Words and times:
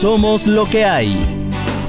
Somos 0.00 0.46
lo 0.46 0.64
que 0.64 0.86
hay. 0.86 1.14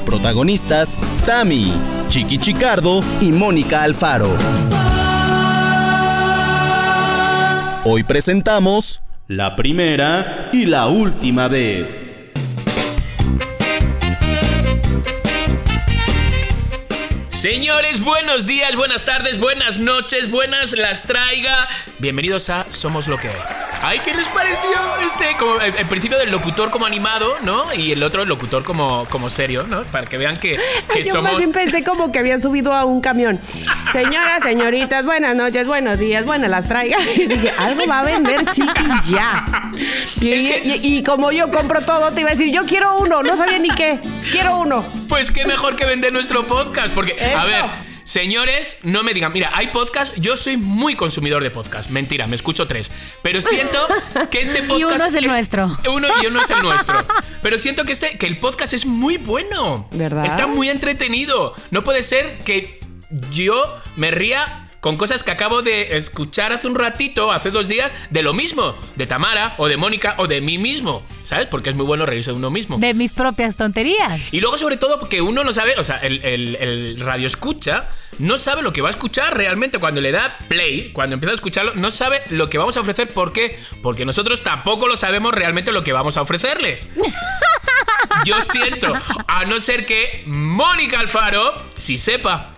Protagonistas, 0.05 1.01
Tami, 1.25 1.73
Chiqui 2.09 2.39
Chicardo 2.39 3.01
y 3.21 3.31
Mónica 3.31 3.83
Alfaro. 3.83 4.29
Hoy 7.85 8.03
presentamos 8.03 9.01
la 9.29 9.55
primera 9.55 10.49
y 10.51 10.65
la 10.65 10.87
última 10.87 11.47
vez. 11.47 12.33
Señores, 17.29 18.03
buenos 18.03 18.45
días, 18.45 18.75
buenas 18.75 19.05
tardes, 19.05 19.39
buenas 19.39 19.79
noches, 19.79 20.29
buenas 20.29 20.73
las 20.73 21.03
traiga. 21.03 21.69
Bienvenidos 21.99 22.49
a 22.49 22.65
Somos 22.71 23.07
lo 23.07 23.15
que 23.15 23.29
hay. 23.29 23.60
Ay, 23.83 23.99
¿qué 23.99 24.13
les 24.13 24.27
pareció? 24.27 24.69
Este, 25.05 25.35
como 25.39 25.59
el, 25.59 25.75
el 25.75 25.85
principio 25.87 26.17
del 26.19 26.29
locutor 26.29 26.69
como 26.69 26.85
animado, 26.85 27.35
¿no? 27.43 27.73
Y 27.73 27.91
el 27.93 28.03
otro 28.03 28.21
el 28.21 28.29
locutor 28.29 28.63
como, 28.63 29.05
como 29.09 29.29
serio, 29.29 29.65
¿no? 29.67 29.83
Para 29.85 30.05
que 30.05 30.17
vean 30.17 30.39
que, 30.39 30.59
que 30.93 31.03
Yo 31.03 31.13
somos. 31.13 31.23
más 31.31 31.37
bien 31.37 31.51
pensé 31.51 31.83
como 31.83 32.11
que 32.11 32.19
había 32.19 32.37
subido 32.37 32.73
a 32.73 32.85
un 32.85 33.01
camión. 33.01 33.39
Señoras, 33.91 34.43
señoritas, 34.43 35.03
buenas 35.05 35.35
noches, 35.35 35.65
buenos 35.67 35.97
días, 35.97 36.25
buenas 36.25 36.49
las 36.51 36.67
traiga. 36.67 36.97
Y 37.15 37.25
dije, 37.27 37.51
algo 37.57 37.81
va 37.87 37.99
a 38.01 38.03
vender 38.03 38.45
chiqui 38.51 38.83
ya. 39.09 39.45
Y, 40.21 40.31
Es 40.31 40.43
que- 40.47 40.61
y- 40.63 40.97
y 40.97 41.03
como 41.03 41.31
yo 41.31 41.49
compro 41.51 41.81
todo, 41.81 42.11
te 42.11 42.21
iba 42.21 42.29
a 42.29 42.33
decir, 42.33 42.53
yo 42.53 42.63
quiero 42.65 42.97
uno, 42.99 43.23
no 43.23 43.35
sabía 43.35 43.57
ni 43.59 43.69
qué. 43.69 43.99
Quiero 44.31 44.59
uno. 44.59 44.83
Pues 45.09 45.31
qué 45.31 45.45
mejor 45.45 45.75
que 45.75 45.85
vender 45.85 46.13
nuestro 46.13 46.43
podcast. 46.45 46.89
Porque, 46.93 47.13
a 47.35 47.45
ver, 47.45 47.65
señores, 48.03 48.77
no 48.83 49.03
me 49.03 49.13
digan, 49.13 49.33
mira, 49.33 49.49
hay 49.53 49.67
podcast, 49.67 50.15
yo 50.17 50.37
soy 50.37 50.57
muy 50.57 50.95
consumidor 50.95 51.43
de 51.43 51.51
podcast. 51.51 51.89
Mentira, 51.89 52.27
me 52.27 52.35
escucho 52.35 52.67
tres. 52.67 52.91
Pero 53.21 53.41
siento 53.41 53.79
que 54.29 54.41
este 54.41 54.63
podcast. 54.67 54.95
uno 54.95 55.05
es 55.05 55.15
el 55.15 55.27
nuestro. 55.27 55.77
Uno 55.91 56.07
y 56.21 56.27
uno 56.27 56.41
es 56.41 56.49
el 56.49 56.61
nuestro. 56.61 57.05
Pero 57.41 57.57
siento 57.57 57.85
que 57.85 57.91
este, 57.91 58.17
que 58.17 58.27
el 58.27 58.37
podcast 58.37 58.73
es 58.73 58.85
muy 58.85 59.17
bueno. 59.17 59.87
¿Verdad? 59.91 60.25
Está 60.25 60.47
muy 60.47 60.69
entretenido. 60.69 61.53
No 61.71 61.83
puede 61.83 62.03
ser 62.03 62.39
que 62.39 62.79
yo 63.31 63.63
me 63.95 64.11
ría 64.11 64.65
con 64.81 64.97
cosas 64.97 65.23
que 65.23 65.31
acabo 65.31 65.61
de 65.61 65.95
escuchar 65.95 66.51
hace 66.51 66.67
un 66.67 66.75
ratito, 66.75 67.31
hace 67.31 67.49
dos 67.51 67.67
días, 67.69 67.91
de 68.09 68.21
lo 68.23 68.33
mismo, 68.33 68.75
de 68.97 69.07
Tamara, 69.07 69.53
o 69.57 69.67
de 69.67 69.77
Mónica, 69.77 70.15
o 70.17 70.27
de 70.27 70.41
mí 70.41 70.57
mismo. 70.57 71.01
¿Sabes? 71.23 71.47
Porque 71.47 71.69
es 71.69 71.75
muy 71.77 71.85
bueno 71.85 72.05
reírse 72.05 72.31
de 72.31 72.35
uno 72.35 72.49
mismo. 72.49 72.77
De 72.77 72.93
mis 72.93 73.13
propias 73.13 73.55
tonterías. 73.55 74.19
Y 74.33 74.41
luego, 74.41 74.57
sobre 74.57 74.75
todo, 74.75 74.99
porque 74.99 75.21
uno 75.21 75.45
no 75.45 75.53
sabe, 75.53 75.75
o 75.77 75.83
sea, 75.83 75.95
el, 75.97 76.21
el- 76.25 76.55
el 76.57 76.99
radio 76.99 77.25
escucha 77.27 77.87
no 78.19 78.37
sabe 78.37 78.61
lo 78.61 78.73
que 78.73 78.81
va 78.81 78.89
a 78.89 78.91
escuchar 78.91 79.37
realmente 79.37 79.79
cuando 79.79 80.01
le 80.01 80.11
da 80.11 80.37
play, 80.49 80.91
cuando 80.91 81.13
empieza 81.13 81.31
a 81.31 81.35
escucharlo, 81.35 81.73
no 81.75 81.89
sabe 81.89 82.21
lo 82.29 82.49
que 82.49 82.57
vamos 82.57 82.75
a 82.75 82.81
ofrecer. 82.81 83.07
¿Por 83.07 83.31
qué? 83.31 83.57
Porque 83.81 84.03
nosotros 84.03 84.41
tampoco 84.43 84.87
lo 84.87 84.97
sabemos 84.97 85.33
realmente 85.33 85.71
lo 85.71 85.83
que 85.83 85.93
vamos 85.93 86.17
a 86.17 86.21
ofrecerles. 86.21 86.89
Yo 88.25 88.39
siento, 88.41 88.93
a 89.27 89.45
no 89.45 89.59
ser 89.59 89.85
que 89.85 90.23
Mónica 90.25 90.99
Alfaro 90.99 91.69
sí 91.77 91.97
sepa. 91.97 92.49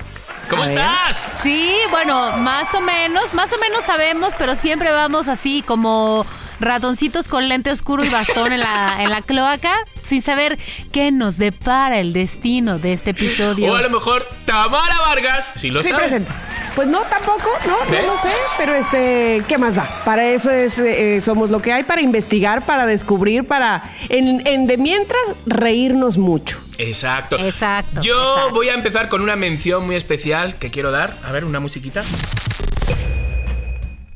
¿Cómo 0.49 0.63
estás? 0.63 1.23
Sí, 1.41 1.77
bueno, 1.89 2.37
más 2.37 2.73
o 2.75 2.81
menos, 2.81 3.33
más 3.33 3.51
o 3.53 3.57
menos 3.57 3.83
sabemos, 3.83 4.33
pero 4.37 4.55
siempre 4.55 4.91
vamos 4.91 5.27
así 5.27 5.63
como 5.65 6.25
ratoncitos 6.63 7.27
con 7.27 7.47
lente 7.49 7.69
oscuro 7.71 8.03
y 8.03 8.09
bastón 8.09 8.51
en 8.53 8.59
la, 8.61 8.97
en 9.03 9.09
la 9.09 9.21
cloaca, 9.21 9.75
sin 10.07 10.21
saber 10.21 10.57
qué 10.91 11.11
nos 11.11 11.37
depara 11.37 11.99
el 11.99 12.13
destino 12.13 12.79
de 12.79 12.93
este 12.93 13.11
episodio. 13.11 13.71
O 13.71 13.75
a 13.75 13.81
lo 13.81 13.89
mejor 13.89 14.27
Tamara 14.45 14.97
Vargas, 14.99 15.51
si 15.55 15.69
lo 15.69 15.81
Sí, 15.83 15.89
sabe. 15.89 16.01
presenta. 16.03 16.33
Pues 16.75 16.87
no, 16.87 17.01
tampoco, 17.01 17.49
no, 17.67 17.77
no 17.85 18.01
lo 18.07 18.17
sé, 18.17 18.29
pero 18.57 18.73
este, 18.73 19.43
¿qué 19.47 19.57
más 19.59 19.75
da? 19.75 19.87
Para 20.05 20.25
eso 20.29 20.49
es, 20.49 20.79
eh, 20.79 21.21
somos 21.21 21.51
lo 21.51 21.61
que 21.61 21.71
hay, 21.71 21.83
para 21.83 22.01
investigar, 22.01 22.65
para 22.65 22.87
descubrir, 22.87 23.45
para, 23.45 23.83
en, 24.09 24.45
en 24.47 24.65
de 24.65 24.77
mientras, 24.77 25.21
reírnos 25.45 26.17
mucho. 26.17 26.59
Exacto. 26.79 27.37
Exacto, 27.37 28.01
Yo 28.01 28.15
exacto. 28.15 28.53
voy 28.55 28.69
a 28.69 28.73
empezar 28.73 29.07
con 29.07 29.21
una 29.21 29.35
mención 29.35 29.85
muy 29.85 29.95
especial 29.95 30.55
que 30.55 30.71
quiero 30.71 30.89
dar. 30.89 31.15
A 31.23 31.31
ver, 31.31 31.45
una 31.45 31.59
musiquita. 31.59 32.03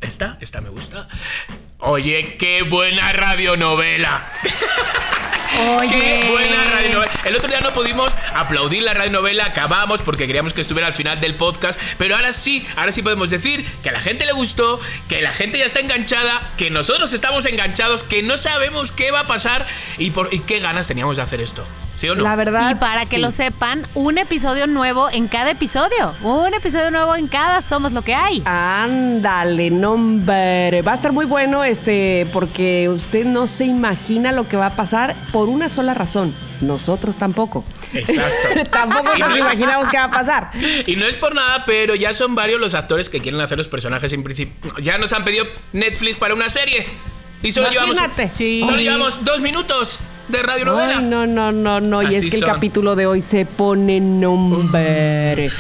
Esta, 0.01 0.37
esta 0.41 0.59
me 0.61 0.69
gusta. 0.69 1.07
Oye, 1.79 2.37
qué 2.37 2.63
buena 2.63 3.13
radionovela. 3.13 4.25
Oye. 5.79 5.89
Qué 5.89 6.29
buena 6.31 6.63
radionovela. 6.71 7.11
El 7.25 7.35
otro 7.35 7.49
día 7.49 7.59
no 7.61 7.73
pudimos 7.73 8.15
aplaudir 8.33 8.83
la 8.83 8.93
radionovela, 8.93 9.45
acabamos 9.45 10.01
porque 10.01 10.27
queríamos 10.27 10.53
que 10.53 10.61
estuviera 10.61 10.87
al 10.87 10.93
final 10.93 11.19
del 11.19 11.35
podcast, 11.35 11.79
pero 11.97 12.15
ahora 12.15 12.31
sí, 12.31 12.65
ahora 12.75 12.91
sí 12.91 13.01
podemos 13.01 13.29
decir 13.29 13.65
que 13.81 13.89
a 13.89 13.91
la 13.91 13.99
gente 13.99 14.25
le 14.25 14.33
gustó, 14.33 14.79
que 15.07 15.21
la 15.21 15.33
gente 15.33 15.57
ya 15.57 15.65
está 15.65 15.79
enganchada, 15.79 16.53
que 16.57 16.69
nosotros 16.69 17.13
estamos 17.13 17.45
enganchados, 17.45 18.03
que 18.03 18.23
no 18.23 18.37
sabemos 18.37 18.91
qué 18.91 19.11
va 19.11 19.21
a 19.21 19.27
pasar 19.27 19.65
y, 19.97 20.11
por, 20.11 20.33
y 20.33 20.39
qué 20.39 20.59
ganas 20.59 20.87
teníamos 20.87 21.17
de 21.17 21.23
hacer 21.23 21.41
esto. 21.41 21.65
¿Sí 21.93 22.07
o 22.09 22.15
no? 22.15 22.23
La 22.23 22.35
verdad. 22.35 22.69
Y 22.69 22.75
para 22.75 23.01
que 23.01 23.15
sí. 23.15 23.17
lo 23.17 23.31
sepan, 23.31 23.87
un 23.95 24.19
episodio 24.19 24.67
nuevo 24.67 25.09
en 25.09 25.27
cada 25.27 25.49
episodio. 25.49 26.13
Un 26.21 26.53
episodio 26.53 26.91
nuevo 26.91 27.15
en 27.15 27.27
cada 27.27 27.61
Somos 27.61 27.91
lo 27.91 28.03
que 28.03 28.13
hay. 28.13 28.43
Ándale, 28.45 29.71
nombre. 29.71 30.83
Va 30.83 30.91
a 30.91 30.95
estar 30.95 31.11
muy 31.11 31.25
bueno 31.25 31.63
este 31.63 32.27
porque 32.31 32.87
usted 32.87 33.25
no 33.25 33.47
se 33.47 33.65
imagina 33.65 34.31
lo 34.31 34.47
que 34.47 34.57
va 34.57 34.67
a 34.67 34.75
pasar 34.75 35.15
por 35.37 35.49
una 35.49 35.69
sola 35.69 35.93
razón. 35.93 36.35
Nosotros 36.61 37.15
tampoco. 37.15 37.63
Exacto. 37.93 38.47
tampoco 38.71 39.15
nos 39.19 39.29
no- 39.29 39.37
imaginamos 39.37 39.87
qué 39.87 39.97
va 39.97 40.05
a 40.05 40.09
pasar. 40.09 40.49
Y 40.87 40.95
no 40.95 41.05
es 41.05 41.15
por 41.15 41.35
nada, 41.35 41.63
pero 41.63 41.93
ya 41.93 42.11
son 42.11 42.33
varios 42.33 42.59
los 42.59 42.73
actores 42.73 43.07
que 43.07 43.19
quieren 43.19 43.39
hacer 43.39 43.55
los 43.55 43.67
personajes 43.67 44.11
en 44.13 44.23
principio. 44.23 44.55
Ya 44.81 44.97
nos 44.97 45.13
han 45.13 45.23
pedido 45.23 45.45
Netflix 45.73 46.17
para 46.17 46.33
una 46.33 46.49
serie. 46.49 46.87
Y 47.43 47.51
solo 47.51 47.69
llevamos. 47.69 47.97
Sí. 48.33 48.61
solo 48.65 48.77
llevamos 48.77 49.23
dos 49.23 49.41
minutos 49.41 50.01
de 50.27 50.43
radionovela. 50.43 50.97
Ay, 50.97 51.05
no, 51.05 51.25
no, 51.25 51.51
no, 51.51 51.79
no. 51.79 52.03
Y 52.03 52.07
Así 52.07 52.15
es 52.15 52.31
que 52.31 52.37
el 52.37 52.45
capítulo 52.45 52.95
de 52.95 53.05
hoy 53.05 53.21
se 53.21 53.45
pone 53.45 53.99
nombre. 53.99 55.51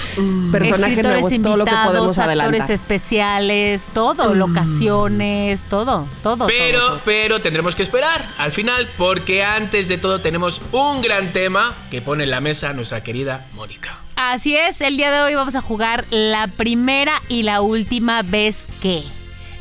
Personaje 0.51 0.93
Escritores 0.93 1.21
nuevo 1.21 1.29
es 1.29 1.41
todo 1.41 1.57
lo 1.57 1.65
que 1.65 1.71
invitados, 1.71 1.87
podemos 1.87 2.17
actores 2.17 2.41
adelantar. 2.41 2.71
especiales, 2.71 3.85
todo, 3.93 4.33
locaciones, 4.33 5.63
todo, 5.63 6.07
todo. 6.23 6.47
Pero, 6.47 6.79
todo, 6.79 6.89
todo. 6.89 7.01
pero 7.05 7.41
tendremos 7.41 7.75
que 7.75 7.83
esperar 7.83 8.33
al 8.37 8.51
final, 8.51 8.89
porque 8.97 9.43
antes 9.43 9.87
de 9.87 9.97
todo 9.97 10.19
tenemos 10.19 10.61
un 10.71 11.01
gran 11.01 11.31
tema 11.31 11.75
que 11.89 12.01
pone 12.01 12.23
en 12.25 12.31
la 12.31 12.41
mesa 12.41 12.73
nuestra 12.73 13.03
querida 13.03 13.47
Mónica. 13.53 13.99
Así 14.15 14.55
es, 14.55 14.81
el 14.81 14.97
día 14.97 15.11
de 15.11 15.21
hoy 15.21 15.35
vamos 15.35 15.55
a 15.55 15.61
jugar 15.61 16.05
la 16.09 16.47
primera 16.47 17.21
y 17.29 17.43
la 17.43 17.61
última 17.61 18.23
vez 18.23 18.65
que. 18.81 19.03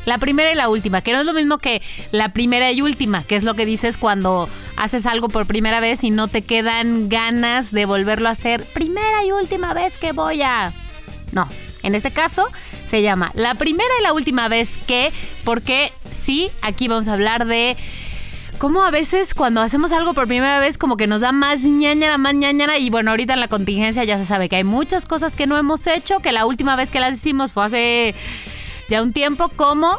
La 0.07 0.19
primera 0.19 0.49
y 0.53 0.55
la 0.55 0.69
última, 0.69 1.01
que 1.01 1.11
no 1.11 1.19
es 1.19 1.25
lo 1.25 1.33
mismo 1.33 1.57
que 1.57 1.81
la 2.13 2.29
primera 2.29 2.71
y 2.71 2.81
última, 2.81 3.23
que 3.23 3.35
es 3.35 3.43
lo 3.43 3.55
que 3.55 3.65
dices 3.65 3.97
cuando 3.97 4.47
haces 4.77 5.05
algo 5.05 5.27
por 5.27 5.45
primera 5.47 5.81
vez 5.81 6.01
y 6.05 6.11
no 6.11 6.29
te 6.29 6.43
quedan 6.43 7.09
ganas 7.09 7.73
de 7.73 7.85
volverlo 7.85 8.29
a 8.29 8.31
hacer. 8.31 8.63
Primera 8.63 9.25
y 9.25 9.33
última 9.33 9.73
vez 9.73 9.97
que 9.97 10.13
voy 10.13 10.43
a... 10.43 10.71
No, 11.33 11.49
en 11.83 11.93
este 11.93 12.11
caso 12.11 12.47
se 12.89 13.01
llama 13.01 13.31
la 13.33 13.55
primera 13.55 13.89
y 13.99 14.03
la 14.03 14.13
última 14.13 14.47
vez 14.47 14.69
que, 14.87 15.11
porque 15.43 15.91
sí, 16.09 16.51
aquí 16.61 16.87
vamos 16.87 17.09
a 17.09 17.13
hablar 17.13 17.45
de 17.45 17.75
cómo 18.59 18.83
a 18.83 18.91
veces 18.91 19.33
cuando 19.33 19.59
hacemos 19.59 19.91
algo 19.91 20.13
por 20.13 20.25
primera 20.25 20.61
vez 20.61 20.77
como 20.77 20.95
que 20.95 21.07
nos 21.07 21.19
da 21.19 21.33
más 21.33 21.63
ñañara, 21.63 22.17
más 22.17 22.33
ñañara 22.33 22.77
y 22.77 22.89
bueno, 22.89 23.11
ahorita 23.11 23.33
en 23.33 23.41
la 23.41 23.49
contingencia 23.49 24.05
ya 24.05 24.17
se 24.17 24.25
sabe 24.25 24.47
que 24.47 24.55
hay 24.55 24.63
muchas 24.63 25.05
cosas 25.05 25.35
que 25.35 25.47
no 25.47 25.57
hemos 25.57 25.85
hecho, 25.85 26.19
que 26.19 26.31
la 26.31 26.45
última 26.45 26.77
vez 26.77 26.91
que 26.91 27.01
las 27.01 27.15
hicimos 27.15 27.51
fue 27.51 27.65
hace 27.65 28.15
ya 28.89 29.01
un 29.01 29.13
tiempo, 29.13 29.49
como, 29.49 29.97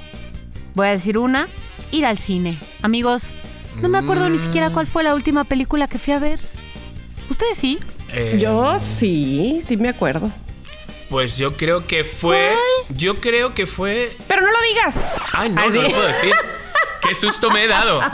voy 0.75 0.89
a 0.89 0.91
decir 0.91 1.19
una, 1.19 1.49
ir 1.93 2.07
al 2.07 2.19
cine. 2.19 2.57
Amigos, 2.83 3.33
no 3.81 3.89
me 3.89 3.99
acuerdo 3.99 4.29
ni 4.29 4.39
siquiera 4.39 4.71
cuál 4.71 4.87
fue 4.87 5.03
la 5.03 5.15
última 5.15 5.45
película 5.45 5.89
que 5.89 5.99
fui 5.99 6.13
a 6.13 6.19
ver. 6.19 6.41
¿Ustedes 7.31 7.59
sí? 7.59 7.79
Eh, 8.13 8.39
Yo 8.41 8.79
sí, 8.81 9.61
sí 9.65 9.77
me 9.77 9.89
acuerdo. 9.91 10.31
Pues 11.11 11.39
yo 11.39 11.57
creo 11.57 11.87
que 11.87 12.05
fue. 12.05 12.55
Yo 12.91 13.17
creo 13.17 13.55
que 13.55 13.67
fue. 13.67 14.15
Pero 14.27 14.43
no 14.43 14.49
lo 14.49 14.63
digas. 14.63 14.97
Ay, 15.33 15.49
no, 15.49 15.61
Ay, 15.63 15.71
no 15.71 15.83
lo 15.83 15.89
puedo 15.91 16.07
decir. 16.07 16.35
Qué 17.01 17.15
susto 17.15 17.51
me 17.51 17.65
he 17.65 17.69
dado. 17.69 18.01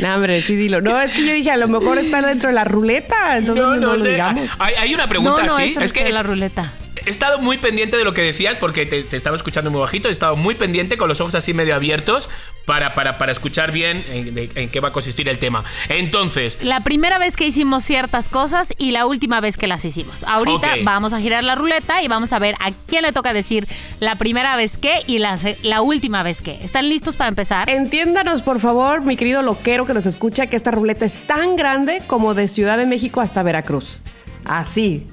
No, 0.00 0.14
hombre, 0.14 0.40
sí 0.42 0.54
dilo. 0.56 0.80
No, 0.80 1.00
es 1.00 1.12
que 1.12 1.26
yo 1.26 1.32
dije, 1.32 1.50
a 1.50 1.56
lo 1.56 1.68
mejor 1.68 1.98
está 1.98 2.22
dentro 2.22 2.48
de 2.48 2.54
la 2.54 2.64
ruleta, 2.64 3.36
entonces 3.36 3.64
no, 3.64 3.76
lo 3.76 3.98
sé. 3.98 4.10
digamos. 4.10 4.48
Hay, 4.58 4.74
hay 4.74 4.94
una 4.94 5.08
pregunta 5.08 5.42
no, 5.42 5.48
no, 5.48 5.56
así. 5.56 5.70
eso 5.70 5.80
Es 5.80 5.92
que 5.92 6.08
la 6.10 6.22
ruleta. 6.22 6.72
He 7.06 7.10
estado 7.10 7.38
muy 7.38 7.56
pendiente 7.58 7.96
de 7.96 8.04
lo 8.04 8.12
que 8.14 8.22
decías 8.22 8.58
porque 8.58 8.84
te, 8.84 9.04
te 9.04 9.16
estaba 9.16 9.36
escuchando 9.36 9.70
muy 9.70 9.80
bajito. 9.80 10.08
He 10.08 10.10
estado 10.10 10.34
muy 10.34 10.56
pendiente 10.56 10.96
con 10.96 11.08
los 11.08 11.20
ojos 11.20 11.36
así 11.36 11.54
medio 11.54 11.74
abiertos 11.76 12.28
para, 12.64 12.94
para, 12.94 13.16
para 13.16 13.30
escuchar 13.30 13.70
bien 13.70 14.04
en, 14.10 14.34
de- 14.34 14.50
en 14.56 14.68
qué 14.68 14.80
va 14.80 14.88
a 14.88 14.92
consistir 14.92 15.28
el 15.28 15.38
tema. 15.38 15.62
Entonces, 15.88 16.58
La 16.62 16.80
primera 16.80 17.18
vez 17.18 17.36
que 17.36 17.46
hicimos 17.46 17.84
ciertas 17.84 18.28
cosas 18.28 18.72
y 18.76 18.90
la 18.90 19.06
última 19.06 19.40
vez 19.40 19.56
que 19.56 19.68
las 19.68 19.84
hicimos. 19.84 20.24
Ahorita 20.24 20.74
vamos 20.82 21.12
a 21.12 21.20
girar 21.20 21.44
la 21.44 21.54
ruleta 21.54 22.02
y 22.02 22.08
vamos 22.08 22.32
a 22.32 22.40
ver 22.40 22.56
a 22.58 22.72
quién 22.88 23.02
le 23.02 23.12
toca 23.12 23.32
decir 23.32 23.68
la 24.00 24.16
primera 24.16 24.56
vez 24.56 24.76
que 24.76 25.02
y 25.06 25.18
la, 25.18 25.38
la 25.62 25.82
última 25.82 26.24
vez 26.24 26.42
que. 26.42 26.58
¿Están 26.62 26.88
listos 26.88 27.14
para 27.16 27.28
empezar? 27.28 27.70
Entiéndanos, 27.70 28.42
por 28.42 28.58
favor, 28.58 29.02
mi 29.02 29.16
querido 29.16 29.42
loquero 29.42 29.86
que 29.86 29.94
nos 29.94 30.06
escucha, 30.06 30.48
que 30.48 30.56
esta 30.56 30.72
ruleta 30.72 31.04
es 31.04 31.22
tan 31.24 31.54
grande 31.54 32.02
como 32.08 32.34
de 32.34 32.48
Ciudad 32.48 32.76
de 32.78 32.86
México 32.86 33.20
hasta 33.20 33.44
Veracruz. 33.44 34.00
Así. 34.48 35.06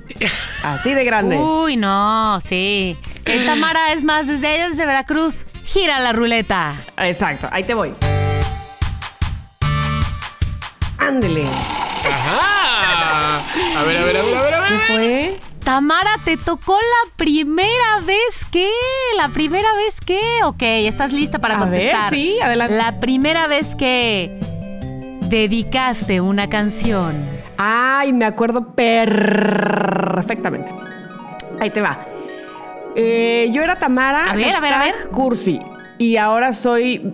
Así 0.64 0.94
de 0.94 1.04
grande. 1.04 1.38
Uy, 1.38 1.76
no, 1.78 2.40
sí. 2.42 2.96
El 3.26 3.46
Tamara 3.46 3.94
es 3.94 4.04
más 4.04 4.28
desde 4.28 4.48
allá, 4.48 4.70
desde 4.70 4.86
Veracruz. 4.86 5.46
Gira 5.66 6.00
la 6.00 6.14
ruleta. 6.14 6.74
Exacto, 6.98 7.48
ahí 7.52 7.64
te 7.64 7.74
voy. 7.74 7.94
Ándele. 10.98 11.44
Ajá. 12.06 13.40
A 13.80 13.84
ver, 13.84 13.98
a 13.98 14.04
ver, 14.06 14.18
a 14.18 14.22
ver, 14.24 14.38
a 14.38 14.42
ver, 14.42 14.54
a 14.54 14.68
¿Qué 14.68 14.74
ver. 14.74 14.82
fue? 14.88 15.36
Tamara, 15.64 16.20
te 16.26 16.38
tocó 16.38 16.78
la 16.78 17.12
primera 17.16 18.00
vez 18.06 18.46
que. 18.52 18.70
La 19.18 19.30
primera 19.30 19.74
vez 19.76 20.00
que. 20.06 20.20
Ok, 20.44 20.62
estás 20.62 21.14
lista 21.14 21.40
para 21.40 21.56
A 21.56 21.66
ver, 21.66 21.70
contestar. 21.90 22.10
sí, 22.14 22.40
adelante. 22.42 22.76
La 22.76 23.00
primera 23.00 23.48
vez 23.48 23.76
que 23.76 24.40
dedicaste 25.30 26.22
una 26.22 26.50
canción. 26.50 27.26
Ay, 27.66 28.12
me 28.12 28.26
acuerdo 28.26 28.76
perfectamente. 28.76 30.70
Ahí 31.62 31.70
te 31.70 31.80
va. 31.80 31.98
Eh, 32.94 33.50
yo 33.54 33.64
era 33.64 33.80
Tamara. 33.80 34.32
A 34.32 34.36
ver, 34.36 34.54
a 34.54 34.60
ver, 34.60 34.74
a 34.74 34.80
hashtag 34.80 35.10
Cursi. 35.12 35.62
Y 35.98 36.18
ahora 36.18 36.52
soy 36.52 37.14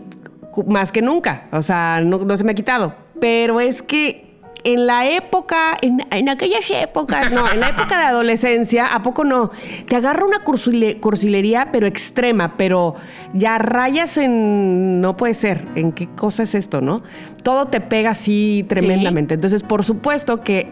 más 0.65 0.91
que 0.91 1.03
nunca. 1.03 1.43
O 1.51 1.61
sea, 1.61 2.01
no, 2.03 2.17
no 2.17 2.35
se 2.35 2.43
me 2.43 2.53
ha 2.53 2.55
quitado. 2.55 2.95
Pero 3.21 3.59
es 3.59 3.83
que 3.83 4.28
en 4.63 4.85
la 4.87 5.09
época, 5.09 5.77
en, 5.81 6.05
en 6.11 6.29
aquellas 6.29 6.69
épocas, 6.69 7.31
no, 7.31 7.49
en 7.51 7.59
la 7.61 7.69
época 7.69 7.97
de 7.97 8.03
adolescencia, 8.05 8.87
¿a 8.87 9.01
poco 9.01 9.23
no? 9.23 9.51
Te 9.87 9.95
agarra 9.95 10.25
una 10.25 10.43
cursile- 10.43 10.99
cursilería, 10.99 11.69
pero 11.71 11.87
extrema, 11.87 12.57
pero 12.57 12.95
ya 13.33 13.57
rayas 13.57 14.17
en. 14.17 14.99
No 15.01 15.15
puede 15.15 15.33
ser. 15.33 15.65
¿En 15.75 15.91
qué 15.93 16.07
cosa 16.15 16.43
es 16.43 16.55
esto, 16.55 16.81
no? 16.81 17.01
Todo 17.43 17.67
te 17.67 17.79
pega 17.81 18.11
así 18.11 18.65
tremendamente. 18.67 19.33
Entonces, 19.35 19.63
por 19.63 19.83
supuesto 19.83 20.41
que 20.41 20.67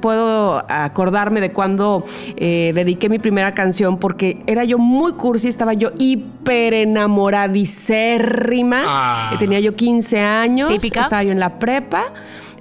puedo 0.00 0.64
acordarme 0.68 1.40
de 1.40 1.52
cuando 1.52 2.04
eh, 2.36 2.72
dediqué 2.74 3.08
mi 3.08 3.18
primera 3.18 3.54
canción 3.54 3.98
porque 3.98 4.42
era 4.46 4.62
yo 4.64 4.78
muy 4.78 5.12
cursi, 5.14 5.48
estaba 5.48 5.72
yo 5.74 5.90
hiper 5.98 6.74
enamoradicérrima. 6.74 8.82
Ah. 8.86 9.36
Tenía 9.38 9.60
yo 9.60 9.74
15 9.74 10.20
años, 10.20 10.70
Típica. 10.72 11.02
estaba 11.02 11.22
yo 11.22 11.32
en 11.32 11.40
la 11.40 11.58
prepa. 11.58 12.04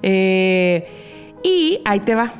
Eh, 0.02 0.88
y 1.44 1.80
ahí 1.86 2.00
te 2.02 2.16
va. 2.16 2.34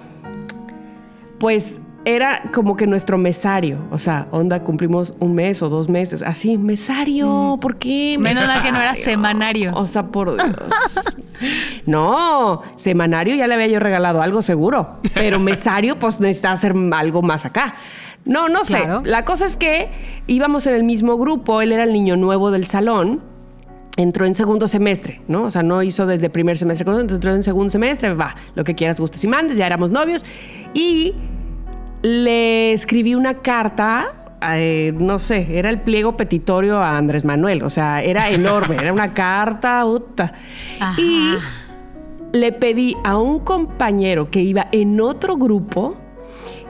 Pues 1.40 1.80
era 2.06 2.44
como 2.54 2.78
que 2.78 2.86
nuestro 2.86 3.18
mesario, 3.18 3.80
o 3.92 3.98
sea, 3.98 4.28
onda, 4.32 4.64
cumplimos 4.64 5.14
un 5.20 5.34
mes 5.34 5.64
o 5.64 5.70
dos 5.70 5.90
meses, 5.90 6.22
así, 6.22 6.58
mesario, 6.58 7.58
¿por 7.60 7.78
qué? 7.78 8.18
Menos 8.20 8.46
mal 8.46 8.62
que 8.62 8.72
no 8.72 8.80
era 8.80 8.92
mesario? 8.92 9.12
semanario. 9.12 9.76
O 9.76 9.86
sea, 9.88 10.08
por 10.08 10.36
Dios. 10.36 10.56
No, 11.86 12.62
semanario 12.76 13.36
ya 13.36 13.48
le 13.48 13.56
había 13.56 13.68
yo 13.68 13.80
regalado 13.80 14.22
algo 14.22 14.42
seguro, 14.42 15.00
pero 15.16 15.40
mesario 15.40 15.98
pues 15.98 16.20
necesita 16.20 16.52
hacer 16.52 16.76
algo 16.94 17.22
más 17.24 17.46
acá. 17.46 17.76
No, 18.24 18.50
no 18.50 18.64
sé. 18.64 18.84
Claro. 18.84 19.02
La 19.06 19.26
cosa 19.26 19.46
es 19.46 19.58
que 19.58 19.90
íbamos 20.28 20.66
en 20.68 20.76
el 20.76 20.84
mismo 20.84 21.18
grupo, 21.18 21.62
él 21.62 21.72
era 21.72 21.84
el 21.84 21.94
niño 21.94 22.18
nuevo 22.18 22.52
del 22.52 22.66
salón. 22.66 23.22
Entró 23.98 24.26
en 24.26 24.36
segundo 24.36 24.68
semestre, 24.68 25.22
¿no? 25.28 25.44
O 25.44 25.50
sea, 25.50 25.64
no 25.64 25.82
hizo 25.82 26.06
desde 26.06 26.30
primer 26.30 26.58
semestre, 26.58 26.84
con 26.84 26.96
nosotros, 26.96 27.16
entró 27.16 27.34
en 27.34 27.44
segundo 27.44 27.70
semestre, 27.70 28.14
va, 28.14 28.36
lo 28.54 28.64
que 28.64 28.76
quieras, 28.76 29.00
gustes 29.00 29.24
y 29.24 29.28
mandes, 29.28 29.58
ya 29.58 29.66
éramos 29.66 29.92
novios. 29.92 30.26
Y 30.74 31.14
le 32.02 32.74
escribí 32.74 33.16
una 33.16 33.36
carta, 33.36 34.38
eh, 34.54 34.94
no 34.98 35.18
sé, 35.18 35.58
era 35.58 35.70
el 35.70 35.82
pliego 35.82 36.18
petitorio 36.18 36.78
a 36.78 36.98
Andrés 36.98 37.24
Manuel, 37.24 37.64
o 37.64 37.70
sea, 37.70 38.04
era 38.04 38.30
enorme, 38.30 38.76
era 38.76 38.92
una 38.92 39.14
carta. 39.14 39.86
Ajá. 40.80 41.02
Y 41.02 41.36
le 42.34 42.52
pedí 42.52 42.98
a 43.06 43.18
un 43.18 43.40
compañero 43.40 44.30
que 44.30 44.42
iba 44.42 44.68
en 44.74 45.00
otro 45.00 45.38
grupo 45.38 45.96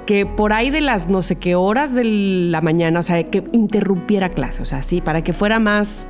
que 0.06 0.28
por 0.28 0.54
ahí 0.54 0.70
de 0.70 0.82
las 0.82 1.10
no 1.10 1.22
sé 1.22 1.38
qué 1.38 1.56
horas 1.56 1.94
de 1.94 2.04
la 2.04 2.62
mañana, 2.62 3.00
o 3.00 3.04
sea, 3.04 3.24
que 3.30 3.44
interrumpiera 3.52 4.30
clase, 4.30 4.62
o 4.62 4.66
sea, 4.66 4.84
sí, 4.84 5.02
para 5.02 5.24
que 5.24 5.34
fuera 5.34 5.60
más... 5.60 6.08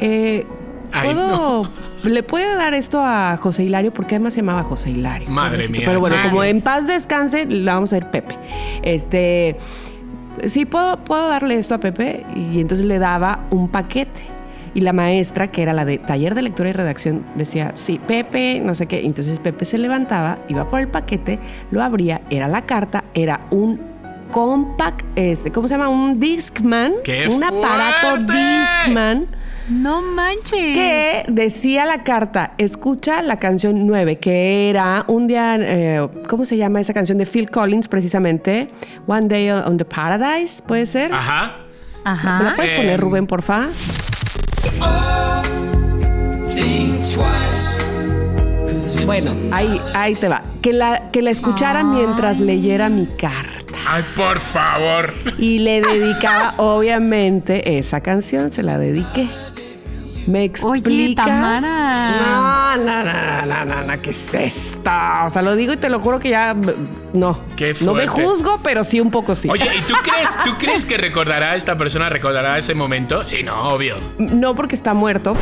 Eh, 0.00 0.46
Ay, 0.92 1.06
¿Puedo, 1.06 1.68
¿Le 2.04 2.22
puede 2.22 2.54
dar 2.56 2.74
esto 2.74 3.02
a 3.02 3.36
José 3.36 3.64
Hilario? 3.64 3.92
Porque 3.92 4.14
además 4.14 4.34
se 4.34 4.40
llamaba 4.40 4.62
José 4.62 4.90
Hilario. 4.90 5.28
Madre 5.28 5.50
pobrecito. 5.50 5.78
mía, 5.78 5.86
Pero 5.86 6.00
bueno, 6.00 6.16
como 6.28 6.44
en 6.44 6.60
paz 6.60 6.86
descanse, 6.86 7.46
le 7.46 7.70
vamos 7.70 7.92
a 7.92 7.96
ir 7.98 8.06
Pepe. 8.06 8.36
Este, 8.82 9.56
sí, 10.46 10.64
¿puedo, 10.64 10.98
puedo 10.98 11.28
darle 11.28 11.56
esto 11.56 11.74
a 11.74 11.78
Pepe. 11.78 12.24
Y 12.34 12.60
entonces 12.60 12.86
le 12.86 12.98
daba 12.98 13.46
un 13.50 13.68
paquete. 13.68 14.22
Y 14.74 14.82
la 14.82 14.92
maestra, 14.92 15.50
que 15.50 15.62
era 15.62 15.72
la 15.72 15.86
de 15.86 15.96
taller 15.96 16.34
de 16.34 16.42
lectura 16.42 16.68
y 16.68 16.72
redacción, 16.72 17.24
decía, 17.34 17.72
sí, 17.74 17.98
Pepe, 18.06 18.60
no 18.60 18.74
sé 18.74 18.86
qué. 18.86 19.06
Entonces 19.06 19.40
Pepe 19.40 19.64
se 19.64 19.78
levantaba, 19.78 20.38
iba 20.48 20.68
por 20.68 20.80
el 20.80 20.88
paquete, 20.88 21.38
lo 21.70 21.82
abría, 21.82 22.20
era 22.28 22.46
la 22.46 22.66
carta, 22.66 23.04
era 23.14 23.46
un 23.50 23.80
compact, 24.30 25.02
este, 25.14 25.50
¿cómo 25.50 25.66
se 25.66 25.74
llama? 25.74 25.88
Un 25.88 26.20
Discman. 26.20 26.92
¡Qué 27.04 27.26
un 27.26 27.42
aparato 27.42 28.16
fuerte! 28.16 28.34
Discman 28.34 29.26
No 29.68 30.00
manches. 30.00 30.74
que 30.74 31.24
decía 31.28 31.84
la 31.86 32.04
carta, 32.04 32.52
escucha 32.58 33.20
la 33.22 33.38
canción 33.38 33.86
9, 33.86 34.18
que 34.18 34.70
era 34.70 35.04
un 35.08 35.26
día, 35.26 35.56
eh, 35.58 36.08
¿cómo 36.28 36.44
se 36.44 36.56
llama 36.56 36.80
esa 36.80 36.94
canción 36.94 37.18
de 37.18 37.26
Phil 37.26 37.50
Collins 37.50 37.88
precisamente? 37.88 38.68
One 39.08 39.26
Day 39.28 39.50
on 39.50 39.76
the 39.76 39.84
Paradise, 39.84 40.62
¿puede 40.66 40.86
ser? 40.86 41.12
Ajá. 41.12 41.56
¿Me 42.04 42.04
la 42.04 42.12
Ajá. 42.12 42.52
puedes 42.54 42.70
Em. 42.70 42.76
poner, 42.76 43.00
Rubén, 43.00 43.26
porfa? 43.26 43.68
Bueno, 49.04 49.32
ahí, 49.52 49.80
ahí 49.94 50.14
te 50.14 50.28
va. 50.28 50.42
Que 50.62 50.72
la, 50.72 51.10
que 51.12 51.22
la 51.22 51.30
escuchara 51.30 51.84
mientras 51.84 52.40
leyera 52.40 52.88
mi 52.88 53.06
carta. 53.06 53.46
Ay, 53.88 54.04
por 54.16 54.40
favor. 54.40 55.12
Y 55.38 55.60
le 55.60 55.80
dedicaba, 55.80 56.54
obviamente, 56.56 57.78
esa 57.78 58.00
canción, 58.00 58.50
se 58.50 58.62
la 58.64 58.78
dediqué. 58.78 59.28
¿Me 60.26 60.44
explicas? 60.44 61.24
Tamara. 61.24 62.76
No, 62.76 62.76
no, 62.84 63.04
no, 63.04 63.46
no, 63.46 63.64
no, 63.64 63.82
no, 63.86 64.02
¿qué 64.02 64.10
es 64.10 64.34
esto? 64.34 64.90
O 65.24 65.30
sea, 65.30 65.42
lo 65.42 65.54
digo 65.54 65.72
y 65.72 65.76
te 65.76 65.88
lo 65.88 66.00
juro 66.00 66.18
que 66.18 66.30
ya. 66.30 66.54
No. 67.12 67.38
Qué 67.56 67.74
no 67.82 67.94
me 67.94 68.06
juzgo, 68.06 68.60
pero 68.62 68.82
sí 68.82 69.00
un 69.00 69.10
poco 69.10 69.34
sí. 69.34 69.48
Oye, 69.48 69.66
¿y 69.76 69.82
tú 69.82 69.94
crees, 70.02 70.36
tú 70.44 70.54
crees 70.58 70.84
que 70.84 70.96
recordará 70.96 71.54
esta 71.54 71.76
persona, 71.76 72.08
recordará 72.08 72.58
ese 72.58 72.74
momento? 72.74 73.24
Sí, 73.24 73.42
no, 73.42 73.68
obvio. 73.68 73.96
No 74.18 74.54
porque 74.54 74.74
está 74.74 74.94
muerto. 74.94 75.36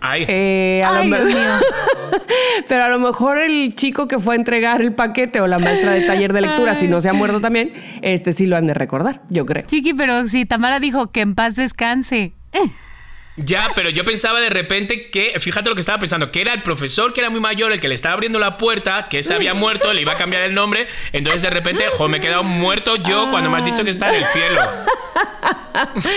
Ay. 0.00 0.24
Eh, 0.28 0.82
a 0.84 0.98
Ay, 0.98 1.08
Dios 1.08 1.24
mío. 1.24 1.36
pero 2.68 2.84
a 2.84 2.88
lo 2.88 2.98
mejor 2.98 3.38
el 3.38 3.74
chico 3.74 4.06
que 4.06 4.18
fue 4.18 4.34
a 4.34 4.36
entregar 4.36 4.82
el 4.82 4.92
paquete 4.92 5.40
o 5.40 5.46
la 5.46 5.58
maestra 5.58 5.92
de 5.92 6.02
taller 6.02 6.32
de 6.32 6.42
lectura, 6.42 6.74
si 6.74 6.88
no 6.88 7.00
se 7.00 7.08
ha 7.08 7.12
muerto 7.12 7.40
también, 7.40 7.72
este 8.02 8.32
sí 8.32 8.46
lo 8.46 8.56
han 8.56 8.66
de 8.66 8.74
recordar, 8.74 9.22
yo 9.28 9.46
creo. 9.46 9.64
Chiqui, 9.66 9.94
pero 9.94 10.28
si 10.28 10.44
Tamara 10.44 10.78
dijo 10.78 11.10
que 11.10 11.22
en 11.22 11.34
paz 11.34 11.56
descanse. 11.56 12.34
Ya, 13.36 13.68
pero 13.74 13.90
yo 13.90 14.04
pensaba 14.04 14.40
de 14.40 14.48
repente 14.48 15.10
que, 15.10 15.34
fíjate 15.38 15.68
lo 15.68 15.74
que 15.74 15.80
estaba 15.80 15.98
pensando, 15.98 16.30
que 16.30 16.40
era 16.40 16.54
el 16.54 16.62
profesor 16.62 17.12
que 17.12 17.20
era 17.20 17.28
muy 17.28 17.40
mayor, 17.40 17.72
el 17.72 17.80
que 17.80 17.88
le 17.88 17.94
estaba 17.94 18.14
abriendo 18.14 18.38
la 18.38 18.56
puerta, 18.56 19.08
que 19.08 19.22
se 19.22 19.34
había 19.34 19.52
muerto, 19.52 19.92
le 19.92 20.00
iba 20.00 20.12
a 20.12 20.16
cambiar 20.16 20.42
el 20.44 20.54
nombre, 20.54 20.86
entonces 21.12 21.42
de 21.42 21.50
repente, 21.50 21.84
jo, 21.96 22.08
me 22.08 22.16
he 22.16 22.20
quedado 22.20 22.42
muerto 22.44 22.96
yo 22.96 23.28
cuando 23.30 23.50
me 23.50 23.58
has 23.58 23.64
dicho 23.64 23.84
que 23.84 23.90
está 23.90 24.08
en 24.08 24.14
el 24.16 24.24
cielo. 24.24 24.60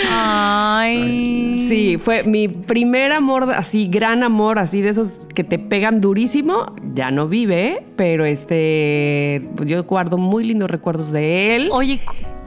Ay. 0.10 1.66
Sí, 1.68 1.98
fue 1.98 2.24
mi 2.24 2.48
primer 2.48 3.12
amor, 3.12 3.52
así, 3.54 3.88
gran 3.88 4.24
amor, 4.24 4.58
así 4.58 4.82
de 4.82 4.90
esos 4.90 5.12
que 5.36 5.44
te 5.44 5.60
pegan 5.60 6.02
durísimo. 6.02 6.76
Ya 6.94 7.12
no 7.12 7.28
vive, 7.28 7.86
pero 7.96 8.26
este, 8.26 9.48
yo 9.66 9.84
guardo 9.84 10.18
muy 10.18 10.46
lindos 10.46 10.72
recuerdos 10.72 11.12
de 11.12 11.56
él. 11.56 11.70
Oye, 11.72 12.00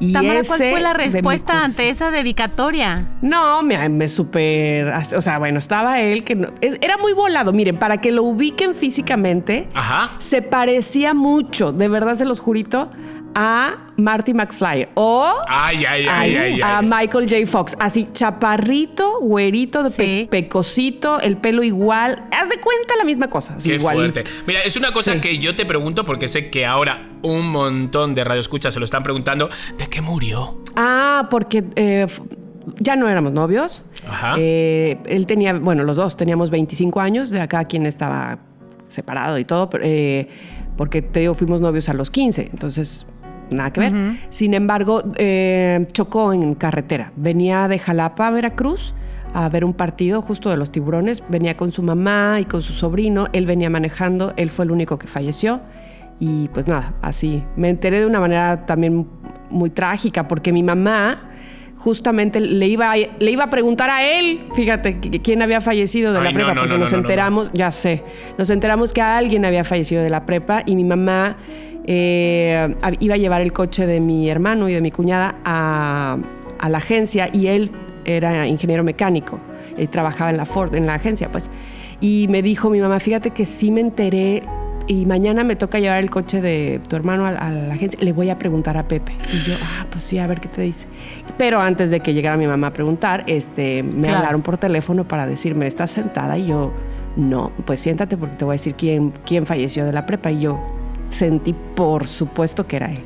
Y 0.02 0.12
Tamara, 0.12 0.40
¿cuál 0.46 0.60
ese 0.60 0.70
fue 0.72 0.80
la 0.80 0.92
respuesta 0.94 1.62
ante 1.64 1.88
esa 1.88 2.10
dedicatoria? 2.10 3.08
No, 3.22 3.62
me, 3.62 3.88
me 3.88 4.08
super, 4.08 4.92
o 5.16 5.20
sea, 5.20 5.38
bueno, 5.38 5.58
estaba 5.60 6.00
él 6.00 6.24
que 6.24 6.34
no- 6.34 6.48
es- 6.60 6.76
era 6.80 6.96
muy 6.98 7.12
volado. 7.12 7.52
Miren, 7.52 7.78
para 7.78 8.00
que 8.00 8.10
lo 8.10 8.24
ubiquen 8.24 8.74
físicamente, 8.74 9.68
Ajá. 9.74 10.16
se 10.18 10.42
parecía 10.42 11.14
mucho, 11.14 11.72
de 11.72 11.86
verdad 11.88 12.16
se 12.16 12.24
los 12.24 12.40
jurito, 12.40 12.90
a 13.34 13.76
Marty 13.96 14.34
McFly 14.34 14.88
o 14.94 15.32
Ay, 15.48 15.84
ay, 15.84 16.06
ay, 16.08 16.36
ay, 16.36 16.60
a 16.62 16.78
ay. 16.78 16.86
Michael 16.86 17.28
J. 17.30 17.46
Fox. 17.46 17.74
Así, 17.78 18.08
chaparrito, 18.12 19.20
güerito, 19.20 19.82
de 19.82 19.90
pe- 19.90 20.28
pecosito, 20.30 21.20
el 21.20 21.36
pelo 21.36 21.62
igual. 21.62 22.24
Haz 22.30 22.48
de 22.48 22.58
cuenta 22.60 22.96
la 22.96 23.04
misma 23.04 23.28
cosa. 23.28 23.56
Qué 23.62 23.78
fuerte. 23.80 24.24
Mira, 24.46 24.60
es 24.62 24.76
una 24.76 24.92
cosa 24.92 25.14
Sí. 25.14 25.20
que 25.20 25.38
yo 25.38 25.54
te 25.56 25.64
pregunto 25.64 26.04
porque 26.04 26.28
sé 26.28 26.50
que 26.50 26.66
ahora 26.66 27.08
un 27.22 27.48
montón 27.48 28.14
de 28.14 28.24
radioescuchas 28.24 28.74
se 28.74 28.80
lo 28.80 28.84
están 28.84 29.02
preguntando. 29.02 29.48
¿De 29.78 29.86
qué 29.86 30.00
murió? 30.00 30.58
Ah, 30.76 31.28
porque 31.30 31.64
eh, 31.76 32.06
ya 32.78 32.96
no 32.96 33.08
éramos 33.08 33.32
novios. 33.32 33.84
Ajá. 34.08 34.34
Eh, 34.38 34.98
él 35.06 35.26
tenía, 35.26 35.52
bueno, 35.52 35.84
los 35.84 35.96
dos 35.96 36.16
teníamos 36.16 36.50
25 36.50 37.00
años, 37.00 37.30
de 37.30 37.40
acá 37.40 37.64
quien 37.66 37.86
estaba 37.86 38.38
separado 38.88 39.38
y 39.38 39.44
todo, 39.44 39.70
eh, 39.82 40.28
porque 40.76 41.00
te 41.00 41.20
digo, 41.20 41.34
fuimos 41.34 41.60
novios 41.60 41.88
a 41.88 41.94
los 41.94 42.10
15, 42.10 42.48
entonces 42.52 43.06
nada 43.54 43.72
que 43.72 43.80
ver. 43.80 43.92
Sin 44.30 44.54
embargo, 44.54 45.02
eh, 45.16 45.86
chocó 45.92 46.32
en 46.32 46.54
carretera. 46.54 47.12
Venía 47.16 47.68
de 47.68 47.78
Jalapa 47.78 48.28
a 48.28 48.30
Veracruz 48.30 48.94
a 49.34 49.48
ver 49.48 49.64
un 49.64 49.72
partido 49.72 50.22
justo 50.22 50.50
de 50.50 50.56
los 50.56 50.70
tiburones. 50.70 51.22
Venía 51.28 51.56
con 51.56 51.72
su 51.72 51.82
mamá 51.82 52.38
y 52.40 52.44
con 52.44 52.62
su 52.62 52.72
sobrino. 52.72 53.28
Él 53.32 53.46
venía 53.46 53.70
manejando. 53.70 54.34
Él 54.36 54.50
fue 54.50 54.64
el 54.64 54.70
único 54.70 54.98
que 54.98 55.06
falleció. 55.06 55.60
Y 56.20 56.48
pues 56.48 56.66
nada, 56.66 56.94
así. 57.02 57.42
Me 57.56 57.68
enteré 57.68 58.00
de 58.00 58.06
una 58.06 58.20
manera 58.20 58.66
también 58.66 59.08
muy 59.50 59.70
trágica 59.70 60.28
porque 60.28 60.52
mi 60.52 60.62
mamá 60.62 61.31
justamente 61.82 62.40
le 62.40 62.66
iba, 62.68 62.92
a, 62.92 62.96
le 62.96 63.30
iba 63.30 63.44
a 63.44 63.50
preguntar 63.50 63.90
a 63.90 64.02
él, 64.18 64.46
fíjate, 64.54 65.00
qu- 65.00 65.20
quién 65.22 65.42
había 65.42 65.60
fallecido 65.60 66.12
de 66.12 66.20
la 66.20 66.28
Ay, 66.28 66.34
prepa, 66.34 66.54
no, 66.54 66.60
porque 66.62 66.74
no, 66.74 66.78
nos 66.78 66.92
no, 66.92 66.96
no, 66.98 67.02
no. 67.02 67.08
enteramos, 67.08 67.50
ya 67.52 67.70
sé, 67.72 68.02
nos 68.38 68.48
enteramos 68.50 68.92
que 68.92 69.02
alguien 69.02 69.44
había 69.44 69.64
fallecido 69.64 70.02
de 70.02 70.10
la 70.10 70.24
prepa 70.24 70.62
y 70.64 70.76
mi 70.76 70.84
mamá 70.84 71.36
eh, 71.84 72.74
iba 73.00 73.14
a 73.14 73.18
llevar 73.18 73.40
el 73.40 73.52
coche 73.52 73.86
de 73.86 74.00
mi 74.00 74.30
hermano 74.30 74.68
y 74.68 74.72
de 74.74 74.80
mi 74.80 74.90
cuñada 74.92 75.34
a, 75.44 76.16
a 76.58 76.68
la 76.68 76.78
agencia 76.78 77.28
y 77.32 77.48
él 77.48 77.72
era 78.04 78.46
ingeniero 78.46 78.84
mecánico 78.84 79.38
y 79.76 79.86
trabajaba 79.88 80.30
en 80.30 80.36
la 80.36 80.44
Ford, 80.46 80.74
en 80.74 80.86
la 80.86 80.94
agencia, 80.94 81.30
pues. 81.32 81.50
Y 82.00 82.26
me 82.28 82.42
dijo 82.42 82.68
mi 82.70 82.80
mamá, 82.80 83.00
fíjate 83.00 83.30
que 83.30 83.44
sí 83.44 83.70
me 83.70 83.80
enteré 83.80 84.42
y 84.86 85.06
mañana 85.06 85.44
me 85.44 85.56
toca 85.56 85.78
llevar 85.78 85.98
el 85.98 86.10
coche 86.10 86.40
de 86.40 86.80
tu 86.88 86.96
hermano 86.96 87.26
a, 87.26 87.30
a 87.30 87.50
la 87.50 87.74
agencia, 87.74 87.98
le 88.02 88.12
voy 88.12 88.30
a 88.30 88.38
preguntar 88.38 88.76
a 88.76 88.88
Pepe. 88.88 89.12
Y 89.32 89.48
yo, 89.48 89.54
ah, 89.62 89.86
pues 89.90 90.02
sí, 90.04 90.18
a 90.18 90.26
ver 90.26 90.40
qué 90.40 90.48
te 90.48 90.62
dice. 90.62 90.86
Pero 91.38 91.60
antes 91.60 91.90
de 91.90 92.00
que 92.00 92.14
llegara 92.14 92.36
mi 92.36 92.46
mamá 92.46 92.68
a 92.68 92.72
preguntar, 92.72 93.24
este, 93.26 93.82
me 93.82 94.02
Claro. 94.02 94.16
hablaron 94.18 94.42
por 94.42 94.58
teléfono 94.58 95.06
para 95.06 95.26
decirme, 95.26 95.66
¿estás 95.66 95.90
sentada? 95.90 96.36
Y 96.38 96.46
yo, 96.46 96.72
no, 97.16 97.52
pues 97.64 97.80
siéntate 97.80 98.16
porque 98.16 98.36
te 98.36 98.44
voy 98.44 98.52
a 98.52 98.54
decir 98.54 98.74
quién, 98.74 99.12
quién 99.24 99.46
falleció 99.46 99.84
de 99.84 99.92
la 99.92 100.04
prepa. 100.06 100.30
Y 100.30 100.40
yo 100.40 100.58
sentí, 101.10 101.54
por 101.74 102.06
supuesto, 102.06 102.66
que 102.66 102.76
era 102.76 102.90
él. 102.90 103.02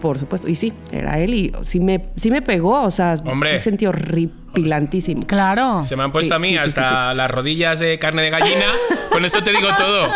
Por 0.00 0.18
supuesto. 0.18 0.48
Y 0.48 0.54
sí, 0.54 0.72
era 0.90 1.18
él 1.18 1.34
y 1.34 1.52
sí 1.66 1.78
me, 1.80 2.02
sí 2.16 2.30
me 2.30 2.42
pegó, 2.42 2.82
o 2.82 2.90
sea, 2.90 3.16
Hombre. 3.24 3.52
sí 3.52 3.64
sentí 3.64 3.86
horripilantísimo. 3.86 5.26
Claro. 5.26 5.82
Se 5.84 5.96
me 5.96 6.02
han 6.02 6.12
puesto 6.12 6.34
Sí, 6.34 6.36
a 6.36 6.38
mí 6.38 6.48
sí, 6.48 6.54
sí, 6.54 6.58
hasta 6.60 7.14
las 7.14 7.30
rodillas 7.30 7.78
de 7.78 7.98
carne 7.98 8.22
de 8.22 8.30
gallina. 8.30 8.66
Con 9.10 9.24
eso 9.24 9.42
te 9.42 9.50
digo 9.50 9.68
todo. 9.76 10.08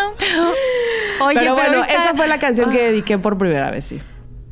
Oye, 1.21 1.39
pero 1.41 1.55
bueno, 1.55 1.85
esa 1.85 2.15
fue 2.15 2.27
la 2.27 2.39
canción 2.39 2.71
que 2.71 2.83
dediqué 2.83 3.19
por 3.19 3.39
primera 3.39 3.71
vez, 3.71 3.85
sí. 3.85 4.01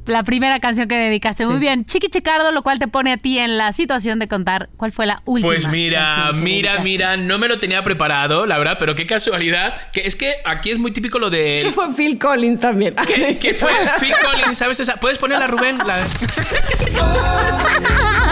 La 0.07 0.23
primera 0.25 0.59
canción 0.61 0.89
que 0.89 0.97
dedicaste. 0.97 1.47
Muy 1.47 1.59
bien. 1.59 1.85
Chiqui 1.85 2.09
Chicardo, 2.09 2.51
lo 2.53 2.63
cual 2.63 2.79
te 2.79 2.89
pone 2.89 3.13
a 3.13 3.17
ti 3.17 3.39
en 3.39 3.57
la 3.59 3.73
situación 3.73 4.19
de 4.19 4.29
contar 4.29 4.69
cuál 4.77 4.93
fue 4.93 5.07
la 5.07 5.23
última. 5.25 5.49
Pues 5.53 5.69
mira, 5.69 6.29
que 6.29 6.33
mira, 6.35 6.71
dedicaste. 6.73 6.83
mira, 6.83 7.17
no 7.17 7.39
me 7.39 7.49
lo 7.49 7.59
tenía 7.59 7.83
preparado, 7.85 8.47
la 8.47 8.59
verdad, 8.59 8.77
pero 8.79 8.95
qué 8.95 9.07
casualidad. 9.07 9.91
Que 9.93 10.01
es 10.07 10.17
que 10.17 10.35
aquí 10.45 10.71
es 10.71 10.79
muy 10.79 10.93
típico 10.93 11.19
lo 11.19 11.31
Que 11.31 11.65
de. 11.65 11.73
fue 11.73 11.93
Phil 11.95 12.19
Collins 12.19 12.61
también. 12.61 12.95
Que, 13.07 13.39
que 13.39 13.55
fue 13.55 13.71
Phil 14.01 14.15
Collins, 14.31 14.59
¿sabes 14.59 14.81
esa? 14.81 14.97
¿Puedes 14.97 15.19
ponerla, 15.19 15.47
Rubén? 15.47 15.79
La- 15.79 16.03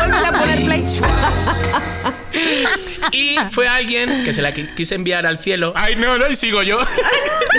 Vuelve 0.08 0.26
a 0.26 0.32
poner 0.32 0.64
play. 0.64 0.84
Y 3.12 3.36
fue 3.50 3.66
alguien 3.68 4.24
que 4.24 4.32
se 4.32 4.42
la 4.42 4.52
qui- 4.54 4.72
quise 4.74 4.94
enviar 4.94 5.26
al 5.26 5.38
cielo. 5.38 5.72
Ay, 5.76 5.96
no, 5.96 6.16
no, 6.18 6.28
y 6.28 6.34
sigo 6.34 6.62
yo. 6.62 6.78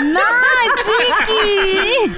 ¡No, 0.02 0.20
Chiqui! 0.84 2.10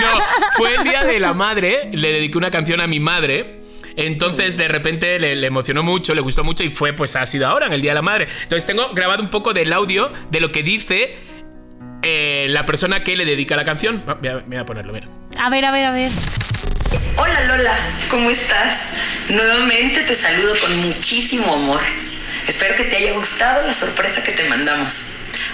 No, 0.00 0.20
fue 0.56 0.74
el 0.76 0.84
día 0.84 1.02
de 1.14 1.20
la 1.20 1.34
madre. 1.34 1.88
Le 1.92 2.12
dediqué 2.12 2.38
una 2.38 2.50
canción 2.50 2.80
a 2.80 2.86
mi 2.86 3.00
madre. 3.00 3.58
Entonces, 3.96 4.56
de 4.56 4.68
repente 4.68 5.18
le, 5.18 5.36
le 5.36 5.46
emocionó 5.46 5.82
mucho, 5.82 6.14
le 6.14 6.20
gustó 6.20 6.42
mucho 6.42 6.64
y 6.64 6.68
fue, 6.68 6.92
pues 6.92 7.14
ha 7.14 7.24
sido 7.26 7.46
ahora, 7.46 7.66
en 7.66 7.72
el 7.72 7.80
Día 7.80 7.92
de 7.92 7.96
la 7.96 8.02
Madre. 8.02 8.26
Entonces, 8.42 8.66
tengo 8.66 8.92
grabado 8.92 9.22
un 9.22 9.30
poco 9.30 9.52
del 9.52 9.72
audio 9.72 10.12
de 10.30 10.40
lo 10.40 10.50
que 10.50 10.64
dice 10.64 11.16
eh, 12.02 12.46
la 12.50 12.66
persona 12.66 13.04
que 13.04 13.16
le 13.16 13.24
dedica 13.24 13.56
la 13.56 13.64
canción. 13.64 14.02
Va, 14.08 14.14
Voy 14.14 14.28
a, 14.28 14.36
voy 14.44 14.56
a 14.56 14.64
ponerlo, 14.64 14.92
mira. 14.92 15.06
A 15.38 15.48
ver, 15.48 15.64
a 15.64 15.70
ver, 15.70 15.84
a 15.84 15.92
ver. 15.92 16.10
Hola 17.16 17.44
Lola, 17.44 17.72
¿cómo 18.10 18.28
estás? 18.30 18.88
Nuevamente 19.28 20.00
te 20.00 20.14
saludo 20.16 20.54
con 20.60 20.76
muchísimo 20.78 21.54
amor. 21.54 21.80
Espero 22.48 22.74
que 22.74 22.84
te 22.84 22.96
haya 22.96 23.12
gustado 23.12 23.64
la 23.64 23.72
sorpresa 23.72 24.22
que 24.24 24.32
te 24.32 24.48
mandamos. 24.48 25.06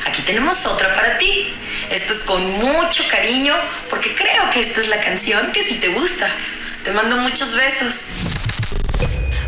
Aquí 0.06 0.22
tenemos 0.22 0.66
otra 0.66 0.94
para 0.94 1.18
ti. 1.18 1.48
Esto 1.90 2.12
es 2.12 2.20
con 2.20 2.50
mucho 2.52 3.02
cariño 3.10 3.54
porque 3.88 4.14
creo 4.14 4.50
que 4.52 4.60
esta 4.60 4.80
es 4.80 4.88
la 4.88 5.00
canción 5.00 5.52
que 5.52 5.62
sí 5.62 5.76
te 5.76 5.88
gusta. 5.88 6.28
Te 6.84 6.92
mando 6.92 7.16
muchos 7.16 7.56
besos. 7.56 8.06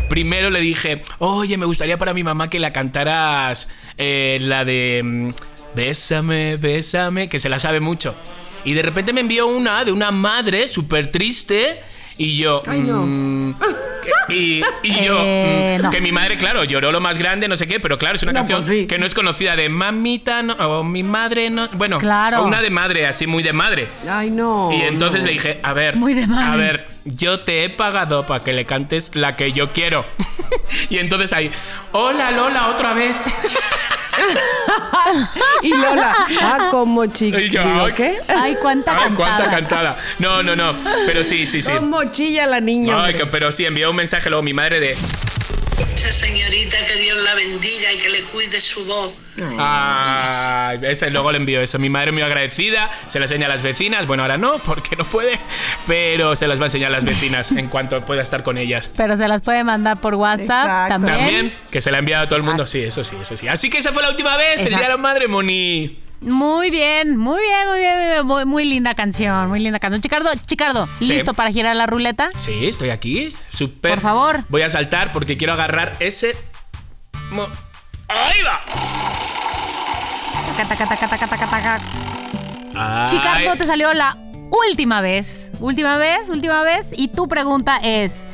Primero 0.09 0.49
le 0.49 0.59
dije, 0.59 1.01
oye, 1.19 1.57
me 1.57 1.65
gustaría 1.65 1.97
para 1.97 2.13
mi 2.13 2.23
mamá 2.23 2.49
que 2.49 2.59
la 2.59 2.71
cantaras 2.71 3.67
eh, 3.97 4.37
la 4.41 4.63
de 4.65 5.01
mm, 5.03 5.29
Bésame, 5.75 6.57
bésame, 6.57 7.27
que 7.27 7.39
se 7.39 7.49
la 7.49 7.57
sabe 7.59 7.79
mucho. 7.79 8.15
Y 8.63 8.73
de 8.73 8.81
repente 8.81 9.11
me 9.11 9.21
envió 9.21 9.47
una 9.47 9.83
de 9.83 9.91
una 9.91 10.11
madre 10.11 10.67
súper 10.67 11.11
triste 11.11 11.81
y 12.17 12.37
yo... 12.37 12.61
Ay, 12.67 12.79
no. 12.81 13.03
mm, 13.05 13.55
que- 14.27 14.33
y, 14.33 14.63
y 14.83 15.03
yo... 15.05 15.17
Eh, 15.19 15.77
mm, 15.79 15.83
no. 15.83 15.89
Que 15.91 16.01
mi 16.01 16.11
madre, 16.11 16.37
claro, 16.37 16.63
lloró 16.63 16.91
lo 16.91 16.99
más 16.99 17.17
grande, 17.17 17.47
no 17.47 17.55
sé 17.55 17.67
qué, 17.67 17.79
pero 17.79 17.97
claro, 17.97 18.15
es 18.15 18.23
una 18.23 18.31
No, 18.33 18.39
canción 18.39 18.59
pues 18.59 18.69
sí. 18.69 18.85
que 18.87 18.97
no 18.99 19.05
es 19.05 19.13
conocida 19.13 19.55
de 19.55 19.69
mamita 19.69 20.41
o 20.59 20.83
mi 20.83 21.03
madre 21.03 21.49
no... 21.49 21.67
Bueno, 21.73 21.97
Claro. 21.97 22.41
o 22.41 22.45
una 22.45 22.61
de 22.61 22.69
madre, 22.69 23.07
así 23.07 23.27
muy 23.27 23.43
de 23.43 23.53
madre. 23.53 23.87
Ay, 24.09 24.29
no. 24.29 24.69
Y 24.71 24.81
entonces 24.81 25.23
le 25.23 25.31
dije, 25.31 25.59
a 25.63 25.73
ver, 25.73 25.95
Muy 25.95 26.13
de 26.13 26.27
madres. 26.27 26.49
a 26.53 26.55
ver, 26.55 26.87
yo 27.05 27.39
te 27.39 27.63
he 27.63 27.69
pagado 27.69 28.25
para 28.25 28.43
que 28.43 28.53
le 28.53 28.65
cantes 28.65 29.11
la 29.13 29.35
que 29.35 29.51
yo 29.51 29.71
quiero. 29.73 30.05
y 30.89 30.97
entonces 30.99 31.33
ahí, 31.33 31.49
hola 31.91 32.31
Lola, 32.31 32.69
otra 32.69 32.93
vez. 32.93 33.15
Y 35.61 35.69
Lola, 35.69 36.13
ah, 36.41 36.67
como 36.71 37.07
ay. 37.85 37.93
¿Qué? 37.95 38.17
Ay, 38.27 38.55
cuánta 38.61 38.91
Ay, 38.91 38.97
cantada. 38.97 39.15
cuánta 39.15 39.49
cantada. 39.49 39.97
No, 40.19 40.43
no, 40.43 40.55
no, 40.55 40.75
pero 41.05 41.23
sí, 41.23 41.45
sí, 41.45 41.61
sí. 41.61 41.71
Como 41.71 42.03
chilla 42.05 42.47
la 42.47 42.59
niña. 42.59 43.03
Ay, 43.05 43.13
que- 43.13 43.25
pero 43.25 43.51
sí, 43.51 43.65
envió 43.65 43.89
un 43.89 43.95
mensaje 43.95 44.29
luego 44.29 44.43
mi 44.43 44.53
madre 44.53 44.79
de, 44.79 44.97
Esa 45.95 46.11
señorita 46.11 46.77
que 46.85 46.95
Dios 46.99 47.17
la 47.23 47.35
bendiga 47.35 47.93
y 47.93 47.97
que 47.97 48.09
le 48.09 48.21
cuide 48.23 48.59
su 48.59 48.83
voz. 48.85 49.13
ah, 49.59 50.73
ese 50.81 51.09
luego 51.09 51.31
le 51.31 51.37
envió 51.37 51.61
eso. 51.61 51.79
Mi 51.79 51.89
madre 51.89 52.11
muy 52.11 52.21
agradecida, 52.21 52.91
se 53.09 53.19
la 53.19 53.25
enseña 53.25 53.45
a 53.45 53.49
las 53.49 53.63
vecinas. 53.63 54.05
Bueno, 54.05 54.23
ahora 54.23 54.37
no, 54.37 54.57
porque 54.59 54.95
no 54.95 55.05
puede, 55.05 55.39
pero 55.87 56.35
se 56.35 56.47
las 56.47 56.59
va 56.59 56.63
a 56.63 56.67
enseñar 56.67 56.91
a 56.91 56.95
las 56.95 57.05
vecinas 57.05 57.51
en 57.51 57.67
cuanto 57.67 58.03
pueda 58.05 58.21
estar 58.21 58.43
con 58.43 58.57
ellas. 58.57 58.89
Pero 58.95 59.17
se 59.17 59.27
las 59.27 59.41
puede 59.41 59.63
mandar 59.63 59.99
por 60.01 60.15
WhatsApp 60.15 60.43
Exacto. 60.65 60.89
también. 60.89 61.17
También, 61.17 61.53
que 61.71 61.81
se 61.81 61.91
la 61.91 61.97
ha 61.97 61.99
enviado 61.99 62.25
a 62.25 62.27
todo 62.27 62.37
el 62.37 62.43
mundo. 62.43 62.65
Sí, 62.65 62.81
eso 62.83 63.03
sí, 63.03 63.15
eso 63.21 63.37
sí. 63.37 63.47
Así 63.47 63.69
que 63.69 63.77
esa 63.77 63.91
fue 63.93 64.03
la 64.03 64.09
última 64.09 64.35
vez, 64.37 64.59
el 64.61 64.69
día 64.69 64.79
de 64.81 64.89
la 64.89 64.97
madre, 64.97 65.27
Moni. 65.27 66.02
Muy 66.23 66.69
bien, 66.71 67.17
muy 67.17 67.41
bien, 67.41 67.67
muy 67.67 67.79
bien, 67.79 67.95
muy, 68.25 68.35
bien. 68.37 68.47
Muy, 68.47 68.65
linda 68.65 68.93
canción, 68.95 69.49
muy 69.49 69.59
linda 69.59 69.79
canción. 69.79 70.01
Chicardo, 70.01 70.29
Chicardo, 70.45 70.87
Sí. 70.99 71.07
¿listo 71.07 71.33
para 71.33 71.51
girar 71.51 71.75
la 71.75 71.85
ruleta? 71.85 72.29
Sí, 72.37 72.67
estoy 72.67 72.89
aquí. 72.91 73.35
Súper. 73.49 73.91
Por 73.91 74.01
favor. 74.01 74.43
Voy 74.49 74.61
a 74.61 74.69
saltar 74.69 75.11
porque 75.11 75.37
quiero 75.37 75.53
agarrar 75.53 75.95
ese. 75.99 76.35
mo- 77.31 77.47
¡Ahí 78.07 78.41
va! 78.45 78.61
Taca, 80.57 80.67
taca, 81.07 81.37
taca. 81.37 81.79
Chicardo, 83.09 83.55
te 83.57 83.65
salió 83.65 83.93
la 83.93 84.17
última 84.69 85.01
vez. 85.01 85.51
Última 85.59 85.97
vez, 85.97 86.29
última 86.29 86.63
vez. 86.63 86.87
Y 86.95 87.09
tu 87.09 87.27
pregunta 87.27 87.77
es: 87.83 88.25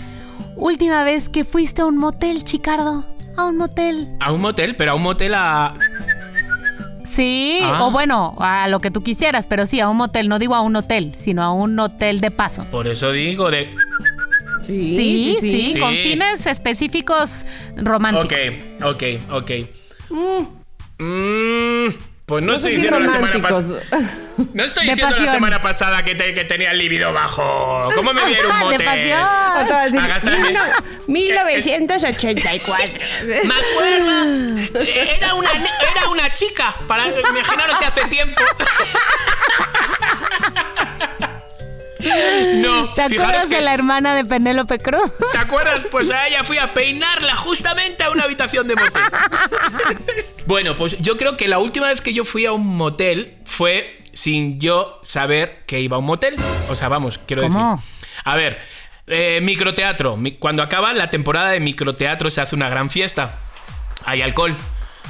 ¿Última 0.56 1.04
vez 1.04 1.30
que 1.30 1.44
fuiste 1.44 1.82
a 1.82 1.86
un 1.86 1.98
motel, 1.98 2.44
Chicardo? 2.44 3.06
A 3.38 3.46
un 3.46 3.58
motel. 3.58 4.10
A 4.20 4.32
un 4.32 4.42
motel, 4.42 4.76
pero 4.76 4.92
a 4.92 4.96
un 4.96 5.04
motel 5.04 5.34
a. 5.34 5.74
Sí, 7.12 7.60
Ah. 7.64 7.84
o 7.86 7.92
bueno, 7.92 8.36
a 8.40 8.68
lo 8.68 8.80
que 8.80 8.92
tú 8.92 9.02
quisieras, 9.04 9.48
pero 9.48 9.66
sí, 9.66 9.80
a 9.80 9.90
un 9.90 9.98
motel. 9.98 10.30
No 10.30 10.40
digo 10.40 10.56
a 10.56 10.62
un 10.62 10.76
hotel, 10.76 11.14
sino 11.16 11.44
a 11.44 11.52
un 11.54 11.78
hotel 11.80 12.22
de 12.22 12.32
paso. 12.32 12.66
Por 12.72 12.88
eso 12.88 13.12
digo 13.12 13.50
de. 13.52 13.74
Sí, 14.66 14.96
Sí, 14.96 15.38
sí, 15.42 15.72
sí. 15.74 15.80
con 15.80 15.94
fines 15.94 16.46
específicos 16.46 17.46
románticos. 17.78 18.38
Ok, 18.82 18.84
ok, 18.86 19.04
ok. 19.32 19.52
Mm, 21.00 21.90
pues 22.30 22.44
no, 22.44 22.52
No 22.52 22.58
estoy 22.58 22.72
diciendo 22.76 23.00
la 23.00 23.12
semana 23.12 23.42
pasada. 23.42 23.82
No 24.54 24.64
estoy 24.64 24.86
De 24.86 24.92
diciendo 24.94 25.18
la 25.20 25.32
semana 25.32 25.60
pasada 25.62 26.04
que, 26.04 26.16
te- 26.16 26.34
que 26.34 26.46
tenía 26.46 26.72
el 26.72 26.78
libido 26.78 27.12
bajo. 27.12 27.90
¿Cómo 27.96 28.14
me 28.14 28.24
vieron 28.26 28.52
un 28.52 28.60
De 28.60 28.66
motel? 28.66 28.86
pasión. 28.86 29.22
Otra 29.66 29.84
vez, 29.84 29.94
A 29.96 30.08
gastarme- 30.08 30.40
mil 30.46 30.54
no- 30.54 30.62
1984. 31.08 32.88
Me 33.28 33.54
acuerdo. 33.56 34.80
Era 34.86 35.34
una, 35.34 35.50
era 35.52 36.08
una 36.10 36.32
chica. 36.32 36.76
Para 36.88 37.08
imaginaros 37.20 37.78
si 37.80 37.84
hace 37.86 38.06
tiempo. 38.06 38.42
No, 42.56 42.92
¿Te 42.94 43.02
acuerdas 43.04 43.46
que. 43.48 43.56
de 43.56 43.62
la 43.62 43.74
hermana 43.74 44.16
de 44.16 44.26
Penélope 44.26 44.80
Cruz? 44.80 45.12
¿Te 45.32 45.38
acuerdas? 45.38 45.84
Pues 45.90 46.10
a 46.10 46.28
ella 46.28 46.44
fui 46.44 46.58
a 46.58 46.74
peinarla 46.74 47.36
justamente 47.36 48.04
a 48.04 48.10
una 48.12 48.24
habitación 48.24 48.68
de 48.68 48.76
motel. 48.76 49.02
bueno, 50.46 50.76
pues 50.76 50.98
yo 51.00 51.18
creo 51.18 51.38
que 51.38 51.48
la 51.48 51.60
última 51.60 51.88
vez 51.88 52.02
que 52.02 52.14
yo 52.14 52.24
fui 52.26 52.46
a 52.46 52.52
un 52.52 52.66
motel 52.66 53.38
fue 53.46 54.02
sin 54.14 54.60
yo 54.60 55.00
saber 55.04 55.64
que 55.66 55.80
iba 55.80 55.96
a 55.96 56.00
un 56.00 56.06
motel. 56.06 56.36
O 56.70 56.76
sea, 56.76 56.88
vamos, 56.90 57.20
quiero 57.26 57.44
¿Cómo? 57.44 57.76
decir. 57.78 58.14
A 58.24 58.36
ver, 58.36 58.60
eh, 59.08 59.40
microteatro. 59.42 60.18
Mi- 60.18 60.34
Cuando 60.34 60.64
acaba 60.64 60.94
la 60.94 61.10
temporada 61.10 61.52
de 61.52 61.60
microteatro 61.60 62.30
se 62.30 62.42
hace 62.42 62.56
una 62.56 62.70
gran 62.70 62.90
fiesta. 62.90 63.36
Hay 64.06 64.22
alcohol. 64.22 64.56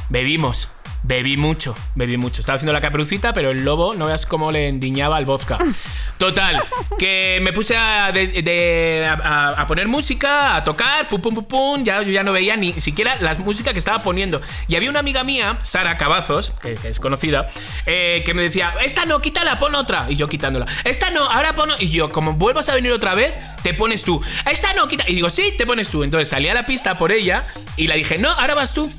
Bebimos. 0.10 0.70
Bebí 1.02 1.38
mucho, 1.38 1.76
bebí 1.96 2.18
mucho. 2.18 2.42
Estaba 2.42 2.58
haciendo 2.58 2.74
la 2.74 2.82
caperucita, 2.82 3.32
pero 3.34 3.52
el 3.52 3.64
lobo 3.64 3.96
no 3.96 4.08
veas 4.08 4.26
cómo 4.26 4.52
le 4.52 4.68
endiñaba 4.68 5.16
al 5.18 5.26
vodka. 5.26 5.58
Total, 6.18 6.62
que 6.98 7.40
me 7.42 7.54
puse 7.54 7.78
a, 7.78 8.12
de- 8.12 8.28
de- 8.28 9.06
a- 9.08 9.54
a 9.58 9.66
poner 9.66 9.88
música, 9.88 10.58
a 10.58 10.64
tocar, 10.66 11.08
pum, 11.08 11.22
pum, 11.22 11.34
pum, 11.36 11.46
pum. 11.46 11.84
Ya, 11.86 12.02
yo 12.02 12.12
ya 12.12 12.24
no 12.24 12.34
veía 12.34 12.58
ni 12.58 12.74
siquiera 12.74 13.16
la 13.22 13.34
música 13.36 13.72
que 13.72 13.80
estaba 13.80 14.04
poniendo. 14.04 14.42
Y 14.68 14.76
había 14.76 14.90
una 14.90 15.00
amiga 15.00 15.24
mía, 15.24 15.60
Sara 15.62 15.96
Cavazos, 15.96 16.52
que, 16.62 16.76
que 16.76 16.90
es 16.90 17.00
conocida, 17.00 17.48
eh, 17.86 18.22
que 18.26 18.34
me 18.34 18.42
decía: 18.42 18.74
Esta 18.84 19.06
no, 19.06 19.22
quítala, 19.22 19.58
pon 19.58 19.76
otra. 19.76 20.06
Y 20.10 20.18
yo 20.18 20.28
quitándola. 20.28 20.66
Esta 20.84 21.10
no, 21.12 21.24
ahora 21.32 21.54
pon. 21.54 21.70
Y 21.80 21.88
yo, 21.88 22.12
como 22.12 22.34
vuelvas 22.34 22.68
a 22.68 22.74
venir 22.76 22.92
otra 22.92 23.14
vez, 23.16 23.34
te 23.64 23.74
pones 23.74 24.04
tú. 24.04 24.22
Esta 24.52 24.74
no, 24.74 24.90
quita. 24.90 25.06
Y 25.08 25.16
digo: 25.16 25.30
Sí, 25.30 25.54
te 25.58 25.66
pones 25.66 25.88
tú. 25.90 26.04
Entonces 26.04 26.28
salí 26.28 26.50
a 26.50 26.54
la 26.54 26.66
pista 26.66 26.96
por 26.98 27.14
ella 27.14 27.44
y 27.78 27.88
la 27.88 27.96
dije: 27.96 28.18
No, 28.18 28.30
ahora 28.32 28.54
vas 28.56 28.74
tú. 28.74 28.92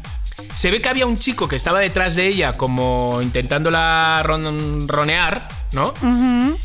Se 0.52 0.70
ve 0.70 0.80
que 0.80 0.88
había 0.88 1.06
un 1.06 1.18
chico 1.18 1.49
que 1.49 1.56
estaba 1.56 1.78
detrás 1.80 2.14
de 2.16 2.26
ella, 2.26 2.54
como 2.54 3.20
intentándola 3.23 4.23
ron- 4.25 4.88
ronear, 4.88 5.49
¿no? 5.73 5.94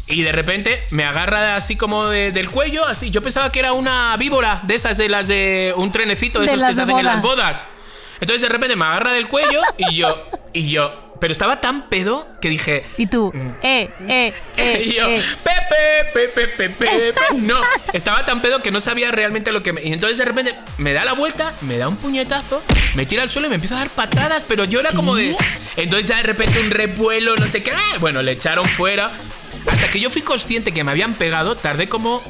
Y 0.07 0.21
de 0.23 0.31
repente 0.31 0.83
me 0.91 1.03
agarra 1.05 1.55
así 1.55 1.75
como 1.75 2.05
de- 2.07 2.31
del 2.31 2.49
cuello, 2.49 2.87
así. 2.87 3.09
Yo 3.11 3.21
pensaba 3.21 3.51
que 3.51 3.59
era 3.59 3.73
una 3.73 4.15
víbora 4.17 4.61
de 4.63 4.75
esas 4.75 4.97
de 4.97 5.09
las 5.09 5.27
de 5.27 5.73
un 5.77 5.91
trenecito 5.91 6.39
de 6.39 6.47
De 6.47 6.51
esos 6.53 6.61
que 6.67 6.73
se 6.73 6.81
hacen 6.81 6.97
en 6.99 7.05
las 7.05 7.21
bodas. 7.21 7.67
Entonces 8.19 8.41
de 8.41 8.49
repente 8.49 8.75
me 8.75 8.85
agarra 8.85 9.11
del 9.11 9.27
cuello 9.27 9.61
y 9.77 9.95
yo, 9.95 10.25
y 10.53 10.69
yo. 10.69 11.04
Pero 11.19 11.31
estaba 11.31 11.61
tan 11.61 11.87
pedo 11.89 12.27
que 12.41 12.49
dije. 12.49 12.83
Y 12.97 13.07
tú, 13.07 13.31
eh, 13.61 13.89
eh, 14.07 14.33
eh, 14.57 14.81
y 14.85 14.93
yo, 14.93 15.07
eh. 15.07 15.21
Pepe, 15.43 16.11
Pepe, 16.13 16.47
Pepe, 16.47 16.69
Pepe. 16.69 17.13
No, 17.35 17.59
estaba 17.93 18.25
tan 18.25 18.41
pedo 18.41 18.61
que 18.61 18.71
no 18.71 18.79
sabía 18.79 19.11
realmente 19.11 19.51
lo 19.51 19.63
que 19.63 19.73
me. 19.73 19.83
Y 19.83 19.93
entonces 19.93 20.17
de 20.17 20.25
repente 20.25 20.55
me 20.77 20.93
da 20.93 21.05
la 21.05 21.13
vuelta, 21.13 21.53
me 21.61 21.77
da 21.77 21.87
un 21.87 21.97
puñetazo, 21.97 22.61
me 22.95 23.05
tira 23.05 23.23
al 23.23 23.29
suelo 23.29 23.47
y 23.47 23.49
me 23.49 23.55
empieza 23.55 23.75
a 23.75 23.79
dar 23.79 23.89
patadas, 23.89 24.45
pero 24.45 24.65
yo 24.65 24.79
era 24.79 24.91
como 24.91 25.15
de. 25.15 25.35
Entonces 25.77 26.07
ya 26.07 26.17
de 26.17 26.23
repente 26.23 26.59
un 26.59 26.71
revuelo, 26.71 27.35
no 27.35 27.47
sé 27.47 27.63
qué. 27.63 27.71
¡ah! 27.71 27.97
Bueno, 27.99 28.21
le 28.21 28.31
echaron 28.31 28.65
fuera. 28.65 29.11
Hasta 29.67 29.89
que 29.89 29.99
yo 29.99 30.09
fui 30.09 30.21
consciente 30.21 30.71
que 30.71 30.83
me 30.83 30.91
habían 30.91 31.13
pegado, 31.13 31.55
tardé 31.55 31.87
como 31.87 32.21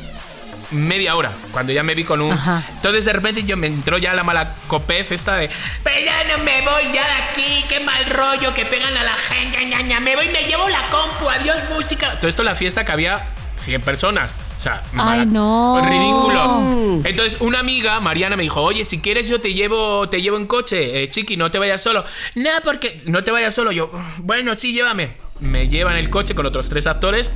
media 0.71 1.15
hora 1.15 1.31
cuando 1.51 1.71
ya 1.73 1.83
me 1.83 1.95
vi 1.95 2.03
con 2.03 2.21
un 2.21 2.31
Ajá. 2.31 2.63
entonces 2.75 3.05
de 3.05 3.13
repente 3.13 3.43
yo 3.43 3.55
me 3.57 3.67
entró 3.67 3.97
ya 3.97 4.13
la 4.13 4.23
mala 4.23 4.55
copez 4.67 5.11
esta 5.11 5.35
de 5.37 5.49
pero 5.83 6.03
ya 6.03 6.23
no 6.35 6.43
me 6.43 6.61
voy 6.61 6.83
ya 6.93 7.03
de 7.05 7.21
aquí 7.29 7.65
qué 7.69 7.79
mal 7.79 8.05
rollo 8.09 8.53
que 8.53 8.65
pegan 8.65 8.95
a 8.97 9.03
la 9.03 9.15
gente 9.15 9.57
ña, 9.65 9.81
ña, 9.81 9.99
me 9.99 10.15
voy 10.15 10.29
me 10.29 10.43
llevo 10.43 10.67
la 10.69 10.87
compu 10.89 11.29
adiós 11.29 11.57
música 11.73 12.15
todo 12.19 12.27
esto 12.27 12.43
la 12.43 12.55
fiesta 12.55 12.83
que 12.85 12.91
había 12.91 13.25
100 13.57 13.81
personas 13.81 14.33
o 14.57 14.59
sea 14.59 14.81
Ay, 14.97 15.25
no. 15.25 15.81
ridículo. 15.85 17.01
Entonces 17.03 17.37
una 17.41 17.59
amiga 17.59 17.99
Mariana 17.99 18.35
me 18.37 18.43
dijo 18.43 18.61
oye 18.61 18.83
si 18.83 18.99
quieres 18.99 19.27
yo 19.27 19.41
te 19.41 19.53
llevo 19.53 20.07
te 20.09 20.21
llevo 20.21 20.37
en 20.37 20.45
coche 20.47 21.03
eh, 21.03 21.09
chiqui 21.09 21.35
no 21.37 21.51
te 21.51 21.59
vayas 21.59 21.81
solo 21.81 22.05
no 22.35 22.49
porque 22.63 23.01
no 23.05 23.23
te 23.23 23.31
vayas 23.31 23.53
solo 23.53 23.71
yo 23.71 23.91
bueno 24.17 24.55
sí 24.55 24.71
llévame 24.73 25.17
me 25.39 25.67
lleva 25.67 25.91
en 25.91 25.97
el 25.97 26.09
coche 26.09 26.33
con 26.35 26.45
otros 26.45 26.69
tres 26.69 26.87
actores 26.87 27.31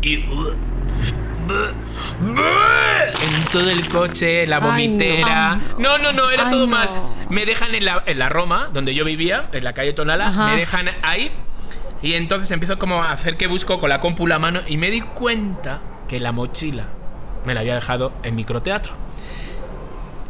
y 0.00 0.24
en 1.54 3.44
todo 3.52 3.70
el 3.70 3.88
coche, 3.88 4.46
la 4.46 4.56
Ay, 4.56 4.62
vomitera. 4.62 5.60
no. 5.78 5.98
no, 5.98 6.12
no, 6.12 6.30
era 6.30 6.44
Ay, 6.46 6.50
todo 6.50 6.66
no. 6.66 6.72
mal. 6.76 6.88
Me 7.28 7.46
dejan 7.46 7.74
en 7.74 7.84
la, 7.84 8.02
en 8.06 8.18
la 8.18 8.28
Roma, 8.28 8.70
donde 8.72 8.94
yo 8.94 9.04
vivía, 9.04 9.46
en 9.52 9.64
la 9.64 9.72
calle 9.74 9.92
Tonala, 9.92 10.28
Ajá. 10.28 10.48
me 10.48 10.56
dejan 10.56 10.88
ahí. 11.02 11.30
Y 12.02 12.14
entonces 12.14 12.50
empiezo 12.50 12.78
como 12.78 13.02
a 13.02 13.10
hacer 13.10 13.36
que 13.36 13.46
busco 13.46 13.80
con 13.80 13.88
la 13.90 14.00
compu 14.00 14.26
la 14.26 14.38
mano 14.38 14.60
y 14.66 14.76
me 14.76 14.90
di 14.90 15.00
cuenta 15.00 15.80
que 16.08 16.20
la 16.20 16.30
mochila 16.32 16.84
me 17.44 17.54
la 17.54 17.60
había 17.60 17.74
dejado 17.74 18.12
en 18.22 18.36
microteatro. 18.36 18.92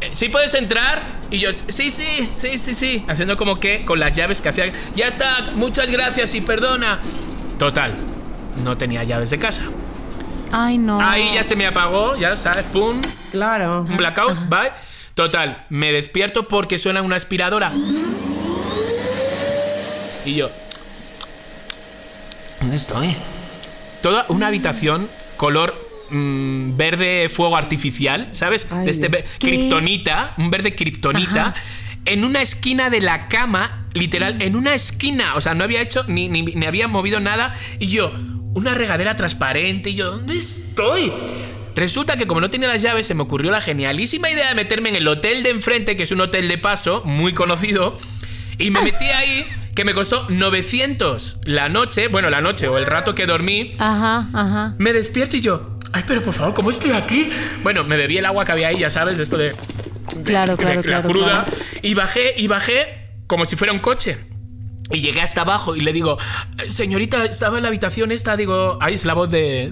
Eh, 0.01 0.09
¿Sí 0.13 0.29
puedes 0.29 0.53
entrar? 0.55 1.01
Y 1.29 1.39
yo, 1.39 1.51
sí, 1.53 1.89
sí, 1.89 2.29
sí, 2.33 2.57
sí, 2.57 2.73
sí. 2.73 3.05
Haciendo 3.07 3.35
como 3.37 3.59
que 3.59 3.85
con 3.85 3.99
las 3.99 4.13
llaves 4.13 4.41
que 4.41 4.49
hacía. 4.49 4.71
Ya 4.95 5.07
está, 5.07 5.41
muchas 5.55 5.91
gracias 5.91 6.33
y 6.35 6.41
perdona. 6.41 6.99
Total, 7.59 7.93
no 8.63 8.77
tenía 8.77 9.03
llaves 9.03 9.29
de 9.29 9.37
casa. 9.39 9.61
Ay, 10.51 10.77
no. 10.77 10.99
Ahí 11.01 11.31
ya 11.35 11.43
se 11.43 11.55
me 11.55 11.65
apagó, 11.67 12.15
ya 12.17 12.35
sabes, 12.35 12.65
pum, 12.65 12.99
Claro. 13.31 13.81
un 13.81 13.97
blackout, 13.97 14.47
¿vale? 14.49 14.71
Total, 15.13 15.65
me 15.69 15.91
despierto 15.91 16.47
porque 16.47 16.77
suena 16.77 17.01
una 17.01 17.15
aspiradora. 17.17 17.71
Y 20.25 20.35
yo. 20.35 20.49
¿Dónde 22.59 22.75
estoy? 22.75 23.15
Toda 24.01 24.25
una 24.29 24.47
habitación 24.47 25.07
color 25.37 25.73
mm, 26.09 26.75
verde 26.77 27.29
fuego 27.29 27.55
artificial, 27.55 28.29
¿sabes? 28.31 28.67
Ay, 28.71 28.85
de 28.85 28.91
este 28.91 29.09
kriptonita, 29.39 30.33
un 30.37 30.49
verde 30.49 30.75
kriptonita. 30.75 31.47
Ajá. 31.49 31.55
En 32.05 32.23
una 32.23 32.41
esquina 32.41 32.89
de 32.89 33.01
la 33.01 33.27
cama, 33.27 33.85
literal, 33.93 34.41
en 34.41 34.55
una 34.55 34.73
esquina. 34.73 35.35
O 35.35 35.41
sea, 35.41 35.53
no 35.53 35.63
había 35.63 35.81
hecho 35.81 36.03
ni, 36.07 36.27
ni, 36.27 36.41
ni 36.41 36.65
había 36.65 36.87
movido 36.87 37.19
nada. 37.19 37.53
Y 37.77 37.87
yo, 37.87 38.11
una 38.53 38.73
regadera 38.73 39.15
transparente. 39.15 39.89
Y 39.91 39.95
yo, 39.95 40.11
¿dónde 40.11 40.35
estoy? 40.37 41.11
Resulta 41.75 42.17
que 42.17 42.27
como 42.27 42.41
no 42.41 42.49
tenía 42.49 42.67
las 42.67 42.81
llaves, 42.81 43.05
se 43.05 43.13
me 43.13 43.23
ocurrió 43.23 43.51
la 43.51 43.61
genialísima 43.61 44.29
idea 44.29 44.49
de 44.49 44.55
meterme 44.55 44.89
en 44.89 44.95
el 44.95 45.07
hotel 45.07 45.43
de 45.43 45.49
enfrente, 45.51 45.95
que 45.95 46.03
es 46.03 46.11
un 46.11 46.21
hotel 46.21 46.47
de 46.47 46.57
paso, 46.57 47.03
muy 47.05 47.33
conocido. 47.33 47.97
Y 48.57 48.71
me 48.71 48.81
metí 48.81 49.05
ahí, 49.15 49.45
que 49.75 49.85
me 49.85 49.93
costó 49.93 50.27
900 50.29 51.37
la 51.45 51.69
noche, 51.69 52.07
bueno, 52.09 52.29
la 52.29 52.41
noche 52.41 52.67
o 52.67 52.77
el 52.77 52.85
rato 52.85 53.15
que 53.15 53.25
dormí. 53.25 53.73
Ajá, 53.79 54.27
ajá. 54.33 54.75
Me 54.77 54.91
despierto 54.91 55.37
y 55.37 55.41
yo, 55.41 55.75
ay, 55.93 56.03
pero 56.05 56.21
por 56.21 56.33
favor, 56.33 56.53
¿cómo 56.53 56.69
estoy 56.69 56.91
aquí? 56.91 57.29
Bueno, 57.63 57.83
me 57.85 57.95
bebí 57.95 58.17
el 58.17 58.25
agua 58.25 58.43
que 58.43 58.51
había 58.51 58.67
ahí, 58.69 58.79
ya 58.79 58.89
sabes, 58.89 59.17
de 59.17 59.23
esto 59.23 59.37
de. 59.37 59.49
de- 60.15 60.23
Claro, 60.23 60.57
de- 60.57 60.63
claro, 60.63 60.75
la 60.77 60.81
claro, 60.81 61.07
cruda. 61.09 61.45
claro. 61.45 61.51
Y 61.81 61.93
bajé, 61.93 62.33
y 62.37 62.47
bajé 62.47 62.87
como 63.27 63.45
si 63.45 63.55
fuera 63.55 63.71
un 63.71 63.79
coche. 63.79 64.17
Y 64.91 65.01
llegué 65.01 65.21
hasta 65.21 65.41
abajo 65.41 65.75
y 65.75 65.81
le 65.81 65.93
digo, 65.93 66.17
señorita, 66.67 67.23
estaba 67.25 67.57
en 67.57 67.63
la 67.63 67.69
habitación 67.69 68.11
esta, 68.11 68.35
digo, 68.35 68.79
ahí 68.81 68.95
es 68.95 69.05
la 69.05 69.13
voz 69.13 69.29
de. 69.31 69.71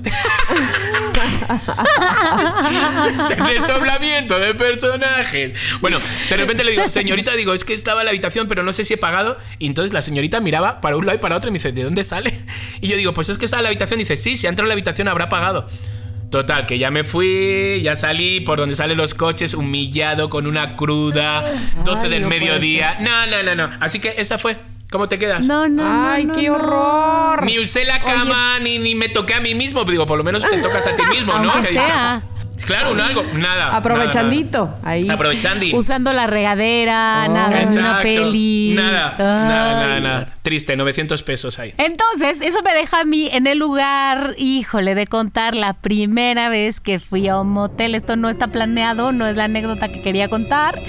Desdoblamiento 3.47 4.39
de 4.39 4.53
personajes. 4.53 5.53
Bueno, 5.81 5.97
de 6.29 6.37
repente 6.37 6.63
le 6.63 6.71
digo, 6.71 6.87
señorita, 6.87 7.33
digo, 7.33 7.53
es 7.53 7.63
que 7.63 7.73
estaba 7.73 8.01
en 8.01 8.05
la 8.05 8.11
habitación, 8.11 8.47
pero 8.47 8.61
no 8.61 8.71
sé 8.73 8.83
si 8.83 8.93
he 8.93 8.97
pagado. 8.97 9.37
Y 9.57 9.65
entonces 9.65 9.91
la 9.91 10.01
señorita 10.01 10.39
miraba 10.39 10.81
para 10.81 10.97
un 10.97 11.05
lado 11.05 11.17
y 11.17 11.19
para 11.21 11.35
otro 11.35 11.49
y 11.49 11.51
me 11.51 11.57
dice, 11.57 11.71
¿de 11.71 11.83
dónde 11.83 12.03
sale? 12.03 12.33
Y 12.79 12.87
yo 12.89 12.97
digo, 12.97 13.13
pues 13.13 13.29
es 13.29 13.39
que 13.39 13.45
está 13.45 13.57
en 13.57 13.63
la 13.63 13.69
habitación. 13.69 13.99
Y 13.99 14.03
dice, 14.03 14.17
sí, 14.17 14.35
si 14.35 14.45
ha 14.45 14.49
entrado 14.49 14.65
en 14.65 14.69
la 14.69 14.73
habitación 14.73 15.07
habrá 15.07 15.29
pagado. 15.29 15.65
Total, 16.29 16.65
que 16.67 16.77
ya 16.77 16.91
me 16.91 17.03
fui, 17.03 17.81
ya 17.81 17.95
salí 17.95 18.41
por 18.41 18.59
donde 18.59 18.75
salen 18.75 18.97
los 18.97 19.13
coches, 19.13 19.53
humillado 19.53 20.29
con 20.29 20.45
una 20.45 20.75
cruda, 20.75 21.49
12 21.85 22.01
Ay, 22.03 22.09
del 22.11 22.23
no 22.23 22.29
mediodía. 22.29 22.97
No, 22.99 23.25
no, 23.27 23.41
no, 23.43 23.55
no. 23.55 23.69
Así 23.79 23.99
que 23.99 24.13
esa 24.17 24.37
fue. 24.37 24.57
¿Cómo 24.91 25.09
te 25.09 25.19
quedas? 25.19 25.45
No, 25.47 25.67
no. 25.67 25.83
Ay, 25.85 26.25
no, 26.25 26.33
qué 26.33 26.47
no. 26.47 26.55
horror. 26.55 27.43
Ni 27.45 27.59
usé 27.59 27.83
la 27.85 28.01
cama, 28.03 28.59
ni, 28.59 28.79
ni 28.79 28.95
me 28.95 29.09
toqué 29.09 29.33
a 29.33 29.41
mí 29.41 29.53
mismo. 29.53 29.83
Digo, 29.83 30.05
por 30.05 30.17
lo 30.17 30.23
menos 30.23 30.43
te 30.43 30.57
tocas 30.61 30.87
a 30.87 30.95
ti 30.95 31.03
mismo, 31.09 31.37
¿no? 31.39 31.51
Aunque 31.51 31.73
sea. 31.73 32.21
Claro, 32.65 32.91
un 32.91 32.99
algo. 32.99 33.23
Nada. 33.35 33.75
Aprovechandito. 33.75 34.73
Ahí. 34.83 35.01
nada, 35.01 35.07
nada. 35.07 35.13
Aprovechando. 35.13 35.65
Usando 35.77 36.11
la 36.11 36.25
regadera, 36.25 37.25
Oh. 37.27 37.31
nada, 37.31 37.61
en 37.61 37.69
una 37.69 37.79
Exacto. 37.81 38.01
peli. 38.03 38.73
Nada, 38.75 39.13
Ay. 39.17 39.25
nada, 39.47 39.73
nada, 39.73 39.99
nada. 39.99 40.25
Triste, 40.41 40.75
900 40.75 41.21
pesos 41.21 41.59
ahí. 41.59 41.73
Entonces, 41.77 42.41
eso 42.41 42.61
me 42.63 42.73
deja 42.73 43.01
a 43.01 43.05
mí 43.05 43.29
en 43.31 43.45
el 43.45 43.59
lugar, 43.59 44.33
híjole, 44.37 44.95
de 44.95 45.05
contar 45.05 45.53
la 45.55 45.73
primera 45.73 46.49
vez 46.49 46.79
que 46.79 46.97
fui 46.99 47.27
a 47.27 47.37
un 47.39 47.49
motel. 47.51 47.93
Esto 47.93 48.15
no 48.15 48.27
está 48.29 48.47
planeado, 48.47 49.11
no 49.11 49.27
es 49.27 49.35
la 49.37 49.43
anécdota 49.43 49.87
que 49.87 50.01
quería 50.01 50.27
contar. 50.27 50.79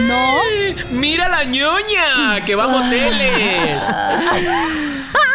No. 0.00 0.40
¡Mira 0.92 1.28
la 1.28 1.44
ñoña! 1.44 2.44
¡Que 2.44 2.54
va 2.54 2.64
a 2.64 2.68
moteles! 2.68 3.84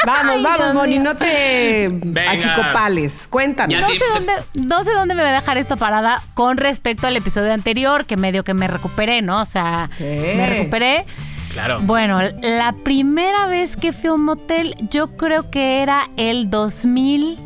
Vamos, 0.06 0.36
Ay, 0.38 0.44
vamos, 0.44 0.58
Dios 0.60 0.74
Moni, 0.74 1.00
mío. 1.00 1.04
no 1.04 1.16
te 1.18 1.90
Venga. 1.92 2.32
achicopales. 2.32 3.28
Cuéntanos. 3.30 3.74
Ya 3.74 3.82
No 3.82 3.88
te- 3.88 3.98
sé, 3.98 4.06
dónde, 4.14 4.32
no 4.54 4.84
sé 4.86 4.92
dónde 4.94 5.16
me 5.16 5.24
va 5.24 5.30
a 5.30 5.34
dejar 5.34 5.58
esto 5.58 5.76
parada 5.76 6.22
con 6.34 6.56
respecto 6.58 7.08
al 7.08 7.18
episodio 7.18 7.52
anterior, 7.52 8.06
que 8.06 8.16
medio 8.16 8.46
que 8.46 8.54
me 8.54 8.68
recuperé, 8.70 9.22
¿no? 9.22 9.42
O 9.42 9.46
sea, 9.46 9.90
Sí. 9.98 10.04
me 10.04 10.48
recuperé. 10.48 11.06
Claro. 11.52 11.80
Bueno, 11.82 12.22
la 12.42 12.74
primera 12.86 13.48
vez 13.48 13.76
que 13.76 13.92
fui 13.92 14.10
a 14.10 14.14
un 14.14 14.22
motel, 14.24 14.76
yo 14.92 15.18
creo 15.18 15.50
que 15.50 15.82
era 15.82 16.04
el 16.16 16.50
2000, 16.50 17.38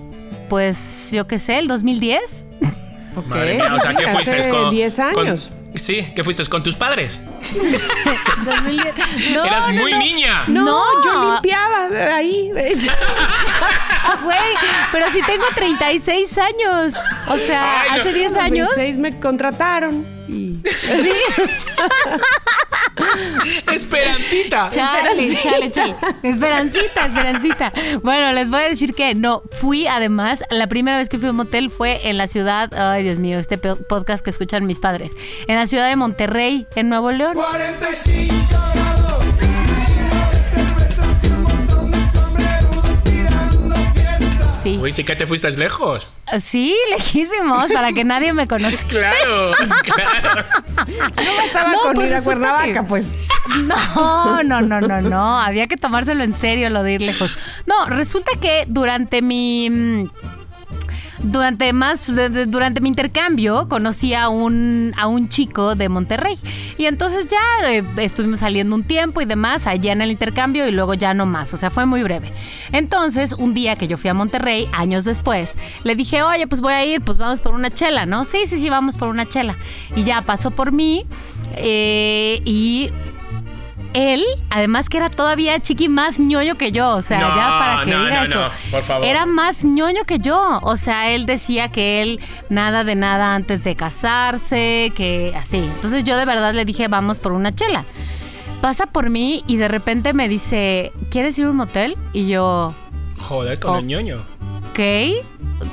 pues 0.47 1.09
yo 1.11 1.25
qué 1.25 1.39
sé, 1.39 1.57
el 1.57 1.67
2010. 1.67 2.43
Ok. 3.15 3.25
Madre 3.27 3.55
mía, 3.55 3.73
o 3.73 3.79
sea, 3.79 3.93
¿qué 3.95 4.05
Hace 4.05 4.15
fuiste? 4.33 4.49
Con, 4.49 4.69
10 4.69 4.97
con- 5.13 5.25
años. 5.25 5.49
Sí, 5.75 6.11
¿qué 6.15 6.23
fuiste? 6.23 6.45
¿Con 6.47 6.63
tus 6.63 6.75
padres? 6.75 7.19
2010. 8.45 8.95
No, 9.35 9.45
Eras 9.45 9.67
no, 9.67 9.73
muy 9.73 9.91
no. 9.91 9.97
niña. 9.99 10.43
No, 10.47 10.63
No. 10.65 11.03
yo 11.05 11.33
limpiaba 11.33 11.87
de 11.89 12.03
ahí. 12.03 12.49
de 12.53 12.71
hecho. 12.73 12.91
Güey, 14.23 14.37
pero 14.91 15.09
si 15.11 15.21
tengo 15.21 15.45
36 15.55 16.37
años. 16.37 16.93
O 17.27 17.37
sea, 17.37 17.81
Ay, 17.83 17.89
no. 17.95 18.01
hace 18.01 18.13
10 18.13 18.31
A 18.31 18.35
los 18.35 18.43
años. 18.43 18.67
26 18.75 18.97
me 18.97 19.19
contrataron. 19.19 20.05
Y... 20.27 20.59
Esperancita. 23.71 24.69
Chale, 24.69 25.37
chale, 25.41 25.71
chale. 25.71 25.95
Esperancita, 26.23 27.05
esperancita. 27.05 27.73
Bueno, 28.03 28.31
les 28.33 28.49
voy 28.49 28.61
a 28.61 28.69
decir 28.69 28.93
que 28.93 29.15
no. 29.15 29.43
Fui, 29.51 29.87
además, 29.87 30.43
la 30.49 30.67
primera 30.67 30.97
vez 30.97 31.09
que 31.09 31.17
fui 31.17 31.27
a 31.27 31.31
un 31.31 31.37
motel 31.37 31.69
fue 31.69 32.09
en 32.09 32.17
la 32.17 32.27
ciudad. 32.27 32.73
Ay, 32.73 33.03
Dios 33.03 33.17
mío, 33.17 33.39
este 33.39 33.57
podcast 33.57 34.23
que 34.23 34.29
escuchan 34.29 34.65
mis 34.65 34.79
padres. 34.79 35.11
En 35.47 35.55
la 35.55 35.67
ciudad 35.67 35.87
de 35.87 35.95
Monterrey, 35.95 36.67
en 36.75 36.89
Nuevo 36.89 37.11
León. 37.11 37.33
45 37.33 38.35
grados, 38.75 39.20
Sí. 44.63 44.77
Uy, 44.81 44.93
sí 44.93 45.03
que 45.03 45.15
te 45.15 45.25
fuiste 45.25 45.49
lejos. 45.57 46.07
Sí, 46.39 46.75
lejísimos, 46.91 47.65
para 47.73 47.91
que 47.93 48.03
nadie 48.03 48.31
me 48.33 48.47
conozca. 48.47 48.77
Claro, 48.89 49.51
claro. 49.83 50.45
No 51.15 51.45
estaba 51.45 51.71
No, 51.71 51.79
con 51.81 51.93
pues 51.95 52.07
ir 52.09 52.13
a 52.13 52.17
resulta 52.17 52.23
Cuernavaca, 52.23 52.73
que- 52.81 52.83
pues. 52.83 53.05
No, 53.65 54.43
no, 54.43 54.61
no, 54.61 54.81
no, 54.81 55.01
no. 55.01 55.39
Había 55.41 55.67
que 55.67 55.77
tomárselo 55.77 56.23
en 56.23 56.35
serio 56.37 56.69
lo 56.69 56.83
de 56.83 56.93
ir 56.93 57.01
lejos. 57.01 57.35
No, 57.65 57.87
resulta 57.87 58.31
que 58.39 58.65
durante 58.67 59.21
mi. 59.23 60.07
Durante 61.23 61.71
más, 61.71 62.07
durante 62.47 62.81
mi 62.81 62.89
intercambio 62.89 63.67
conocí 63.69 64.13
a 64.13 64.29
un, 64.29 64.93
a 64.97 65.07
un 65.07 65.29
chico 65.29 65.75
de 65.75 65.87
Monterrey. 65.87 66.37
Y 66.77 66.85
entonces 66.85 67.27
ya 67.27 67.69
eh, 67.69 67.83
estuvimos 67.97 68.39
saliendo 68.39 68.75
un 68.75 68.83
tiempo 68.83 69.21
y 69.21 69.25
demás 69.25 69.67
allá 69.67 69.91
en 69.91 70.01
el 70.01 70.11
intercambio 70.11 70.67
y 70.67 70.71
luego 70.71 70.93
ya 70.95 71.13
no 71.13 71.25
más. 71.25 71.53
O 71.53 71.57
sea, 71.57 71.69
fue 71.69 71.85
muy 71.85 72.01
breve. 72.03 72.31
Entonces, 72.71 73.33
un 73.33 73.53
día 73.53 73.75
que 73.75 73.87
yo 73.87 73.97
fui 73.97 74.09
a 74.09 74.13
Monterrey, 74.13 74.67
años 74.73 75.05
después, 75.05 75.57
le 75.83 75.95
dije, 75.95 76.23
oye, 76.23 76.47
pues 76.47 76.61
voy 76.61 76.73
a 76.73 76.85
ir, 76.85 77.01
pues 77.01 77.17
vamos 77.17 77.41
por 77.41 77.53
una 77.53 77.69
chela, 77.69 78.05
¿no? 78.05 78.25
Sí, 78.25 78.47
sí, 78.47 78.59
sí, 78.59 78.69
vamos 78.69 78.97
por 78.97 79.07
una 79.07 79.27
chela. 79.27 79.55
Y 79.95 80.03
ya 80.03 80.23
pasó 80.23 80.51
por 80.51 80.71
mí 80.71 81.05
eh, 81.55 82.41
y 82.45 82.89
él, 83.93 84.23
además 84.49 84.89
que 84.89 84.97
era 84.97 85.09
todavía 85.09 85.59
chiqui 85.59 85.89
más 85.89 86.19
ñoño 86.19 86.55
que 86.55 86.71
yo, 86.71 86.91
o 86.91 87.01
sea, 87.01 87.19
No, 87.19 87.27
ya 87.35 87.59
para 87.59 87.83
que 87.83 87.91
no, 87.91 88.03
diga 88.05 88.19
no, 88.19 88.23
eso. 88.25 88.39
no, 88.39 88.49
por 88.71 88.83
favor. 88.83 89.05
Era 89.05 89.25
más 89.25 89.63
ñoño 89.63 90.03
que 90.05 90.19
yo, 90.19 90.59
o 90.63 90.77
sea, 90.77 91.11
él 91.11 91.25
decía 91.25 91.67
que 91.67 92.01
él 92.01 92.19
nada 92.49 92.83
de 92.83 92.95
nada 92.95 93.35
antes 93.35 93.63
de 93.63 93.75
casarse, 93.75 94.91
que 94.95 95.33
así. 95.37 95.57
Entonces 95.57 96.03
yo 96.03 96.17
de 96.17 96.25
verdad 96.25 96.53
le 96.53 96.65
dije, 96.65 96.87
vamos 96.87 97.19
por 97.19 97.31
una 97.33 97.53
chela. 97.53 97.85
Pasa 98.61 98.85
por 98.85 99.09
mí 99.09 99.43
y 99.47 99.57
de 99.57 99.67
repente 99.67 100.13
me 100.13 100.27
dice, 100.29 100.91
¿quieres 101.09 101.37
ir 101.39 101.45
a 101.45 101.49
un 101.49 101.57
motel? 101.57 101.97
Y 102.13 102.27
yo, 102.27 102.73
Joder, 103.19 103.59
con 103.59 103.71
Oh. 103.75 103.79
el 103.79 103.87
ñoño. 103.87 104.25
¿ok? 104.71 104.79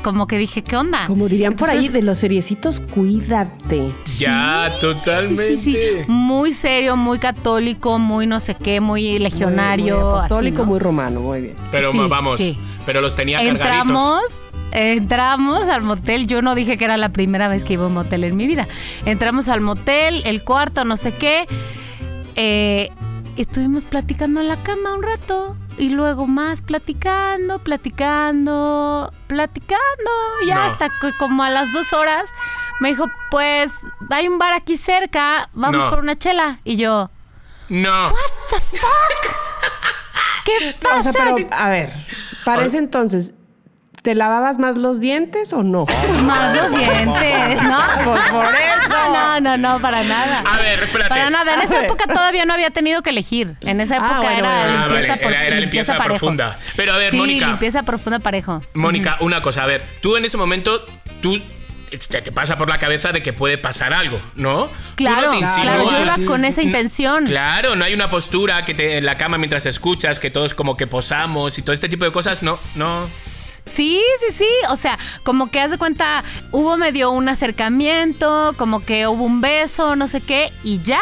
Como 0.03 0.27
que 0.27 0.39
dije, 0.39 0.63
¿qué 0.63 0.77
onda? 0.77 1.07
Como 1.07 1.29
dirían 1.29 1.55
por 1.55 1.71
ahí, 1.71 1.89
de 1.89 2.03
los 2.03 2.19
seriecitos, 2.19 2.81
cuídate. 2.81 3.91
Ya, 4.19 4.71
totalmente. 4.81 5.57
Sí, 5.57 5.73
sí, 5.73 5.73
sí. 5.73 6.05
Muy 6.09 6.53
serio, 6.53 6.97
muy 6.97 7.19
católico, 7.19 7.99
muy 7.99 8.27
no 8.27 8.41
sé 8.41 8.55
qué, 8.55 8.81
muy 8.81 9.19
legionario. 9.19 9.95
Muy, 9.97 10.05
muy 10.05 10.11
así, 10.13 10.19
apostólico, 10.27 10.63
¿no? 10.63 10.67
muy 10.67 10.79
romano, 10.79 11.21
muy 11.21 11.41
bien. 11.41 11.55
Pero 11.71 11.93
Sí, 11.93 11.99
vamos, 12.09 12.39
sí. 12.39 12.59
pero 12.87 13.01
los 13.01 13.17
tenía 13.17 13.39
cargaditos. 13.39 13.61
Entramos, 13.61 14.23
entramos 14.73 15.69
al 15.69 15.83
motel. 15.83 16.27
Yo 16.27 16.43
no 16.43 16.55
dije 16.55 16.77
que 16.77 16.85
era 16.85 16.97
la 16.97 17.09
primera 17.11 17.49
vez 17.49 17.65
que 17.65 17.75
iba 17.75 17.85
a 17.85 17.89
un 17.89 17.95
motel 17.95 18.25
en 18.25 18.37
mi 18.37 18.47
vida. 18.47 18.69
Entramos 19.05 19.49
al 19.49 19.61
motel, 19.61 20.23
el 20.27 20.43
cuarto, 20.45 20.85
no 20.85 20.97
sé 20.97 21.13
qué. 21.13 21.47
Eh, 22.37 22.91
estuvimos 23.37 23.87
platicando 23.87 24.41
en 24.41 24.49
la 24.49 24.57
cama 24.63 24.95
un 24.95 25.03
rato. 25.03 25.57
Y 25.79 25.91
luego 25.91 26.27
más 26.27 26.61
platicando, 26.61 27.61
platicando, 27.61 29.13
platicando. 29.29 30.11
Ya 30.47 30.57
No. 30.57 30.61
hasta 30.63 30.89
que 30.89 31.11
como 31.19 31.43
a 31.45 31.51
las 31.51 31.73
dos 31.73 31.93
horas 31.93 32.25
me 32.81 32.89
dijo, 32.91 33.07
pues 33.31 33.73
hay 34.11 34.27
un 34.29 34.39
bar 34.39 34.53
aquí 34.53 34.77
cerca, 34.77 35.49
vamos 35.53 35.85
No. 35.85 35.91
por 35.91 36.01
una 36.01 36.17
chela. 36.19 36.59
Y 36.65 36.77
yo, 36.77 37.11
No. 37.69 38.13
¿qué 40.45 40.75
O 40.77 40.81
pasa? 40.81 41.13
sea, 41.13 41.35
pero, 41.35 41.49
a 41.53 41.69
ver, 41.69 41.93
para 42.45 42.65
ese 42.65 42.79
entonces, 42.79 43.35
¿te 44.03 44.15
lavabas 44.15 44.59
más 44.59 44.77
los 44.77 45.01
dientes 45.01 45.53
o 45.53 45.63
no? 45.63 45.87
Más 46.23 46.57
los 46.57 46.71
dientes, 46.79 47.63
¿no? 47.63 47.79
Pues 48.05 48.21
por 48.31 48.47
eso. 48.55 48.89
No, 49.13 49.41
no, 49.41 49.57
no, 49.57 49.81
para 49.81 50.03
nada. 50.03 50.43
A 50.47 50.57
ver, 50.59 50.83
espérate. 50.83 51.09
Para 51.09 51.31
nada. 51.31 51.55
En 51.55 51.61
A 51.61 51.65
esa 51.65 51.75
ver. 51.77 51.85
época 51.85 52.07
todavía 52.07 52.45
no 52.45 52.55
había 52.55 52.71
tenido 52.71 53.03
que 53.03 53.11
elegir. 53.11 53.55
En 53.61 53.81
esa 53.81 53.95
Ah, 53.95 53.99
época 53.99 54.17
bueno, 54.21 54.33
era 54.39 54.49
bueno. 54.49 54.79
Ah, 54.79 54.89
limpieza, 54.89 55.09
vale, 55.09 55.23
por- 55.23 55.33
era- 55.33 55.47
era 55.47 55.57
limpieza 55.61 55.97
parejo. 55.99 56.19
profunda. 56.19 56.59
Pero 56.77 56.93
a 56.93 56.97
ver, 56.99 57.11
sí, 57.13 57.17
Mónica. 57.17 57.47
limpieza 57.49 57.83
profunda 57.83 58.19
parejo. 58.19 58.63
Mónica, 58.75 59.17
una 59.21 59.43
cosa, 59.43 59.63
a 59.63 59.67
ver, 59.67 59.85
tú 60.01 60.17
en 60.17 60.25
ese 60.25 60.37
momento, 60.37 60.85
tú 61.23 61.41
te, 61.91 62.21
te 62.21 62.33
pasa 62.33 62.59
por 62.59 62.69
la 62.69 62.79
cabeza 62.79 63.13
de 63.13 63.23
que 63.23 63.33
puede 63.33 63.57
pasar 63.59 63.93
algo, 63.95 64.19
¿no? 64.35 64.67
Tú 64.67 65.05
no 65.05 65.11
Claro, 65.15 65.31
te 65.33 65.39
claro, 65.63 65.91
yo 65.91 66.03
iba 66.03 66.17
con 66.27 66.45
esa 66.45 66.61
intención. 66.63 67.25
Claro, 67.27 67.77
no 67.77 67.85
hay 67.85 67.95
una 67.95 68.11
postura 68.11 68.65
que 68.65 68.75
te 68.75 68.99
en 68.99 69.07
la 69.07 69.17
cama 69.17 69.39
mientras 69.39 69.65
escuchas, 69.67 70.19
que 70.21 70.31
todos 70.31 70.53
como 70.55 70.77
que 70.77 70.87
posamos 70.87 71.59
y 71.59 71.63
todo 71.63 71.73
este 71.73 71.89
tipo 71.89 72.05
de 72.05 72.13
cosas, 72.13 72.43
no, 72.43 72.59
no. 72.75 73.07
Sí, 73.75 74.01
sí, 74.27 74.35
sí. 74.39 74.49
O 74.71 74.77
sea, 74.77 74.99
como 75.23 75.51
que 75.51 75.61
haz 75.61 75.71
de 75.71 75.79
cuenta, 75.79 76.23
hubo 76.53 76.77
medio 76.77 77.11
un 77.11 77.29
acercamiento, 77.29 78.55
como 78.59 78.81
que 78.85 79.07
hubo 79.07 79.25
un 79.25 79.41
beso, 79.41 79.97
no 79.97 80.09
sé 80.09 80.21
qué, 80.21 80.53
y 80.65 80.81
ya. 80.83 81.01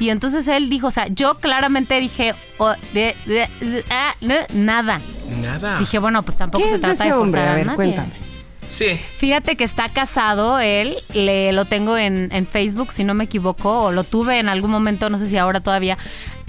Y 0.00 0.10
entonces 0.10 0.46
él 0.48 0.68
dijo, 0.70 0.86
o 0.88 0.90
sea, 0.92 1.08
yo 1.08 1.34
claramente 1.38 1.98
dije, 1.98 2.34
oh, 2.58 2.72
de- 2.94 3.16
de- 3.26 3.48
de- 3.60 3.84
ah, 3.90 4.12
no, 4.20 4.34
nada. 4.54 5.00
Nada. 5.40 5.78
Dije, 5.78 5.98
bueno, 5.98 6.22
pues 6.22 6.36
tampoco 6.38 6.62
¿Qué 6.64 6.68
se 6.70 6.74
es 6.76 6.80
de 6.80 6.86
trata 6.88 7.04
ese 7.04 7.12
de 7.12 7.18
hombre? 7.18 7.40
forzar 7.40 7.48
A 7.48 7.52
a, 7.52 7.56
ver, 7.56 7.66
nadie. 7.66 7.76
cuéntame. 7.76 8.27
Sí. 8.68 9.00
Fíjate 9.18 9.56
que 9.56 9.64
está 9.64 9.88
casado 9.88 10.58
él, 10.60 10.96
le, 11.14 11.52
lo 11.52 11.64
tengo 11.64 11.96
en, 11.96 12.28
en 12.32 12.46
Facebook, 12.46 12.92
si 12.92 13.04
no 13.04 13.14
me 13.14 13.24
equivoco, 13.24 13.84
o 13.84 13.92
lo 13.92 14.04
tuve 14.04 14.38
en 14.38 14.48
algún 14.48 14.70
momento, 14.70 15.08
no 15.10 15.18
sé 15.18 15.28
si 15.28 15.36
ahora 15.36 15.60
todavía. 15.60 15.96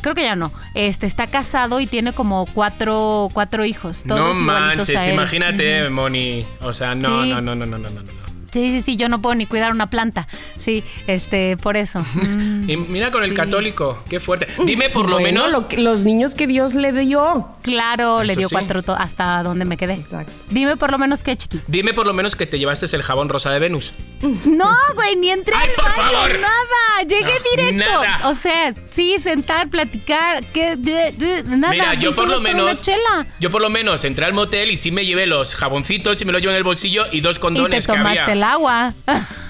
Creo 0.02 0.16
que 0.16 0.24
ya 0.24 0.36
no. 0.36 0.52
Este 0.76 1.06
está 1.08 1.28
casado 1.28 1.80
y 1.82 1.88
tiene 1.88 2.14
como 2.14 2.46
cuatro, 2.54 3.28
cuatro 3.34 3.66
hijos. 3.66 4.04
Todos 4.08 4.38
no 4.38 4.42
igualitos 4.44 4.78
manches, 4.88 4.96
a 4.98 5.06
él. 5.08 5.14
imagínate, 5.14 5.90
Moni. 5.90 6.46
O 6.62 6.72
sea, 6.72 6.96
no, 6.96 7.24
Sí. 7.24 7.30
no, 7.32 7.42
no, 7.42 7.56
no, 7.56 7.66
no, 7.66 7.78
no, 7.78 7.90
no. 7.90 8.02
Sí, 8.52 8.72
sí, 8.72 8.82
sí, 8.82 8.98
yo 8.98 9.10
no 9.10 9.22
puedo 9.22 9.36
ni 9.36 9.46
cuidar 9.46 9.72
una 9.72 9.90
planta. 9.90 10.28
Sí, 10.58 10.84
este, 11.08 11.58
por 11.58 11.78
eso. 11.78 12.04
Mm. 12.20 12.70
Y 12.70 12.78
mira 12.78 13.12
con 13.12 13.24
el 13.24 13.32
Sí. 13.32 13.36
católico, 13.36 13.98
qué 14.10 14.20
fuerte. 14.20 14.48
Dime 14.66 14.90
por 14.90 15.10
lo 15.10 15.20
Bueno, 15.20 15.42
menos. 15.44 15.54
lo 15.54 15.68
que- 15.68 15.78
los 15.78 16.04
niños 16.04 16.36
que 16.36 16.48
Dios 16.48 16.76
le 16.76 16.92
dio. 16.92 17.48
Claro, 17.62 18.24
le 18.24 18.36
dio 18.36 18.48
sí. 18.50 18.56
cuatro 18.56 18.82
hasta 18.98 19.42
donde 19.44 19.66
me 19.66 19.78
quedé. 19.78 19.94
Exacto. 19.94 20.32
Dime 20.50 20.76
por 20.78 20.92
lo 20.92 20.98
menos 20.98 21.24
qué, 21.24 21.36
chiqui. 21.38 21.60
Dime 21.68 21.94
por 21.94 22.06
lo 22.06 22.14
menos 22.14 22.36
que 22.36 22.46
te 22.46 22.60
llevaste 22.60 22.86
el 22.96 23.04
jabón 23.04 23.30
rosa 23.30 23.50
de 23.52 23.60
Venus. 23.60 23.94
No, 24.46 24.76
güey, 24.96 25.16
ni 25.16 25.30
entré 25.30 25.54
¡Ay, 25.58 25.70
al 25.70 25.76
por 25.76 25.86
baño, 25.86 26.12
favor! 26.12 26.40
nada. 26.40 27.04
Llegué 27.08 27.24
No, 27.24 27.56
directo. 27.56 28.04
nada. 28.04 28.28
O 28.30 28.36
sea, 28.36 28.74
sí, 28.94 29.16
sentar, 29.20 29.70
platicar, 29.70 30.44
que 30.52 30.76
nada. 31.48 31.72
Mira, 31.74 31.94
yo 31.94 32.14
por 32.14 32.28
lo 32.28 32.42
menos. 32.42 32.82
chela. 32.82 33.26
Yo 33.40 33.50
por 33.50 33.62
lo 33.62 33.70
menos 33.70 34.04
entré 34.04 34.26
al 34.26 34.34
motel 34.34 34.72
y 34.72 34.76
sí 34.76 34.92
me 34.92 35.06
llevé 35.06 35.26
los 35.26 35.56
jaboncitos 35.56 36.20
y 36.22 36.26
me 36.26 36.32
los 36.34 36.42
llevé 36.42 36.54
en 36.54 36.58
el 36.58 36.64
bolsillo 36.64 37.06
y 37.12 37.22
dos 37.22 37.38
Y 37.38 37.40
te 37.40 37.42
condones 37.42 37.88
que 37.88 37.94
tomaste 37.94 38.20
había. 38.20 38.34
el 38.34 38.44
agua. 38.44 38.94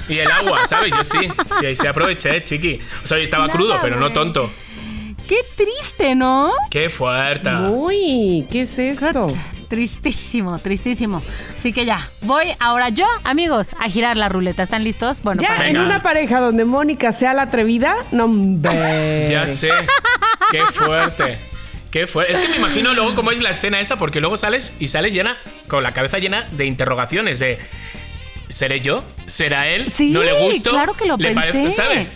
Y 0.08 0.18
el 0.20 0.32
agua, 0.32 0.66
¿sabes? 0.68 0.92
Yo 0.96 1.04
sí. 1.04 1.20
Sí, 1.60 1.66
ahí 1.66 1.76
se 1.76 1.88
aproveché, 1.88 2.44
chiqui. 2.44 2.80
O 3.04 3.08
sea, 3.08 3.18
yo 3.18 3.24
estaba 3.24 3.48
Nada, 3.48 3.58
crudo, 3.58 3.78
pero 3.82 3.96
no 4.00 4.14
tonto. 4.14 4.52
Qué 5.28 5.42
triste, 5.56 6.16
¿no? 6.16 6.54
Qué 6.72 6.90
fuerte. 6.90 7.50
Uy, 7.70 8.46
¿qué 8.52 8.62
es 8.62 8.78
esto? 8.80 9.28
Tristísimo, 9.70 10.58
tristísimo. 10.60 11.22
Así 11.58 11.72
que 11.72 11.86
ya, 11.86 12.10
voy 12.22 12.46
ahora 12.60 12.90
yo, 12.90 13.06
amigos, 13.24 13.76
a 13.80 13.88
girar 13.88 14.18
la 14.18 14.28
ruleta. 14.28 14.64
¿Están 14.64 14.84
listos? 14.84 15.22
Bueno, 15.22 15.42
Ya 15.42 15.50
para 15.56 15.68
en 15.70 15.78
una 15.80 16.02
pareja 16.02 16.40
donde 16.40 16.66
Mónica 16.66 17.12
sea 17.12 17.34
la 17.34 17.44
atrevida, 17.44 17.96
no 18.12 18.26
hombre. 18.26 19.28
Ya 19.32 19.46
sé. 19.48 19.70
Qué 20.52 20.62
fuerte. 20.66 21.38
Qué 21.92 22.08
fuerte. 22.08 22.34
Es 22.34 22.40
que 22.40 22.48
me 22.50 22.58
imagino 22.58 22.94
luego 22.94 23.14
cómo 23.16 23.32
es 23.32 23.40
la 23.42 23.52
escena 23.52 23.80
esa, 23.80 23.96
porque 23.98 24.20
luego 24.20 24.38
sales 24.38 24.74
y 24.80 24.88
sales 24.90 25.14
llena, 25.14 25.38
con 25.68 25.84
la 25.84 25.92
cabeza 25.94 26.18
llena 26.18 26.48
de 26.52 26.66
interrogaciones 26.66 27.38
de. 27.40 27.60
¿Seré 28.50 28.82
yo? 28.82 29.04
¿Será 29.28 29.68
él? 29.68 29.92
Sí, 29.94 30.10
¿No 30.10 30.24
le 30.24 30.34
gusto? 30.48 30.72
claro 30.72 30.94
que 30.96 31.06
lo 31.06 31.18
¿Le 31.18 31.34
parece- 31.36 31.54
pensé. 31.54 31.76
¿Sabes? 31.76 32.08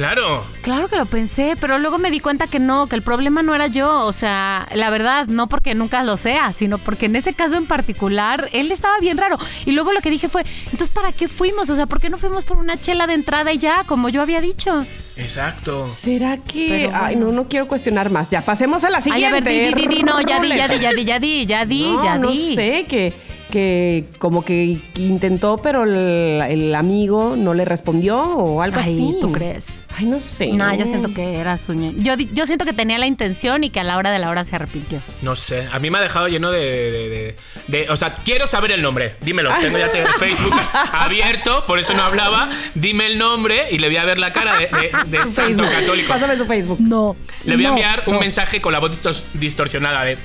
Claro. 0.00 0.44
Claro 0.62 0.88
que 0.88 0.96
lo 0.96 1.04
pensé, 1.04 1.56
pero 1.60 1.78
luego 1.78 1.98
me 1.98 2.10
di 2.10 2.20
cuenta 2.20 2.46
que 2.46 2.58
no, 2.58 2.86
que 2.86 2.96
el 2.96 3.02
problema 3.02 3.42
no 3.42 3.54
era 3.54 3.66
yo. 3.66 4.06
O 4.06 4.12
sea, 4.12 4.66
la 4.74 4.88
verdad, 4.88 5.26
no 5.26 5.46
porque 5.46 5.74
nunca 5.74 6.02
lo 6.04 6.16
sea, 6.16 6.54
sino 6.54 6.78
porque 6.78 7.04
en 7.04 7.16
ese 7.16 7.34
caso 7.34 7.56
en 7.56 7.66
particular, 7.66 8.48
él 8.52 8.72
estaba 8.72 8.98
bien 9.00 9.18
raro. 9.18 9.38
Y 9.66 9.72
luego 9.72 9.92
lo 9.92 10.00
que 10.00 10.08
dije 10.08 10.30
fue, 10.30 10.42
entonces, 10.72 10.88
¿para 10.88 11.12
qué 11.12 11.28
fuimos? 11.28 11.68
O 11.68 11.76
sea, 11.76 11.84
¿por 11.84 12.00
qué 12.00 12.08
no 12.08 12.16
fuimos 12.16 12.46
por 12.46 12.56
una 12.56 12.80
chela 12.80 13.06
de 13.06 13.12
entrada 13.12 13.52
y 13.52 13.58
ya, 13.58 13.84
como 13.84 14.08
yo 14.08 14.22
había 14.22 14.40
dicho? 14.40 14.86
Exacto. 15.18 15.86
¿Será 15.94 16.38
que.? 16.38 16.66
Pero 16.86 16.92
Ay, 16.98 17.16
no, 17.16 17.26
no 17.28 17.46
quiero 17.46 17.68
cuestionar 17.68 18.08
más. 18.08 18.30
Ya, 18.30 18.40
pasemos 18.40 18.84
a 18.84 18.88
la 18.90 18.98
Ay, 18.98 19.02
siguiente. 19.04 19.26
a 19.26 19.40
ver, 19.40 19.44
di, 19.44 19.60
di, 19.60 19.86
di, 19.86 19.96
di, 19.96 20.02
no, 20.02 20.18
ya 20.22 20.40
di, 20.40 20.48
ya 20.48 20.66
di, 20.66 20.78
ya 20.78 20.92
di, 20.92 21.04
ya 21.04 21.18
di, 21.18 21.46
ya 21.46 21.64
di, 21.66 21.82
No, 21.90 22.02
ya 22.02 22.16
no 22.16 22.30
di. 22.30 22.54
sé, 22.54 22.86
que, 22.88 23.12
que 23.50 24.06
como 24.18 24.42
que 24.46 24.78
intentó, 24.96 25.58
pero 25.58 25.82
el, 25.84 26.40
el 26.40 26.74
amigo 26.74 27.34
no 27.36 27.52
le 27.52 27.66
respondió 27.66 28.18
o 28.22 28.62
algo 28.62 28.78
Ay, 28.80 28.94
así. 28.94 29.16
¿tú 29.20 29.30
crees? 29.30 29.79
Ay, 30.00 30.06
no 30.06 30.18
sé. 30.18 30.46
No, 30.48 30.74
yo 30.74 30.86
siento 30.86 31.12
que 31.12 31.36
era 31.36 31.58
sueño. 31.58 31.92
Yo, 31.96 32.14
yo 32.32 32.46
siento 32.46 32.64
que 32.64 32.72
tenía 32.72 32.96
la 32.98 33.06
intención 33.06 33.62
y 33.64 33.70
que 33.70 33.80
a 33.80 33.84
la 33.84 33.98
hora 33.98 34.10
de 34.10 34.18
la 34.18 34.30
hora 34.30 34.44
se 34.44 34.56
arrepintió. 34.56 35.00
No 35.20 35.36
sé. 35.36 35.68
A 35.72 35.78
mí 35.78 35.90
me 35.90 35.98
ha 35.98 36.00
dejado 36.00 36.28
lleno 36.28 36.50
de. 36.50 36.58
de- 36.60 37.08
de- 37.10 37.36
de- 37.68 37.88
o 37.90 37.96
sea, 37.96 38.10
quiero 38.10 38.46
saber 38.46 38.72
el 38.72 38.80
nombre. 38.82 39.16
Dímelo. 39.20 39.50
Tengo 39.60 39.76
ya 39.78 39.90
Facebook 40.18 40.54
abierto, 40.92 41.66
por 41.66 41.78
eso 41.78 41.92
no 41.94 42.02
hablaba. 42.02 42.48
Dime 42.74 43.04
el 43.06 43.18
nombre 43.18 43.68
y 43.70 43.78
le 43.78 43.88
voy 43.88 43.98
a 43.98 44.04
ver 44.04 44.18
la 44.18 44.32
cara 44.32 44.56
de, 44.56 44.66
de- 44.68 45.18
de 45.18 45.22
Su 45.24 45.28
santo 45.28 45.64
Facebook. 45.64 45.70
católico. 45.80 46.08
Pásame 46.08 46.36
su 46.38 46.46
Facebook. 46.46 46.78
No. 46.80 47.14
Le 47.44 47.56
voy 47.56 47.66
a 47.66 47.68
enviar 47.68 48.02
un 48.06 48.14
no. 48.14 48.20
mensaje 48.20 48.60
con 48.62 48.72
la 48.72 48.78
voz 48.78 48.92
distor- 48.98 49.22
distorsionada 49.34 50.04
de 50.04 50.16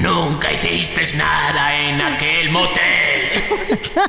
Nunca 0.00 0.50
hiciste 0.52 1.16
nada 1.16 1.76
en 1.88 2.00
aquel 2.00 2.50
motel. 2.50 2.82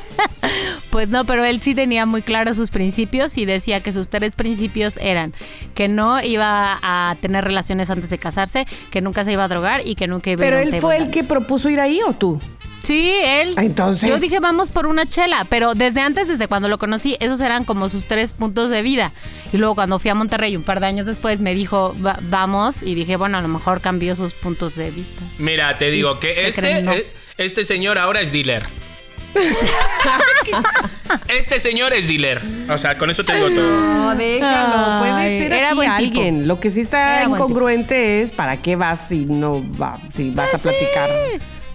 Pues 0.90 1.08
no, 1.08 1.24
pero 1.24 1.44
él 1.44 1.60
sí 1.60 1.74
tenía 1.74 2.06
muy 2.06 2.22
claros 2.22 2.56
sus 2.56 2.70
principios 2.70 3.36
y 3.36 3.44
decía 3.46 3.80
que 3.80 3.92
sus 3.92 4.08
tres 4.08 4.36
principios 4.36 4.96
eran 5.04 5.32
que 5.74 5.88
no 5.88 6.22
iba 6.22 6.78
a 6.82 7.16
tener 7.20 7.44
relaciones 7.44 7.90
antes 7.90 8.10
de 8.10 8.18
casarse, 8.18 8.66
que 8.90 9.00
nunca 9.00 9.24
se 9.24 9.32
iba 9.32 9.44
a 9.44 9.48
drogar 9.48 9.82
y 9.86 9.94
que 9.94 10.06
nunca 10.06 10.30
iba 10.30 10.42
a 10.42 10.44
Pero 10.44 10.56
ir 10.60 10.64
a 10.66 10.68
un 10.68 10.74
él 10.74 10.80
fue 10.80 10.96
el 10.96 11.10
que 11.10 11.24
propuso 11.24 11.68
ir 11.70 11.80
ahí 11.80 12.00
o 12.06 12.12
tú. 12.12 12.40
Sí, 12.82 13.14
él. 13.24 13.54
Entonces. 13.56 14.06
Yo 14.10 14.18
dije, 14.18 14.40
vamos 14.40 14.68
por 14.68 14.86
una 14.86 15.06
chela, 15.06 15.46
pero 15.48 15.74
desde 15.74 16.02
antes, 16.02 16.28
desde 16.28 16.48
cuando 16.48 16.68
lo 16.68 16.76
conocí, 16.76 17.16
esos 17.18 17.40
eran 17.40 17.64
como 17.64 17.88
sus 17.88 18.04
tres 18.04 18.32
puntos 18.32 18.68
de 18.68 18.82
vida. 18.82 19.10
Y 19.54 19.56
luego 19.56 19.74
cuando 19.74 19.98
fui 19.98 20.10
a 20.10 20.14
Monterrey 20.14 20.54
un 20.54 20.62
par 20.64 20.80
de 20.80 20.86
años 20.86 21.06
después, 21.06 21.40
me 21.40 21.54
dijo, 21.54 21.96
"Va- 22.04 22.18
vamos, 22.24 22.82
y 22.82 22.94
dije, 22.94 23.16
bueno, 23.16 23.38
a 23.38 23.40
lo 23.40 23.48
mejor 23.48 23.80
cambió 23.80 24.14
sus 24.14 24.34
puntos 24.34 24.74
de 24.76 24.90
vista. 24.90 25.22
Mira, 25.38 25.78
te 25.78 25.90
digo 25.90 26.20
que 26.20 26.34
¿Qué 26.34 26.48
este, 26.48 26.60
creen? 26.60 26.84
No. 26.84 26.92
es, 26.92 27.16
este 27.38 27.64
señor 27.64 27.98
ahora 27.98 28.20
es 28.20 28.32
dealer. 28.32 28.64
este 31.28 31.58
señor 31.58 31.92
es 31.92 32.08
dealer. 32.08 32.40
O 32.68 32.78
sea, 32.78 32.96
con 32.98 33.10
eso 33.10 33.24
te 33.24 33.34
digo 33.34 33.50
todo. 33.50 33.80
No, 33.80 34.14
déjalo. 34.14 35.00
Puede 35.00 35.12
Ay, 35.12 35.38
ser 35.38 35.52
era 35.52 35.66
así 35.68 35.74
buen 35.76 35.96
tipo. 35.96 36.20
alguien. 36.20 36.48
Lo 36.48 36.60
que 36.60 36.70
sí 36.70 36.80
está 36.82 37.18
Era 37.18 37.28
buen 37.28 37.40
incongruente 37.40 38.22
es 38.22 38.32
para 38.32 38.56
qué 38.56 38.76
vas 38.76 39.08
si 39.08 39.26
no 39.26 39.64
va, 39.80 39.98
si 40.14 40.30
vas 40.30 40.50
Pues 40.50 40.54
a 40.54 40.68
platicar 40.70 41.10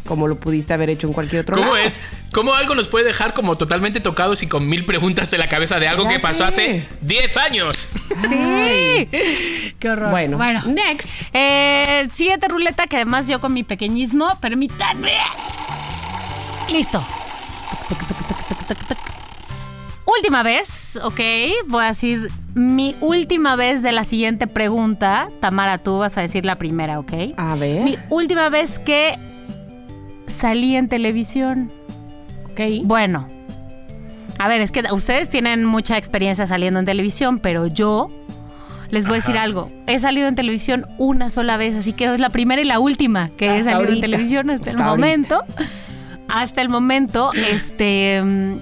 como 0.06 0.28
lo 0.28 0.40
pudiste 0.40 0.74
haber 0.74 0.90
hecho 0.90 1.06
en 1.06 1.14
cualquier 1.14 1.44
otro 1.44 1.56
¿Cómo 1.56 1.76
lado. 1.76 1.86
es? 1.86 2.00
¿Cómo 2.32 2.56
algo 2.56 2.74
nos 2.74 2.88
puede 2.88 3.06
dejar 3.06 3.36
como 3.36 3.58
totalmente 3.58 4.00
tocados 4.00 4.42
y 4.42 4.48
con 4.48 4.68
mil 4.68 4.84
preguntas 4.84 5.32
en 5.34 5.40
la 5.40 5.48
cabeza 5.48 5.80
de 5.80 5.88
algo 5.88 6.06
Ya 6.06 6.10
que 6.10 6.20
pasó 6.20 6.46
sé. 6.46 6.50
hace 6.50 6.86
10 7.02 7.38
años? 7.38 7.88
Ay. 8.28 9.06
Qué 9.78 9.88
horror. 9.88 10.10
Bueno, 10.10 10.38
bueno. 10.38 10.62
next. 10.66 11.12
Eh, 11.32 12.08
siguiente 12.12 12.48
ruleta 12.48 12.88
que 12.88 12.96
además 12.96 13.28
yo 13.28 13.40
con 13.40 13.54
mi 13.54 13.62
pequeñismo, 13.64 14.36
permítanme. 14.42 15.14
Listo. 16.72 17.06
Última 20.06 20.44
vez, 20.44 20.98
ok. 21.04 21.20
Voy 21.68 21.84
a 21.84 21.88
decir 21.90 22.32
mi 22.56 22.96
última 23.00 23.56
vez 23.56 23.82
de 23.84 23.92
la 23.92 24.04
siguiente 24.04 24.48
pregunta. 24.48 25.30
Tamara, 25.40 25.78
tú 25.78 26.00
vas 26.00 26.18
a 26.18 26.22
decir 26.22 26.46
la 26.46 26.58
primera, 26.58 27.00
ok. 27.00 27.14
A 27.38 27.56
ver. 27.56 27.84
Mi 27.84 27.98
última 28.10 28.50
vez 28.50 28.80
que 28.80 29.18
salí 30.28 30.76
en 30.76 30.88
televisión. 30.88 31.72
Ok. 32.52 32.86
Bueno, 32.86 33.28
a 34.40 34.48
ver, 34.48 34.62
es 34.62 34.72
que 34.72 34.84
ustedes 34.92 35.30
tienen 35.30 35.66
mucha 35.66 35.98
experiencia 35.98 36.46
saliendo 36.48 36.80
en 36.80 36.86
televisión, 36.86 37.38
pero 37.38 37.68
yo 37.68 38.10
les 38.90 39.06
voy 39.06 39.16
a 39.16 39.18
decir 39.18 39.38
algo. 39.38 39.70
He 39.86 40.00
salido 40.00 40.28
en 40.28 40.36
televisión 40.36 40.86
una 40.98 41.30
sola 41.30 41.58
vez, 41.58 41.76
así 41.76 41.92
que 41.92 42.06
es 42.14 42.20
la 42.22 42.30
primera 42.30 42.62
y 42.62 42.66
la 42.66 42.80
última 42.80 43.30
que 43.38 43.58
he 43.58 43.64
salido 43.64 43.92
en 43.92 44.02
televisión 44.02 44.50
hasta, 44.50 44.72
el 44.72 44.78
Hasta 44.78 44.90
ahorita. 44.90 45.46
Hasta 46.30 46.62
el 46.62 46.70
momento, 46.70 47.32
este. 47.34 48.22
mm, 48.24 48.58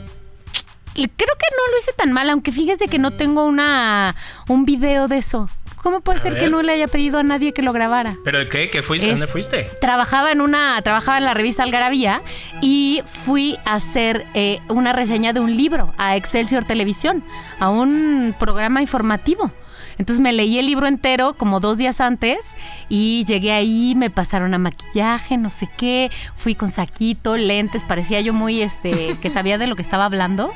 Creo 0.96 1.10
que 1.38 1.48
no 1.56 1.72
lo 1.72 1.78
hice 1.80 1.94
tan 1.96 2.12
mal, 2.12 2.28
aunque 2.32 2.52
fíjate 2.52 2.88
que 2.88 2.98
no 2.98 3.12
tengo 3.12 3.46
una 3.46 4.16
un 4.48 4.66
video 4.66 5.08
de 5.08 5.18
eso. 5.18 5.48
¿Cómo 5.84 6.02
puede 6.02 6.20
A 6.20 6.24
ser 6.24 6.38
que 6.40 6.50
no 6.50 6.64
le 6.64 6.74
haya 6.74 6.88
pedido 6.88 7.20
a 7.20 7.24
nadie 7.24 7.54
que 7.54 7.62
lo 7.62 7.72
grabara? 7.72 8.18
¿Pero 8.24 8.50
qué? 8.50 8.70
¿Qué 8.72 8.82
fuiste? 8.82 9.08
Es- 9.08 9.20
¿Dónde 9.20 9.32
fuiste? 9.32 9.70
Trabajaba 9.80 10.32
en 10.32 10.42
una, 10.42 10.82
trabajaba 10.82 11.20
en 11.20 11.24
la 11.26 11.36
revista 11.36 11.62
Algarabía 11.64 12.22
y 12.62 13.04
fui 13.06 13.58
a 13.64 13.76
hacer 13.76 14.26
eh, 14.34 14.60
una 14.70 14.92
reseña 14.92 15.34
de 15.34 15.40
un 15.40 15.56
libro 15.56 15.94
a 16.00 16.16
Excelsior 16.16 16.66
Televisión, 16.66 17.24
a 17.60 17.70
un 17.70 18.36
programa 18.40 18.82
informativo. 18.82 19.52
Entonces 19.98 20.22
me 20.22 20.32
leí 20.34 20.60
el 20.60 20.66
libro 20.66 20.88
entero 20.88 21.34
como 21.36 21.60
dos 21.60 21.78
días 21.78 22.02
antes 22.02 22.38
y 22.90 23.26
llegué 23.26 23.52
ahí, 23.52 23.94
me 23.96 24.10
pasaron 24.10 24.54
a 24.54 24.58
maquillaje, 24.58 25.38
no 25.38 25.50
sé 25.50 25.68
qué, 25.78 26.12
fui 26.36 26.56
con 26.56 26.72
saquito, 26.72 27.38
lentes, 27.38 27.84
parecía 27.84 28.22
yo 28.22 28.34
muy 28.34 28.62
este, 28.62 29.16
que 29.22 29.30
sabía 29.30 29.58
de 29.58 29.68
lo 29.68 29.76
que 29.76 29.82
estaba 29.82 30.06
hablando. 30.06 30.52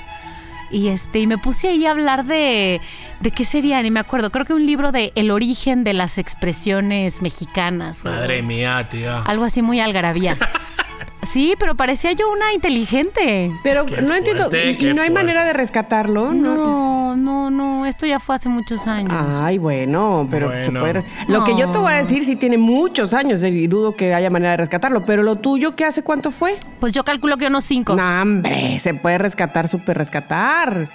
Y 0.69 0.87
este, 0.87 1.19
y 1.19 1.27
me 1.27 1.37
puse 1.37 1.67
ahí 1.67 1.85
a 1.85 1.91
hablar 1.91 2.23
de, 2.23 2.79
de 3.19 3.31
qué 3.31 3.43
sería, 3.43 3.81
ni 3.83 3.91
me 3.91 3.99
acuerdo, 3.99 4.31
creo 4.31 4.45
que 4.45 4.53
un 4.53 4.65
libro 4.65 4.93
de 4.93 5.11
el 5.15 5.29
origen 5.29 5.83
de 5.83 5.91
las 5.91 6.17
expresiones 6.17 7.21
mexicanas. 7.21 8.05
Madre 8.05 8.41
mía, 8.41 8.87
tío. 8.89 9.21
algo 9.25 9.43
así 9.43 9.61
muy 9.61 9.81
algarabía. 9.81 10.37
Sí, 11.23 11.55
pero 11.57 11.75
parecía 11.75 12.11
yo 12.13 12.31
una 12.31 12.51
inteligente. 12.53 13.51
Pero 13.63 13.85
Qué 13.85 14.01
no 14.01 14.13
entiendo. 14.15 14.49
fuerte, 14.49 14.71
¿Y, 14.71 14.83
no 14.85 14.89
hay 14.89 14.93
fuerte. 14.95 15.11
manera 15.11 15.45
de 15.45 15.53
rescatarlo? 15.53 16.33
No, 16.33 17.15
no, 17.15 17.49
no. 17.49 17.85
Esto 17.85 18.05
ya 18.05 18.19
fue 18.19 18.35
hace 18.35 18.49
muchos 18.49 18.85
años. 18.87 19.37
Ay, 19.41 19.57
bueno, 19.57 20.27
pero 20.29 20.51
se 20.51 20.71
puede- 20.71 21.03
Lo 21.27 21.43
que 21.43 21.55
yo 21.57 21.69
te 21.71 21.77
voy 21.77 21.93
a 21.93 21.97
No. 21.97 22.03
decir 22.03 22.23
sí 22.25 22.35
tiene 22.35 22.57
muchos 22.57 23.13
años 23.13 23.43
y 23.43 23.67
dudo 23.67 23.95
que 23.95 24.13
haya 24.13 24.29
manera 24.29 24.51
de 24.51 24.57
rescatarlo. 24.57 25.05
Pero 25.05 25.23
lo 25.23 25.37
tuyo, 25.37 25.75
¿qué 25.75 25.85
hace 25.85 26.03
cuánto 26.03 26.31
fue? 26.31 26.57
Pues 26.79 26.91
yo 26.93 27.03
calculo 27.03 27.37
que 27.37 27.47
unos 27.47 27.63
cinco. 27.63 27.95
No, 27.95 28.21
hombre, 28.21 28.79
se 28.79 28.93
puede 28.93 29.17
rescatar, 29.17 29.67
súper 29.67 29.97
rescatar. 29.97 30.89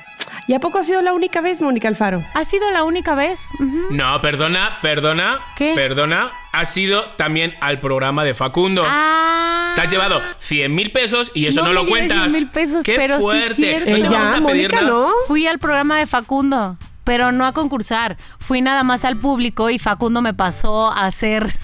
¿Y 0.48 0.54
a 0.54 0.60
poco 0.60 0.78
ha 0.78 0.84
sido 0.84 1.02
la 1.02 1.12
única 1.12 1.40
vez, 1.40 1.60
Mónica 1.60 1.88
Alfaro? 1.88 2.24
Ha 2.34 2.44
sido 2.44 2.70
la 2.70 2.84
única 2.84 3.14
vez. 3.14 3.48
No, 3.90 4.20
perdona, 4.20 4.78
perdona. 4.80 5.40
¿Qué? 5.56 5.72
Perdona. 5.74 6.30
Has 6.52 6.76
ido 6.76 7.02
también 7.16 7.54
al 7.60 7.80
programa 7.80 8.22
de 8.24 8.32
Facundo. 8.32 8.84
Ah. 8.86 9.72
Te 9.74 9.82
has 9.82 9.90
llevado 9.90 10.22
100 10.38 10.74
mil 10.74 10.92
pesos 10.92 11.32
y 11.34 11.46
eso 11.46 11.60
no, 11.62 11.68
No 11.68 11.72
lo 11.74 11.82
me 11.84 11.90
cuentas. 11.90 12.18
100,000 12.32 12.46
pesos, 12.48 12.84
Qué 12.84 12.94
pero 12.96 13.16
sí 13.16 13.20
es 13.20 13.22
fuerte. 13.22 13.54
cierto. 13.56 13.90
no 13.90 13.96
te 14.00 14.08
vamos 14.08 14.28
a 14.28 14.32
pedir 14.34 14.42
Mónica, 14.42 14.76
nada. 14.76 14.88
¿no? 14.88 15.10
Fui 15.26 15.46
al 15.46 15.58
programa 15.58 15.98
de 15.98 16.06
Facundo, 16.06 16.76
pero 17.04 17.32
no 17.32 17.44
a 17.44 17.52
concursar. 17.52 18.16
Fui 18.38 18.62
nada 18.62 18.84
más 18.84 19.04
al 19.04 19.16
público 19.18 19.68
y 19.68 19.78
Facundo 19.80 20.22
me 20.22 20.32
pasó 20.32 20.90
a 20.92 21.06
hacer 21.06 21.54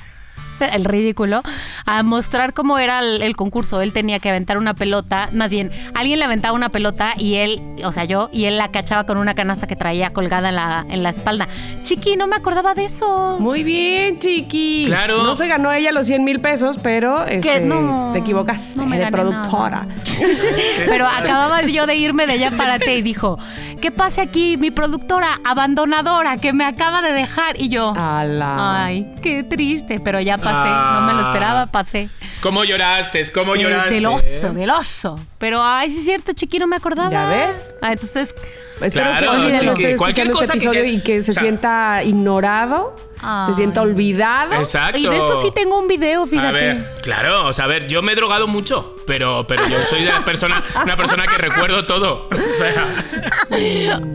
el 0.66 0.84
ridículo, 0.84 1.42
a 1.86 2.02
mostrar 2.02 2.52
cómo 2.54 2.78
era 2.78 3.00
el, 3.00 3.22
el 3.22 3.36
concurso. 3.36 3.80
Él 3.80 3.92
tenía 3.92 4.18
que 4.18 4.30
aventar 4.30 4.58
una 4.58 4.74
pelota, 4.74 5.28
más 5.32 5.50
bien, 5.50 5.70
alguien 5.94 6.18
le 6.18 6.24
aventaba 6.24 6.54
una 6.54 6.68
pelota 6.68 7.14
y 7.18 7.36
él, 7.36 7.60
o 7.84 7.92
sea, 7.92 8.04
yo, 8.04 8.28
y 8.32 8.44
él 8.44 8.58
la 8.58 8.68
cachaba 8.68 9.04
con 9.04 9.18
una 9.18 9.34
canasta 9.34 9.66
que 9.66 9.76
traía 9.76 10.12
colgada 10.12 10.48
en 10.50 10.56
la, 10.56 10.86
en 10.88 11.02
la 11.02 11.10
espalda. 11.10 11.48
Chiqui, 11.82 12.16
no 12.16 12.26
me 12.26 12.36
acordaba 12.36 12.74
de 12.74 12.84
eso. 12.84 13.36
Muy 13.38 13.62
bien, 13.62 14.18
chiqui. 14.18 14.84
Claro. 14.86 15.22
No 15.22 15.34
se 15.34 15.46
ganó 15.46 15.72
ella 15.72 15.92
los 15.92 16.06
100 16.06 16.24
mil 16.24 16.40
pesos, 16.40 16.78
pero 16.82 17.24
este, 17.26 17.60
no, 17.60 18.10
te 18.12 18.20
equivocaste 18.20 18.80
no 18.80 18.86
me 18.86 18.96
de 18.96 19.04
gané 19.04 19.12
productora. 19.12 19.86
Pero 20.86 21.06
acababa 21.06 21.62
yo 21.62 21.86
de 21.86 21.96
irme 21.96 22.26
de 22.26 22.32
allá 22.32 22.50
para 22.56 22.78
ti 22.78 22.90
y 22.90 23.02
dijo, 23.02 23.38
¿qué 23.80 23.90
pasa 23.90 24.22
aquí 24.22 24.56
mi 24.56 24.70
productora 24.70 25.40
abandonadora 25.44 26.36
que 26.36 26.52
me 26.52 26.64
acaba 26.64 27.02
de 27.02 27.12
dejar? 27.12 27.60
Y 27.60 27.68
yo, 27.68 27.92
Ala. 27.96 28.84
ay, 28.84 29.06
qué 29.22 29.42
triste, 29.42 30.00
pero 30.00 30.20
ya 30.20 30.38
pasé, 30.52 30.68
no 31.00 31.00
me 31.06 31.12
lo 31.14 31.26
esperaba, 31.28 31.66
pasé. 31.66 32.08
¿Cómo 32.42 32.64
lloraste? 32.64 33.22
¿Cómo 33.32 33.54
Eh, 33.54 33.62
lloraste? 33.62 33.94
del 33.94 34.06
oso, 34.06 34.52
del 34.52 34.70
oso. 34.70 35.18
Pero, 35.38 35.62
ay, 35.62 35.90
sí 35.90 35.98
es 35.98 36.04
cierto, 36.04 36.32
chiqui, 36.32 36.58
no 36.58 36.66
me 36.66 36.76
acordaba. 36.76 37.10
¿Ya 37.10 37.28
ves? 37.28 37.74
Ah, 37.82 37.92
entonces, 37.92 38.34
Espero 38.80 39.06
Claro, 39.06 39.32
que 39.46 39.58
chiqui, 39.58 39.64
esté 39.84 39.96
cualquier 39.96 40.26
escuchando 40.26 40.32
cosa 40.32 40.52
este 40.54 40.58
que- 40.58 40.66
episodio 40.78 40.84
y 40.92 41.00
que 41.02 41.22
se 41.22 41.30
o 41.30 41.34
sea- 41.34 41.42
sienta 41.44 42.02
ignorado, 42.02 42.96
se 43.14 43.22
Ay. 43.22 43.54
sienta 43.54 43.80
olvidado. 43.80 44.54
Exacto. 44.54 44.98
y 44.98 45.06
de 45.06 45.14
eso 45.14 45.40
sí 45.40 45.52
tengo 45.54 45.78
un 45.78 45.86
video, 45.86 46.26
fíjate. 46.26 46.48
A 46.48 46.50
ver, 46.50 46.92
claro, 47.00 47.46
o 47.46 47.52
sea, 47.52 47.66
a 47.66 47.68
ver, 47.68 47.86
yo 47.86 48.02
me 48.02 48.10
he 48.10 48.14
drogado 48.16 48.48
mucho, 48.48 48.96
pero, 49.06 49.46
pero 49.46 49.64
yo 49.68 49.78
soy 49.88 50.02
de 50.02 50.10
la 50.10 50.24
persona, 50.24 50.64
una 50.82 50.96
persona 50.96 51.26
que 51.28 51.38
recuerdo 51.38 51.86
todo. 51.86 52.24
O 52.32 52.58
sea, 52.58 52.88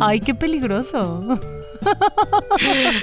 Ay, 0.01 0.19
qué 0.19 0.35
peligroso. 0.35 1.23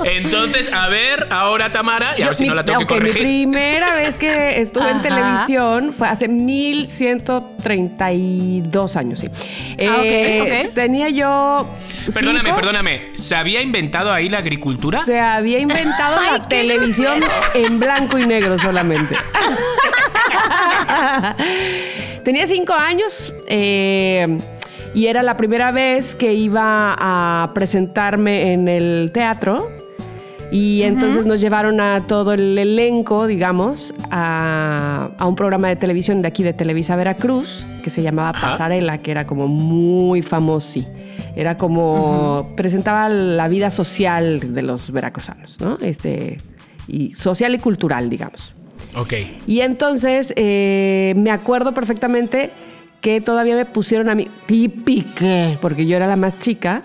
Entonces, 0.04 0.72
a 0.72 0.88
ver, 0.88 1.26
ahora 1.30 1.70
Tamara, 1.70 2.14
y 2.18 2.22
a 2.22 2.24
Yo- 2.24 2.26
ver 2.26 2.36
si 2.36 2.42
mi- 2.44 2.48
no 2.50 2.54
la 2.54 2.64
tengo 2.64 2.78
que 2.80 2.84
ok, 2.84 2.90
mi 2.92 2.98
corregir. 2.98 3.22
primera 3.22 3.94
vez 3.94 4.16
que 4.18 4.60
estuve 4.60 4.90
en 4.90 5.00
televisión 5.02 5.92
fue 5.92 6.08
hace 6.08 6.28
1132 6.28 8.96
años, 8.96 9.18
sí. 9.20 9.28
Ah, 9.28 9.96
ok, 9.98 10.04
Eh, 10.04 10.64
ok. 10.66 10.74
Tenía 10.74 11.08
yo. 11.10 11.68
Perdóname, 12.12 12.40
cinco. 12.50 12.56
perdóname. 12.56 13.08
¿Se 13.14 13.34
había 13.34 13.62
inventado 13.62 14.12
ahí 14.12 14.28
la 14.28 14.36
agricultura? 14.38 15.04
Se 15.06 15.18
había 15.18 15.58
inventado 15.58 16.18
Ay, 16.20 16.38
la 16.38 16.46
televisión 16.48 17.24
en 17.54 17.80
blanco 17.80 18.18
y 18.18 18.26
negro 18.26 18.58
solamente. 18.58 19.16
Tenía 22.24 22.46
cinco 22.46 22.74
años 22.74 23.32
eh, 23.46 24.38
y 24.94 25.07
era 25.07 25.22
la 25.22 25.37
primera 25.37 25.72
vez 25.72 26.14
que 26.14 26.35
iba 26.35 26.94
a 26.98 27.52
presentarme 27.52 28.52
en 28.52 28.68
el 28.68 29.11
teatro. 29.12 29.68
Y 30.52 30.83
entonces 30.83 31.26
nos 31.26 31.40
llevaron 31.40 31.80
a 31.80 32.07
todo 32.07 32.33
el 32.33 32.57
elenco, 32.57 33.26
digamos, 33.26 33.92
a, 34.12 35.11
a 35.18 35.26
un 35.26 35.35
programa 35.35 35.66
de 35.66 35.74
televisión 35.74 36.22
de 36.22 36.28
aquí 36.28 36.44
de 36.44 36.52
Televisa 36.52 36.94
Veracruz, 36.94 37.66
que 37.83 37.90
se 37.90 38.02
llamaba 38.02 38.28
Ajá. 38.28 38.50
Pasarela, 38.50 38.98
que 38.98 39.11
era 39.11 39.26
como 39.26 39.48
muy 39.48 40.22
famoso. 40.22 40.80
Era 41.35 41.59
como 41.59 42.52
presentaba 42.57 43.09
la 43.09 43.48
vida 43.48 43.70
social 43.70 44.54
de 44.54 44.62
los 44.62 44.92
veracruzanos, 44.92 45.61
¿no? 45.61 45.76
Este, 45.80 46.38
y 46.87 47.14
social 47.14 47.52
y 47.57 47.59
cultural, 47.59 48.09
digamos. 48.09 48.54
Ok. 48.96 49.14
Y 49.48 49.61
entonces 49.61 50.33
eh, 50.37 51.14
me 51.16 51.33
acuerdo 51.33 51.72
perfectamente 51.72 52.50
que 53.04 53.20
todavía 53.20 53.54
me 53.54 53.66
pusieron 53.66 54.08
a 54.08 54.14
mí, 54.14 54.28
típica, 54.46 55.58
porque 55.60 55.84
yo 55.84 55.94
era 55.94 56.06
la 56.06 56.16
más 56.16 56.38
chica. 56.38 56.80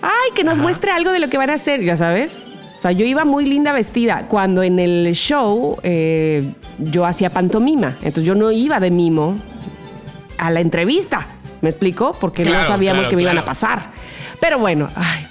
Ay, 0.00 0.30
que 0.32 0.44
nos 0.44 0.54
Ajá. 0.54 0.62
muestre 0.62 0.92
algo 0.92 1.10
de 1.10 1.18
lo 1.18 1.28
que 1.28 1.38
van 1.38 1.50
a 1.50 1.54
hacer, 1.54 1.82
ya 1.82 1.96
sabes. 1.96 2.44
O 2.76 2.78
sea, 2.78 2.92
yo 2.92 3.04
iba 3.04 3.24
muy 3.24 3.44
linda 3.46 3.72
vestida. 3.72 4.28
Cuando 4.28 4.62
en 4.62 4.78
el 4.78 5.12
show 5.14 5.76
eh, 5.82 6.48
yo 6.78 7.04
hacía 7.04 7.30
pantomima. 7.30 7.96
Entonces 7.96 8.22
yo 8.22 8.36
no 8.36 8.52
iba 8.52 8.78
de 8.78 8.92
mimo 8.92 9.38
a 10.38 10.52
la 10.52 10.60
entrevista. 10.60 11.26
¿Me 11.62 11.68
explico? 11.68 12.16
Porque 12.20 12.44
no 12.44 12.52
sabíamos 12.52 13.00
claro, 13.00 13.10
que 13.10 13.16
me 13.16 13.22
iban 13.22 13.38
a 13.38 13.44
pasar. 13.44 13.90
Pero 14.38 14.60
bueno, 14.60 14.88
ay. 14.94 15.26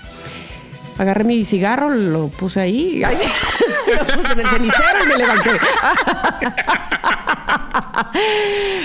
Agarré 0.99 1.23
mi 1.23 1.43
cigarro, 1.45 1.89
lo 1.89 2.27
puse 2.27 2.59
ahí, 2.59 2.99
lo 3.03 3.07
puse 4.05 4.33
en 4.33 4.39
el 4.41 4.47
cenicero 4.47 5.03
y 5.03 5.07
me 5.07 5.17
levanté. 5.17 5.51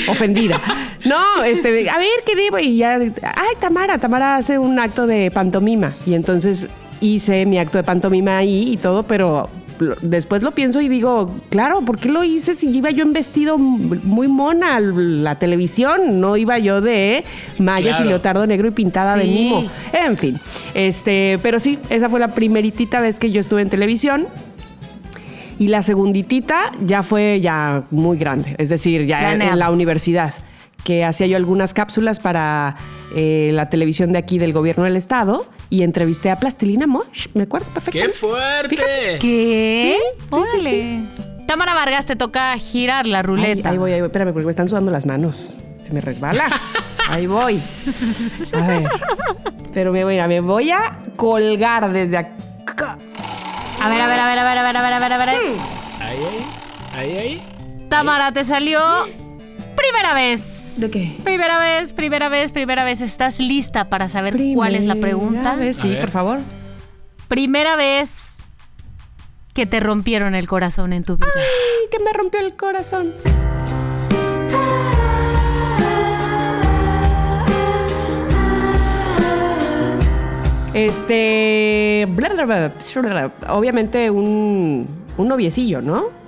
Ofendida. 0.09 0.61
No, 1.05 1.43
este, 1.43 1.91
a 1.91 1.99
ver 1.99 2.09
qué 2.25 2.37
digo. 2.37 2.59
Y 2.61 2.77
ya, 2.77 2.95
ay, 2.95 3.57
Tamara, 3.59 3.99
Tamara 3.99 4.37
hace 4.37 4.59
un 4.59 4.79
acto 4.79 5.09
de 5.09 5.33
pantomima. 5.33 5.93
Y 6.07 6.15
entonces 6.15 6.69
hice 7.01 7.47
mi 7.47 7.59
acto 7.59 7.79
de 7.79 7.85
pantomima 7.85 8.39
ahí 8.39 8.73
y 8.73 8.77
todo, 8.77 9.03
pero 9.03 9.51
después 10.03 10.43
lo 10.43 10.53
pienso 10.53 10.81
y 10.81 10.89
digo, 10.89 11.31
claro, 11.51 11.81
¿por 11.83 11.99
qué 11.99 12.09
lo 12.09 12.25
hice 12.25 12.55
si 12.55 12.69
iba 12.71 12.91
yo 12.91 13.03
en 13.03 13.13
vestido 13.13 13.59
muy 13.59 14.29
mona 14.29 14.77
a 14.77 14.81
la 14.81 15.39
televisión? 15.39 16.21
No 16.21 16.37
iba 16.37 16.59
yo 16.59 16.81
de 16.81 17.25
mallas 17.59 17.97
Claro. 17.97 18.05
y 18.05 18.09
leotardo 18.09 18.47
negro 18.47 18.69
y 18.69 18.71
pintada 18.73 19.17
de 19.17 19.25
mimo. 19.25 19.65
En 19.93 20.17
fin, 20.17 20.39
este, 20.75 21.39
pero 21.43 21.59
sí, 21.59 21.79
esa 21.91 22.09
fue 22.09 22.21
la 22.21 22.29
primeritita 22.35 23.01
vez 23.01 23.19
que 23.19 23.31
yo 23.31 23.41
estuve 23.41 23.63
en 23.63 23.69
televisión. 23.71 24.27
Y 25.57 25.69
la 25.69 25.83
segunditita 25.83 26.73
ya 26.85 27.05
fue 27.05 27.41
ya 27.41 27.85
muy 27.93 28.19
grande, 28.19 28.57
es 28.59 28.71
decir, 28.71 29.07
ya 29.07 29.33
en 29.33 29.57
la 29.59 29.71
universidad, 29.71 30.35
que 30.85 31.05
hacía 31.05 31.27
yo 31.27 31.37
algunas 31.37 31.75
cápsulas 31.75 32.21
para 32.21 32.77
eh, 33.15 33.51
la 33.53 33.69
televisión 33.71 34.13
de 34.13 34.19
aquí 34.19 34.39
del 34.39 34.53
gobierno 34.53 34.85
del 34.85 34.97
estado 34.97 35.47
y 35.71 35.83
entrevisté 35.83 36.31
a 36.31 36.37
Plastilina 36.39 36.87
Mosh, 36.87 37.29
me 37.35 37.45
acuerdo 37.45 37.67
¡Qué 37.69 37.73
perfectamente. 37.75 38.13
fuerte! 38.17 38.77
¿Qué? 38.77 39.19
Sí, 39.21 39.97
sí, 39.97 39.97
sí, 40.29 40.35
Órale. 40.37 41.05
Tamara 41.47 41.75
Vargas, 41.75 42.07
te 42.07 42.17
toca 42.17 42.57
girar 42.59 43.07
la 43.07 43.19
Ay, 43.19 43.23
ruleta. 43.25 43.71
ahí 43.71 43.79
voy, 43.79 43.93
ahí 43.93 44.01
voy, 44.01 44.07
espérame, 44.09 44.33
porque 44.33 44.45
me 44.47 44.51
están 44.51 44.69
sudando 44.69 44.91
las 44.91 45.05
manos. 45.07 45.59
Se 45.81 45.93
me 45.93 46.01
resbala. 46.01 46.45
ahí 47.09 47.27
voy. 47.27 47.59
A 48.55 48.67
ver. 48.67 48.89
Pero 49.75 49.93
me 49.93 50.05
voy, 50.05 50.19
a- 50.19 50.27
me 50.29 50.41
voy 50.41 50.71
a 50.71 50.99
colgar 51.17 51.93
desde 51.93 52.17
acá. 52.17 52.97
A 53.83 53.89
ver, 53.89 54.01
a 54.01 54.07
ver, 54.07 54.19
a 54.21 54.27
ver, 54.29 54.39
a 54.39 54.45
ver, 54.45 54.59
a 54.59 54.63
ver, 54.63 54.77
a 54.77 54.83
ver, 54.83 54.93
a 54.95 54.99
ver, 55.01 55.13
a 55.13 55.19
ver. 55.19 55.29
Ahí, 55.29 56.19
ahí, 56.19 56.47
ahí, 57.11 57.17
ahí. 57.19 57.43
Tamara, 57.91 58.33
te 58.33 58.45
salió 58.45 58.81
primera 59.77 60.15
vez. 60.15 60.64
¿De 60.77 60.91
qué? 60.91 61.17
Primera 61.23 61.59
vez, 61.59 61.93
primera 61.93 62.29
vez, 62.29 62.53
primera 62.53 62.85
vez. 62.85 63.01
¿Estás 63.01 63.39
lista 63.39 63.89
para 63.89 64.09
saber 64.09 64.37
cuál 64.55 64.75
es 64.75 64.87
la 64.87 64.97
pregunta? 64.97 65.55
Primera 65.55 65.57
vez, 65.57 65.77
Sí, 65.77 65.97
por 66.01 66.11
favor. 66.11 66.41
Primera 67.29 67.77
vez 67.77 68.39
que 69.55 69.67
te 69.67 69.79
rompieron 69.81 70.35
el 70.35 70.49
corazón 70.49 70.93
en 70.93 71.05
tu 71.05 71.17
vida. 71.17 71.29
Ay, 71.35 71.89
que 71.91 72.03
me 72.03 72.13
rompió 72.13 72.41
el 72.41 72.57
corazón. 72.57 73.13
Este. 80.75 82.09
obviamente 83.49 84.11
un, 84.11 84.89
un 85.17 85.29
noviecillo, 85.29 85.81
¿no? 85.81 86.24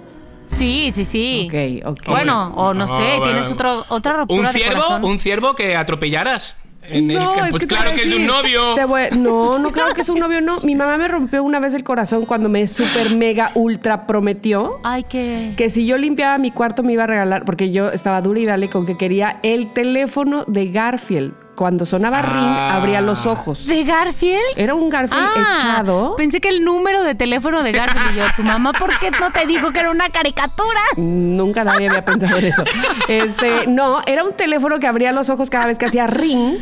Sí, 0.54 0.90
sí, 0.92 1.04
sí. 1.04 1.48
Ok, 1.82 1.86
ok. 1.92 2.08
Bueno, 2.08 2.52
o 2.56 2.72
no 2.74 2.84
Ah, 2.84 2.98
sé, 3.00 3.20
tienes 3.24 3.50
otro, 3.50 3.84
otra 3.88 4.16
ruptura 4.18 4.40
¿Un 4.40 4.46
de 4.46 4.52
ciervo? 4.52 4.74
corazón. 4.82 5.04
¿Un 5.04 5.18
ciervo 5.18 5.54
que 5.54 5.76
atropellaras? 5.76 6.56
En 6.88 7.10
el 7.10 7.18
No, 7.18 7.32
que- 7.32 7.40
es 7.40 7.46
pues 7.50 7.62
que 7.62 7.66
te 7.66 7.74
claro 7.74 7.94
que 7.94 8.02
es 8.04 8.12
un 8.14 8.26
novio. 8.26 8.74
te 8.76 8.84
voy- 8.84 9.08
no, 9.18 9.58
no 9.58 9.70
claro 9.70 9.92
que 9.92 10.02
es 10.02 10.08
un 10.08 10.20
novio, 10.20 10.40
no. 10.40 10.60
Mi 10.60 10.76
mamá 10.76 10.96
me 10.96 11.08
rompió 11.08 11.42
una 11.42 11.58
vez 11.58 11.74
el 11.74 11.82
corazón 11.82 12.26
cuando 12.26 12.48
me 12.48 12.68
super 12.68 13.12
mega 13.16 13.50
ultra 13.54 14.06
prometió 14.06 14.78
Ay, 14.84 15.02
qué... 15.02 15.54
que 15.56 15.68
si 15.68 15.84
yo 15.84 15.98
limpiaba 15.98 16.38
mi 16.38 16.52
cuarto 16.52 16.84
me 16.84 16.92
iba 16.92 17.02
a 17.02 17.08
regalar, 17.08 17.44
porque 17.44 17.72
yo 17.72 17.90
estaba 17.90 18.20
dura 18.22 18.38
y 18.38 18.46
dale 18.46 18.68
con 18.68 18.86
que 18.86 18.96
quería 18.96 19.40
el 19.42 19.72
teléfono 19.72 20.44
de 20.46 20.68
Garfield. 20.70 21.34
Cuando 21.56 21.86
sonaba 21.86 22.20
Ring, 22.22 22.34
Ah. 22.36 22.76
abría 22.76 23.00
los 23.00 23.24
ojos. 23.26 23.66
¿De 23.66 23.82
Garfield? 23.84 24.40
Era 24.56 24.74
un 24.74 24.88
Garfield 24.90 25.26
Ah, 25.36 25.56
echado. 25.58 26.14
pensé 26.16 26.40
que 26.40 26.48
el 26.50 26.62
número 26.64 27.02
de 27.02 27.14
teléfono 27.14 27.62
de 27.62 27.72
Garfield 27.72 28.12
y 28.14 28.18
yo, 28.18 28.24
tu 28.36 28.42
mamá, 28.42 28.72
¿por 28.74 28.96
qué 28.98 29.10
no 29.10 29.30
te 29.32 29.46
dijo 29.46 29.72
que 29.72 29.80
era 29.80 29.90
una 29.90 30.10
caricatura? 30.10 30.80
Nunca 30.96 31.64
nadie 31.64 31.88
había 31.88 32.04
pensado 32.04 32.36
en 32.36 32.44
eso. 32.44 32.62
Este, 33.08 33.66
no, 33.66 34.02
era 34.06 34.22
un 34.24 34.32
teléfono 34.34 34.78
que 34.78 34.86
abría 34.86 35.12
los 35.12 35.30
ojos 35.30 35.48
cada 35.50 35.66
vez 35.66 35.78
que 35.78 35.86
hacía 35.86 36.06
ring. 36.06 36.56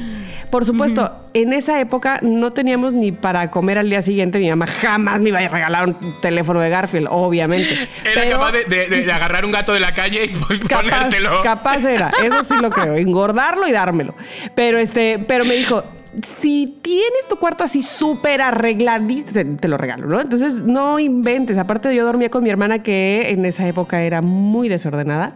Por 0.51 0.65
supuesto, 0.65 1.11
en 1.35 1.53
esa 1.53 1.81
época 1.81 2.19
no 2.23 2.53
teníamos 2.53 2.93
ni 2.93 3.11
para 3.13 3.51
comer 3.51 3.79
al 3.79 3.91
día 3.91 4.03
siguiente. 4.03 4.39
Mi 4.39 4.49
mamá 4.51 4.67
jamás 4.67 5.21
me 5.21 5.31
iba 5.31 5.39
a 5.41 5.49
regalar 5.49 5.89
un 5.89 5.97
teléfono 6.21 6.61
de 6.61 6.71
Garfield, 6.71 7.09
obviamente. 7.11 7.73
Era 8.05 8.23
Pero 8.23 8.31
capaz 8.39 8.53
de, 8.53 8.65
de- 8.65 9.03
de 9.05 9.13
agarrar 9.13 9.45
un 9.45 9.51
gato 9.53 9.73
de 9.73 9.81
la 9.81 9.93
calle 9.95 10.25
y 10.25 10.29
capaz, 10.69 10.83
ponértelo. 10.83 11.43
capaz 11.43 11.85
era, 11.85 12.11
eso 12.23 12.43
sí 12.43 12.55
lo 12.61 12.71
creo, 12.71 12.95
engordarlo 12.97 13.67
y 13.69 13.73
dármelo. 13.73 14.15
Pero 14.55 14.79
este, 14.79 15.19
pero 15.19 15.45
me 15.45 15.55
dijo, 15.55 15.83
si 16.23 16.79
tienes 16.83 17.27
tu 17.29 17.37
cuarto 17.37 17.65
así 17.65 17.83
súper 17.83 18.43
arregladito, 18.43 19.33
te, 19.33 19.69
lo 19.69 19.77
regalo, 19.77 20.07
¿no? 20.07 20.21
Entonces 20.21 20.63
no 20.63 20.99
inventes. 20.99 21.59
Aparte 21.59 21.95
yo 21.95 22.05
dormía 22.05 22.31
con 22.31 22.43
mi 22.43 22.51
hermana 22.51 22.83
que 22.83 23.31
en 23.31 23.45
esa 23.45 23.67
época 23.67 24.03
era 24.03 24.23
muy 24.23 24.69
desordenada. 24.69 25.35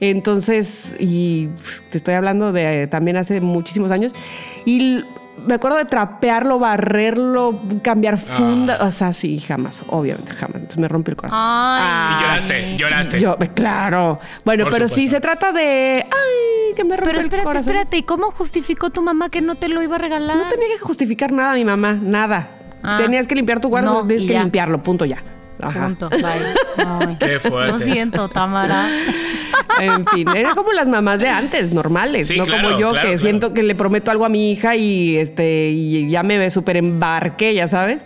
Entonces, 0.00 0.96
y 0.98 1.48
te 1.90 1.98
estoy 1.98 2.14
hablando 2.14 2.52
de 2.52 2.86
también 2.88 3.16
hace 3.16 3.40
muchísimos 3.40 3.90
años. 3.90 4.12
Y 4.64 5.04
me 5.46 5.54
acuerdo 5.54 5.78
de 5.78 5.84
trapearlo, 5.84 6.58
barrerlo, 6.58 7.60
cambiar 7.82 8.18
funda. 8.18 8.78
O 8.84 8.90
sea, 8.90 9.12
sí, 9.12 9.38
jamás, 9.40 9.82
obviamente, 9.88 10.32
jamás. 10.32 10.56
Entonces 10.56 10.78
me 10.78 10.88
rompió 10.88 11.12
el 11.12 11.16
corazón. 11.16 11.38
Ay. 11.42 12.16
Y 12.18 12.22
lloraste, 12.22 12.76
lloraste. 12.76 13.20
Yo, 13.20 13.36
claro. 13.54 14.18
Bueno, 14.44 14.64
Por 14.64 14.72
pero 14.72 14.88
si 14.88 15.08
supuesto. 15.08 15.16
se 15.16 15.20
trata 15.20 15.52
de. 15.52 16.04
Ay, 16.04 16.74
que 16.74 16.84
me 16.84 16.96
rompió 16.96 17.06
Pero 17.06 17.18
el 17.20 17.24
espérate, 17.26 17.44
corazón. 17.44 17.70
espérate, 17.72 17.96
¿y 17.98 18.02
cómo 18.02 18.30
justificó 18.30 18.90
tu 18.90 19.02
mamá 19.02 19.28
que 19.30 19.40
no 19.40 19.54
te 19.54 19.68
lo 19.68 19.82
iba 19.82 19.96
a 19.96 19.98
regalar? 19.98 20.36
No 20.36 20.48
tenía 20.48 20.68
que 20.68 20.78
justificar 20.78 21.32
nada, 21.32 21.54
mi 21.54 21.64
mamá, 21.64 21.92
nada. 21.94 22.48
Ah. 22.82 22.96
Tenías 22.98 23.26
que 23.26 23.34
limpiar 23.34 23.60
tu 23.60 23.68
cuarto, 23.70 23.92
No, 23.92 24.06
tienes 24.06 24.24
y 24.24 24.26
que 24.28 24.34
ya. 24.34 24.42
limpiarlo, 24.42 24.82
punto 24.82 25.04
ya. 25.04 25.22
Ajá. 25.60 25.84
Punto, 25.86 26.10
bye. 26.10 26.22
Ay. 26.76 27.16
Qué 27.18 27.40
fuerte. 27.40 27.72
Lo 27.72 27.78
siento, 27.78 28.28
Tamara. 28.28 28.88
En 29.80 30.04
fin, 30.06 30.26
era 30.34 30.54
como 30.54 30.72
las 30.72 30.88
mamás 30.88 31.18
de 31.18 31.28
antes, 31.28 31.72
normales, 31.72 32.28
Sí, 32.28 32.36
no 32.38 32.44
claro, 32.44 32.68
como 32.68 32.80
yo 32.80 32.90
claro, 32.90 33.08
que 33.08 33.14
claro. 33.14 33.22
siento 33.22 33.54
que 33.54 33.62
le 33.62 33.74
prometo 33.74 34.10
algo 34.10 34.24
a 34.24 34.28
mi 34.28 34.50
hija 34.52 34.74
y 34.76 35.16
este 35.16 35.70
y 35.70 36.08
ya 36.08 36.22
me 36.22 36.38
ve 36.38 36.50
súper 36.50 36.76
embarqué, 36.76 37.52
ya 37.54 37.68
sabes. 37.68 38.04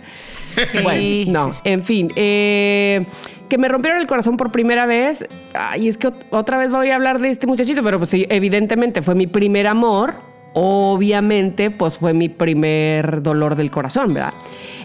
Bueno, 0.83 1.31
no, 1.31 1.55
en 1.63 1.81
fin. 1.83 2.09
eh, 2.15 3.05
que 3.47 3.57
me 3.57 3.67
rompieron 3.69 3.99
el 3.99 4.07
corazón 4.07 4.37
por 4.37 4.51
primera 4.51 4.85
vez. 4.85 5.25
Ay, 5.53 5.87
es 5.87 5.97
que 5.97 6.07
ot- 6.09 6.25
otra 6.29 6.57
vez 6.57 6.69
voy 6.71 6.89
a 6.89 6.95
hablar 6.95 7.19
de 7.19 7.29
este 7.29 7.47
muchachito, 7.47 7.83
pero 7.83 7.97
pues 7.99 8.09
sí, 8.09 8.25
evidentemente 8.29 9.01
fue 9.01 9.13
mi 9.15 9.27
primer 9.27 9.67
amor. 9.67 10.15
Obviamente, 10.53 11.69
pues 11.71 11.97
fue 11.97 12.13
mi 12.13 12.27
primer 12.29 13.21
dolor 13.23 13.55
del 13.55 13.71
corazón, 13.71 14.13
¿verdad? 14.13 14.33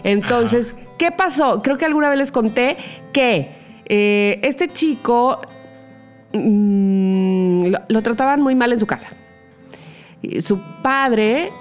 Entonces, 0.03 0.75
¿qué 0.97 1.11
pasó? 1.11 1.61
Creo 1.61 1.77
que 1.77 1.85
alguna 1.85 2.09
vez 2.09 2.17
les 2.17 2.31
conté 2.31 2.77
que 3.13 3.51
eh, 3.85 4.39
este 4.43 4.67
chico 4.69 5.39
mm, 6.33 7.67
lo, 7.87 8.01
trataban 8.01 8.41
muy 8.41 8.55
mal 8.55 8.73
en 8.73 8.79
su 8.79 8.87
casa. 8.87 9.09
Su 10.39 10.59
padre, 10.81 11.51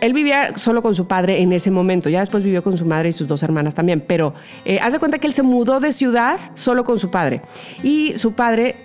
él 0.00 0.12
vivía 0.14 0.56
solo 0.56 0.82
con 0.82 0.94
su 0.94 1.06
padre 1.06 1.42
en 1.42 1.52
ese 1.52 1.70
momento, 1.70 2.08
ya 2.08 2.20
después 2.20 2.42
vivió 2.42 2.62
con 2.62 2.76
su 2.76 2.86
madre 2.86 3.10
y 3.10 3.12
sus 3.12 3.28
dos 3.28 3.42
hermanas 3.42 3.74
también, 3.74 4.02
pero 4.06 4.34
eh, 4.64 4.80
haz 4.80 4.92
de 4.92 4.98
cuenta 4.98 5.18
que 5.18 5.26
él 5.26 5.34
se 5.34 5.42
mudó 5.42 5.80
de 5.80 5.92
ciudad 5.92 6.40
solo 6.54 6.84
con 6.84 6.98
su 6.98 7.10
padre. 7.10 7.42
Y 7.82 8.16
su 8.16 8.32
padre 8.32 8.76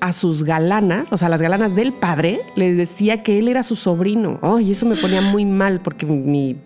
a 0.00 0.12
sus 0.12 0.44
galanas, 0.44 1.12
o 1.12 1.16
sea, 1.16 1.28
las 1.28 1.40
galanas 1.40 1.74
del 1.74 1.92
padre, 1.92 2.40
le 2.56 2.74
decía 2.74 3.22
que 3.22 3.38
él 3.38 3.48
era 3.48 3.62
su 3.62 3.76
sobrino. 3.76 4.38
Oh, 4.42 4.60
y 4.60 4.72
eso 4.72 4.86
me 4.86 4.96
ponía 4.96 5.20
muy 5.22 5.46
mal 5.46 5.80
porque 5.80 6.04
mi, 6.04 6.56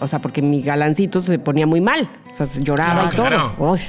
o 0.00 0.06
sea, 0.08 0.20
porque 0.20 0.42
mi 0.42 0.62
galancito 0.62 1.20
se 1.20 1.38
ponía 1.38 1.66
muy 1.66 1.80
mal. 1.80 2.08
O 2.30 2.34
sea, 2.34 2.46
lloraba 2.60 3.08
Claro, 3.08 3.08
y 3.12 3.16
todo. 3.16 3.26
claro. 3.26 3.54
Uy. 3.72 3.80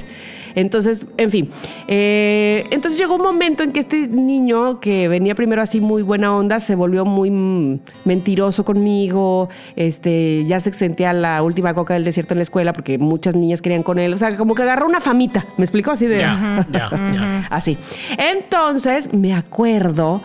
Entonces, 0.54 1.06
en 1.16 1.30
fin. 1.30 1.48
eh, 1.88 2.66
entonces 2.70 3.00
llegó 3.00 3.14
un 3.14 3.22
momento 3.22 3.62
en 3.62 3.72
que 3.72 3.80
este 3.80 4.06
niño, 4.06 4.80
que 4.80 5.08
venía 5.08 5.34
primero 5.34 5.62
así 5.62 5.80
muy 5.80 6.02
buena 6.02 6.36
onda, 6.36 6.60
se 6.60 6.74
volvió 6.74 7.06
muy 7.06 7.80
mentiroso 8.04 8.62
conmigo. 8.62 9.48
Este, 9.76 10.44
ya 10.46 10.60
se 10.60 10.70
sentía 10.74 11.14
la 11.14 11.42
última 11.42 11.72
coca 11.72 11.94
del 11.94 12.04
desierto 12.04 12.34
en 12.34 12.38
la 12.38 12.42
escuela 12.42 12.74
porque 12.74 12.98
muchas 12.98 13.34
niñas 13.34 13.62
querían 13.62 13.82
con 13.82 13.98
él. 13.98 14.12
O 14.12 14.16
sea, 14.18 14.36
como 14.36 14.54
que 14.54 14.62
agarró 14.62 14.86
una 14.86 15.00
famita. 15.00 15.46
¿Me 15.56 15.64
explico? 15.64 15.90
Así 15.90 16.06
de. 16.06 16.18
Ya, 16.18 16.66
ya, 16.70 16.90
ya. 16.90 17.46
Así. 17.50 17.78
Entonces, 18.18 19.14
me 19.14 19.32
acuerdo 19.32 20.20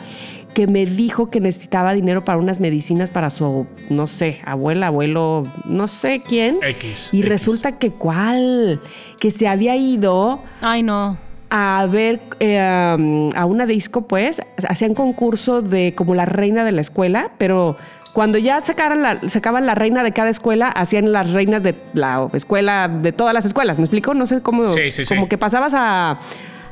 que 0.57 0.65
me 0.65 0.87
dijo 0.87 1.29
que 1.29 1.39
necesitaba 1.39 1.93
dinero 1.93 2.25
para 2.25 2.39
unas 2.39 2.59
medicinas 2.59 3.11
para 3.11 3.29
su, 3.29 3.67
no 3.91 4.07
sé, 4.07 4.39
abuela, 4.43 4.87
abuelo, 4.87 5.43
no 5.65 5.87
sé 5.87 6.23
quién. 6.27 6.57
X, 6.63 7.09
Y 7.13 7.19
X. 7.19 7.29
resulta 7.29 7.73
que 7.73 7.91
cuál, 7.91 8.81
que 9.19 9.29
se 9.29 9.47
había 9.47 9.75
ido 9.75 10.41
Ay, 10.61 10.81
no. 10.81 11.15
a 11.51 11.85
ver 11.91 12.21
eh, 12.39 12.57
a 12.59 13.45
una 13.45 13.67
disco, 13.67 14.07
pues, 14.07 14.41
hacían 14.67 14.95
concurso 14.95 15.61
de 15.61 15.93
como 15.93 16.15
la 16.15 16.25
reina 16.25 16.65
de 16.65 16.71
la 16.71 16.81
escuela, 16.81 17.29
pero 17.37 17.77
cuando 18.13 18.39
ya 18.39 18.59
sacaran 18.61 19.03
la, 19.03 19.29
sacaban 19.29 19.67
la 19.67 19.75
reina 19.75 20.01
de 20.01 20.11
cada 20.11 20.29
escuela, 20.31 20.69
hacían 20.69 21.11
las 21.11 21.33
reinas 21.33 21.61
de 21.61 21.75
la 21.93 22.29
escuela, 22.33 22.87
de 22.87 23.11
todas 23.11 23.35
las 23.35 23.45
escuelas, 23.45 23.77
¿me 23.77 23.83
explico? 23.83 24.15
No 24.15 24.25
sé 24.25 24.41
cómo, 24.41 24.69
Sí, 24.69 24.89
sí, 24.89 25.05
sí. 25.05 25.13
como 25.13 25.29
que 25.29 25.37
pasabas 25.37 25.75
a... 25.75 26.17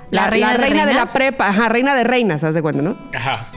¿La 0.10 0.28
reina 0.28 0.58
de 0.58 0.86
de 0.88 0.94
la 0.94 1.06
prepa, 1.06 1.50
ajá, 1.50 1.70
reina 1.70 1.96
de 1.96 2.04
reinas, 2.04 2.44
haz 2.44 2.56
de 2.56 2.64
cuenta, 2.64 2.82
¿no? 2.82 2.96
Ajá. 3.14 3.48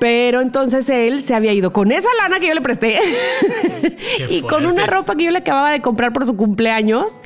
Pero 0.00 0.40
entonces 0.40 0.88
él 0.88 1.20
se 1.20 1.34
había 1.34 1.52
ido 1.52 1.72
con 1.72 1.92
esa 1.92 2.08
lana 2.18 2.40
que 2.40 2.48
yo 2.48 2.54
le 2.54 2.62
presté 2.62 2.98
y 4.30 4.40
con 4.42 4.66
una 4.66 4.86
ropa 4.86 5.14
que 5.14 5.24
yo 5.24 5.30
le 5.30 5.38
acababa 5.38 5.70
de 5.70 5.80
comprar 5.80 6.12
por 6.12 6.26
su 6.26 6.36
cumpleaños. 6.36 7.20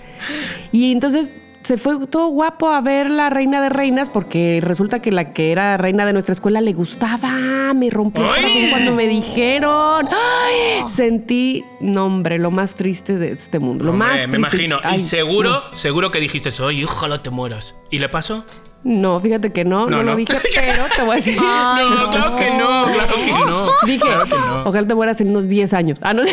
Y 0.73 0.93
entonces 0.93 1.35
se 1.65 1.79
fue 1.79 2.07
todo 2.09 2.29
guapo 2.29 2.69
a 2.69 2.81
ver 2.83 3.09
la 3.09 3.31
reina 3.31 3.63
de 3.63 3.71
reinas 3.71 4.11
porque 4.11 4.61
resulta 4.63 5.01
que 5.01 5.11
la 5.11 5.33
que 5.33 5.51
era 5.51 5.77
reina 5.79 6.05
de 6.05 6.13
nuestra 6.13 6.33
escuela 6.33 6.61
le 6.61 6.73
gustaba. 6.75 7.73
Me 7.75 7.89
rompió 7.91 8.23
el 8.23 8.29
corazón 8.29 8.71
cuando 8.71 8.93
me 8.93 9.07
dijeron. 9.09 10.09
¡Ay! 10.09 10.87
Sentí, 10.89 11.65
no 11.81 12.07
hombre, 12.07 12.39
lo 12.39 12.51
más 12.51 12.75
triste 12.75 13.17
de 13.17 13.33
este 13.33 13.59
mundo. 13.59 13.85
Lo 13.85 13.93
Hombre, 13.93 14.09
más 14.09 14.29
me 14.29 14.37
imagino. 14.37 14.79
Ay, 14.83 14.99
y 14.99 15.01
seguro, 15.01 15.63
seguro 15.73 16.11
que 16.11 16.21
dijiste, 16.21 16.51
oye, 16.63 16.85
ojalá 16.85 17.23
te 17.23 17.31
mueras. 17.31 17.75
¿Y 17.91 17.99
le 17.99 18.09
pasó? 18.09 18.45
No, 18.85 19.19
fíjate 19.19 19.51
que 19.53 19.65
no, 19.65 19.87
no, 19.87 19.97
No, 19.97 20.03
lo 20.03 20.11
no. 20.13 20.17
dije, 20.17 20.35
pero 20.55 20.85
te 20.95 21.03
voy 21.03 21.13
a 21.13 21.15
decir. 21.17 21.39
Ay, 21.41 21.87
no, 21.91 22.11
claro 22.11 22.37
que 22.37 22.51
no, 22.51 22.85
claro 22.93 23.15
que 23.17 23.33
no. 23.33 23.67
Dije, 23.87 23.99
Claro 24.05 24.25
que 24.27 24.37
no. 24.37 24.63
ojalá 24.65 24.87
te 24.87 24.95
mueras 24.95 25.21
en 25.23 25.31
unos 25.31 25.49
10 25.49 25.73
años. 25.75 25.99
Ah, 26.03 26.13
no. 26.15 26.23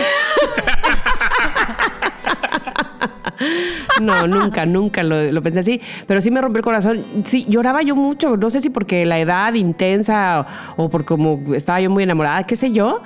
No, 3.99 4.27
nunca, 4.27 4.65
nunca 4.65 5.03
lo, 5.03 5.31
lo 5.31 5.41
pensé 5.41 5.59
así. 5.61 5.81
Pero 6.07 6.21
sí 6.21 6.29
me 6.31 6.41
rompió 6.41 6.59
el 6.59 6.63
corazón. 6.63 7.03
Sí, 7.23 7.45
lloraba 7.49 7.81
yo 7.81 7.95
mucho. 7.95 8.37
No 8.37 8.49
sé 8.49 8.61
si 8.61 8.69
porque 8.69 9.05
la 9.05 9.19
edad 9.19 9.53
intensa 9.53 10.45
o, 10.77 10.83
o 10.85 10.89
por 10.89 11.05
como 11.05 11.41
estaba 11.55 11.81
yo 11.81 11.89
muy 11.89 12.03
enamorada, 12.03 12.43
qué 12.45 12.55
sé 12.55 12.71
yo. 12.71 13.01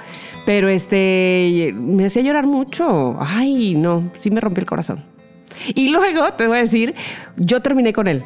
Pero 0.46 0.68
este, 0.70 1.74
me 1.78 2.06
hacía 2.06 2.22
llorar 2.22 2.48
mucho. 2.48 3.18
Ay, 3.20 3.76
no, 3.76 4.10
sí 4.18 4.30
me 4.30 4.42
rompió 4.42 4.62
el 4.62 4.68
corazón. 4.68 5.06
Y 5.74 5.90
luego, 5.90 6.34
te 6.34 6.48
voy 6.48 6.58
a 6.58 6.62
decir, 6.62 6.96
yo 7.38 7.62
terminé 7.62 7.94
con 7.94 8.08
él. 8.08 8.24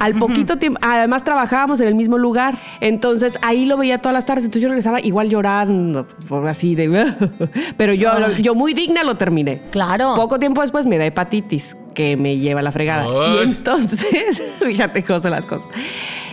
Al 0.00 0.14
poquito 0.14 0.56
tiempo, 0.56 0.80
además 0.82 1.24
trabajábamos 1.24 1.80
en 1.80 1.88
el 1.88 1.94
mismo 1.94 2.18
lugar, 2.18 2.54
entonces 2.80 3.38
ahí 3.42 3.66
lo 3.66 3.76
veía 3.76 3.98
todas 3.98 4.14
las 4.14 4.24
tardes, 4.24 4.44
entonces 4.44 4.62
yo 4.62 4.68
regresaba 4.68 5.00
igual 5.00 5.28
llorando, 5.28 6.06
así 6.46 6.74
de... 6.74 6.90
Pero 7.76 7.94
yo, 7.94 8.10
yo 8.40 8.54
muy 8.54 8.74
digna 8.74 9.04
lo 9.04 9.16
terminé. 9.16 9.62
Claro. 9.70 10.14
Poco 10.16 10.38
tiempo 10.38 10.62
después 10.62 10.86
me 10.86 10.98
da 10.98 11.06
hepatitis, 11.06 11.76
que 11.94 12.16
me 12.16 12.38
lleva 12.38 12.60
a 12.60 12.62
la 12.62 12.72
fregada. 12.72 13.04
Ay. 13.04 13.38
Y 13.38 13.48
entonces, 13.50 14.42
fíjate 14.58 15.02
cómo 15.04 15.20
son 15.20 15.32
las 15.32 15.46
cosas. 15.46 15.68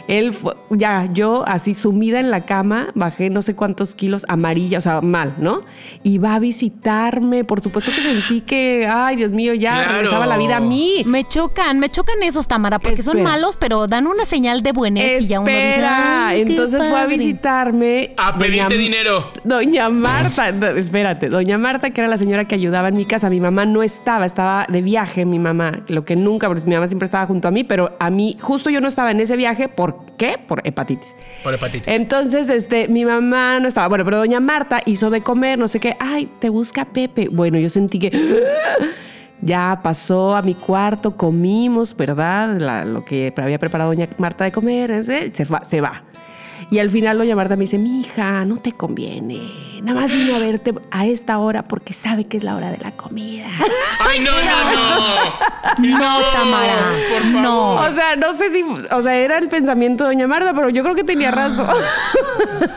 Él 0.08 0.34
fue, 0.34 0.56
ya, 0.72 1.10
yo 1.14 1.44
así 1.48 1.74
sumida 1.74 2.20
en 2.20 2.32
la 2.32 2.46
cama, 2.46 2.90
bajé 2.96 3.30
no 3.30 3.42
sé 3.42 3.56
cuántos 3.56 3.94
kilos 3.96 4.26
amarilla, 4.30 4.78
o 4.78 4.82
sea, 4.82 5.02
mal, 5.02 5.36
¿no? 5.38 5.62
Y 6.04 6.18
va 6.18 6.36
a 6.36 6.40
visitarme, 6.40 7.44
por 7.44 7.62
supuesto 7.62 7.92
que 7.94 8.02
sentí 8.02 8.42
que, 8.48 8.88
ay, 8.92 9.16
Dios 9.18 9.32
mío, 9.32 9.54
ya 9.54 9.72
Claro. 9.76 9.94
regresaba 9.94 10.26
la 10.26 10.38
vida 10.38 10.58
a 10.58 10.60
mí. 10.62 11.04
Me 11.06 11.24
chocan, 11.26 11.80
me 11.80 11.90
chocan 11.90 12.24
esos, 12.24 12.48
Tamara, 12.48 12.80
porque 12.80 13.04
son 13.04 13.22
malos, 13.22 13.58
pero 13.58 13.88
dan 13.88 14.08
una 14.08 14.26
señal 14.26 14.62
de 14.64 14.72
buenez 14.72 15.24
y 15.24 15.28
ya 15.28 15.40
uno 15.40 15.50
dice, 15.50 15.70
Espera, 15.70 16.28
"Ay, 16.30 16.42
entonces 16.42 16.80
fue 16.80 16.88
a 17.00 17.02
padre". 17.04 17.18
visitarme. 17.18 18.14
A 18.18 18.38
pedirte 18.38 18.76
doña- 18.76 18.78
dinero. 18.78 19.32
Doña 19.44 19.90
Marta, 19.90 20.52
no, 20.52 20.68
espérate, 20.68 21.30
doña 21.30 21.58
Marta, 21.58 21.90
que 21.90 22.02
era 22.02 22.08
la 22.10 22.18
señora 22.18 22.46
que 22.46 22.56
ayudaba 22.56 22.88
en 22.90 22.96
mi 22.96 23.06
casa, 23.06 23.30
mi 23.30 23.40
mamá 23.40 23.66
no 23.66 23.84
estaba, 23.84 24.26
estaba 24.26 24.66
de 24.70 24.82
viaje, 24.82 25.26
mi 25.26 25.40
mamá, 25.40 25.80
lo 25.88 26.06
que 26.06 26.16
nunca, 26.16 26.48
porque 26.48 26.64
mi 26.66 26.76
mamá 26.76 26.88
siempre 26.88 27.06
estaba 27.06 27.26
junto 27.28 27.48
a 27.48 27.52
mí, 27.52 27.64
pero 27.64 27.96
a 28.00 28.10
mí, 28.10 28.38
justo 28.40 28.70
yo 28.70 28.80
no 28.82 28.88
estaba 28.88 29.12
en 29.12 29.20
ese 29.20 29.36
viaje, 29.36 29.68
¿por 29.98 30.16
qué? 30.18 30.38
Por 30.48 30.62
hepatitis. 30.66 31.16
Por 31.44 31.54
hepatitis. 31.54 31.88
Entonces, 31.88 32.50
este, 32.50 32.88
mi 32.88 33.06
mamá 33.06 33.60
no 33.60 33.68
estaba. 33.68 33.88
Bueno, 33.88 34.06
pero 34.06 34.18
doña 34.18 34.40
Marta 34.40 34.82
hizo 34.86 35.10
de 35.10 35.22
comer, 35.22 35.58
no 35.60 35.68
sé 35.68 35.80
qué. 35.80 35.96
Ay, 36.00 36.32
te 36.40 36.50
busca 36.50 36.86
Pepe. 36.86 37.28
Bueno, 37.32 37.58
yo 37.60 37.70
sentí 37.70 38.00
que 38.00 38.12
ya 39.42 39.80
pasó 39.84 40.36
a 40.36 40.42
mi 40.42 40.54
cuarto, 40.56 41.16
comimos, 41.16 41.96
¿verdad? 41.96 42.58
La- 42.60 42.86
lo 42.86 43.06
que 43.06 43.34
había 43.38 43.60
preparado 43.60 43.90
doña 43.92 44.08
Marta 44.18 44.44
de 44.46 44.52
comer, 44.52 45.04
se 45.04 45.46
va, 45.46 45.64
se 45.64 45.82
va. 45.82 46.04
Y 46.70 46.80
al 46.80 46.90
final 46.90 47.18
doña 47.18 47.36
Marta 47.36 47.56
me 47.56 47.62
dice, 47.62 47.78
mi 47.78 48.02
hija, 48.02 48.44
no 48.44 48.58
te 48.58 48.74
conviene. 48.74 49.80
Nada 49.82 50.02
más 50.02 50.12
vino 50.12 50.36
a 50.36 50.40
verte 50.40 50.74
a 50.92 51.06
esta 51.06 51.38
hora 51.38 51.64
porque 51.64 51.94
sabe 51.94 52.26
que 52.26 52.38
es 52.38 52.44
la 52.44 52.56
hora 52.58 52.72
de 52.72 52.78
la 52.80 52.92
comida. 52.92 53.48
¡Ay, 54.02 54.20
no, 54.20 54.32
no, 54.32 54.74
no! 54.74 55.48
No, 55.98 56.22
Tamara, 56.34 56.92
Por 57.12 57.22
favor. 57.24 57.42
no. 57.42 57.74
O 57.76 57.92
sea, 57.92 58.16
no 58.16 58.34
sé 58.34 58.52
si, 58.52 58.64
o 58.64 59.02
sea, 59.02 59.16
era 59.16 59.38
el 59.38 59.48
pensamiento 59.48 60.06
de 60.06 60.10
doña 60.12 60.28
Marta, 60.28 60.54
pero 60.56 60.70
yo 60.70 60.82
creo 60.82 60.96
que 60.96 61.04
tenía 61.04 61.30
razón. 61.30 61.70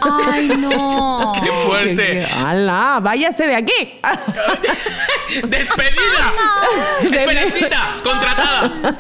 Ay, 0.03 0.49
no. 0.59 1.33
¡Qué 1.43 1.51
fuerte! 1.67 2.27
¡Hala! 2.27 3.01
¡Váyase 3.03 3.47
de 3.47 3.57
aquí! 3.57 3.73
¡Despedida! 5.49 6.35
¡Esperancita! 7.03 7.97
¡Contratada! 8.05 8.95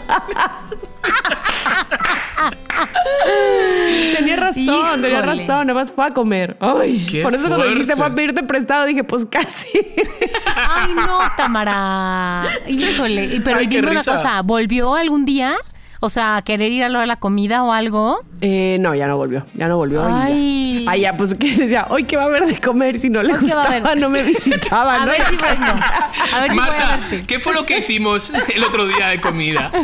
Tenía 4.16 4.36
razón, 4.36 5.02
tenía 5.02 5.22
razón, 5.22 5.66
nada 5.66 5.74
más 5.74 5.92
fue 5.92 6.06
a 6.06 6.10
comer. 6.10 6.56
Ay, 6.60 7.06
Qué 7.10 7.22
por 7.22 7.34
eso 7.34 7.48
cuando 7.48 7.66
dijiste 7.66 7.94
fue 7.94 8.06
a 8.06 8.08
fuerte. 8.08 8.16
pedirte 8.16 8.42
prestado, 8.44 8.86
dije, 8.86 9.04
pues 9.04 9.26
casi. 9.26 9.68
Ay, 10.56 10.92
no, 10.94 11.18
Tamara. 11.36 12.46
Híjole. 12.68 13.26
Y- 13.26 13.40
Pero 13.40 13.58
Ay, 13.58 13.66
dime 13.66 13.90
una 13.90 14.02
cosa, 14.04 14.42
¿volvió 14.42 14.94
algún 14.94 15.24
día? 15.24 15.54
O 16.02 16.08
sea, 16.08 16.40
querer 16.44 16.72
ir 16.72 16.82
a 16.82 16.88
lo 16.88 16.98
de 17.00 17.06
la 17.06 17.16
comida 17.16 17.62
o 17.62 17.72
algo. 17.72 18.18
Eh, 18.40 18.78
no, 18.80 18.94
ya 18.94 19.06
no 19.06 19.18
volvió, 19.18 19.44
ya 19.54 19.68
no 19.68 19.76
volvió. 19.76 20.02
ya. 20.02 20.22
Ay. 20.24 20.86
Ya, 21.00 21.12
pues 21.14 21.34
que 21.34 21.54
decía, 21.54 21.86
hoy 21.90 22.04
qué 22.04 22.16
va 22.16 22.22
a 22.22 22.26
haber 22.26 22.46
de 22.46 22.58
comer 22.60 22.98
si 22.98 23.08
no 23.10 23.22
le 23.22 23.34
gustaba, 23.36 23.94
no 23.94 24.08
me 24.08 24.22
visitaba, 24.22 24.94
A 25.02 25.06
¿no? 25.06 25.12
ver 25.12 25.26
si 25.26 25.36
vengo. 25.36 25.64
A 26.34 26.40
ver 26.40 26.50
si 26.50 26.56
voy 26.56 26.64
a 26.66 26.70
Marta, 26.70 26.96
verte. 26.96 27.22
¿qué 27.26 27.38
fue 27.38 27.52
lo 27.54 27.64
que 27.66 27.78
hicimos 27.78 28.32
el 28.54 28.64
otro 28.64 28.86
día 28.86 29.08
de 29.08 29.20
comida? 29.20 29.70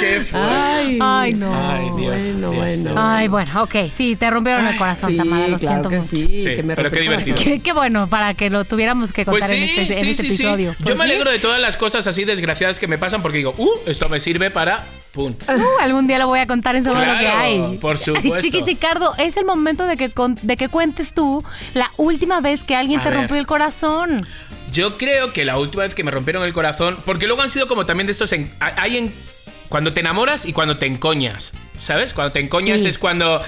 ¡Qué 0.00 0.20
fuerte! 0.20 0.50
Ay, 0.54 0.98
Ay, 1.00 1.34
no. 1.34 1.52
Ay, 1.54 1.90
Dios, 1.96 2.22
Bueno, 2.34 2.50
Dios, 2.50 2.64
bueno. 2.76 2.90
Dios. 2.90 2.94
Ay, 2.98 3.28
bueno, 3.28 3.62
ok. 3.62 3.74
Sí, 3.94 4.16
te 4.16 4.30
rompieron 4.30 4.66
el 4.66 4.76
corazón, 4.76 5.10
Sí, 5.10 5.16
Tamara. 5.16 5.48
Lo 5.48 5.58
claro 5.58 5.74
siento 5.74 5.88
que 5.88 5.96
mucho. 5.98 6.10
sí, 6.10 6.38
Sí, 6.38 6.56
que 6.56 6.62
me 6.62 6.74
pero 6.76 6.90
qué 6.90 7.00
divertido. 7.00 7.36
Qué, 7.42 7.60
qué 7.60 7.72
bueno, 7.72 8.06
para 8.08 8.34
que 8.34 8.50
lo 8.50 8.64
tuviéramos 8.64 9.12
que 9.12 9.24
Pues 9.24 9.40
contar 9.44 9.50
sí, 9.50 9.56
en 9.56 9.62
este, 9.80 10.00
en 10.00 10.08
este 10.08 10.14
sí, 10.14 10.14
sí. 10.14 10.26
episodio. 10.42 10.74
Yo 10.78 10.84
Pues 10.84 10.96
me 10.96 11.04
alegro 11.04 11.30
de 11.30 11.38
todas 11.38 11.60
las 11.60 11.76
cosas 11.76 12.06
así 12.06 12.24
desgraciadas 12.24 12.78
que 12.78 12.86
me 12.90 12.98
pasan 12.98 13.22
porque 13.22 13.38
digo, 13.38 13.54
uh, 13.56 13.70
esto 13.86 14.08
me 14.10 14.20
sirve 14.20 14.50
para. 14.50 14.84
¡Pum! 15.14 15.34
Uh, 15.48 15.80
algún 15.82 16.06
día 16.06 16.18
lo 16.18 16.26
voy 16.28 16.38
a 16.40 16.46
contar 16.46 16.76
en 16.76 16.84
Somos 16.84 17.04
lo 17.06 17.18
que 17.18 17.26
hay. 17.26 17.78
por 17.80 17.96
supuesto. 17.98 18.40
Chiqui 18.40 18.62
Chicardo, 18.62 19.14
es 19.18 19.36
el 19.38 19.44
momento 19.46 19.86
de 19.86 19.96
que, 19.96 20.10
con- 20.10 20.36
de 20.42 20.56
que 20.56 20.68
cuentes 20.68 21.14
tú 21.14 21.42
la 21.74 21.90
última 21.96 22.40
vez 22.40 22.62
que 22.64 22.76
alguien 22.76 23.00
A 23.00 23.02
te 23.02 23.08
ver. 23.10 23.18
rompió 23.20 23.36
el 23.36 23.46
corazón. 23.46 24.26
Yo 24.70 24.98
creo 24.98 25.32
que 25.32 25.44
la 25.44 25.58
última 25.58 25.82
vez 25.84 25.94
que 25.94 26.04
me 26.04 26.10
rompieron 26.12 26.44
el 26.44 26.52
corazón, 26.52 26.96
porque 27.04 27.26
luego 27.26 27.42
han 27.42 27.50
sido 27.50 27.66
como 27.66 27.86
también 27.86 28.06
de 28.06 28.12
estos. 28.12 28.32
en- 28.32 28.52
hay 28.60 28.98
en. 28.98 29.14
Cuando 29.68 29.92
te 29.92 30.00
enamoras 30.00 30.46
y 30.46 30.52
cuando 30.52 30.76
te 30.78 30.86
encoñas, 30.86 31.52
¿sabes? 31.76 32.12
Cuando 32.12 32.32
te 32.32 32.40
encoñas 32.40 32.80
Sí. 32.82 32.88
es 32.88 32.98
cuando 32.98 33.40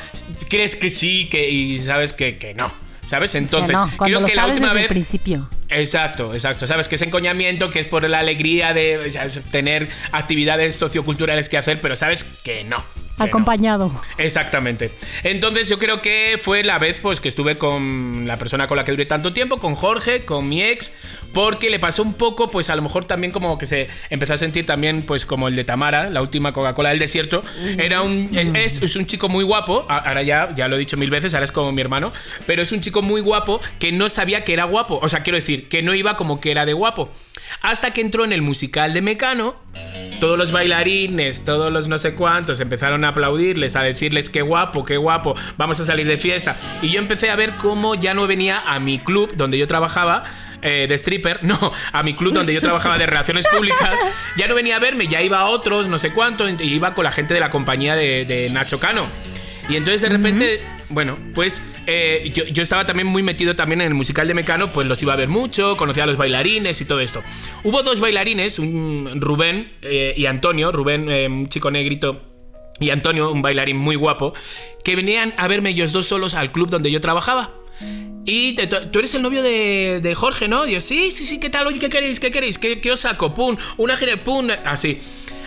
crees 0.48 0.76
que 0.76 0.88
sí 0.88 1.28
que, 1.28 1.50
y 1.50 1.78
sabes 1.80 2.12
que, 2.12 2.38
que 2.38 2.54
no, 2.54 2.72
¿sabes? 3.06 3.34
Entonces, 3.34 3.72
no, 3.72 3.90
cuando 3.96 4.04
creo 4.04 4.20
lo 4.20 4.26
que 4.26 4.34
la 4.34 4.46
última 4.46 4.68
desde 4.68 4.74
vez. 4.74 4.82
el 4.84 4.88
principio. 4.88 5.48
Exacto, 5.68 6.34
exacto. 6.34 6.66
Sabes 6.66 6.88
que 6.88 6.96
es 6.96 7.02
encoñamiento, 7.02 7.70
que 7.70 7.80
es 7.80 7.86
por 7.86 8.08
la 8.08 8.18
alegría 8.18 8.74
de 8.74 9.10
¿sabes? 9.12 9.40
tener 9.50 9.88
actividades 10.12 10.76
socioculturales 10.76 11.48
que 11.48 11.58
hacer, 11.58 11.80
pero 11.80 11.96
sabes 11.96 12.24
que 12.24 12.64
no. 12.64 12.84
Acompañado. 13.18 13.92
Exactamente. 14.18 14.92
Entonces 15.22 15.68
yo 15.68 15.78
creo 15.78 16.00
que 16.00 16.40
fue 16.42 16.64
la 16.64 16.78
vez 16.78 16.98
pues 17.00 17.20
que 17.20 17.28
estuve 17.28 17.56
con 17.58 18.26
la 18.26 18.36
persona 18.36 18.66
con 18.66 18.76
la 18.76 18.84
que 18.84 18.92
duré 18.92 19.06
tanto 19.06 19.32
tiempo, 19.32 19.58
con 19.58 19.74
Jorge, 19.74 20.24
con 20.24 20.48
mi 20.48 20.62
ex, 20.62 20.92
porque 21.32 21.70
le 21.70 21.78
pasó 21.78 22.02
un 22.02 22.14
poco, 22.14 22.48
pues 22.50 22.68
a 22.70 22.76
lo 22.76 22.82
mejor 22.82 23.04
también 23.04 23.32
como 23.32 23.58
que 23.58 23.66
se 23.66 23.88
empezó 24.10 24.34
a 24.34 24.38
sentir 24.38 24.66
también 24.66 25.02
pues 25.02 25.24
como 25.26 25.48
el 25.48 25.56
de 25.56 25.64
Tamara, 25.64 26.10
la 26.10 26.20
última 26.22 26.52
Coca-Cola 26.52 26.88
del 26.88 26.98
desierto. 26.98 27.42
Era 27.78 28.02
un 28.02 28.28
es, 28.36 28.50
es- 28.54 28.82
es 28.82 28.96
un 28.96 29.06
chico 29.06 29.28
muy 29.28 29.44
guapo, 29.44 29.86
ahora 29.88 30.22
ya 30.22 30.52
ya 30.54 30.66
lo 30.68 30.76
he 30.76 30.78
dicho 30.78 30.96
mil 30.96 31.10
veces, 31.10 31.34
ahora 31.34 31.44
es 31.44 31.52
como 31.52 31.70
mi 31.72 31.80
hermano, 31.80 32.12
pero 32.46 32.62
es 32.62 32.72
un 32.72 32.80
chico 32.80 33.02
muy 33.02 33.20
guapo 33.20 33.60
que 33.78 33.92
no 33.92 34.08
sabía 34.08 34.44
que 34.44 34.52
era 34.52 34.64
guapo, 34.64 34.98
o 35.02 35.08
sea, 35.08 35.22
quiero 35.22 35.36
decir, 35.36 35.68
que 35.68 35.82
no 35.82 35.94
iba 35.94 36.16
como 36.16 36.40
que 36.40 36.50
era 36.50 36.66
de 36.66 36.72
guapo. 36.72 37.10
Hasta 37.60 37.92
que 37.92 38.00
entró 38.00 38.24
en 38.24 38.32
el 38.32 38.40
musical 38.40 38.94
de 38.94 39.02
Mecano, 39.02 39.56
todos 40.22 40.38
los 40.38 40.52
bailarines, 40.52 41.44
todos 41.44 41.72
los 41.72 41.88
no 41.88 41.98
sé 41.98 42.14
cuántos 42.14 42.60
empezaron 42.60 43.04
a 43.04 43.08
aplaudirles, 43.08 43.74
a 43.74 43.82
decirles 43.82 44.30
qué 44.30 44.40
guapo, 44.40 44.84
qué 44.84 44.96
guapo, 44.96 45.34
vamos 45.56 45.80
a 45.80 45.84
salir 45.84 46.06
de 46.06 46.16
fiesta. 46.16 46.56
Y 46.80 46.90
yo 46.90 47.00
empecé 47.00 47.28
a 47.28 47.34
ver 47.34 47.50
cómo 47.60 47.96
ya 47.96 48.14
no 48.14 48.28
venía 48.28 48.60
a 48.64 48.78
mi 48.78 49.00
club 49.00 49.34
donde 49.34 49.58
yo 49.58 49.66
trabajaba. 49.66 50.22
eh, 50.62 50.86
de 50.88 50.94
stripper, 50.94 51.40
no, 51.42 51.72
a 51.92 52.04
mi 52.04 52.14
club 52.14 52.34
donde 52.34 52.54
yo 52.54 52.60
trabajaba 52.60 52.96
de 52.96 53.04
relaciones 53.04 53.48
públicas, 53.48 53.90
ya 54.36 54.46
no 54.46 54.54
venía 54.54 54.76
a 54.76 54.78
verme, 54.78 55.08
ya 55.08 55.20
iba 55.20 55.40
a 55.40 55.46
otros, 55.46 55.88
no 55.88 55.98
sé 55.98 56.12
cuánto, 56.12 56.48
y 56.48 56.54
iba 56.62 56.94
con 56.94 57.02
la 57.02 57.10
gente 57.10 57.34
de 57.34 57.40
la 57.40 57.50
compañía 57.50 57.96
de, 57.96 58.24
de 58.24 58.48
Nacho 58.48 58.78
Cano. 58.78 59.08
Y 59.68 59.74
entonces 59.74 60.02
de 60.02 60.08
repente, 60.08 60.62
bueno, 60.90 61.18
pues 61.34 61.64
eh, 61.86 62.30
yo, 62.32 62.44
yo 62.44 62.62
estaba 62.62 62.86
también 62.86 63.06
muy 63.06 63.22
metido 63.22 63.56
también 63.56 63.80
en 63.80 63.88
el 63.88 63.94
musical 63.94 64.26
de 64.28 64.34
Mecano, 64.34 64.72
pues 64.72 64.86
los 64.86 65.02
iba 65.02 65.12
a 65.12 65.16
ver 65.16 65.28
mucho, 65.28 65.76
conocía 65.76 66.04
a 66.04 66.06
los 66.06 66.16
bailarines 66.16 66.80
y 66.80 66.84
todo 66.84 67.00
esto. 67.00 67.22
Hubo 67.64 67.82
dos 67.82 68.00
bailarines, 68.00 68.58
un 68.58 69.20
Rubén 69.20 69.72
eh, 69.82 70.14
y 70.16 70.26
Antonio, 70.26 70.72
Rubén, 70.72 71.10
eh, 71.10 71.26
un 71.28 71.48
chico 71.48 71.70
negrito, 71.70 72.22
y 72.78 72.90
Antonio, 72.90 73.30
un 73.30 73.42
bailarín 73.42 73.76
muy 73.76 73.96
guapo, 73.96 74.34
que 74.84 74.96
venían 74.96 75.34
a 75.36 75.48
verme 75.48 75.70
ellos 75.70 75.92
dos 75.92 76.06
solos 76.06 76.34
al 76.34 76.52
club 76.52 76.70
donde 76.70 76.90
yo 76.90 77.00
trabajaba. 77.00 77.52
Y 78.24 78.54
tú 78.54 78.98
eres 79.00 79.14
el 79.14 79.22
novio 79.22 79.42
de, 79.42 80.00
de 80.00 80.14
Jorge, 80.14 80.46
¿no? 80.46 80.66
Y 80.66 80.72
yo, 80.72 80.80
sí, 80.80 81.10
sí, 81.10 81.24
sí, 81.24 81.40
¿qué 81.40 81.50
tal? 81.50 81.66
Oye, 81.66 81.80
¿qué 81.80 81.90
queréis? 81.90 82.20
¿Qué 82.20 82.30
queréis? 82.30 82.58
¿Qué, 82.58 82.80
qué 82.80 82.92
os 82.92 83.00
saco? 83.00 83.34
Pum, 83.34 83.56
una 83.78 83.96
gira, 83.96 84.22
pum, 84.22 84.48
así. 84.64 85.00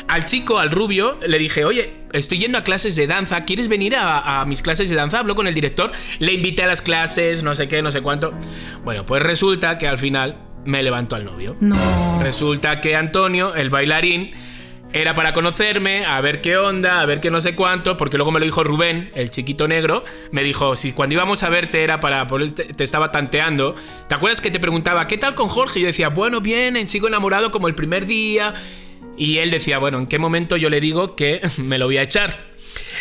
Al 0.07 0.25
chico, 0.25 0.59
al 0.59 0.71
rubio, 0.71 1.17
le 1.25 1.39
dije, 1.39 1.65
oye, 1.65 1.93
estoy 2.13 2.39
yendo 2.39 2.57
a 2.57 2.63
clases 2.63 2.95
de 2.95 3.07
danza, 3.07 3.45
¿quieres 3.45 3.67
venir 3.67 3.95
a, 3.95 4.41
a 4.41 4.45
mis 4.45 4.61
clases 4.61 4.89
de 4.89 4.95
danza? 4.95 5.19
Hablo 5.19 5.35
con 5.35 5.47
el 5.47 5.53
director, 5.53 5.91
le 6.19 6.33
invité 6.33 6.63
a 6.63 6.67
las 6.67 6.81
clases, 6.81 7.43
no 7.43 7.55
sé 7.55 7.67
qué, 7.67 7.81
no 7.81 7.91
sé 7.91 8.01
cuánto. 8.01 8.33
Bueno, 8.83 9.05
pues 9.05 9.21
resulta 9.23 9.77
que 9.77 9.87
al 9.87 9.97
final 9.97 10.37
me 10.65 10.83
levantó 10.83 11.15
al 11.15 11.25
novio. 11.25 11.55
No. 11.59 12.19
Resulta 12.21 12.81
que 12.81 12.95
Antonio, 12.95 13.55
el 13.55 13.69
bailarín, 13.69 14.31
era 14.93 15.13
para 15.13 15.33
conocerme, 15.33 16.05
a 16.05 16.21
ver 16.21 16.39
qué 16.39 16.55
onda, 16.55 17.01
a 17.01 17.05
ver 17.05 17.19
qué 17.19 17.29
no 17.29 17.41
sé 17.41 17.53
cuánto, 17.53 17.97
porque 17.97 18.15
luego 18.15 18.31
me 18.31 18.39
lo 18.39 18.45
dijo 18.45 18.63
Rubén, 18.63 19.11
el 19.13 19.29
chiquito 19.29 19.67
negro, 19.67 20.05
me 20.31 20.41
dijo, 20.41 20.77
si 20.77 20.93
cuando 20.93 21.15
íbamos 21.15 21.43
a 21.43 21.49
verte 21.49 21.83
era 21.83 21.99
para, 21.99 22.25
te 22.25 22.81
estaba 22.83 23.11
tanteando, 23.11 23.75
¿te 24.07 24.15
acuerdas 24.15 24.39
que 24.39 24.51
te 24.51 24.59
preguntaba, 24.59 25.05
¿qué 25.07 25.17
tal 25.17 25.35
con 25.35 25.49
Jorge? 25.49 25.79
Y 25.79 25.81
yo 25.81 25.87
decía, 25.87 26.09
bueno, 26.09 26.39
bien, 26.39 26.87
sigo 26.87 27.09
enamorado 27.09 27.51
como 27.51 27.67
el 27.67 27.75
primer 27.75 28.05
día. 28.05 28.53
Y 29.17 29.37
él 29.37 29.51
decía, 29.51 29.77
bueno, 29.77 29.97
¿en 29.97 30.07
qué 30.07 30.19
momento 30.19 30.57
yo 30.57 30.69
le 30.69 30.81
digo 30.81 31.15
que 31.15 31.41
me 31.57 31.77
lo 31.77 31.85
voy 31.85 31.97
a 31.97 32.03
echar? 32.03 32.51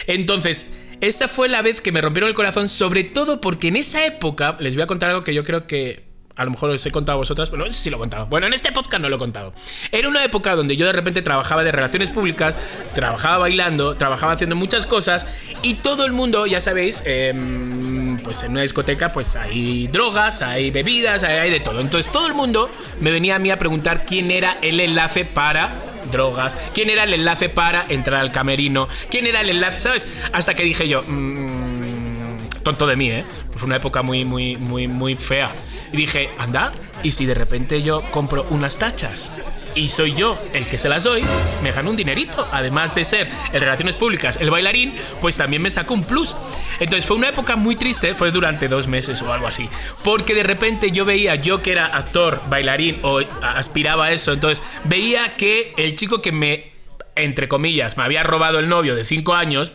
Entonces, 0.06 0.70
esa 1.00 1.28
fue 1.28 1.48
la 1.48 1.62
vez 1.62 1.80
que 1.80 1.92
me 1.92 2.00
rompieron 2.00 2.28
el 2.28 2.34
corazón, 2.34 2.68
sobre 2.68 3.04
todo 3.04 3.40
porque 3.40 3.68
en 3.68 3.76
esa 3.76 4.04
época, 4.04 4.56
les 4.60 4.74
voy 4.74 4.82
a 4.82 4.86
contar 4.86 5.10
algo 5.10 5.24
que 5.24 5.34
yo 5.34 5.42
creo 5.42 5.66
que 5.66 6.04
a 6.36 6.44
lo 6.44 6.50
mejor 6.50 6.70
os 6.70 6.84
he 6.84 6.90
contado 6.90 7.16
a 7.16 7.18
vosotras, 7.18 7.50
pero 7.50 7.64
no 7.64 7.70
sé 7.70 7.78
si 7.78 7.90
lo 7.90 7.96
he 7.96 8.00
contado. 8.00 8.26
Bueno, 8.26 8.46
en 8.46 8.54
este 8.54 8.72
podcast 8.72 9.00
no 9.00 9.08
lo 9.08 9.16
he 9.16 9.18
contado. 9.18 9.52
Era 9.92 10.08
una 10.08 10.24
época 10.24 10.56
donde 10.56 10.76
yo 10.76 10.86
de 10.86 10.92
repente 10.92 11.22
trabajaba 11.22 11.62
de 11.62 11.70
relaciones 11.70 12.10
públicas, 12.10 12.56
trabajaba 12.94 13.38
bailando, 13.38 13.94
trabajaba 13.94 14.32
haciendo 14.32 14.56
muchas 14.56 14.86
cosas 14.86 15.26
y 15.62 15.74
todo 15.74 16.04
el 16.04 16.12
mundo, 16.12 16.46
ya 16.46 16.60
sabéis, 16.60 17.02
em, 17.06 18.18
pues 18.18 18.42
en 18.42 18.52
una 18.52 18.62
discoteca 18.62 19.12
pues 19.12 19.36
hay 19.36 19.86
drogas, 19.88 20.42
hay 20.42 20.70
bebidas, 20.70 21.22
hay, 21.22 21.36
hay 21.36 21.50
de 21.50 21.60
todo. 21.60 21.80
Entonces 21.80 22.10
todo 22.10 22.26
el 22.26 22.34
mundo 22.34 22.68
me 23.00 23.12
venía 23.12 23.36
a 23.36 23.38
mí 23.38 23.50
a 23.50 23.56
preguntar 23.56 24.04
quién 24.04 24.30
era 24.30 24.58
el 24.60 24.80
enlace 24.80 25.24
para 25.24 25.93
drogas, 26.10 26.56
quién 26.74 26.90
era 26.90 27.04
el 27.04 27.14
enlace 27.14 27.48
para 27.48 27.86
entrar 27.88 28.20
al 28.20 28.32
camerino, 28.32 28.88
quién 29.10 29.26
era 29.26 29.40
el 29.40 29.50
enlace, 29.50 29.80
¿sabes? 29.80 30.06
Hasta 30.32 30.54
que 30.54 30.62
dije 30.62 30.88
yo, 30.88 31.02
mm, 31.02 32.62
tonto 32.62 32.86
de 32.86 32.96
mí, 32.96 33.10
¿eh? 33.10 33.24
Pues 33.52 33.62
una 33.62 33.76
época 33.76 34.02
muy, 34.02 34.24
muy, 34.24 34.56
muy, 34.56 34.88
muy 34.88 35.14
fea. 35.14 35.50
Y 35.92 35.96
dije, 35.96 36.30
anda, 36.38 36.72
¿y 37.02 37.12
si 37.12 37.26
de 37.26 37.34
repente 37.34 37.82
yo 37.82 38.00
compro 38.10 38.46
unas 38.50 38.78
tachas? 38.78 39.30
Y 39.74 39.88
soy 39.88 40.14
yo 40.14 40.38
el 40.52 40.68
que 40.68 40.78
se 40.78 40.88
las 40.88 41.04
doy, 41.04 41.22
me 41.62 41.72
gano 41.72 41.90
un 41.90 41.96
dinerito. 41.96 42.48
Además 42.52 42.94
de 42.94 43.04
ser 43.04 43.28
en 43.52 43.60
relaciones 43.60 43.96
públicas 43.96 44.38
el 44.40 44.50
bailarín, 44.50 44.94
pues 45.20 45.36
también 45.36 45.62
me 45.62 45.70
saco 45.70 45.94
un 45.94 46.04
plus. 46.04 46.36
Entonces 46.78 47.04
fue 47.06 47.16
una 47.16 47.28
época 47.28 47.56
muy 47.56 47.76
triste, 47.76 48.14
fue 48.14 48.30
durante 48.30 48.68
dos 48.68 48.86
meses 48.86 49.20
o 49.22 49.32
algo 49.32 49.46
así. 49.46 49.68
Porque 50.02 50.34
de 50.34 50.44
repente 50.44 50.92
yo 50.92 51.04
veía, 51.04 51.34
yo 51.34 51.62
que 51.62 51.72
era 51.72 51.86
actor, 51.86 52.40
bailarín 52.48 53.00
o 53.02 53.20
aspiraba 53.42 54.06
a 54.06 54.12
eso, 54.12 54.32
entonces 54.32 54.64
veía 54.84 55.36
que 55.36 55.74
el 55.76 55.94
chico 55.94 56.22
que 56.22 56.30
me, 56.30 56.72
entre 57.16 57.48
comillas, 57.48 57.96
me 57.96 58.04
había 58.04 58.22
robado 58.22 58.58
el 58.60 58.68
novio 58.68 58.94
de 58.94 59.04
cinco 59.04 59.34
años, 59.34 59.72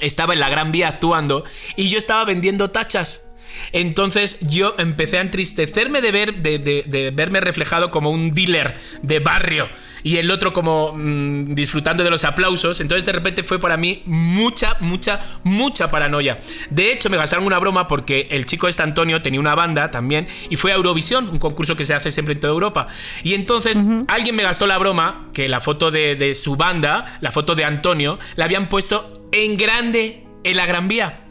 estaba 0.00 0.32
en 0.32 0.40
la 0.40 0.48
Gran 0.48 0.72
Vía 0.72 0.88
actuando 0.88 1.44
y 1.76 1.90
yo 1.90 1.98
estaba 1.98 2.24
vendiendo 2.24 2.70
tachas. 2.70 3.27
Entonces 3.72 4.38
yo 4.40 4.74
empecé 4.78 5.18
a 5.18 5.20
entristecerme 5.20 6.00
de, 6.00 6.12
ver, 6.12 6.42
de, 6.42 6.58
de- 6.58 6.84
de 6.86 7.10
verme 7.10 7.40
reflejado 7.40 7.90
como 7.90 8.10
un 8.10 8.34
dealer 8.34 8.74
de 9.02 9.18
barrio 9.20 9.68
y 10.04 10.16
el 10.18 10.30
otro 10.30 10.52
como 10.52 10.92
mm, 10.94 11.54
disfrutando 11.54 12.04
de 12.04 12.10
los 12.10 12.24
aplausos. 12.24 12.80
Entonces 12.80 13.04
de 13.06 13.12
repente 13.12 13.42
fue 13.42 13.58
para 13.58 13.76
mí 13.76 14.02
mucha, 14.06 14.76
mucha, 14.80 15.20
mucha 15.42 15.90
paranoia. 15.90 16.38
De 16.70 16.92
hecho 16.92 17.10
me 17.10 17.16
gastaron 17.16 17.44
una 17.44 17.58
broma 17.58 17.88
porque 17.88 18.28
el 18.30 18.46
chico 18.46 18.68
este 18.68 18.82
Antonio 18.82 19.22
tenía 19.22 19.40
una 19.40 19.54
banda 19.54 19.90
también 19.90 20.28
y 20.50 20.56
fue 20.56 20.72
a 20.72 20.76
Eurovisión, 20.76 21.28
un 21.28 21.38
concurso 21.38 21.76
que 21.76 21.84
se 21.84 21.94
hace 21.94 22.10
siempre 22.10 22.34
en 22.34 22.40
toda 22.40 22.52
Europa. 22.52 22.86
Y 23.22 23.34
entonces 23.34 23.82
alguien 24.08 24.36
me 24.36 24.42
gastó 24.44 24.66
la 24.66 24.78
broma 24.78 25.28
que 25.34 25.48
la 25.48 25.60
foto 25.60 25.90
de, 25.90 26.14
de 26.16 26.34
su 26.34 26.56
banda, 26.56 27.18
la 27.20 27.32
foto 27.32 27.54
de 27.54 27.64
Antonio, 27.64 28.18
la 28.36 28.44
habían 28.44 28.68
puesto 28.68 29.28
en 29.32 29.56
grande 29.56 30.24
en 30.44 30.56
la 30.56 30.64
Gran 30.66 30.88
Vía. 30.88 31.24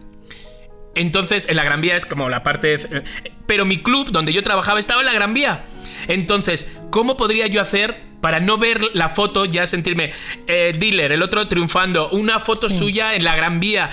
Entonces, 0.97 1.47
en 1.49 1.55
la 1.55 1.63
Gran 1.63 1.81
Vía 1.81 1.95
es 1.95 2.05
como 2.05 2.29
la 2.29 2.43
parte. 2.43 2.77
de- 2.77 3.03
Pero 3.45 3.65
mi 3.65 3.77
club, 3.77 4.11
donde 4.11 4.33
yo 4.33 4.43
trabajaba, 4.43 4.79
estaba 4.79 5.01
en 5.01 5.05
la 5.07 5.13
Gran 5.13 5.33
Vía. 5.33 5.63
Entonces, 6.07 6.67
¿cómo 6.89 7.17
podría 7.17 7.47
yo 7.47 7.61
hacer 7.61 8.01
para 8.21 8.39
no 8.39 8.57
ver 8.57 8.81
la 8.93 9.09
foto, 9.09 9.45
ya 9.45 9.65
sentirme 9.65 10.11
eh, 10.47 10.73
dealer, 10.77 11.11
el 11.11 11.21
otro 11.23 11.47
triunfando, 11.47 12.09
una 12.09 12.39
foto 12.39 12.69
suya 12.69 13.13
en 13.15 13.23
la 13.23 13.35
Gran 13.35 13.59
Vía? 13.59 13.91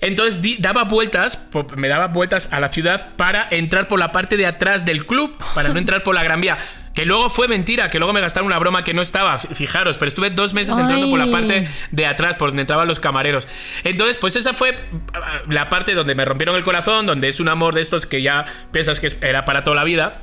Entonces 0.00 0.42
di- 0.42 0.56
daba 0.58 0.84
vueltas, 0.84 1.40
me 1.76 1.88
daba 1.88 2.08
vueltas 2.08 2.48
a 2.50 2.60
la 2.60 2.68
ciudad 2.68 3.14
para 3.16 3.48
entrar 3.50 3.88
por 3.88 3.98
la 3.98 4.12
parte 4.12 4.36
de 4.36 4.44
atrás 4.46 4.84
del 4.84 5.06
club, 5.06 5.36
para 5.54 5.70
no 5.70 5.78
entrar 5.78 6.02
por 6.02 6.14
la 6.14 6.22
Gran 6.22 6.40
Vía. 6.40 6.58
Que 6.96 7.04
luego 7.06 7.30
fue 7.30 7.46
mentira, 7.46 7.88
que 7.90 7.98
luego 7.98 8.12
me 8.12 8.20
gastaron 8.20 8.46
una 8.46 8.58
broma 8.58 8.82
que 8.82 8.94
no 8.94 9.02
estaba, 9.02 9.36
fijaros, 9.38 9.98
pero 9.98 10.08
estuve 10.08 10.30
dos 10.30 10.54
meses 10.54 10.76
entrando 10.78 11.08
por 11.10 11.18
la 11.18 11.30
parte 11.30 11.68
de 11.92 12.06
atrás, 12.06 12.36
por 12.36 12.48
donde 12.48 12.62
entraban 12.62 12.88
los 12.88 12.98
camareros. 12.98 13.46
Entonces, 13.84 14.16
pues 14.16 14.34
esa 14.34 14.54
fue 14.54 14.74
ah, 15.12 15.42
la 15.48 15.68
parte 15.68 15.94
donde 15.94 16.14
me 16.14 16.24
rompieron 16.24 16.56
el 16.56 16.64
corazón, 16.64 17.06
donde 17.06 17.28
es 17.28 17.38
un 17.38 17.48
amor 17.48 17.74
de 17.74 17.82
estos 17.82 18.06
que 18.06 18.22
ya 18.22 18.46
piensas 18.72 18.98
que 18.98 19.12
era 19.20 19.44
para 19.44 19.62
toda 19.62 19.76
la 19.76 19.84
vida. 19.84 20.22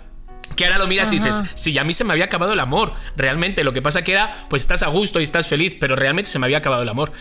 Que 0.55 0.65
ahora 0.65 0.77
lo 0.77 0.87
miras 0.87 1.11
y 1.11 1.17
dices, 1.17 1.41
sí, 1.55 1.77
a 1.79 1.83
mí 1.83 1.93
se 1.93 2.03
me 2.03 2.11
había 2.13 2.25
acabado 2.25 2.53
el 2.53 2.59
amor. 2.59 2.93
Realmente, 3.15 3.63
lo 3.63 3.71
que 3.71 3.81
pasa 3.81 4.03
que 4.03 4.11
era, 4.11 4.45
pues 4.49 4.61
estás 4.63 4.83
a 4.83 4.87
gusto 4.87 5.19
y 5.19 5.23
estás 5.23 5.47
feliz, 5.47 5.75
pero 5.79 5.95
realmente 5.95 6.29
se 6.29 6.37
me 6.37 6.45
había 6.45 6.57
acabado 6.59 6.83
el 6.83 6.89
amor. 6.89 7.11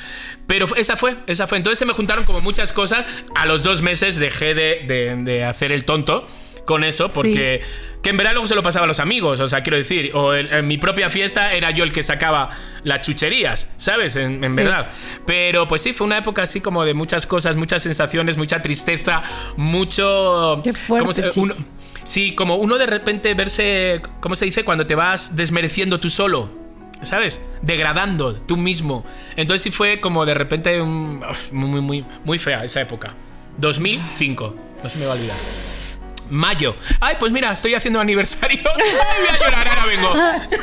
Pero 0.47 0.67
esa 0.77 0.97
fue, 0.97 1.17
esa 1.27 1.47
fue. 1.47 1.57
Entonces 1.59 1.79
se 1.79 1.87
me 1.87 1.93
juntaron 1.95 2.25
como 2.25 2.41
muchas 2.41 2.73
cosas. 2.73 3.07
A 3.35 3.47
los 3.47 3.63
dos 3.63 3.81
meses 3.81 4.17
dejé 4.17 4.55
de, 4.55 4.85
de- 4.87 5.17
de 5.17 5.45
hacer 5.45 5.73
el 5.73 5.85
tonto 5.85 6.27
con 6.67 6.85
eso, 6.85 7.09
porque 7.11 7.61
que 8.03 8.11
en 8.11 8.17
verdad 8.17 8.33
luego 8.33 8.47
se 8.47 8.55
lo 8.55 8.63
pasaba 8.63 8.85
a 8.85 8.89
los 8.89 8.99
amigos, 9.01 9.41
o 9.41 9.47
sea, 9.47 9.63
quiero 9.63 9.77
decir, 9.77 10.11
o 10.15 10.35
en, 10.35 10.53
en 10.53 10.67
mi 10.67 10.77
propia 10.79 11.09
fiesta 11.11 11.53
era 11.53 11.71
yo 11.71 11.85
el 11.85 11.93
que 11.93 12.03
sacaba 12.03 12.51
las 12.83 13.01
chucherías, 13.03 13.69
¿sabes? 13.79 14.17
En, 14.17 14.43
en 14.45 14.51
Sí. 14.53 14.57
verdad. 14.63 14.91
Pero 15.27 15.67
pues 15.69 15.83
sí, 15.83 15.93
fue 15.93 16.07
una 16.07 16.19
época 16.19 16.43
así 16.43 16.61
como 16.61 16.85
de 16.85 16.95
muchas 16.95 17.27
cosas, 17.27 17.57
muchas 17.57 17.83
sensaciones, 17.83 18.37
mucha 18.39 18.61
tristeza, 18.63 19.23
mucho... 19.57 20.61
Qué 20.65 20.73
fuerte, 20.73 21.03
¿cómo 21.05 21.13
se- 21.13 21.41
uno- 21.41 21.55
sí, 22.05 22.35
como 22.35 22.57
uno 22.57 22.79
de 22.79 22.87
repente 22.87 23.35
verse, 23.35 24.01
¿cómo 24.21 24.35
se 24.35 24.45
dice? 24.45 24.65
Cuando 24.65 24.87
te 24.87 24.95
vas 24.95 25.37
desmereciendo 25.37 25.99
tú 26.01 26.11
solo. 26.11 26.61
¿Sabes? 27.03 27.41
Degradando 27.63 28.35
tú 28.37 28.57
mismo. 28.57 29.05
Entonces 29.35 29.63
sí 29.63 29.73
fue 29.73 29.97
como 30.01 30.25
de 30.25 30.35
repente 30.35 30.81
un- 30.81 31.25
muy, 31.51 31.81
muy, 31.81 32.05
muy 32.25 32.39
fea 32.39 32.63
esa 32.63 32.81
época. 32.81 33.15
2005. 33.59 34.55
No 34.85 34.89
se 34.89 34.99
me 34.99 35.07
va 35.07 35.13
a 35.13 35.15
olvidar. 35.17 35.37
Mayo. 36.33 36.77
Ay, 37.01 37.17
pues 37.19 37.33
mira, 37.33 37.53
estoy 37.53 37.75
haciendo 37.75 38.01
aniversario. 38.01 38.61
Ay, 38.77 39.21
voy 39.21 39.29
a 39.29 39.39
llorar, 39.39 39.69
ahora 39.69 39.87
vengo. 39.87 40.15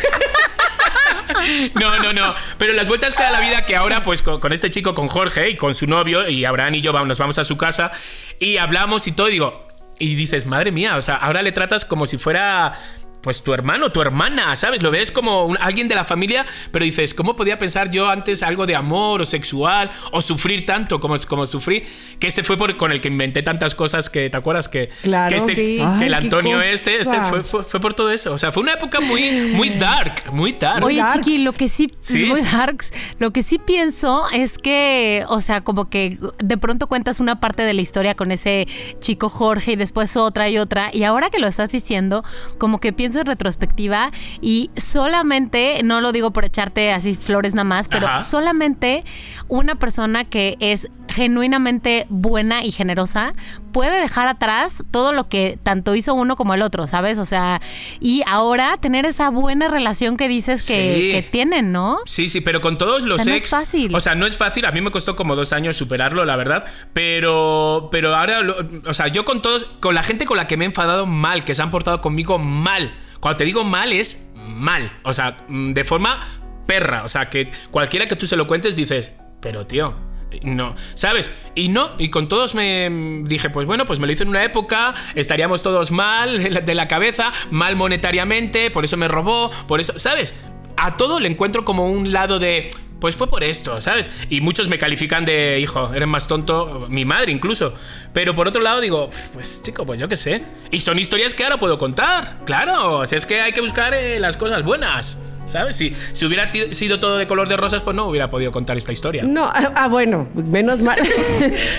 No, 1.76 2.00
no, 2.00 2.12
no. 2.12 2.36
Pero 2.58 2.74
las 2.74 2.88
vueltas 2.88 3.14
que 3.14 3.24
da 3.24 3.32
la 3.32 3.40
vida 3.40 3.64
que 3.64 3.76
ahora, 3.76 4.02
pues 4.02 4.22
con, 4.22 4.52
este 4.52 4.72
chico, 4.72 4.94
con 4.96 5.08
Jorge 5.08 5.50
y 5.52 5.56
con 5.56 5.74
su 5.74 5.86
novio, 5.88 6.28
y 6.28 6.44
Abraham 6.44 6.76
y 6.76 6.82
yo 6.82 6.92
vamos, 6.92 7.08
nos 7.08 7.18
vamos 7.18 7.38
a 7.38 7.44
su 7.44 7.56
casa 7.56 7.92
y 8.40 8.58
hablamos 8.58 9.08
y 9.08 9.12
todo, 9.12 9.30
y 9.30 9.34
digo, 9.34 9.68
y 10.00 10.16
dices, 10.16 10.46
madre 10.46 10.72
mía, 10.72 10.96
o 10.96 11.02
sea, 11.02 11.16
ahora 11.16 11.42
le 11.42 11.52
tratas 11.52 11.86
como 11.86 12.06
si 12.06 12.18
fuera. 12.18 12.74
Pues 13.22 13.44
tu 13.44 13.54
hermano, 13.54 13.92
tu 13.92 14.02
hermana, 14.02 14.56
¿sabes? 14.56 14.82
Lo 14.82 14.92
ves 14.92 15.12
como 15.12 15.46
un- 15.46 15.58
alguien 15.60 15.88
de 15.90 15.96
la 15.96 16.06
familia, 16.06 16.46
pero 16.72 16.86
dices, 16.86 17.14
¿cómo 17.14 17.36
podía 17.36 17.58
pensar 17.58 17.92
yo 17.92 18.10
antes 18.10 18.42
algo 18.44 18.66
de 18.66 18.76
amor 18.76 19.22
o 19.22 19.26
sexual 19.26 19.90
o 20.14 20.22
sufrir 20.22 20.66
tanto 20.66 21.00
como, 21.02 21.16
como 21.28 21.46
sufrí? 21.46 21.84
Que 22.20 22.28
ese 22.28 22.44
fue 22.44 22.56
por, 22.56 22.78
con 22.78 22.92
el 22.94 23.02
que 23.02 23.10
inventé 23.10 23.44
tantas 23.44 23.76
cosas 23.76 24.10
que, 24.10 24.30
¿te 24.30 24.38
acuerdas? 24.38 24.70
Que, 24.70 24.90
Claro, 25.04 25.30
que, 25.30 25.38
este- 25.38 25.56
sí. 25.56 25.66
que 25.78 25.84
Ay, 25.84 26.08
el 26.08 26.14
Antonio 26.14 26.62
este, 26.62 27.02
este 27.02 27.22
fue, 27.24 27.44
fue 27.64 27.80
por 27.82 27.94
todo 27.94 28.10
eso. 28.12 28.32
O 28.34 28.38
sea, 28.38 28.52
fue 28.54 28.64
una 28.64 28.74
época 28.74 29.02
muy, 29.02 29.32
muy 29.54 29.70
dark, 29.70 30.32
muy 30.32 30.54
dark. 30.54 30.86
Oye, 30.86 30.98
darks. 31.00 31.26
Chiqui, 31.26 31.44
lo 31.44 31.52
que 31.52 31.68
sí, 31.68 31.94
Sí. 32.00 32.24
muy 32.26 32.42
darks, 32.42 32.92
lo 33.20 33.32
que 33.32 33.44
sí 33.44 33.60
pienso 33.60 34.24
es 34.32 34.58
que, 34.58 35.26
o 35.28 35.42
sea, 35.42 35.62
como 35.62 35.90
que 35.90 36.18
de 36.42 36.58
pronto 36.58 36.88
cuentas 36.88 37.20
una 37.20 37.40
parte 37.42 37.64
de 37.64 37.74
la 37.74 37.82
historia 37.82 38.16
con 38.16 38.32
ese 38.32 38.68
chico 39.02 39.28
Jorge 39.28 39.74
y 39.74 39.76
después 39.76 40.16
otra 40.16 40.48
y 40.50 40.58
otra, 40.58 40.90
y 40.94 41.04
ahora 41.04 41.30
que 41.30 41.40
lo 41.40 41.48
estás 41.48 41.70
diciendo, 41.72 42.24
como 42.58 42.80
que 42.80 42.94
pienso 42.94 43.09
en 43.16 43.26
retrospectiva 43.26 44.12
y 44.42 44.72
solamente, 44.76 45.82
no 45.84 46.02
lo 46.02 46.12
digo 46.12 46.32
por 46.32 46.46
echarte 46.46 46.92
así 46.92 47.16
flores 47.16 47.54
nada 47.54 47.66
más, 47.66 47.88
pero 47.88 48.08
Ajá. 48.08 48.22
solamente 48.22 49.04
una 49.48 49.76
persona 49.76 50.26
que 50.26 50.58
es 50.60 50.90
genuinamente 51.08 52.06
buena 52.10 52.64
y 52.64 52.72
generosa 52.72 53.34
puede 53.72 54.00
dejar 54.02 54.28
atrás 54.28 54.84
todo 54.92 55.12
lo 55.14 55.30
que 55.30 55.58
tanto 55.64 55.96
hizo 55.96 56.14
uno 56.14 56.36
como 56.36 56.54
el 56.54 56.62
otro, 56.62 56.88
¿sabes? 56.88 57.18
O 57.20 57.26
sea, 57.26 57.62
y 58.00 58.24
ahora 58.28 58.78
tener 58.78 59.06
esa 59.06 59.30
buena 59.30 59.68
relación 59.68 60.18
que 60.18 60.28
dices 60.28 60.66
que, 60.68 60.96
Sí. 60.96 61.12
que 61.12 61.22
tienen, 61.32 61.72
¿no? 61.72 62.00
Sí, 62.06 62.28
sí, 62.28 62.42
pero 62.42 62.62
con 62.62 62.78
todos 62.78 63.04
los 63.04 63.22
O 63.22 63.24
sea, 63.24 63.32
no 63.32 63.36
ex. 63.38 63.44
es 63.46 63.50
fácil. 63.50 63.96
O 63.96 64.00
sea, 64.00 64.16
no 64.16 64.26
es 64.26 64.36
fácil. 64.38 64.66
A 64.66 64.72
mí 64.72 64.82
me 64.82 64.92
costó 64.92 65.16
como 65.16 65.36
dos 65.36 65.54
años 65.54 65.78
superarlo, 65.78 66.26
la 66.26 66.36
verdad. 66.36 66.66
Pero, 66.94 67.90
pero 67.92 68.16
ahora, 68.16 68.42
lo- 68.42 68.56
o 68.86 68.94
sea, 68.94 69.08
yo 69.08 69.26
con 69.26 69.42
todos, 69.42 69.66
con 69.80 69.96
la 69.96 70.04
gente 70.04 70.26
con 70.26 70.38
la 70.38 70.48
que 70.48 70.58
me 70.58 70.66
he 70.66 70.68
enfadado 70.68 71.06
mal, 71.06 71.44
que 71.44 71.56
se 71.56 71.62
han 71.62 71.72
portado 71.72 72.02
conmigo 72.02 72.38
mal. 72.38 72.94
Cuando 73.20 73.38
te 73.38 73.46
digo 73.46 73.64
mal, 73.64 73.92
es 73.94 74.28
mal. 74.36 74.92
O 75.04 75.14
sea, 75.14 75.38
mm, 75.48 75.74
de 75.74 75.84
forma 75.84 76.20
perra. 76.68 77.04
O 77.04 77.08
sea, 77.08 77.30
que 77.30 77.52
cualquiera 77.72 78.06
que 78.06 78.16
tú 78.16 78.28
se 78.28 78.36
lo 78.36 78.48
cuentes 78.48 78.76
dices, 78.76 79.12
pero 79.42 79.66
tío. 79.66 79.96
No, 80.44 80.76
¿sabes? 80.94 81.32
Y 81.56 81.70
no, 81.70 81.92
y 81.98 82.10
con 82.10 82.30
todos 82.30 82.54
me 82.56 82.90
mm, 82.90 83.24
dije, 83.26 83.50
pues 83.50 83.66
bueno, 83.66 83.86
pues 83.86 84.00
me 84.00 84.06
lo 84.08 84.14
hizo 84.14 84.24
en 84.24 84.30
una 84.30 84.44
época, 84.44 84.94
estaríamos 85.16 85.64
todos 85.64 85.92
mal 85.92 86.64
de 86.66 86.76
la- 86.76 86.88
cabeza, 86.88 87.32
mal 87.52 87.76
monetariamente, 87.76 88.72
por 88.72 88.84
eso 88.86 88.98
me 88.98 89.08
robó, 89.08 89.52
por 89.68 89.80
eso, 89.82 89.98
¿sabes? 89.98 90.34
a 90.82 90.96
todo 90.96 91.20
le 91.20 91.28
encuentro 91.28 91.66
como 91.66 91.90
un 91.92 92.14
lado 92.14 92.40
de. 92.40 92.70
Pues 93.02 93.16
fue 93.16 93.28
por 93.28 93.44
esto, 93.44 93.80
¿sabes? 93.82 94.10
Y 94.30 94.40
muchos 94.42 94.68
me 94.70 94.78
califican 94.78 95.24
de, 95.26 95.60
hijo, 95.60 95.94
eres 95.94 96.08
más 96.08 96.28
tonto, 96.28 96.86
mi 96.90 97.04
madre 97.06 97.32
incluso. 97.34 97.74
Pero 98.14 98.34
por 98.36 98.48
otro 98.48 98.62
lado 98.62 98.80
digo, 98.82 99.10
pues 99.34 99.62
chico, 99.62 99.86
pues 99.86 100.00
yo 100.00 100.08
qué 100.08 100.16
sé. 100.16 100.44
Y 100.72 100.80
son 100.82 101.00
historias 101.00 101.34
que 101.34 101.44
ahora 101.44 101.58
puedo 101.60 101.78
contar, 101.78 102.40
claro. 102.46 102.98
O 103.00 103.06
sea, 103.06 103.18
es 103.18 103.26
que 103.26 103.40
hay 103.42 103.52
que 103.54 103.62
buscar 103.62 103.94
eh, 103.94 104.20
las 104.20 104.36
cosas 104.38 104.64
buenas, 104.64 105.18
¿sabes? 105.50 105.76
Si, 105.76 105.96
si 106.14 106.26
hubiera 106.26 106.50
sido 106.72 107.00
todo 107.00 107.18
de 107.18 107.28
color 107.28 107.48
de 107.50 107.58
rosas, 107.58 107.82
pues 107.82 107.96
no 107.96 108.06
hubiera 108.06 108.30
podido 108.30 108.52
contar 108.52 108.78
esta 108.78 108.92
historia. 108.92 109.24
No, 109.24 109.46
ah, 109.46 109.72
ah, 109.76 109.88
bueno, 109.88 110.28
menos 110.36 110.80
mal. 110.82 110.98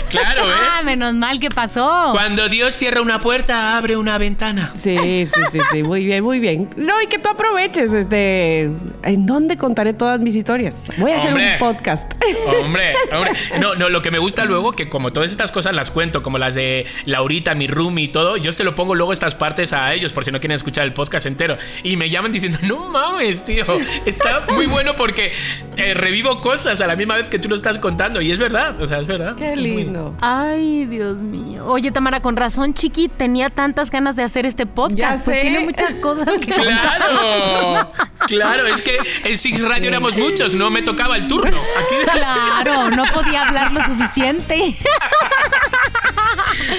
Claro, 0.08 0.42
Ah, 0.44 0.76
¿ves? 0.76 0.84
menos 0.84 1.14
mal 1.14 1.38
que 1.40 1.50
pasó. 1.50 2.08
Cuando 2.12 2.48
Dios 2.48 2.76
cierra 2.76 3.00
una 3.00 3.18
puerta, 3.18 3.76
abre 3.76 3.96
una 3.96 4.18
ventana. 4.18 4.72
Sí, 4.74 4.96
sí, 5.26 5.42
sí, 5.52 5.58
sí, 5.72 5.82
muy 5.82 6.04
bien, 6.04 6.24
muy 6.24 6.38
bien. 6.40 6.68
No, 6.76 7.00
y 7.02 7.06
que 7.06 7.18
tú 7.18 7.28
aproveches, 7.30 7.92
este, 7.92 8.62
¿en 9.02 9.26
dónde 9.26 9.56
contaré 9.56 9.92
todas 9.94 10.20
mis 10.20 10.34
historias? 10.34 10.82
Voy 10.98 11.12
a 11.12 11.16
hacer 11.16 11.30
Hombre. 11.30 11.52
un 11.52 11.58
podcast. 11.58 12.12
Hombre, 12.60 12.94
hombre. 13.12 13.32
No, 13.60 13.74
no, 13.74 13.88
lo 13.88 14.02
que 14.02 14.10
me 14.10 14.18
gusta 14.18 14.44
luego, 14.44 14.72
que 14.72 14.88
como 14.88 15.12
todas 15.12 15.30
estas 15.30 15.52
cosas 15.52 15.74
las 15.74 15.90
cuento, 15.90 16.22
como 16.22 16.38
las 16.38 16.54
de 16.54 16.86
Laurita, 17.04 17.54
mi 17.54 17.66
roomie 17.68 18.04
y 18.06 18.08
todo, 18.08 18.36
yo 18.36 18.52
se 18.52 18.64
lo 18.64 18.74
pongo 18.74 18.94
luego 18.94 19.12
estas 19.12 19.34
partes 19.34 19.72
a 19.72 19.94
ellos 19.94 20.12
por 20.12 20.24
si 20.24 20.32
no 20.32 20.40
quieren 20.40 20.54
escuchar 20.56 20.84
el 20.84 20.92
podcast 20.92 21.26
entero. 21.26 21.56
Y 21.82 21.96
me 21.96 22.10
llaman 22.10 22.32
diciendo, 22.32 22.58
no 22.62 22.88
mames, 22.88 23.44
tío, 23.44 23.59
está 24.06 24.46
muy 24.52 24.66
bueno 24.66 24.94
porque 24.96 25.32
eh, 25.76 25.94
revivo 25.94 26.40
cosas 26.40 26.80
a 26.80 26.86
la 26.86 26.96
misma 26.96 27.16
vez 27.16 27.28
que 27.28 27.38
tú 27.38 27.48
lo 27.48 27.54
estás 27.54 27.78
contando. 27.78 28.20
Y 28.20 28.30
es 28.32 28.38
verdad, 28.38 28.80
o 28.80 28.86
sea, 28.86 28.98
es 28.98 29.06
verdad. 29.06 29.36
Qué 29.36 29.44
Es 29.46 29.52
muy- 29.52 29.60
lindo. 29.62 30.16
Ay, 30.20 30.86
Dios 30.86 31.18
mío. 31.18 31.64
Oye, 31.66 31.90
Tamara, 31.90 32.20
con 32.20 32.36
razón, 32.36 32.74
Chiqui 32.74 33.08
tenía 33.08 33.50
tantas 33.50 33.90
ganas 33.90 34.16
de 34.16 34.22
hacer 34.22 34.46
este 34.46 34.66
podcast. 34.66 35.24
Pues 35.24 35.40
tiene 35.40 35.60
muchas 35.60 35.96
cosas 35.98 36.26
que 36.40 36.52
contar. 36.52 36.98
Claro, 36.98 37.92
claro, 38.26 38.66
es 38.66 38.82
que 38.82 38.98
en 39.24 39.36
Six 39.36 39.62
Radio 39.62 39.88
éramos 39.88 40.16
muchos, 40.16 40.54
no 40.54 40.70
me 40.70 40.82
tocaba 40.82 41.16
el 41.16 41.26
turno. 41.26 41.56
Aquí 41.78 41.94
Claro, 42.18 42.90
no 42.90 43.04
podía 43.06 43.46
hablar 43.46 43.72
lo 43.72 43.82
suficiente. 43.84 44.76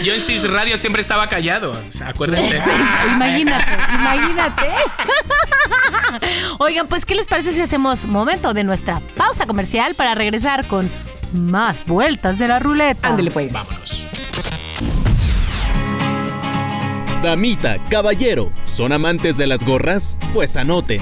yo 0.03 0.13
en 0.13 0.21
Six 0.21 0.49
Radio 0.49 0.77
siempre 0.77 1.01
estaba 1.01 1.27
callado, 1.27 1.71
o 1.71 1.91
sea, 1.91 2.09
acuérdense. 2.09 2.61
imagínate, 3.15 3.73
imagínate. 3.93 4.67
Oigan, 6.59 6.87
pues, 6.87 7.05
¿qué 7.05 7.15
les 7.15 7.27
parece 7.27 7.53
si 7.53 7.61
hacemos 7.61 8.05
momento 8.05 8.53
de 8.53 8.63
nuestra 8.63 8.99
pausa 9.15 9.45
comercial 9.45 9.95
para 9.95 10.15
regresar 10.15 10.65
con 10.67 10.89
más 11.33 11.85
vueltas 11.85 12.37
de 12.39 12.47
la 12.47 12.59
ruleta? 12.59 13.09
Ándele 13.09 13.31
pues. 13.31 13.51
Vámonos. 13.51 14.07
Damita, 17.21 17.77
caballero, 17.89 18.51
¿son 18.65 18.91
amantes 18.91 19.37
de 19.37 19.45
las 19.45 19.63
gorras? 19.63 20.17
Pues 20.33 20.57
anoten. 20.57 21.01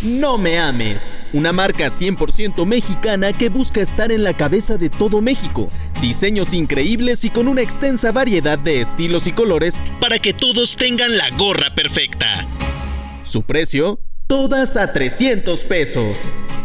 No 0.00 0.38
me 0.38 0.60
ames, 0.60 1.16
una 1.32 1.52
marca 1.52 1.88
100% 1.88 2.64
mexicana 2.64 3.32
que 3.32 3.48
busca 3.48 3.80
estar 3.80 4.12
en 4.12 4.22
la 4.22 4.32
cabeza 4.32 4.76
de 4.76 4.90
todo 4.90 5.20
México. 5.20 5.70
Diseños 6.00 6.54
increíbles 6.54 7.24
y 7.24 7.30
con 7.30 7.48
una 7.48 7.62
extensa 7.62 8.12
variedad 8.12 8.60
de 8.60 8.80
estilos 8.80 9.26
y 9.26 9.32
colores 9.32 9.82
para 9.98 10.20
que 10.20 10.32
todos 10.32 10.76
tengan 10.76 11.16
la 11.16 11.30
gorra 11.30 11.74
perfecta. 11.74 12.46
Su 13.24 13.42
precio, 13.42 13.98
todas 14.28 14.76
a 14.76 14.92
300 14.92 15.64
pesos. 15.64 16.20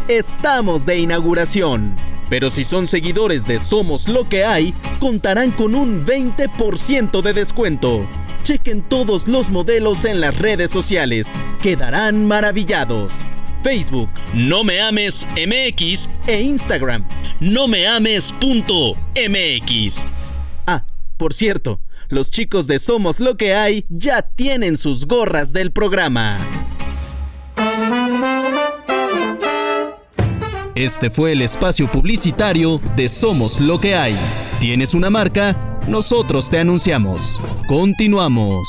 Estamos 0.06 0.86
de 0.86 0.98
inauguración. 1.00 1.96
Pero 2.28 2.50
si 2.50 2.64
son 2.64 2.86
seguidores 2.86 3.46
de 3.46 3.58
Somos 3.58 4.08
lo 4.08 4.28
que 4.28 4.44
hay, 4.44 4.74
contarán 5.00 5.50
con 5.50 5.74
un 5.74 6.04
20% 6.04 7.22
de 7.22 7.32
descuento. 7.32 8.06
Chequen 8.42 8.82
todos 8.82 9.28
los 9.28 9.50
modelos 9.50 10.04
en 10.04 10.20
las 10.20 10.38
redes 10.38 10.70
sociales. 10.70 11.36
Quedarán 11.62 12.26
maravillados. 12.26 13.26
Facebook, 13.62 14.10
No 14.34 14.62
Me 14.62 14.80
Ames 14.80 15.26
MX 15.34 16.10
e 16.26 16.42
Instagram, 16.42 17.06
No 17.40 17.66
Me 17.66 17.86
Ames.mx. 17.86 18.96
Ah, 20.66 20.84
por 21.16 21.32
cierto, 21.32 21.80
los 22.08 22.30
chicos 22.30 22.66
de 22.66 22.78
Somos 22.78 23.20
lo 23.20 23.38
que 23.38 23.54
hay 23.54 23.86
ya 23.88 24.20
tienen 24.20 24.76
sus 24.76 25.06
gorras 25.06 25.54
del 25.54 25.72
programa. 25.72 26.36
Este 30.74 31.08
fue 31.10 31.32
el 31.32 31.42
espacio 31.42 31.90
publicitario 31.90 32.80
de 32.96 33.08
Somos 33.08 33.60
lo 33.60 33.78
que 33.80 33.94
hay. 33.94 34.18
¿Tienes 34.58 34.94
una 34.94 35.08
marca? 35.08 35.78
Nosotros 35.86 36.50
te 36.50 36.58
anunciamos. 36.58 37.40
Continuamos. 37.68 38.66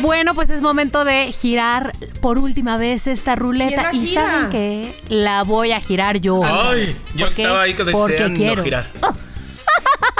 Bueno, 0.00 0.34
pues 0.34 0.50
es 0.50 0.62
momento 0.62 1.04
de 1.04 1.30
girar 1.30 1.92
por 2.20 2.38
última 2.38 2.76
vez 2.76 3.06
esta 3.06 3.36
ruleta. 3.36 3.90
¿Quién 3.90 4.02
la 4.04 4.10
¿Y 4.10 4.14
saben 4.14 4.50
qué? 4.50 4.94
La 5.08 5.44
voy 5.44 5.72
a 5.72 5.80
girar 5.80 6.20
yo. 6.20 6.42
Ay, 6.44 6.96
yo 7.14 7.28
estaba 7.28 7.62
ahí 7.62 7.74
Porque 7.74 7.92
deseando 8.12 8.36
quiero. 8.36 8.62
girar. 8.64 8.90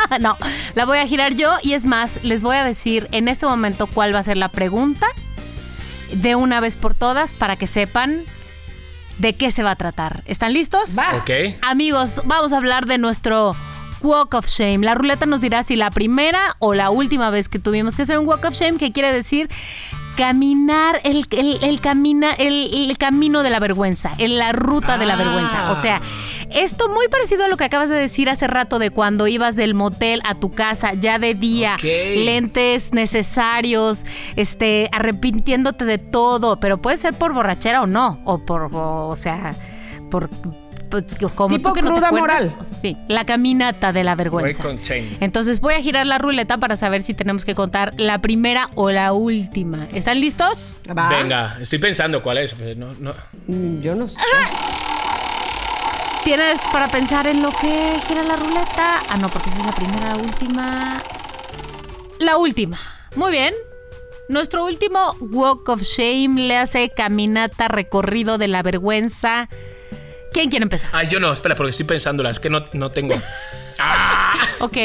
no, 0.21 0.37
la 0.75 0.85
voy 0.85 0.99
a 0.99 1.07
girar 1.07 1.35
yo 1.35 1.55
y 1.63 1.73
es 1.75 1.87
más, 1.87 2.19
les 2.23 2.43
voy 2.43 2.57
a 2.57 2.65
decir 2.65 3.09
en 3.13 3.29
este 3.29 3.47
momento 3.47 3.87
cuál 3.87 4.15
va 4.15 4.19
a 4.21 4.23
ser 4.23 4.37
la 4.37 4.49
pregunta 4.49 5.07
de 6.13 6.35
una 6.37 6.61
vez 6.61 6.77
por 6.77 6.95
todas 6.95 7.35
para 7.35 7.57
que 7.57 7.67
sepan 7.67 8.21
de 9.19 9.35
qué 9.35 9.51
se 9.51 9.63
va 9.63 9.73
a 9.73 9.77
tratar. 9.77 10.23
¿Están 10.27 10.53
listos? 10.53 10.99
Va. 10.99 11.17
Ok. 11.19 11.31
Amigos, 11.63 12.21
vamos 12.25 12.53
a 12.53 12.57
hablar 12.57 12.87
de 12.87 12.99
nuestro 12.99 13.55
Walk 14.01 14.35
of 14.35 14.47
Shame. 14.47 14.79
La 14.79 14.95
ruleta 14.95 15.27
nos 15.27 15.41
dirá 15.41 15.63
si 15.63 15.77
la 15.77 15.91
primera 15.91 16.57
o 16.59 16.75
la 16.75 16.91
última 16.91 17.31
vez 17.31 17.49
que 17.49 17.59
tuvimos 17.59 17.95
que 17.97 18.03
hacer 18.03 18.19
un 18.19 18.27
Walk 18.27 18.45
of 18.45 18.55
Shame, 18.55 18.79
que 18.79 18.91
quiere 18.93 19.13
decir 19.13 19.49
caminar 20.17 21.01
el, 21.05 21.27
el- 21.31 21.59
el 21.63 21.81
camina, 21.81 22.33
el, 22.33 22.71
el 22.91 22.99
camino 22.99 23.43
de 23.43 23.51
la 23.51 23.61
vergüenza, 23.61 24.11
en 24.19 24.37
la 24.39 24.53
ruta 24.53 24.99
de 24.99 25.07
la 25.07 25.15
Ah. 25.15 25.17
vergüenza. 25.17 25.71
O 25.71 25.81
sea, 25.81 26.01
esto 26.55 26.89
muy 26.89 27.09
parecido 27.09 27.45
a 27.45 27.49
lo 27.49 27.57
que 27.57 27.65
acabas 27.65 27.89
de 27.89 27.97
decir 27.97 28.29
hace 28.31 28.47
rato 28.47 28.79
de 28.79 28.91
cuando 28.91 29.27
ibas 29.27 29.57
del 29.57 29.75
motel 29.75 30.21
a 30.25 30.35
tu 30.37 30.51
casa 30.51 30.95
ya 30.95 31.19
de 31.19 31.35
día, 31.35 31.77
lentes 31.83 32.93
necesarios, 32.93 34.03
este, 34.37 34.89
arrepintiéndote 34.93 35.85
de 35.85 35.99
todo, 35.99 36.59
pero 36.61 36.81
puede 36.81 36.97
ser 36.97 37.15
por 37.15 37.33
borrachera 37.33 37.83
o 37.83 37.87
no, 37.87 38.21
o 38.25 38.39
por, 38.45 38.63
o, 38.75 39.09
o 39.09 39.17
sea, 39.17 39.55
por 40.11 40.29
pues, 40.91 41.05
como 41.35 41.55
Tipo 41.57 41.73
que 41.73 41.81
cruda 41.81 42.11
moral. 42.13 42.55
Sí, 42.65 42.99
la 43.09 43.25
caminata 43.25 43.95
de 43.95 44.05
la 44.05 44.15
vergüenza. 44.15 44.63
Voy 44.63 44.75
con 44.75 44.83
shame. 44.85 45.17
Entonces 45.21 45.61
voy 45.63 45.73
a 45.73 45.81
girar 45.81 46.07
la 46.07 46.19
ruleta 46.19 46.59
para 46.59 46.77
saber 46.77 47.01
si 47.01 47.15
tenemos 47.15 47.47
que 47.47 47.55
contar 47.55 47.95
la 47.97 48.21
primera 48.21 48.69
o 48.75 48.91
la 48.91 49.15
última. 49.15 49.87
¿Están 49.95 50.21
listos? 50.21 50.75
Va. 50.87 51.09
Venga, 51.09 51.57
estoy 51.63 51.79
pensando 51.79 52.23
cuál 52.23 52.37
es. 52.37 52.55
no- 52.77 52.93
no. 53.01 53.15
Mm, 53.47 53.81
Yo 53.81 53.95
no 53.95 54.07
sé. 54.07 54.19
¿Tienes 56.25 56.61
para 56.73 56.87
pensar 56.87 57.27
en 57.27 57.43
lo 57.43 57.51
que 57.51 57.99
gira 58.07 58.23
la 58.23 58.37
ruleta? 58.37 59.01
Ah, 59.09 59.17
no, 59.21 59.29
porque 59.29 59.51
esa 59.51 59.59
es 59.59 59.67
la 59.67 59.73
primera, 59.73 60.09
la 60.11 60.17
última. 60.17 61.03
La 62.21 62.37
última. 62.37 62.79
Muy 63.17 63.33
bien. 63.33 63.53
Nuestro 64.29 64.65
último 64.65 65.17
Walk 65.19 65.69
of 65.69 65.83
Shame 65.83 66.47
le 66.47 66.57
hace 66.57 66.91
caminata, 66.91 67.67
recorrido 67.67 68.39
de 68.39 68.47
la 68.47 68.63
vergüenza. 68.63 69.49
¿Quién 70.33 70.49
quiere 70.49 70.63
empezar? 70.63 70.91
Ay, 70.93 71.09
yo 71.09 71.19
no, 71.19 71.33
espera, 71.33 71.57
porque 71.57 71.71
estoy 71.71 71.87
pensándola. 71.87 72.31
Es 72.31 72.39
que 72.39 72.49
no, 72.49 72.63
no 72.73 72.91
tengo. 72.91 73.15
¡Ah! 73.79 74.35
Ok. 74.61 74.77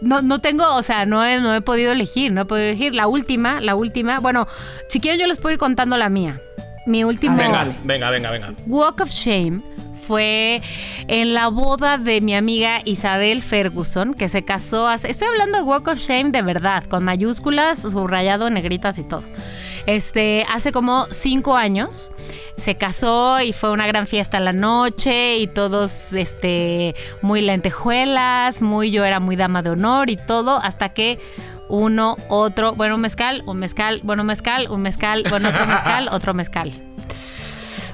No, 0.00 0.22
no 0.22 0.40
tengo, 0.40 0.74
o 0.74 0.82
sea, 0.82 1.04
no 1.04 1.22
he, 1.22 1.38
no 1.38 1.54
he 1.54 1.60
podido 1.60 1.92
elegir, 1.92 2.32
no 2.32 2.40
he 2.40 2.44
podido 2.46 2.68
elegir. 2.68 2.94
La 2.94 3.08
última, 3.08 3.60
la 3.60 3.74
última. 3.74 4.20
Bueno, 4.20 4.48
si 4.88 5.00
quieren 5.00 5.20
yo 5.20 5.26
les 5.26 5.36
puedo 5.36 5.52
ir 5.52 5.58
contando 5.58 5.98
la 5.98 6.08
mía. 6.08 6.40
Mi 6.86 7.04
último 7.04 7.36
Venga, 7.36 7.76
venga, 7.84 8.08
venga, 8.08 8.30
venga. 8.30 8.54
Walk 8.66 9.02
of 9.02 9.10
Shame 9.10 9.60
fue 10.08 10.62
en 11.06 11.34
la 11.34 11.48
boda 11.48 11.98
de 11.98 12.22
mi 12.22 12.34
amiga 12.34 12.80
Isabel 12.86 13.42
Ferguson, 13.42 14.14
que 14.14 14.30
se 14.30 14.42
casó 14.42 14.88
hace... 14.88 15.10
Estoy 15.10 15.28
hablando 15.28 15.58
de 15.58 15.64
Walk 15.64 15.86
of 15.86 15.98
Shame 15.98 16.30
de 16.30 16.40
verdad, 16.40 16.84
con 16.84 17.04
mayúsculas, 17.04 17.82
subrayado, 17.82 18.48
negritas 18.48 18.98
y 18.98 19.04
todo. 19.04 19.22
Este, 19.84 20.46
hace 20.50 20.72
como 20.72 21.06
cinco 21.10 21.56
años 21.56 22.10
se 22.56 22.74
casó 22.74 23.38
y 23.42 23.52
fue 23.52 23.70
una 23.70 23.86
gran 23.86 24.06
fiesta 24.06 24.40
la 24.40 24.54
noche 24.54 25.36
y 25.36 25.46
todos, 25.46 26.14
este, 26.14 26.94
muy 27.20 27.42
lentejuelas, 27.42 28.62
muy, 28.62 28.90
yo 28.90 29.04
era 29.04 29.20
muy 29.20 29.36
dama 29.36 29.60
de 29.62 29.70
honor 29.70 30.08
y 30.08 30.16
todo, 30.16 30.56
hasta 30.56 30.88
que 30.88 31.18
uno, 31.68 32.16
otro, 32.30 32.74
bueno, 32.74 32.94
un 32.94 33.02
mezcal, 33.02 33.42
un 33.44 33.58
mezcal, 33.58 34.00
bueno, 34.04 34.22
un 34.22 34.28
mezcal, 34.28 34.68
un 34.70 34.80
mezcal, 34.80 35.24
bueno, 35.28 35.50
otro 35.50 35.66
mezcal, 35.66 36.08
otro 36.12 36.32
mezcal. 36.32 36.87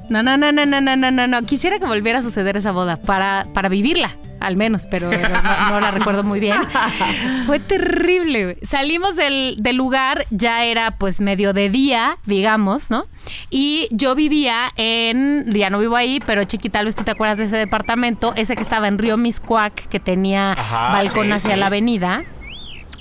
No, 0.09 0.23
no, 0.23 0.37
no, 0.37 0.53
no, 0.53 0.67
no, 0.67 0.81
no, 0.81 0.97
no, 0.97 1.11
no, 1.11 1.27
no. 1.27 1.43
Quisiera 1.43 1.79
que 1.79 1.87
volviera 1.87 2.19
a 2.19 2.23
suceder 2.23 2.57
esa 2.57 2.73
boda 2.73 2.97
para, 2.97 3.47
para 3.55 3.69
vivirla 3.69 4.17
al 4.45 4.57
menos, 4.57 4.87
pero 4.87 5.11
no, 5.11 5.71
no 5.71 5.81
la 5.81 5.91
recuerdo 5.91 6.23
muy 6.23 6.39
bien. 6.39 6.59
Fue 7.47 7.59
terrible. 7.61 8.59
Salimos 8.63 9.17
del, 9.17 9.57
del 9.59 9.77
lugar, 9.77 10.27
ya 10.31 10.65
era 10.65 10.93
pues 10.99 11.21
medio 11.21 11.53
de 11.53 11.71
día, 11.71 12.19
digamos, 12.27 12.91
¿no? 12.91 13.07
Y 13.51 13.89
yo 13.91 14.15
vivía 14.15 14.73
en, 14.77 15.51
ya 15.53 15.71
no 15.71 15.79
vivo 15.79 15.97
ahí, 15.97 16.21
pero 16.27 16.45
chiqui, 16.45 16.69
tal 16.69 16.85
vez 16.85 16.95
tú 16.95 17.05
te 17.05 17.11
acuerdas 17.11 17.39
de 17.39 17.45
ese 17.45 17.57
departamento, 17.57 18.35
ese 18.37 18.55
que 18.55 18.63
estaba 18.63 18.87
en 18.87 18.99
Río 18.99 19.17
Miscuac, 19.17 19.89
que 19.89 19.99
tenía 19.99 20.53
Ajá, 20.53 20.93
balcón 20.93 21.27
sí, 21.27 21.33
hacia 21.33 21.55
sí. 21.55 21.61
la 21.61 21.67
avenida. 21.67 22.25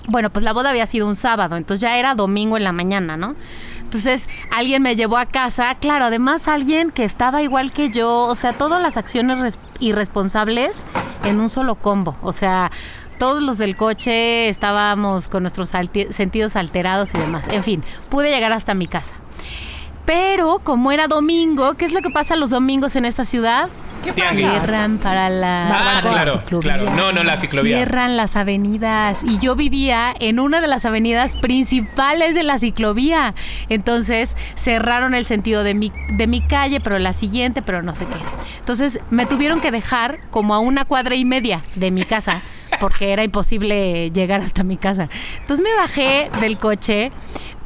Bueno, 0.08 0.30
pues 0.30 0.44
la 0.44 0.54
boda 0.54 0.70
había 0.70 0.86
sido 0.86 1.08
un 1.08 1.16
sábado, 1.16 1.58
entonces 1.58 1.82
ya 1.82 1.98
era 1.98 2.14
domingo 2.14 2.58
en 2.58 2.64
la 2.64 2.72
mañana, 2.72 3.18
¿no? 3.18 3.36
Entonces 3.94 4.28
alguien 4.50 4.82
me 4.82 4.96
llevó 4.96 5.18
a 5.18 5.28
casa, 5.28 5.76
claro, 5.76 6.06
además 6.06 6.48
alguien 6.48 6.90
que 6.90 7.04
estaba 7.04 7.44
igual 7.44 7.72
que 7.72 7.92
yo, 7.92 8.26
o 8.26 8.34
sea, 8.34 8.54
todas 8.54 8.82
las 8.82 8.98
acciones 8.98 9.38
res- 9.40 9.60
irresponsables 9.80 10.76
en 11.24 11.40
un 11.40 11.48
solo 11.52 11.76
combo, 11.76 12.18
o 12.24 12.32
sea, 12.32 12.72
todos 13.20 13.44
los 13.44 13.60
del 13.60 13.78
coche 13.78 14.50
estábamos 14.50 15.30
con 15.30 15.44
nuestros 15.44 15.70
sentidos 15.70 16.56
alterados 16.56 17.14
y 17.14 17.20
demás, 17.20 17.44
en 17.50 17.64
fin, 17.64 17.84
pude 18.10 18.32
llegar 18.32 18.52
hasta 18.52 18.74
mi 18.74 18.88
casa. 18.88 19.14
Pero 20.06 20.60
como 20.64 20.92
era 20.92 21.08
domingo, 21.08 21.76
¿qué 21.76 21.86
es 21.86 21.94
lo 21.94 22.02
que 22.02 22.10
pasa 22.10 22.36
los 22.36 22.50
domingos 22.50 22.96
en 22.96 23.06
esta 23.06 23.24
ciudad? 23.26 23.70
Tianguis. 24.16 24.50
Cierran 24.52 24.98
para 24.98 25.30
la, 25.30 25.68
Ah, 25.68 26.02
la 26.04 26.10
claro, 26.12 26.38
ciclovía. 26.42 26.74
claro. 26.76 26.94
No, 26.94 27.14
no, 27.14 27.24
la 27.24 27.38
ciclovía. 27.38 27.78
Cierran 27.78 28.18
las 28.18 28.36
avenidas. 28.36 29.20
Y 29.24 29.38
yo 29.38 29.56
vivía 29.56 30.14
en 30.20 30.42
una 30.42 30.60
de 30.60 30.68
las 30.68 30.84
avenidas 30.84 31.36
principales 31.38 32.36
de 32.36 32.44
la 32.44 32.58
ciclovía. 32.60 33.34
Entonces 33.70 34.36
cerraron 34.56 35.14
el 35.14 35.24
sentido 35.24 35.64
de 35.64 35.74
mi, 35.74 35.94
de 36.18 36.28
mi 36.28 36.42
calle, 36.46 36.82
pero 36.82 37.00
la 37.00 37.14
siguiente, 37.14 37.62
pero 37.62 37.82
no 37.82 37.94
sé 37.94 38.06
qué. 38.06 38.18
Entonces 38.60 39.00
me 39.10 39.26
tuvieron 39.26 39.62
que 39.62 39.72
dejar 39.72 40.20
como 40.32 40.54
a 40.54 40.60
una 40.60 40.84
cuadra 40.84 41.16
y 41.16 41.24
media 41.24 41.62
de 41.76 41.90
mi 41.90 42.04
casa. 42.04 42.42
Porque 42.82 43.14
era 43.14 43.24
imposible 43.24 44.12
llegar 44.12 44.42
hasta 44.42 44.64
mi 44.64 44.76
casa. 44.76 45.08
Entonces 45.40 45.64
me 45.64 45.74
bajé 45.76 46.30
del 46.42 46.58
coche 46.58 47.14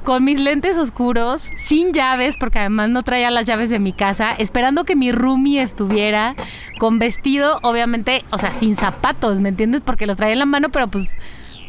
con 0.07 0.23
mis 0.23 0.39
lentes 0.39 0.77
oscuros, 0.77 1.41
sin 1.57 1.91
llaves, 1.91 2.37
porque 2.39 2.59
además 2.59 2.89
no 2.89 3.03
traía 3.03 3.29
las 3.29 3.45
llaves 3.45 3.69
de 3.69 3.77
mi 3.77 3.91
casa, 3.91 4.31
esperando 4.31 4.85
que 4.85 4.95
mi 4.95 5.11
roomie 5.11 5.61
estuviera 5.61 6.33
con 6.79 6.97
vestido, 6.97 7.59
obviamente, 7.61 8.23
o 8.29 8.37
sea, 8.37 8.53
sin 8.53 8.77
zapatos, 8.77 9.41
¿me 9.41 9.49
entiendes? 9.49 9.81
Porque 9.83 10.07
los 10.07 10.15
traía 10.15 10.31
en 10.31 10.39
la 10.39 10.45
mano, 10.45 10.69
pero 10.69 10.87
pues 10.87 11.17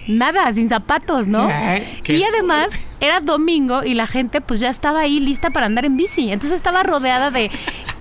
nada, 0.07 0.53
sin 0.53 0.69
zapatos, 0.69 1.27
¿no? 1.27 1.49
Qué 2.05 2.13
Y 2.13 2.23
además 2.23 2.69
era 3.01 3.21
domingo 3.21 3.85
y 3.85 3.95
la 3.95 4.07
gente 4.07 4.41
pues 4.41 4.61
ya 4.61 4.71
estaba 4.71 5.01
ahí 5.01 5.21
lista 5.21 5.51
para 5.51 5.67
andar 5.67 5.85
en 5.85 5.97
bici. 5.97 6.33
Entonces 6.33 6.57
estaba 6.57 6.83
rodeada 6.83 7.31
de 7.31 7.51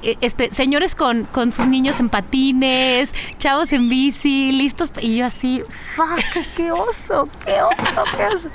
eh, 0.03 0.17
este, 0.21 0.53
señores 0.53 0.95
con, 0.95 1.25
con 1.25 1.51
sus 1.51 1.67
niños 1.67 1.99
en 1.99 2.09
patines, 2.09 3.11
chavos 3.37 3.71
en 3.73 3.89
bici, 3.89 4.51
listos. 4.51 4.91
Y 5.01 5.17
yo 5.17 5.25
así, 5.25 5.61
fuck, 5.95 6.19
qué 6.55 6.71
oso, 6.71 7.29
qué 7.45 7.61
oso, 7.61 8.03
qué 8.17 8.25
oso. 8.35 8.49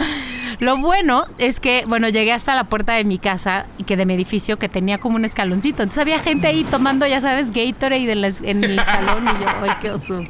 Lo 0.59 0.77
bueno 0.79 1.25
es 1.39 1.61
que, 1.61 1.85
bueno, 1.87 2.09
llegué 2.09 2.33
hasta 2.33 2.55
la 2.55 2.65
puerta 2.65 2.95
de 2.95 3.05
mi 3.05 3.19
casa 3.19 3.67
y 3.79 3.85
que 3.85 3.97
de 3.97 4.07
mi 4.07 4.15
edificio 4.15 4.59
que 4.59 4.69
tenía 4.69 4.99
como 4.99 5.17
un 5.17 5.25
escaloncito. 5.25 5.83
Entonces 5.83 6.01
había 6.03 6.19
gente 6.19 6.47
ahí 6.49 6.65
tomando, 6.65 7.07
ya 7.07 7.21
sabes, 7.21 7.51
Gatorade 7.53 8.11
en, 8.13 8.21
las- 8.21 8.43
en 8.43 8.65
el 8.65 8.79
salón 8.81 9.25
y 9.29 9.43
yo, 9.43 9.49
ay, 9.63 9.71
qué 9.81 9.91
oso. 9.93 10.25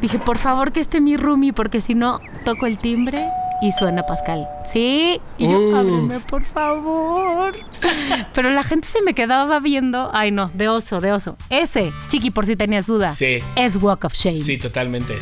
Dije, 0.00 0.18
por 0.18 0.38
favor 0.38 0.72
que 0.72 0.80
esté 0.80 1.00
mi 1.00 1.16
roomie, 1.16 1.52
porque 1.52 1.80
si 1.80 1.94
no, 1.94 2.20
toco 2.44 2.66
el 2.66 2.78
timbre 2.78 3.26
y 3.60 3.72
suena 3.72 4.02
Pascal. 4.04 4.48
Sí, 4.70 5.20
y 5.38 5.48
yo, 5.48 5.58
Uf. 5.58 5.74
ábreme, 5.74 6.20
por 6.20 6.44
favor. 6.44 7.54
Pero 8.34 8.50
la 8.50 8.62
gente 8.62 8.88
se 8.88 9.02
me 9.02 9.14
quedaba 9.14 9.58
viendo. 9.60 10.10
Ay, 10.12 10.30
no, 10.30 10.50
de 10.54 10.68
oso, 10.68 11.00
de 11.00 11.12
oso. 11.12 11.36
Ese, 11.50 11.92
chiqui, 12.08 12.30
por 12.30 12.46
si 12.46 12.56
tenías 12.56 12.86
duda, 12.86 13.12
Sí. 13.12 13.38
es 13.56 13.76
Walk 13.76 14.04
of 14.04 14.14
Shame. 14.14 14.38
Sí, 14.38 14.58
totalmente. 14.58 15.18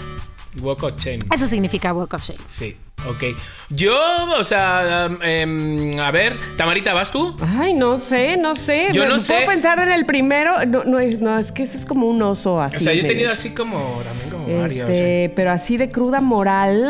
Walk 0.60 0.82
of 0.82 0.96
Shame. 0.98 1.20
Eso 1.34 1.46
significa 1.46 1.92
Walk 1.92 2.14
of 2.14 2.22
Shame. 2.22 2.40
Sí, 2.48 2.76
ok. 3.06 3.24
Yo, 3.70 3.94
o 4.38 4.44
sea, 4.44 5.10
em, 5.22 5.98
a 6.00 6.10
ver, 6.10 6.34
Tamarita, 6.56 6.94
¿vas 6.94 7.10
tú? 7.10 7.36
Ay, 7.40 7.74
no 7.74 7.98
sé, 7.98 8.38
no 8.38 8.54
sé. 8.54 8.88
Yo 8.92 9.02
no 9.02 9.16
puedo 9.16 9.20
sé. 9.20 9.44
pensar 9.46 9.78
en 9.78 9.92
el 9.92 10.06
primero. 10.06 10.64
No, 10.64 10.84
no, 10.84 10.98
es, 10.98 11.20
no, 11.20 11.38
es 11.38 11.52
que 11.52 11.64
ese 11.64 11.76
es 11.76 11.84
como 11.84 12.08
un 12.08 12.22
oso 12.22 12.60
así. 12.62 12.76
O 12.76 12.80
sea, 12.80 12.94
yo 12.94 13.02
he 13.02 13.06
tenido 13.06 13.30
así 13.30 13.50
como, 13.50 14.00
también 14.04 14.30
como 14.30 14.58
varios. 14.58 14.88
Este, 14.88 15.24
eh. 15.24 15.32
pero 15.36 15.50
así 15.50 15.76
de 15.76 15.90
cruda 15.90 16.20
moral. 16.20 16.84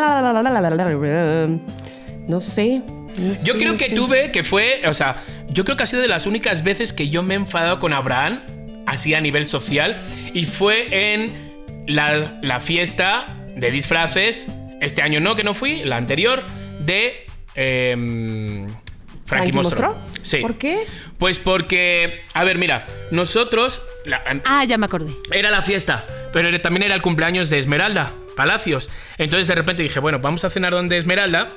No 2.28 2.40
sé. 2.40 2.82
no 3.18 3.34
Yo 3.42 3.54
sé, 3.54 3.58
creo 3.58 3.76
que 3.76 3.88
sé. 3.88 3.94
tuve, 3.96 4.30
que 4.30 4.44
fue, 4.44 4.82
o 4.86 4.94
sea, 4.94 5.16
yo 5.48 5.64
creo 5.64 5.76
que 5.76 5.82
ha 5.82 5.86
sido 5.86 6.02
de 6.02 6.08
las 6.08 6.26
únicas 6.26 6.62
veces 6.62 6.92
que 6.92 7.08
yo 7.08 7.24
me 7.24 7.34
he 7.34 7.38
enfadado 7.38 7.80
con 7.80 7.92
Abraham, 7.92 8.40
así 8.86 9.14
a 9.14 9.20
nivel 9.20 9.48
social, 9.48 9.98
y 10.32 10.44
fue 10.44 11.14
en 11.14 11.32
la, 11.88 12.38
la 12.42 12.60
fiesta 12.60 13.34
de 13.56 13.70
disfraces, 13.72 14.46
este 14.80 15.02
año 15.02 15.20
no, 15.20 15.34
que 15.36 15.44
no 15.44 15.54
fui, 15.54 15.82
la 15.84 15.96
anterior, 15.96 16.42
de 16.80 17.26
em, 17.54 18.66
Frankie 18.66 18.82
¿Frankie 19.26 19.52
Monstro. 19.52 19.88
Monstro? 19.94 20.22
Sí. 20.22 20.38
¿Por 20.38 20.56
qué? 20.56 20.84
Pues 21.18 21.38
porque, 21.38 22.20
a 22.34 22.44
ver, 22.44 22.58
mira, 22.58 22.86
nosotros, 23.10 23.82
la- 24.04 24.22
Ah, 24.44 24.64
ya 24.64 24.78
me 24.78 24.86
acordé. 24.86 25.12
era 25.32 25.50
la 25.50 25.62
fiesta, 25.62 26.06
pero 26.32 26.56
también 26.60 26.84
era 26.84 26.94
el 26.94 27.02
cumpleaños 27.02 27.50
de 27.50 27.58
Esmeralda, 27.58 28.12
Palacios. 28.36 28.88
Entonces 29.18 29.48
de 29.48 29.54
repente 29.54 29.82
dije, 29.82 30.00
bueno, 30.00 30.18
vamos 30.20 30.44
a 30.44 30.50
cenar 30.50 30.72
donde 30.72 30.96
Esmeralda, 30.98 31.50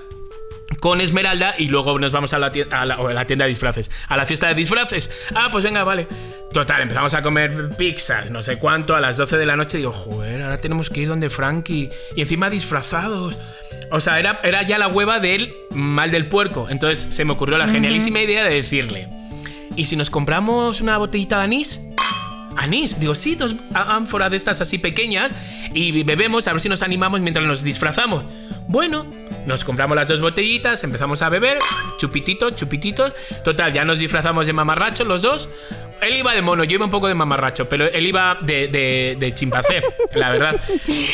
con 0.80 1.02
Esmeralda, 1.02 1.54
y 1.58 1.68
luego 1.68 2.00
nos 2.00 2.12
vamos 2.12 2.34
a 2.34 2.40
la, 2.40 2.52
tie- 2.52 2.72
a 2.72 2.86
la- 2.86 3.00
o 3.00 3.08
a 3.08 3.14
la 3.14 3.26
tienda 3.26 3.46
de 3.46 3.50
disfraces, 3.50 3.92
a 4.08 4.18
la 4.18 4.26
fiesta 4.26 4.48
de 4.48 4.56
disfraces. 4.56 5.10
Ah, 5.36 5.50
pues 5.52 5.64
venga, 5.64 5.84
vale. 5.84 6.08
Total, 6.54 6.82
empezamos 6.82 7.14
a 7.14 7.22
comer 7.22 7.70
pizzas, 7.78 8.30
no 8.32 8.42
sé 8.42 8.58
cuánto, 8.58 8.96
a 8.96 9.00
las 9.00 9.18
12 9.18 9.38
de 9.38 9.46
la 9.46 9.56
noche. 9.56 9.78
Digo, 9.78 9.92
joder, 9.92 10.42
ahora 10.42 10.58
tenemos 10.58 10.90
que 10.90 11.02
ir 11.02 11.08
donde 11.08 11.30
Frankie. 11.30 11.90
Y 12.16 12.22
encima 12.22 12.50
disfrazados. 12.50 13.38
O 13.92 14.00
sea, 14.00 14.20
era, 14.20 14.40
era 14.44 14.64
ya 14.64 14.78
la 14.78 14.88
hueva 14.88 15.20
del 15.20 15.54
mal 15.72 16.12
del 16.12 16.28
puerco. 16.28 16.68
Entonces 16.70 17.14
se 17.14 17.26
me 17.26 17.34
ocurrió 17.34 17.58
la 17.58 17.68
genialísima 17.68 18.22
idea 18.22 18.44
de 18.44 18.56
decirle, 18.56 19.08
¿y 19.76 19.86
si 19.86 19.96
nos 19.96 20.10
compramos 20.10 20.82
una 20.82 20.98
botellita 20.98 21.38
de 21.38 21.44
anís? 21.46 21.82
anís. 22.58 23.00
Digo, 23.00 23.16
sí, 23.16 23.36
dos 23.36 23.56
ánforas 23.74 24.30
de 24.32 24.38
estas 24.38 24.60
así 24.62 24.78
pequeñas 24.78 25.32
y 25.74 26.04
bebemos 26.04 26.48
a 26.48 26.52
ver 26.52 26.60
si 26.62 26.68
nos 26.70 26.82
animamos 26.84 27.22
mientras 27.22 27.46
nos 27.46 27.64
disfrazamos. 27.64 28.26
Bueno, 28.72 29.06
nos 29.46 29.66
compramos 29.66 29.98
las 29.98 30.08
dos 30.08 30.22
botellitas, 30.22 30.82
empezamos 30.86 31.22
a 31.22 31.28
beber, 31.28 31.60
chupititos, 31.98 32.56
chupititos. 32.56 33.14
Total, 33.44 33.74
ya 33.74 33.84
nos 33.84 34.00
disfrazamos 34.00 34.48
de 34.48 34.54
mamarrachos 34.54 35.06
los 35.06 35.22
dos. 35.22 35.50
Él 36.02 36.16
iba 36.16 36.34
de 36.34 36.42
mono, 36.42 36.64
yo 36.64 36.76
iba 36.76 36.86
un 36.86 36.90
poco 36.90 37.10
de 37.10 37.14
mamarracho, 37.14 37.68
pero 37.68 37.92
él 37.92 38.08
iba 38.08 38.38
de, 38.40 38.70
de, 38.70 39.18
de 39.20 39.34
chimpancé, 39.34 39.84
la 40.16 40.30
verdad. 40.32 40.62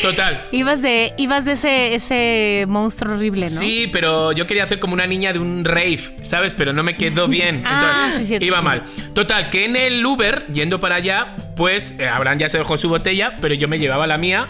Total. 0.02 0.46
Ibas 0.52 0.82
de, 0.82 1.14
ibas 1.16 1.44
de 1.46 1.52
ese, 1.52 1.94
ese 1.96 2.64
monstruo 2.68 3.16
horrible, 3.16 3.50
¿no? 3.50 3.58
Sí, 3.58 3.90
pero 3.92 4.30
yo 4.30 4.46
quería 4.46 4.62
hacer 4.62 4.78
como 4.78 4.94
una 4.94 5.08
niña 5.08 5.32
de 5.32 5.40
un 5.40 5.64
rave, 5.64 5.98
¿sabes? 6.22 6.54
Pero 6.54 6.72
no 6.72 6.84
me 6.84 6.96
quedó 6.96 7.26
bien. 7.26 7.62
Ah, 7.66 8.14
sí, 8.18 8.24
cierto, 8.24 8.46
iba 8.46 8.58
sí. 8.58 8.64
mal. 8.64 8.84
Total, 9.14 9.50
que 9.50 9.64
en 9.64 9.74
el 9.74 10.06
Uber, 10.06 10.46
yendo 10.46 10.78
para 10.78 10.94
allá, 10.94 11.34
pues 11.56 11.96
eh, 11.98 12.06
Abraham 12.06 12.38
ya 12.38 12.48
se 12.48 12.58
dejó 12.58 12.76
su 12.76 12.88
botella, 12.88 13.34
pero 13.40 13.54
yo 13.54 13.66
me 13.66 13.80
llevaba 13.80 14.06
la 14.06 14.16
mía, 14.16 14.46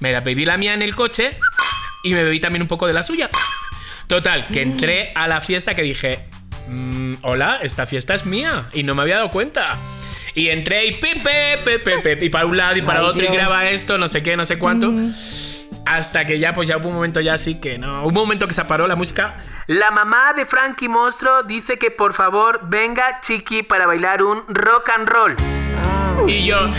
me 0.00 0.12
la 0.12 0.22
bebí 0.22 0.46
la 0.46 0.56
mía 0.56 0.72
en 0.72 0.80
el 0.80 0.94
coche 0.94 1.36
y 2.02 2.14
me 2.14 2.24
bebí 2.24 2.40
también 2.40 2.62
un 2.62 2.68
poco 2.68 2.86
de 2.86 2.92
la 2.92 3.02
suya. 3.02 3.30
Total, 4.06 4.48
que 4.48 4.62
entré 4.62 5.12
a 5.14 5.28
la 5.28 5.40
fiesta 5.40 5.74
que 5.74 5.82
dije, 5.82 6.26
"Mm, 6.68 7.14
hola, 7.22 7.60
esta 7.62 7.86
fiesta 7.86 8.14
es 8.14 8.26
mía 8.26 8.68
y 8.72 8.82
no 8.82 8.94
me 8.94 9.02
había 9.02 9.16
dado 9.16 9.30
cuenta. 9.30 9.78
Y 10.34 10.48
entré 10.48 10.86
y 10.86 10.92
pepe, 10.92 11.58
pepe, 11.62 11.98
pepe, 11.98 12.24
y 12.24 12.28
para 12.30 12.46
un 12.46 12.56
lado 12.56 12.76
y 12.76 12.82
para 12.82 13.00
Ay, 13.00 13.06
otro 13.06 13.24
y 13.24 13.28
graba 13.28 13.68
esto, 13.68 13.98
no 13.98 14.08
sé 14.08 14.22
qué, 14.22 14.36
no 14.36 14.44
sé 14.44 14.58
cuánto. 14.58 14.90
Hasta 15.84 16.24
que 16.24 16.38
ya, 16.38 16.52
pues 16.52 16.68
ya 16.68 16.78
hubo 16.78 16.88
un 16.88 16.94
momento 16.94 17.20
ya 17.20 17.34
así 17.34 17.60
que 17.60 17.76
no. 17.78 18.02
Hubo 18.02 18.08
un 18.08 18.14
momento 18.26 18.46
que 18.46 18.54
se 18.54 18.64
paró 18.64 18.86
la 18.86 18.96
música. 18.96 19.36
La 19.66 19.90
mamá 19.90 20.32
de 20.34 20.46
Frankie 20.46 20.88
Monstruo 20.88 21.42
dice 21.42 21.78
que 21.78 21.90
por 21.90 22.14
favor 22.14 22.60
venga 22.64 23.20
Chiqui 23.20 23.62
para 23.62 23.86
bailar 23.86 24.22
un 24.22 24.42
rock 24.48 24.90
and 24.90 25.08
roll. 25.08 25.61
Y 26.26 26.44
yo, 26.44 26.70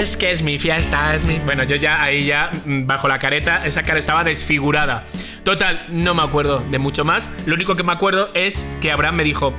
es 0.00 0.16
que 0.16 0.32
es 0.32 0.42
mi 0.42 0.58
fiesta, 0.58 1.14
es 1.14 1.24
mi. 1.24 1.38
Bueno, 1.38 1.64
yo 1.64 1.76
ya 1.76 2.02
ahí 2.02 2.26
ya, 2.26 2.50
mm, 2.64 2.86
bajo 2.86 3.08
la 3.08 3.18
careta, 3.18 3.66
esa 3.66 3.82
cara 3.82 3.98
estaba 3.98 4.24
desfigurada. 4.24 5.04
Total, 5.44 5.86
no 5.90 6.14
me 6.14 6.22
acuerdo 6.22 6.60
de 6.70 6.78
mucho 6.78 7.04
más. 7.04 7.30
Lo 7.46 7.54
único 7.54 7.76
que 7.76 7.82
me 7.82 7.92
acuerdo 7.92 8.30
es 8.34 8.66
que 8.80 8.90
Abraham 8.90 9.16
me 9.16 9.24
dijo: 9.24 9.54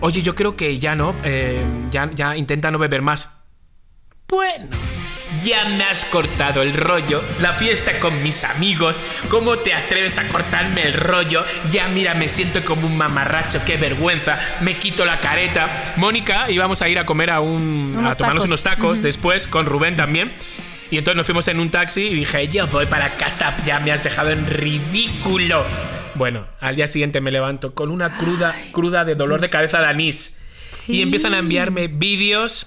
Oye, 0.00 0.22
yo 0.22 0.34
creo 0.34 0.56
que 0.56 0.78
ya 0.78 0.94
no, 0.94 1.14
eh, 1.24 1.64
ya, 1.90 2.10
ya 2.14 2.36
intenta 2.36 2.70
no 2.70 2.78
beber 2.78 3.02
más. 3.02 3.30
Bueno, 4.28 4.76
ya 5.42 5.64
me 5.66 5.84
has 5.84 6.04
cortado 6.04 6.62
el 6.62 6.74
rollo. 6.74 7.22
La 7.40 7.52
fiesta 7.52 7.98
con 8.00 8.22
mis 8.22 8.44
amigos. 8.44 9.00
¿Cómo 9.28 9.58
te 9.58 9.74
atreves 9.74 10.18
a 10.18 10.28
cortarme 10.28 10.82
el 10.82 10.94
rollo? 10.94 11.44
Ya 11.70 11.88
mira, 11.88 12.14
me 12.14 12.28
siento 12.28 12.64
como 12.64 12.86
un 12.86 12.96
mamarracho. 12.96 13.60
Qué 13.64 13.76
vergüenza. 13.76 14.38
Me 14.60 14.78
quito 14.78 15.04
la 15.04 15.20
careta. 15.20 15.94
Mónica, 15.96 16.50
íbamos 16.50 16.82
a 16.82 16.88
ir 16.88 16.98
a 16.98 17.06
comer 17.06 17.30
a 17.30 17.40
un. 17.40 17.94
Unos 17.96 18.12
a 18.12 18.16
tomarnos 18.16 18.42
tacos. 18.42 18.44
unos 18.44 18.62
tacos 18.62 19.02
después 19.02 19.46
con 19.46 19.66
Rubén 19.66 19.96
también. 19.96 20.32
Y 20.90 20.96
entonces 20.96 21.16
nos 21.16 21.26
fuimos 21.26 21.46
en 21.48 21.60
un 21.60 21.68
taxi 21.68 22.02
y 22.02 22.14
dije, 22.14 22.48
yo 22.48 22.66
voy 22.68 22.86
para 22.86 23.10
casa, 23.10 23.54
ya 23.66 23.78
me 23.78 23.92
has 23.92 24.04
dejado 24.04 24.30
en 24.30 24.46
ridículo. 24.46 25.66
Bueno, 26.14 26.46
al 26.60 26.76
día 26.76 26.86
siguiente 26.86 27.20
me 27.20 27.30
levanto 27.30 27.74
con 27.74 27.90
una 27.90 28.16
cruda, 28.16 28.56
cruda 28.72 29.04
de 29.04 29.14
dolor 29.14 29.40
de 29.40 29.50
cabeza 29.50 29.80
de 29.80 29.86
anís. 29.86 30.34
Y 30.86 31.02
empiezan 31.02 31.34
a 31.34 31.38
enviarme 31.38 31.88
vídeos 31.88 32.66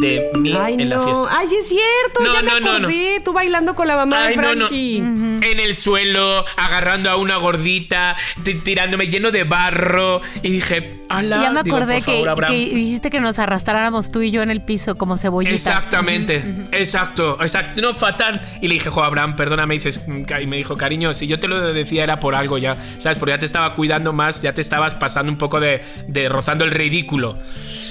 de 0.00 0.30
mí 0.38 0.52
Ay, 0.58 0.74
en 0.74 0.88
la 0.88 0.96
no. 0.96 1.04
fiesta. 1.04 1.28
Ay, 1.30 1.48
sí 1.48 1.56
es 1.56 1.68
cierto. 1.68 2.22
No, 2.22 2.34
ya 2.34 2.42
me 2.42 2.48
no, 2.48 2.60
no, 2.60 2.66
no. 2.66 2.76
acordé. 2.88 3.20
Tú 3.24 3.32
bailando 3.32 3.74
con 3.74 3.86
la 3.88 3.96
mamá 3.96 4.24
Ay, 4.24 4.36
de 4.36 4.42
no, 4.42 4.54
no. 4.54 4.68
Frankie. 4.68 4.96
En 4.98 5.60
el 5.60 5.74
suelo, 5.74 6.44
agarrando 6.56 7.10
a 7.10 7.16
una 7.16 7.36
gordita, 7.36 8.16
ti- 8.42 8.54
tirándome 8.54 9.08
lleno 9.08 9.30
de 9.30 9.44
barro. 9.44 10.20
Y 10.42 10.50
dije, 10.50 10.94
ala. 11.08 11.42
ya 11.42 11.50
me 11.52 11.62
digo, 11.62 11.76
acordé 11.76 11.96
por 11.96 12.04
que, 12.04 12.24
favor, 12.24 12.46
que 12.46 12.56
hiciste 12.56 13.10
que 13.10 13.20
nos 13.20 13.38
arrastráramos 13.38 14.10
tú 14.10 14.22
y 14.22 14.30
yo 14.30 14.42
en 14.42 14.50
el 14.50 14.62
piso 14.62 14.96
como 14.96 15.16
cebollitas. 15.16 15.54
Exactamente, 15.66 16.42
exacto, 16.72 17.38
exacto, 17.40 17.80
no 17.80 17.94
fatal. 17.94 18.40
Y 18.60 18.68
le 18.68 18.74
dije, 18.74 18.90
jo, 18.90 19.02
Abraham, 19.02 19.36
perdóname, 19.36 19.74
y 19.74 19.78
dices, 19.78 20.00
y 20.06 20.46
me 20.46 20.56
dijo, 20.56 20.76
cariño, 20.76 21.12
si 21.12 21.26
yo 21.26 21.38
te 21.40 21.48
lo 21.48 21.60
decía 21.72 22.02
era 22.02 22.20
por 22.20 22.34
algo 22.34 22.58
ya, 22.58 22.76
¿sabes? 22.98 23.18
Porque 23.18 23.32
ya 23.32 23.38
te 23.38 23.46
estaba 23.46 23.74
cuidando 23.74 24.12
más, 24.12 24.42
ya 24.42 24.52
te 24.52 24.60
estabas 24.60 24.94
pasando 24.94 25.30
un 25.32 25.38
poco 25.38 25.60
de, 25.60 25.82
de 26.08 26.28
rozando 26.28 26.64
el 26.64 26.70
ridículo. 26.70 27.38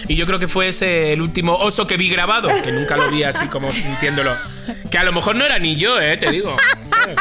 Y 0.07 0.15
yo 0.15 0.25
creo 0.25 0.39
que 0.39 0.47
fue 0.47 0.67
ese 0.67 1.13
el 1.13 1.21
último 1.21 1.55
oso 1.55 1.87
que 1.87 1.94
vi 1.97 2.09
grabado, 2.09 2.49
que 2.63 2.71
nunca 2.71 2.97
lo 2.97 3.09
vi 3.09 3.23
así 3.23 3.47
como 3.47 3.71
sintiéndolo. 3.71 4.35
Que 4.89 4.97
a 4.97 5.03
lo 5.03 5.11
mejor 5.11 5.35
no 5.35 5.45
era 5.45 5.59
ni 5.59 5.75
yo, 5.75 5.99
eh, 5.99 6.17
te 6.17 6.31
digo, 6.31 6.55
¿sabes? 6.89 7.17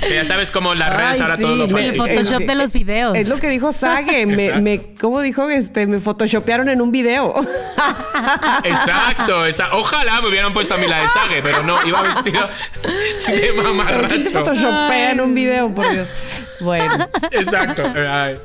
Que 0.00 0.14
ya 0.14 0.24
sabes 0.24 0.50
cómo 0.50 0.72
en 0.74 0.78
las 0.78 0.90
redes 0.94 1.16
Ay, 1.16 1.20
ahora 1.22 1.36
sí, 1.36 1.42
todo 1.42 1.56
lo 1.56 1.68
me- 1.68 1.80
El 1.80 1.86
falsifican. 1.96 2.24
Photoshop 2.24 2.46
de 2.46 2.54
los 2.54 2.72
videos. 2.72 3.16
Es 3.16 3.28
lo 3.28 3.36
que 3.38 3.48
dijo 3.48 3.72
Sage. 3.72 4.26
me, 4.26 4.60
me, 4.60 4.80
¿Cómo 5.00 5.20
dijo? 5.22 5.48
Este, 5.48 5.86
me 5.86 6.00
photoshopearon 6.00 6.68
en 6.68 6.80
un 6.82 6.92
video. 6.92 7.34
Exacto, 8.64 9.46
esa, 9.46 9.74
ojalá 9.74 10.20
me 10.22 10.28
hubieran 10.28 10.52
puesto 10.52 10.74
a 10.74 10.76
mí 10.76 10.86
la 10.86 11.00
de 11.00 11.08
Sage, 11.08 11.42
pero 11.42 11.62
no, 11.62 11.84
iba 11.86 12.02
vestido 12.02 12.48
de 13.26 13.52
mamarracho. 13.62 14.30
Photoshopea 14.32 15.12
en 15.12 15.20
un 15.20 15.34
video, 15.34 15.74
por 15.74 15.88
Dios. 15.90 16.08
Bueno. 16.60 17.08
Exacto. 17.32 17.82
Ay. 17.94 18.36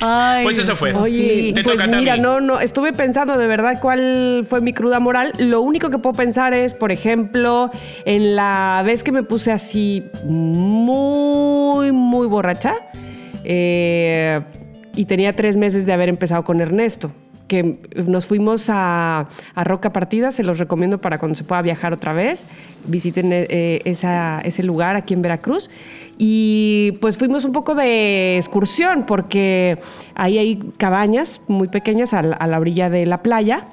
Ay, 0.00 0.44
Pues 0.44 0.58
eso 0.58 0.76
fue. 0.76 0.92
Oye, 0.94 1.52
Te 1.54 1.62
pues 1.62 1.76
toca 1.76 1.86
mira, 1.96 2.16
no, 2.16 2.40
no, 2.40 2.60
estuve 2.60 2.92
pensando 2.92 3.36
de 3.36 3.46
verdad 3.46 3.78
cuál 3.80 4.46
fue 4.48 4.60
mi 4.60 4.72
cruda 4.72 5.00
moral. 5.00 5.32
Lo 5.38 5.60
único 5.60 5.90
que 5.90 5.98
puedo 5.98 6.14
pensar 6.14 6.54
es, 6.54 6.74
por 6.74 6.92
ejemplo, 6.92 7.70
en 8.04 8.36
la 8.36 8.82
vez 8.84 9.02
que 9.02 9.12
me 9.12 9.22
puse 9.22 9.52
así 9.52 10.04
muy, 10.24 11.92
muy 11.92 12.26
borracha 12.26 12.74
eh, 13.44 14.40
y 14.96 15.04
tenía 15.04 15.34
tres 15.34 15.56
meses 15.56 15.86
de 15.86 15.92
haber 15.92 16.08
empezado 16.08 16.44
con 16.44 16.60
Ernesto. 16.60 17.10
Que 17.48 17.78
nos 18.06 18.26
fuimos 18.26 18.70
a, 18.70 19.28
a 19.54 19.64
Roca 19.64 19.92
Partida, 19.92 20.30
se 20.30 20.42
los 20.42 20.58
recomiendo 20.58 21.00
para 21.00 21.18
cuando 21.18 21.34
se 21.36 21.44
pueda 21.44 21.60
viajar 21.62 21.92
otra 21.92 22.12
vez. 22.14 22.46
Visiten 22.86 23.30
eh, 23.32 23.82
esa- 23.84 24.40
ese 24.40 24.62
lugar 24.62 24.96
aquí 24.96 25.12
en 25.14 25.22
Veracruz. 25.22 25.68
Y 26.16 26.92
pues 27.00 27.16
fuimos 27.18 27.44
un 27.44 27.52
poco 27.52 27.74
de 27.74 28.36
excursión 28.36 29.04
porque 29.06 29.78
ahí 30.14 30.38
hay 30.38 30.56
cabañas 30.78 31.40
muy 31.48 31.68
pequeñas 31.68 32.14
a 32.14 32.22
la 32.22 32.58
orilla 32.58 32.88
de 32.88 33.04
la 33.04 33.22
playa. 33.22 33.66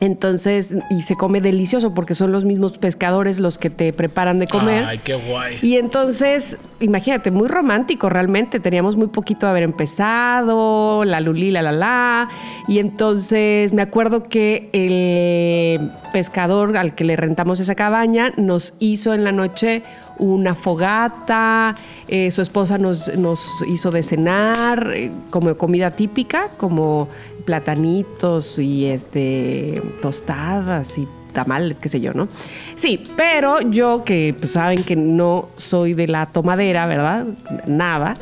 Entonces, 0.00 0.76
y 0.90 1.02
se 1.02 1.14
come 1.14 1.40
delicioso 1.40 1.94
porque 1.94 2.14
son 2.14 2.32
los 2.32 2.44
mismos 2.44 2.78
pescadores 2.78 3.38
los 3.38 3.58
que 3.58 3.70
te 3.70 3.92
preparan 3.92 4.38
de 4.38 4.48
comer. 4.48 4.84
Ay, 4.84 4.98
qué 4.98 5.14
guay. 5.14 5.58
Y 5.62 5.76
entonces, 5.76 6.58
imagínate, 6.80 7.30
muy 7.30 7.48
romántico 7.48 8.08
realmente. 8.08 8.58
Teníamos 8.58 8.96
muy 8.96 9.06
poquito 9.06 9.46
de 9.46 9.50
haber 9.50 9.62
empezado, 9.62 11.04
la 11.04 11.20
luli, 11.20 11.52
la 11.52 11.62
la 11.62 11.72
la. 11.72 12.28
Y 12.66 12.80
entonces 12.80 13.72
me 13.72 13.82
acuerdo 13.82 14.24
que 14.24 14.68
el 14.72 15.90
pescador 16.12 16.76
al 16.76 16.94
que 16.94 17.04
le 17.04 17.16
rentamos 17.16 17.60
esa 17.60 17.74
cabaña 17.74 18.32
nos 18.36 18.74
hizo 18.80 19.14
en 19.14 19.22
la 19.22 19.32
noche 19.32 19.84
una 20.18 20.54
fogata, 20.54 21.74
eh, 22.08 22.30
su 22.30 22.42
esposa 22.42 22.78
nos, 22.78 23.16
nos 23.16 23.40
hizo 23.66 23.90
de 23.90 24.02
cenar, 24.02 24.92
eh, 24.94 25.10
como 25.30 25.56
comida 25.56 25.90
típica, 25.90 26.48
como 26.56 27.08
platanitos 27.44 28.58
y 28.58 28.86
este 28.86 29.82
tostadas 30.00 30.98
y 30.98 31.08
tamales, 31.32 31.80
qué 31.80 31.88
sé 31.88 32.00
yo, 32.00 32.14
¿no? 32.14 32.28
Sí, 32.74 33.02
pero 33.16 33.60
yo 33.60 34.04
que 34.04 34.34
pues, 34.38 34.52
saben 34.52 34.82
que 34.82 34.96
no 34.96 35.46
soy 35.56 35.94
de 35.94 36.08
la 36.08 36.26
tomadera, 36.26 36.86
¿verdad? 36.86 37.26
Nada. 37.66 38.14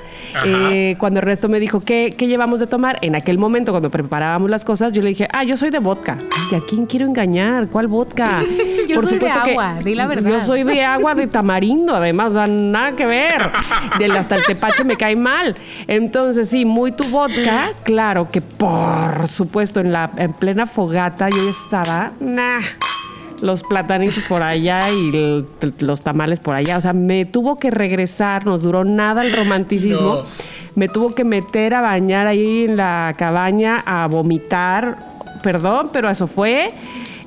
Eh, 0.45 0.97
cuando 0.99 1.21
el 1.21 1.27
resto 1.27 1.49
me 1.49 1.61
dijo, 1.61 1.81
¿qué, 1.81 2.15
¿qué 2.17 2.27
llevamos 2.27 2.61
de 2.61 2.67
tomar? 2.67 2.99
En 3.03 3.15
aquel 3.15 3.39
momento, 3.39 3.73
cuando 3.73 3.91
preparábamos 3.91 4.51
las 4.51 4.65
cosas, 4.65 4.93
yo 4.93 5.03
le 5.03 5.11
dije, 5.11 5.29
ah, 5.33 5.45
yo 5.45 5.57
soy 5.57 5.71
de 5.71 5.79
vodka. 5.79 6.19
Ay, 6.21 6.59
¿a 6.59 6.61
quién 6.61 6.87
quiero 6.87 7.07
engañar? 7.07 7.69
¿Cuál 7.69 7.89
vodka? 7.89 8.43
Yo 8.89 9.01
soy 9.01 9.19
de 9.19 9.29
agua, 9.29 9.79
di 9.83 9.95
la 9.95 10.07
verdad. 10.07 10.29
Yo 10.29 10.41
soy 10.41 10.65
de 10.65 10.85
agua 10.85 11.15
de 11.15 11.27
tamarindo, 11.29 11.95
además, 11.95 12.33
o 12.33 12.35
sea, 12.35 12.47
nada 12.47 12.93
que 12.93 13.07
ver. 13.07 13.51
Del 13.99 14.11
hasta 14.17 14.37
el 14.37 14.45
tepache 14.45 14.85
me 14.85 14.97
cae 14.97 15.17
mal. 15.17 15.55
Entonces, 15.87 16.49
sí, 16.49 16.65
muy 16.65 16.93
tu 16.93 17.05
vodka, 17.05 17.71
claro 17.85 18.29
que 18.31 18.41
por 18.41 19.29
supuesto, 19.29 19.81
en 19.81 19.93
la 19.93 20.11
en 20.17 20.33
plena 20.33 20.67
fogata 20.67 21.29
yo 21.31 21.49
estaba, 21.49 22.13
nah, 22.21 22.61
los 23.43 23.63
platanitos 23.63 24.23
por 24.29 24.43
allá 24.43 24.91
y 24.91 25.09
el- 25.15 25.47
los 25.81 26.03
tamales 26.03 26.41
por 26.41 26.55
allá. 26.55 26.79
O 26.79 26.81
sea, 26.81 26.93
me 26.93 27.25
tuvo 27.25 27.59
que 27.59 27.71
regresar, 27.71 28.47
nos 28.47 28.63
duró 28.63 28.85
nada 28.85 29.23
el 29.25 29.33
romanticismo. 29.37 30.01
No. 30.01 30.23
Me 30.75 30.89
tuvo 30.89 31.15
que 31.15 31.25
meter 31.25 31.75
a 31.75 31.81
bañar 31.83 32.27
ahí 32.27 32.65
en 32.65 32.77
la 32.77 33.15
cabaña, 33.19 33.77
a 33.85 34.07
vomitar. 34.07 34.97
Perdón, 35.43 35.91
pero 35.93 36.09
eso 36.09 36.27
fue. 36.27 36.71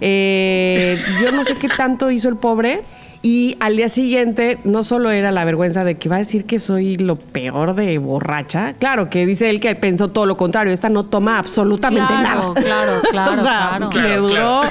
Eh, 0.02 0.98
yo 1.22 1.32
no 1.32 1.44
sé 1.44 1.56
qué 1.56 1.68
tanto 1.68 2.10
hizo 2.12 2.30
el 2.30 2.38
pobre. 2.38 2.82
Y 3.28 3.58
al 3.60 3.76
día 3.76 3.90
siguiente, 3.90 4.60
no 4.66 4.84
solo 4.84 5.10
era 5.10 5.32
la 5.32 5.44
vergüenza 5.46 5.84
de 5.84 5.96
que 5.96 6.08
va 6.10 6.18
a 6.18 6.20
decir 6.20 6.46
que 6.46 6.60
soy 6.60 6.96
lo 6.96 7.16
peor 7.16 7.74
de 7.74 7.98
borracha. 7.98 8.74
Claro, 8.78 9.10
que 9.10 9.26
dice 9.26 9.50
él 9.50 9.60
que 9.60 9.74
pensó 9.74 10.10
todo 10.10 10.28
lo 10.28 10.38
contrario. 10.38 10.72
Esta 10.72 10.90
no 10.90 11.06
toma 11.06 11.40
absolutamente 11.40 12.14
Claro, 12.14 12.54
nada. 12.54 12.62
claro, 12.62 13.02
claro, 13.10 13.32
o 13.42 13.44
sea, 13.44 13.44
claro. 13.80 13.86
le 13.88 13.90
Claro, 14.00 14.22
duró 14.28 14.62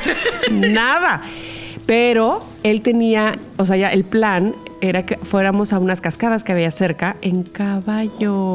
nada. 0.70 1.22
Pero 1.86 2.38
él 2.62 2.80
tenía, 2.82 3.34
o 3.56 3.66
sea, 3.66 3.76
ya 3.76 3.88
el 3.88 4.04
plan 4.04 4.54
era 4.88 5.04
que 5.04 5.16
fuéramos 5.18 5.72
a 5.72 5.78
unas 5.78 6.00
cascadas 6.00 6.44
que 6.44 6.52
había 6.52 6.70
cerca 6.70 7.16
en 7.22 7.42
caballo. 7.42 8.54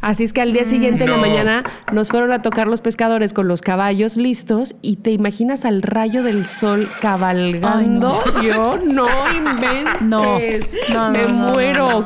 Así 0.00 0.24
es 0.24 0.32
que 0.32 0.40
al 0.40 0.52
día 0.52 0.64
siguiente 0.64 1.04
en 1.04 1.10
la 1.10 1.16
No. 1.16 1.22
mañana 1.22 1.64
nos 1.92 2.08
fueron 2.08 2.32
a 2.32 2.42
tocar 2.42 2.66
los 2.66 2.80
pescadores 2.80 3.32
con 3.32 3.46
los 3.46 3.60
caballos 3.62 4.16
listos 4.16 4.74
y 4.82 4.96
te 4.96 5.12
imaginas 5.12 5.64
al 5.64 5.80
rayo 5.82 6.22
del 6.24 6.44
sol 6.44 6.90
cabalgando. 7.00 8.20
Yo 8.42 8.74
no 8.84 9.06
inventes. 9.34 10.02
No. 10.02 10.22
No, 10.92 11.10
Me 11.10 11.22
no, 11.24 11.28
no, 11.28 11.52
muero. 11.52 11.88
no, 11.88 11.98
no. 12.00 12.04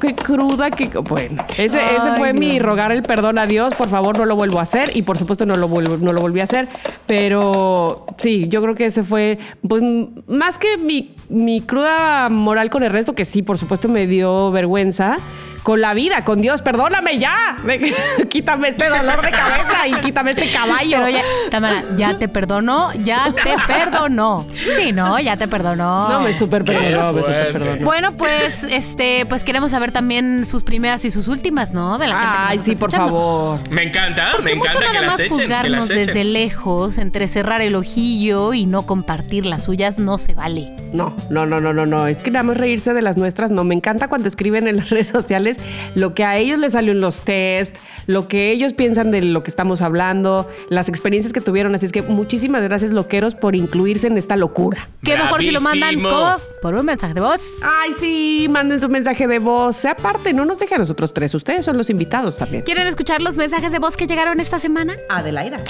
Qué, 0.00 0.14
cruda. 0.14 0.70
Qué, 0.70 0.88
bueno, 1.08 1.44
ese, 1.56 1.78
ese 1.96 2.10
fue 2.16 2.32
mi 2.32 2.58
rogar 2.58 2.90
el 2.92 3.02
perdón 3.02 3.38
a 3.38 3.46
Dios. 3.46 3.74
Por 3.74 3.88
favor, 3.88 4.18
no 4.18 4.24
lo 4.24 4.34
vuelvo 4.36 4.58
a 4.58 4.62
hacer. 4.62 4.96
Y 4.96 5.02
por 5.02 5.16
supuesto, 5.16 5.46
no 5.46 5.56
lo, 5.56 5.68
vuelvo, 5.68 5.96
no 5.96 6.12
lo 6.12 6.20
volví 6.20 6.40
a 6.40 6.44
hacer. 6.44 6.68
Pero 7.06 8.04
sí, 8.16 8.48
yo 8.48 8.60
creo 8.62 8.74
que 8.74 8.86
ese 8.86 9.02
fue, 9.02 9.38
pues, 9.66 9.82
más 10.26 10.58
que 10.58 10.76
mi, 10.78 11.14
mi 11.28 11.60
cruda 11.60 12.28
moral 12.28 12.70
con 12.70 12.82
el 12.82 12.90
resto, 12.98 13.14
que 13.14 13.24
sí, 13.24 13.42
por 13.42 13.58
supuesto, 13.58 13.88
me 13.88 14.06
dio 14.06 14.50
vergüenza. 14.50 15.18
Con 15.62 15.80
la 15.80 15.92
vida, 15.94 16.24
con 16.24 16.40
Dios, 16.40 16.62
perdóname 16.62 17.18
ya. 17.18 17.56
quítame 18.28 18.68
este 18.68 18.88
dolor 18.88 19.20
de 19.22 19.30
cabeza 19.30 19.86
y 19.88 19.92
quítame 20.00 20.30
este 20.32 20.50
caballo. 20.50 20.98
Pero 20.98 21.08
ya, 21.10 21.22
Tamara, 21.50 21.82
ya 21.96 22.16
te 22.16 22.28
perdonó, 22.28 22.90
ya 23.04 23.32
te 23.32 23.54
perdonó. 23.66 24.46
Sí, 24.52 24.92
no, 24.92 25.18
ya 25.18 25.36
te 25.36 25.46
perdonó. 25.48 26.08
no, 26.08 26.20
me 26.20 26.32
super 26.34 26.64
perdonó, 26.64 27.12
me 27.12 27.22
super 27.22 27.52
perdonó. 27.52 27.84
Bueno, 27.84 28.12
pues, 28.12 28.64
este, 28.64 29.26
pues 29.26 29.42
queremos 29.44 29.70
saber 29.72 29.92
también 29.92 30.44
sus 30.46 30.64
primeras 30.64 31.04
y 31.04 31.10
sus 31.10 31.28
últimas, 31.28 31.72
¿no? 31.72 31.98
De 31.98 32.06
la 32.06 32.14
gente 32.14 32.32
que 32.32 32.38
nos 32.38 32.48
Ay, 32.50 32.56
está 32.58 32.64
sí, 32.72 32.76
por 32.76 32.88
escuchando. 32.90 33.12
favor. 33.16 33.70
Me 33.70 33.82
encanta, 33.82 34.28
Porque 34.32 34.50
me 34.50 34.56
mucho 34.56 34.70
encanta 34.70 34.86
que 34.86 34.94
nada 34.94 35.06
las 35.06 35.12
más 35.14 35.20
echen, 35.20 35.36
que 35.36 35.42
juzgarnos 35.42 35.70
las 35.72 35.90
echen. 35.90 36.06
desde 36.06 36.24
lejos, 36.24 36.98
entre 36.98 37.28
cerrar 37.28 37.60
el 37.60 37.74
ojillo 37.76 38.54
y 38.54 38.66
no 38.66 38.82
compartir 38.86 39.44
las 39.46 39.64
suyas, 39.64 39.98
no 39.98 40.18
se 40.18 40.34
vale. 40.34 40.70
No, 40.92 41.14
no, 41.30 41.44
no, 41.46 41.60
no, 41.60 41.72
no, 41.74 41.84
no. 41.84 42.06
Es 42.06 42.18
que 42.18 42.30
nada 42.30 42.42
más 42.42 42.56
reírse 42.56 42.94
de 42.94 43.02
las 43.02 43.16
nuestras. 43.18 43.50
No, 43.50 43.64
me 43.64 43.74
encanta 43.74 44.08
cuando 44.08 44.28
escriben 44.28 44.66
en 44.68 44.76
las 44.78 44.88
redes 44.90 45.08
sociales 45.08 45.47
lo 45.94 46.14
que 46.14 46.24
a 46.24 46.36
ellos 46.36 46.58
les 46.58 46.72
salió 46.72 46.92
en 46.92 47.00
los 47.00 47.22
test, 47.22 47.76
lo 48.06 48.28
que 48.28 48.50
ellos 48.50 48.72
piensan 48.72 49.10
de 49.10 49.22
lo 49.22 49.42
que 49.42 49.50
estamos 49.50 49.82
hablando, 49.82 50.48
las 50.68 50.88
experiencias 50.88 51.32
que 51.32 51.40
tuvieron. 51.40 51.74
Así 51.74 51.86
es 51.86 51.92
que 51.92 52.02
muchísimas 52.02 52.62
gracias, 52.62 52.90
loqueros, 52.90 53.34
por 53.34 53.54
incluirse 53.56 54.06
en 54.06 54.18
esta 54.18 54.36
locura. 54.36 54.88
Qué 55.02 55.16
mejor 55.16 55.40
si 55.40 55.50
lo 55.50 55.60
mandan. 55.60 55.94
¿cómo? 56.02 56.36
por 56.60 56.74
un 56.74 56.84
mensaje 56.84 57.14
de 57.14 57.20
voz. 57.20 57.40
Ay, 57.62 57.92
sí, 57.98 58.46
manden 58.50 58.80
su 58.80 58.88
mensaje 58.88 59.26
de 59.26 59.38
voz. 59.38 59.76
Sea 59.76 59.92
aparte, 59.92 60.32
no 60.32 60.44
nos 60.44 60.58
dejen 60.58 60.76
a 60.76 60.78
nosotros 60.80 61.12
tres. 61.14 61.34
Ustedes 61.34 61.64
son 61.64 61.76
los 61.76 61.90
invitados 61.90 62.36
también. 62.36 62.62
¿Quieren 62.64 62.86
escuchar 62.86 63.20
los 63.22 63.36
mensajes 63.36 63.72
de 63.72 63.78
voz 63.78 63.96
que 63.96 64.06
llegaron 64.06 64.40
esta 64.40 64.58
semana? 64.58 64.94
Adelaida. 65.08 65.62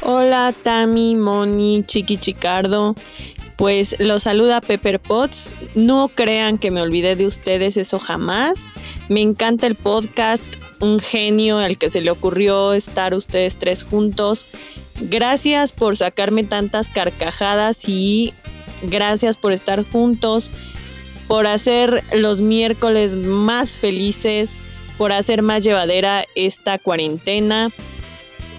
Hola 0.00 0.54
Tami, 0.62 1.16
Moni, 1.16 1.82
Chiqui 1.84 2.16
Chicardo. 2.18 2.94
Pues 3.58 3.96
los 3.98 4.22
saluda 4.22 4.60
Pepper 4.60 5.00
Potts. 5.00 5.56
No 5.74 6.08
crean 6.14 6.58
que 6.58 6.70
me 6.70 6.80
olvidé 6.80 7.16
de 7.16 7.26
ustedes, 7.26 7.76
eso 7.76 7.98
jamás. 7.98 8.66
Me 9.08 9.20
encanta 9.20 9.66
el 9.66 9.74
podcast, 9.74 10.46
un 10.78 11.00
genio 11.00 11.58
al 11.58 11.76
que 11.76 11.90
se 11.90 12.00
le 12.00 12.12
ocurrió 12.12 12.72
estar 12.72 13.14
ustedes 13.14 13.58
tres 13.58 13.82
juntos. 13.82 14.46
Gracias 15.00 15.72
por 15.72 15.96
sacarme 15.96 16.44
tantas 16.44 16.88
carcajadas 16.88 17.88
y 17.88 18.32
gracias 18.82 19.36
por 19.36 19.50
estar 19.50 19.84
juntos, 19.90 20.52
por 21.26 21.48
hacer 21.48 22.04
los 22.12 22.40
miércoles 22.40 23.16
más 23.16 23.80
felices, 23.80 24.56
por 24.98 25.10
hacer 25.10 25.42
más 25.42 25.64
llevadera 25.64 26.24
esta 26.36 26.78
cuarentena. 26.78 27.70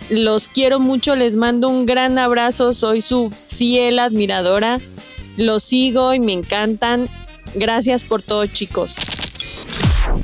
Los 0.09 0.47
quiero 0.47 0.79
mucho, 0.79 1.15
les 1.15 1.35
mando 1.35 1.69
un 1.69 1.85
gran 1.85 2.17
abrazo, 2.17 2.73
soy 2.73 3.01
su 3.01 3.31
fiel 3.47 3.99
admiradora. 3.99 4.79
Los 5.37 5.63
sigo 5.63 6.13
y 6.13 6.19
me 6.19 6.33
encantan. 6.33 7.07
Gracias 7.55 8.03
por 8.03 8.21
todo, 8.21 8.45
chicos. 8.47 8.95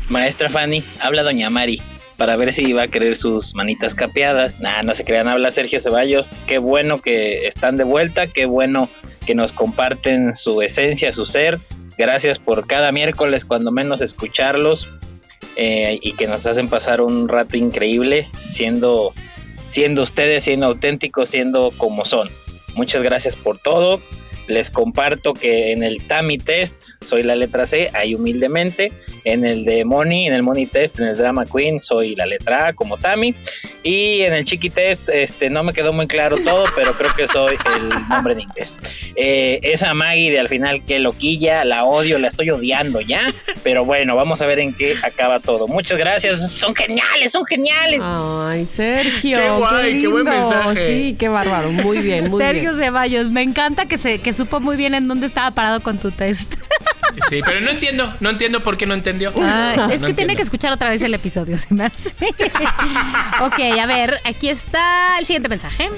Maestra 0.10 0.50
Fanny, 0.50 0.84
habla 1.00 1.24
Doña 1.24 1.50
Mari 1.50 1.82
para 2.18 2.36
ver 2.36 2.54
si 2.54 2.74
va 2.74 2.84
a 2.84 2.88
querer 2.88 3.18
sus 3.18 3.56
manitas 3.56 3.94
capeadas. 3.94 4.62
Nah, 4.62 4.84
no 4.84 4.96
se 4.96 5.04
crean, 5.04 5.28
habla 5.28 5.52
Sergio 5.52 5.80
Ceballos. 5.80 6.34
Qué 6.48 6.58
bueno 6.58 7.02
que 7.02 7.48
están 7.48 7.76
de 7.76 7.84
vuelta, 7.84 8.28
qué 8.28 8.46
bueno 8.46 8.90
que 9.26 9.36
nos 9.36 9.52
comparten 9.52 10.36
su 10.36 10.62
esencia, 10.62 11.12
su 11.12 11.26
ser. 11.26 11.58
Gracias 11.98 12.40
por 12.40 12.68
cada 12.68 12.92
miércoles, 12.92 13.46
cuando 13.46 13.72
menos 13.72 14.02
escucharlos 14.02 14.90
eh, 15.56 16.00
y 16.02 16.14
que 16.14 16.28
nos 16.28 16.46
hacen 16.46 16.70
pasar 16.70 17.02
un 17.02 17.28
rato 17.28 17.58
increíble, 17.58 18.28
siendo, 18.50 19.14
siendo 19.68 20.03
ustedes, 20.03 20.43
siendo 20.43 20.68
auténticos, 20.68 21.30
siendo 21.30 21.72
como 21.78 22.05
son. 22.05 22.30
Muchas 22.76 23.03
gracias 23.03 23.36
por 23.36 23.57
todo. 23.57 24.01
Les 24.48 24.70
comparto 24.70 25.34
que 25.34 25.72
en 25.72 25.84
el 25.84 26.06
TAMI 26.06 26.38
test 26.38 26.91
soy 27.02 27.24
la 27.24 27.36
letra 27.36 27.66
C, 27.66 27.89
ahí 27.93 28.16
humildemente. 28.16 28.91
En 29.24 29.43
el 29.43 29.66
de 29.66 29.86
Money, 29.86 30.28
en 30.28 30.34
el 30.34 30.43
Money 30.43 30.68
test, 30.68 31.00
en 31.00 31.08
el 31.08 31.18
Drama 31.18 31.46
Queen, 31.46 31.80
soy 31.80 32.16
la 32.16 32.26
letra 32.26 32.68
A 32.68 32.74
como 32.74 32.98
Tami. 32.98 33.36
Y 33.82 34.22
en 34.22 34.34
el 34.34 34.46
Chiqui 34.46 34.70
test, 34.70 35.10
este, 35.10 35.50
no 35.50 35.64
me 35.64 35.74
quedó 35.74 35.93
muy 35.93 36.08
claro 36.08 36.38
todo, 36.43 36.66
pero 36.76 36.93
creo 36.93 37.14
que 37.16 37.28
soy 37.28 37.56
el 37.76 37.89
nombre 38.10 38.34
en 38.34 38.41
inglés. 38.41 38.76
Eh, 39.16 39.60
esa 39.64 39.93
Maggie 39.93 40.32
de 40.32 40.39
al 40.39 40.50
final, 40.50 40.84
que 40.86 41.00
loquilla, 41.00 41.64
la 41.66 41.86
odio, 41.86 42.20
la 42.20 42.28
estoy 42.28 42.50
odiando 42.52 43.02
ya. 43.02 43.34
Pero 43.64 43.86
bueno, 43.86 44.16
vamos 44.16 44.41
a 44.41 44.46
ver 44.46 44.60
en 44.60 44.74
qué 44.74 44.96
acaba 45.04 45.39
todo. 45.39 45.68
Muchas 45.68 45.98
gracias, 45.98 46.52
son 46.52 46.76
geniales, 46.76 47.32
son 47.32 47.46
geniales. 47.46 48.02
Ay, 48.04 48.66
Sergio. 48.66 49.38
Qué 49.38 49.50
guay, 49.50 50.00
qué 50.00 50.08
buen 50.08 50.26
lindo. 50.26 50.39
mensaje. 50.39 51.02
Sí, 51.02 51.16
qué 51.18 51.30
bárbaro. 51.30 51.72
Muy 51.72 52.00
bien, 52.00 52.30
muy 52.30 52.39
Sergio 52.39 52.74
bien. 52.74 52.84
Ceballos, 52.84 53.30
me 53.32 53.41
encanta 53.41 53.86
que, 53.88 53.98
se, 53.98 54.20
que 54.20 54.34
supo 54.36 54.60
muy 54.60 54.78
bien 54.78 54.94
en 54.94 55.08
dónde 55.08 55.28
estaba 55.28 55.52
parado 55.52 55.82
con 55.82 55.98
tu 55.98 56.12
test. 56.12 56.54
Sí, 57.30 57.42
pero 57.46 57.62
no 57.62 57.70
entiendo, 57.72 58.14
no 58.20 58.30
entiendo 58.30 58.62
por 58.62 58.76
qué 58.78 58.86
no 58.86 58.94
entendió. 58.94 59.32
Ah, 59.42 59.88
es 59.92 60.02
No 60.02 60.08
que 60.08 60.14
tiene 60.14 60.36
que 60.36 60.42
escuchar 60.42 60.74
otra 60.74 60.90
vez 60.90 61.02
el 61.02 61.14
episodio, 61.14 61.58
se 61.58 61.74
me 61.74 61.86
hace. 61.86 62.10
ok, 63.42 63.60
a 63.82 63.86
ver, 63.86 64.20
aquí 64.26 64.50
está 64.50 65.18
el 65.20 65.26
siguiente 65.26 65.48
mensaje. 65.50 65.90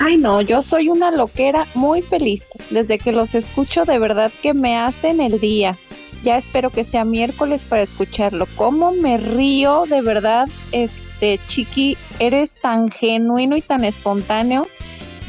Ay 0.00 0.16
no, 0.16 0.40
yo 0.40 0.62
soy 0.62 0.88
una 0.88 1.10
loquera 1.10 1.66
muy 1.74 2.02
feliz. 2.02 2.48
Desde 2.70 2.98
que 2.98 3.12
los 3.12 3.34
escucho 3.34 3.84
de 3.84 3.98
verdad 3.98 4.32
que 4.42 4.54
me 4.54 4.78
hacen 4.78 5.20
el 5.20 5.38
día. 5.40 5.78
Ya 6.22 6.36
espero 6.36 6.70
que 6.70 6.84
sea 6.84 7.04
miércoles 7.04 7.64
para 7.64 7.82
escucharlo. 7.82 8.46
¿Cómo 8.56 8.92
me 8.92 9.18
río 9.18 9.84
de 9.88 10.02
verdad? 10.02 10.48
Este, 10.72 11.38
Chiqui, 11.46 11.96
eres 12.18 12.58
tan 12.60 12.90
genuino 12.90 13.56
y 13.56 13.62
tan 13.62 13.84
espontáneo. 13.84 14.66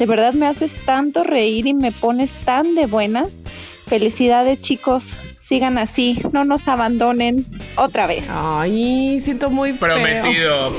De 0.02 0.06
verdad 0.06 0.32
me 0.32 0.48
haces 0.48 0.74
tanto 0.84 1.22
reír 1.22 1.68
y 1.68 1.74
me 1.74 1.92
pones 1.92 2.32
tan 2.44 2.74
de 2.74 2.86
buenas. 2.86 3.44
Felicidades 3.86 4.60
chicos, 4.60 5.16
sigan 5.38 5.78
así, 5.78 6.20
no 6.32 6.44
nos 6.44 6.66
abandonen 6.66 7.46
otra 7.76 8.08
vez. 8.08 8.26
Ay, 8.28 9.20
siento 9.20 9.48
muy 9.48 9.70
feo. 9.74 9.78
Prometido. 9.94 10.74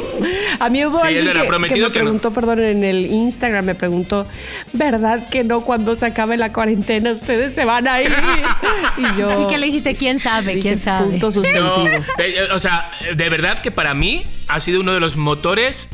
A 0.60 0.68
mí 0.68 0.86
hubo 0.86 1.00
Sí, 1.00 1.08
alguien 1.08 1.30
era 1.30 1.44
que, 1.44 1.48
prometido 1.48 1.88
que 1.88 1.94
que 1.94 2.00
me 2.00 2.04
no. 2.12 2.20
preguntó, 2.20 2.32
perdón, 2.34 2.60
en 2.66 2.84
el 2.84 3.06
Instagram 3.14 3.64
me 3.64 3.76
preguntó, 3.76 4.26
¿verdad 4.74 5.30
que 5.30 5.46
no 5.46 5.62
cuando 5.62 5.96
se 5.96 6.06
acabe 6.08 6.36
la 6.36 6.52
cuarentena 6.52 7.14
ustedes 7.14 7.54
se 7.56 7.64
van 7.64 7.88
a 7.88 8.02
ir? 8.02 8.12
y 8.98 9.18
yo 9.18 9.42
¿Y 9.44 9.48
qué 9.48 9.58
le 9.58 9.68
dijiste? 9.68 9.96
¿Quién 9.96 10.20
sabe? 10.20 10.60
¿Quién 10.60 10.82
sabe? 10.82 11.12
puntos 11.12 11.38
No, 11.38 11.44
suspensivos. 11.44 12.08
eh, 12.20 12.48
o 12.54 12.60
sea, 12.60 12.90
de 13.16 13.30
verdad 13.30 13.58
que 13.60 13.72
para 13.72 13.94
mí 13.94 14.26
ha 14.50 14.60
sido 14.60 14.82
uno 14.82 14.94
de 14.94 15.00
los 15.00 15.16
motores 15.16 15.88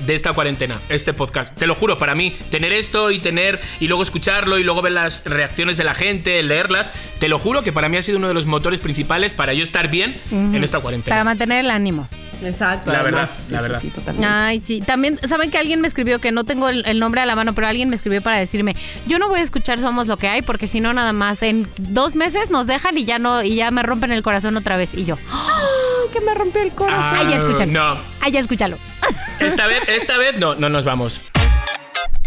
de 0.00 0.14
esta 0.14 0.32
cuarentena, 0.32 0.78
este 0.88 1.12
podcast. 1.12 1.56
Te 1.58 1.66
lo 1.66 1.74
juro, 1.74 1.98
para 1.98 2.14
mí, 2.14 2.34
tener 2.50 2.72
esto 2.72 3.10
y 3.10 3.18
tener 3.18 3.60
y 3.80 3.88
luego 3.88 4.02
escucharlo 4.02 4.58
y 4.58 4.64
luego 4.64 4.82
ver 4.82 4.92
las 4.92 5.22
reacciones 5.24 5.76
de 5.76 5.84
la 5.84 5.94
gente, 5.94 6.42
leerlas, 6.42 6.90
te 7.18 7.28
lo 7.28 7.38
juro 7.38 7.62
que 7.62 7.72
para 7.72 7.88
mí 7.88 7.96
ha 7.96 8.02
sido 8.02 8.18
uno 8.18 8.28
de 8.28 8.34
los 8.34 8.46
motores 8.46 8.80
principales 8.80 9.32
para 9.32 9.52
yo 9.54 9.62
estar 9.62 9.88
bien 9.88 10.20
en 10.30 10.62
esta 10.64 10.78
Para 10.78 10.82
cuarentena. 10.82 11.24
mantener 11.24 11.60
el 11.64 11.70
ánimo. 11.70 12.08
Exacto. 12.44 12.90
La 12.90 13.00
además, 13.02 13.30
verdad, 13.30 13.44
sí, 13.46 13.52
la 13.52 13.58
sí, 13.58 13.62
verdad. 13.62 13.80
sí, 13.80 13.88
totalmente. 13.90 14.28
Ay, 14.28 14.60
sí. 14.66 14.80
También, 14.80 15.20
¿saben 15.28 15.48
que 15.52 15.58
alguien 15.58 15.80
me 15.80 15.86
escribió 15.86 16.18
que 16.18 16.32
no 16.32 16.42
tengo 16.42 16.68
el, 16.68 16.84
el 16.86 16.98
nombre 16.98 17.20
a 17.20 17.26
la 17.26 17.36
mano, 17.36 17.52
pero 17.54 17.68
alguien 17.68 17.88
me 17.88 17.94
escribió 17.94 18.20
para 18.20 18.36
decirme, 18.38 18.74
yo 19.06 19.20
no 19.20 19.28
voy 19.28 19.38
a 19.38 19.42
escuchar 19.44 19.78
Somos 19.78 20.08
lo 20.08 20.16
que 20.16 20.26
hay, 20.26 20.42
porque 20.42 20.66
si 20.66 20.80
no, 20.80 20.92
nada 20.92 21.12
más 21.12 21.42
en 21.44 21.68
dos 21.78 22.16
meses 22.16 22.50
nos 22.50 22.66
dejan 22.66 22.98
y 22.98 23.04
ya 23.04 23.20
no, 23.20 23.44
y 23.44 23.54
ya 23.54 23.70
me 23.70 23.84
rompen 23.84 24.10
el 24.10 24.24
corazón 24.24 24.56
otra 24.56 24.76
vez. 24.76 24.92
Y 24.94 25.04
yo, 25.04 25.18
Ay, 25.30 26.10
que 26.12 26.20
me 26.20 26.34
rompió 26.34 26.62
el 26.62 26.72
corazón. 26.72 27.00
Ah, 27.04 27.18
ay, 27.20 27.28
ya 27.28 27.36
escúchalo. 27.36 27.70
No, 27.70 27.98
ay, 28.20 28.32
ya 28.32 28.40
escúchalo. 28.40 28.76
esta 29.46 29.66
vez, 29.66 29.82
esta 29.88 30.18
vez 30.18 30.38
no, 30.38 30.54
no 30.54 30.68
nos 30.68 30.84
vamos. 30.84 31.20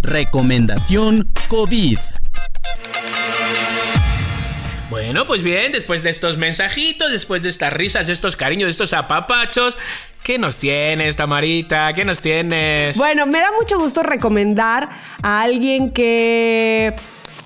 Recomendación 0.01 1.29
COVID. 1.47 1.99
Bueno, 4.89 5.25
pues 5.25 5.43
bien, 5.43 5.71
después 5.71 6.03
de 6.03 6.09
estos 6.09 6.37
mensajitos, 6.37 7.11
después 7.11 7.43
de 7.43 7.49
estas 7.49 7.73
risas, 7.73 8.07
de 8.07 8.13
estos 8.13 8.35
cariños, 8.35 8.67
de 8.67 8.71
estos 8.71 8.93
apapachos, 8.93 9.77
¿qué 10.23 10.37
nos 10.37 10.59
tienes, 10.59 11.17
Tamarita? 11.17 11.91
¿Qué 11.93 12.05
nos 12.05 12.21
tienes? 12.21 12.97
Bueno, 12.97 13.25
me 13.25 13.39
da 13.39 13.51
mucho 13.51 13.79
gusto 13.79 14.03
recomendar 14.03 14.89
a 15.21 15.41
alguien 15.41 15.91
que 15.91 16.95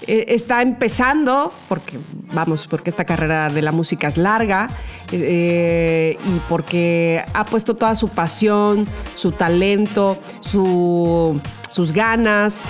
eh, 0.07 0.25
está 0.29 0.61
empezando, 0.61 1.51
porque 1.67 1.97
vamos, 2.33 2.67
porque 2.67 2.89
esta 2.89 3.05
carrera 3.05 3.49
de 3.49 3.61
la 3.61 3.71
música 3.71 4.07
es 4.07 4.17
larga 4.17 4.69
eh, 5.11 6.17
y 6.25 6.39
porque 6.49 7.23
ha 7.33 7.43
puesto 7.45 7.75
toda 7.75 7.95
su 7.95 8.07
pasión, 8.09 8.87
su 9.15 9.31
talento, 9.31 10.17
su- 10.39 11.39
sus 11.69 11.91
ganas. 11.91 12.63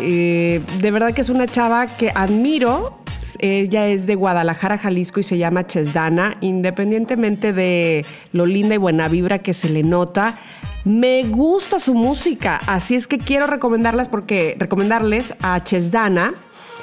Eh, 0.00 0.60
de 0.80 0.90
verdad 0.90 1.12
que 1.12 1.20
es 1.20 1.28
una 1.28 1.46
chava 1.46 1.86
que 1.86 2.10
admiro. 2.14 2.98
Ella 3.40 3.88
es 3.88 4.06
de 4.06 4.14
Guadalajara, 4.14 4.78
Jalisco 4.78 5.18
y 5.18 5.22
se 5.24 5.38
llama 5.38 5.64
Chesdana. 5.64 6.36
Independientemente 6.40 7.52
de 7.52 8.04
lo 8.32 8.46
linda 8.46 8.74
y 8.74 8.78
buena 8.78 9.08
vibra 9.08 9.40
que 9.40 9.54
se 9.54 9.68
le 9.70 9.82
nota, 9.82 10.38
me 10.84 11.24
gusta 11.24 11.80
su 11.80 11.94
música. 11.94 12.60
Así 12.66 12.94
es 12.94 13.06
que 13.08 13.18
quiero 13.18 13.46
recomendarlas 13.46 14.08
porque 14.08 14.54
recomendarles 14.58 15.34
a 15.42 15.60
Chesdana. 15.64 16.34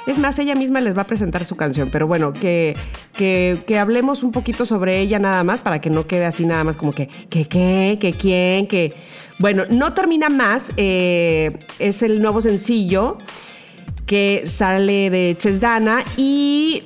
Es 0.07 0.17
más, 0.17 0.39
ella 0.39 0.55
misma 0.55 0.81
les 0.81 0.97
va 0.97 1.03
a 1.03 1.07
presentar 1.07 1.45
su 1.45 1.55
canción, 1.55 1.89
pero 1.91 2.07
bueno, 2.07 2.33
que, 2.33 2.75
que, 3.13 3.63
que 3.67 3.77
hablemos 3.77 4.23
un 4.23 4.31
poquito 4.31 4.65
sobre 4.65 4.99
ella 4.99 5.19
nada 5.19 5.43
más 5.43 5.61
para 5.61 5.79
que 5.79 5.89
no 5.89 6.07
quede 6.07 6.25
así 6.25 6.45
nada 6.45 6.63
más 6.63 6.77
como 6.77 6.91
que, 6.91 7.07
que 7.29 7.47
qué, 7.47 7.97
que 7.99 8.13
quién, 8.13 8.67
que... 8.67 8.93
Bueno, 9.37 9.63
no 9.69 9.93
termina 9.93 10.29
más, 10.29 10.71
eh, 10.77 11.57
es 11.79 12.03
el 12.03 12.21
nuevo 12.21 12.41
sencillo 12.41 13.17
que 14.05 14.43
sale 14.45 15.09
de 15.09 15.35
Chesdana 15.37 16.03
y 16.17 16.83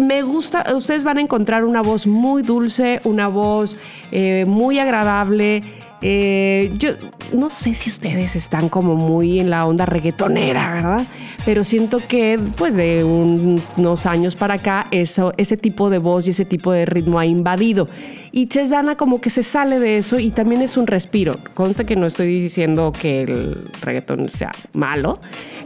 me 0.00 0.22
gusta, 0.22 0.64
ustedes 0.74 1.04
van 1.04 1.18
a 1.18 1.20
encontrar 1.20 1.64
una 1.64 1.82
voz 1.82 2.06
muy 2.06 2.42
dulce, 2.42 3.00
una 3.04 3.28
voz 3.28 3.76
eh, 4.12 4.44
muy 4.46 4.78
agradable. 4.78 5.62
Eh, 6.02 6.72
yo 6.78 6.90
no 7.34 7.50
sé 7.50 7.74
si 7.74 7.90
ustedes 7.90 8.34
están 8.34 8.68
como 8.70 8.94
muy 8.94 9.38
en 9.38 9.50
la 9.50 9.66
onda 9.66 9.84
reggaetonera, 9.86 10.72
¿verdad? 10.72 11.06
Pero 11.44 11.62
siento 11.64 11.98
que 12.06 12.38
pues 12.56 12.74
de 12.74 13.04
un- 13.04 13.62
unos 13.76 14.06
años 14.06 14.34
para 14.34 14.54
acá 14.54 14.86
eso, 14.90 15.32
ese 15.36 15.56
tipo 15.56 15.90
de 15.90 15.98
voz 15.98 16.26
y 16.26 16.30
ese 16.30 16.44
tipo 16.46 16.72
de 16.72 16.86
ritmo 16.86 17.18
ha 17.18 17.26
invadido. 17.26 17.88
Y 18.32 18.46
Chesdana 18.46 18.96
como 18.96 19.20
que 19.20 19.28
se 19.30 19.42
sale 19.42 19.78
de 19.78 19.98
eso 19.98 20.18
y 20.18 20.30
también 20.30 20.62
es 20.62 20.76
un 20.76 20.86
respiro. 20.86 21.36
Consta 21.54 21.84
que 21.84 21.96
no 21.96 22.06
estoy 22.06 22.40
diciendo 22.40 22.92
que 22.98 23.22
el 23.22 23.64
reggaetón 23.82 24.28
sea 24.28 24.52
malo, 24.72 25.18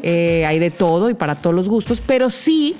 eh, 0.02 0.44
hay 0.46 0.58
de 0.58 0.70
todo 0.70 1.10
y 1.10 1.14
para 1.14 1.34
todos 1.36 1.54
los 1.54 1.68
gustos, 1.68 2.00
pero 2.04 2.28
sí 2.30 2.74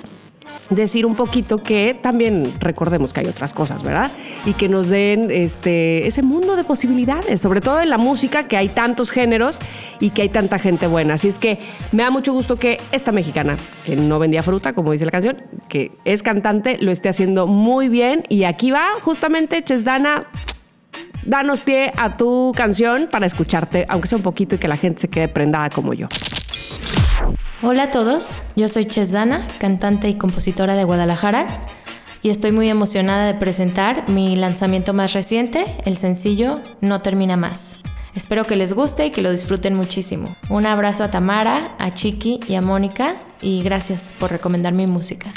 decir 0.69 1.05
un 1.05 1.15
poquito 1.15 1.61
que 1.61 1.97
también 1.99 2.53
recordemos 2.59 3.13
que 3.13 3.21
hay 3.21 3.27
otras 3.27 3.53
cosas, 3.53 3.83
¿verdad? 3.83 4.11
Y 4.45 4.53
que 4.53 4.67
nos 4.69 4.89
den 4.89 5.29
este, 5.31 6.07
ese 6.07 6.21
mundo 6.21 6.55
de 6.55 6.63
posibilidades, 6.63 7.41
sobre 7.41 7.61
todo 7.61 7.81
en 7.81 7.89
la 7.89 7.97
música, 7.97 8.47
que 8.47 8.57
hay 8.57 8.69
tantos 8.69 9.11
géneros 9.11 9.59
y 9.99 10.09
que 10.09 10.23
hay 10.23 10.29
tanta 10.29 10.59
gente 10.59 10.87
buena. 10.87 11.15
Así 11.15 11.27
es 11.27 11.39
que 11.39 11.59
me 11.91 12.03
da 12.03 12.09
mucho 12.09 12.33
gusto 12.33 12.57
que 12.57 12.79
esta 12.91 13.11
mexicana, 13.11 13.57
que 13.85 13.95
no 13.95 14.19
vendía 14.19 14.43
fruta, 14.43 14.73
como 14.73 14.91
dice 14.91 15.05
la 15.05 15.11
canción, 15.11 15.37
que 15.69 15.91
es 16.03 16.23
cantante, 16.23 16.77
lo 16.79 16.91
esté 16.91 17.09
haciendo 17.09 17.47
muy 17.47 17.89
bien. 17.89 18.23
Y 18.29 18.43
aquí 18.43 18.71
va 18.71 18.87
justamente 19.01 19.61
Chesdana. 19.61 20.27
Danos 21.25 21.59
pie 21.59 21.91
a 21.97 22.17
tu 22.17 22.53
canción 22.55 23.07
para 23.11 23.25
escucharte, 23.25 23.87
aunque 23.89 24.07
sea 24.07 24.17
un 24.17 24.23
poquito 24.23 24.55
y 24.55 24.57
que 24.59 24.67
la 24.67 24.77
gente 24.77 25.01
se 25.01 25.07
quede 25.07 25.27
prendada 25.27 25.71
como 25.71 25.93
yo. 25.93 26.07
Hola 27.61 27.83
a 27.83 27.91
todos, 27.91 28.41
yo 28.55 28.67
soy 28.67 28.85
Chesdana, 28.85 29.47
cantante 29.59 30.09
y 30.09 30.15
compositora 30.15 30.75
de 30.75 30.83
Guadalajara, 30.83 31.47
y 32.21 32.29
estoy 32.29 32.51
muy 32.51 32.69
emocionada 32.69 33.25
de 33.25 33.35
presentar 33.35 34.09
mi 34.09 34.35
lanzamiento 34.35 34.93
más 34.93 35.13
reciente, 35.13 35.65
el 35.85 35.97
sencillo 35.97 36.59
No 36.81 37.01
Termina 37.01 37.37
Más. 37.37 37.77
Espero 38.15 38.45
que 38.45 38.55
les 38.55 38.73
guste 38.73 39.05
y 39.05 39.11
que 39.11 39.21
lo 39.21 39.31
disfruten 39.31 39.75
muchísimo. 39.75 40.35
Un 40.49 40.65
abrazo 40.65 41.03
a 41.03 41.11
Tamara, 41.11 41.75
a 41.79 41.91
Chiqui 41.91 42.39
y 42.47 42.55
a 42.55 42.61
Mónica, 42.61 43.15
y 43.41 43.61
gracias 43.61 44.13
por 44.19 44.31
recomendar 44.31 44.73
mi 44.73 44.87
música. 44.87 45.31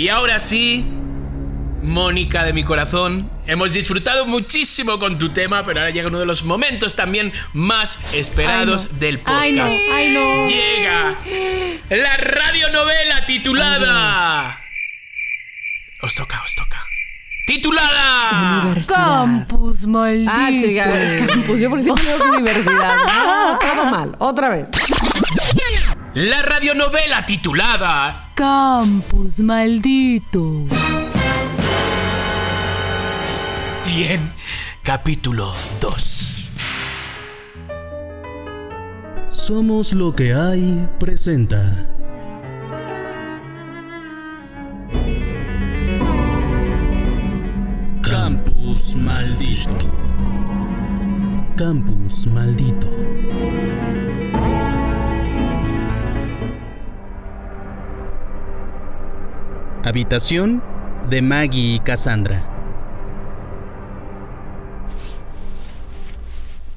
Y 0.00 0.08
ahora 0.08 0.38
sí, 0.38 0.82
Mónica 1.82 2.42
de 2.44 2.54
mi 2.54 2.64
corazón, 2.64 3.30
hemos 3.46 3.74
disfrutado 3.74 4.24
muchísimo 4.24 4.98
con 4.98 5.18
tu 5.18 5.28
tema, 5.28 5.62
pero 5.62 5.80
ahora 5.80 5.92
llega 5.92 6.08
uno 6.08 6.18
de 6.18 6.24
los 6.24 6.42
momentos 6.42 6.96
también 6.96 7.34
más 7.52 7.98
esperados 8.14 8.86
Ay, 8.86 8.92
no. 8.92 8.98
del 8.98 9.18
podcast. 9.18 9.42
Ay, 9.42 9.52
no, 9.52 9.92
ay, 9.92 10.12
no. 10.14 10.46
Llega 10.46 11.18
la 11.90 12.16
radionovela 12.16 13.26
titulada. 13.26 14.64
Os 16.00 16.14
toca, 16.14 16.40
os 16.46 16.54
toca. 16.54 16.82
Titulada. 17.46 18.74
Campus 18.88 19.86
maldito. 19.86 20.32
Ah, 20.34 20.48
chica, 20.48 21.26
campus. 21.26 21.60
Yo 21.60 21.68
por 21.68 21.82
digo 21.82 21.94
universidad. 22.38 22.96
No, 23.04 23.58
todo 23.60 23.84
mal. 23.84 24.16
Otra 24.18 24.48
vez. 24.48 24.64
La 26.14 26.42
radionovela 26.42 27.24
titulada 27.24 28.30
Campus 28.34 29.38
maldito. 29.38 30.66
Bien, 33.86 34.32
capítulo 34.82 35.54
2. 35.80 36.50
Somos 39.28 39.92
lo 39.92 40.12
que 40.12 40.34
hay 40.34 40.88
presenta. 40.98 41.86
Campus 48.02 48.96
maldito. 48.96 49.86
Campus 51.56 52.26
maldito. 52.26 52.88
Habitación 59.84 60.62
de 61.08 61.22
Maggie 61.22 61.74
y 61.76 61.78
Cassandra. 61.80 62.46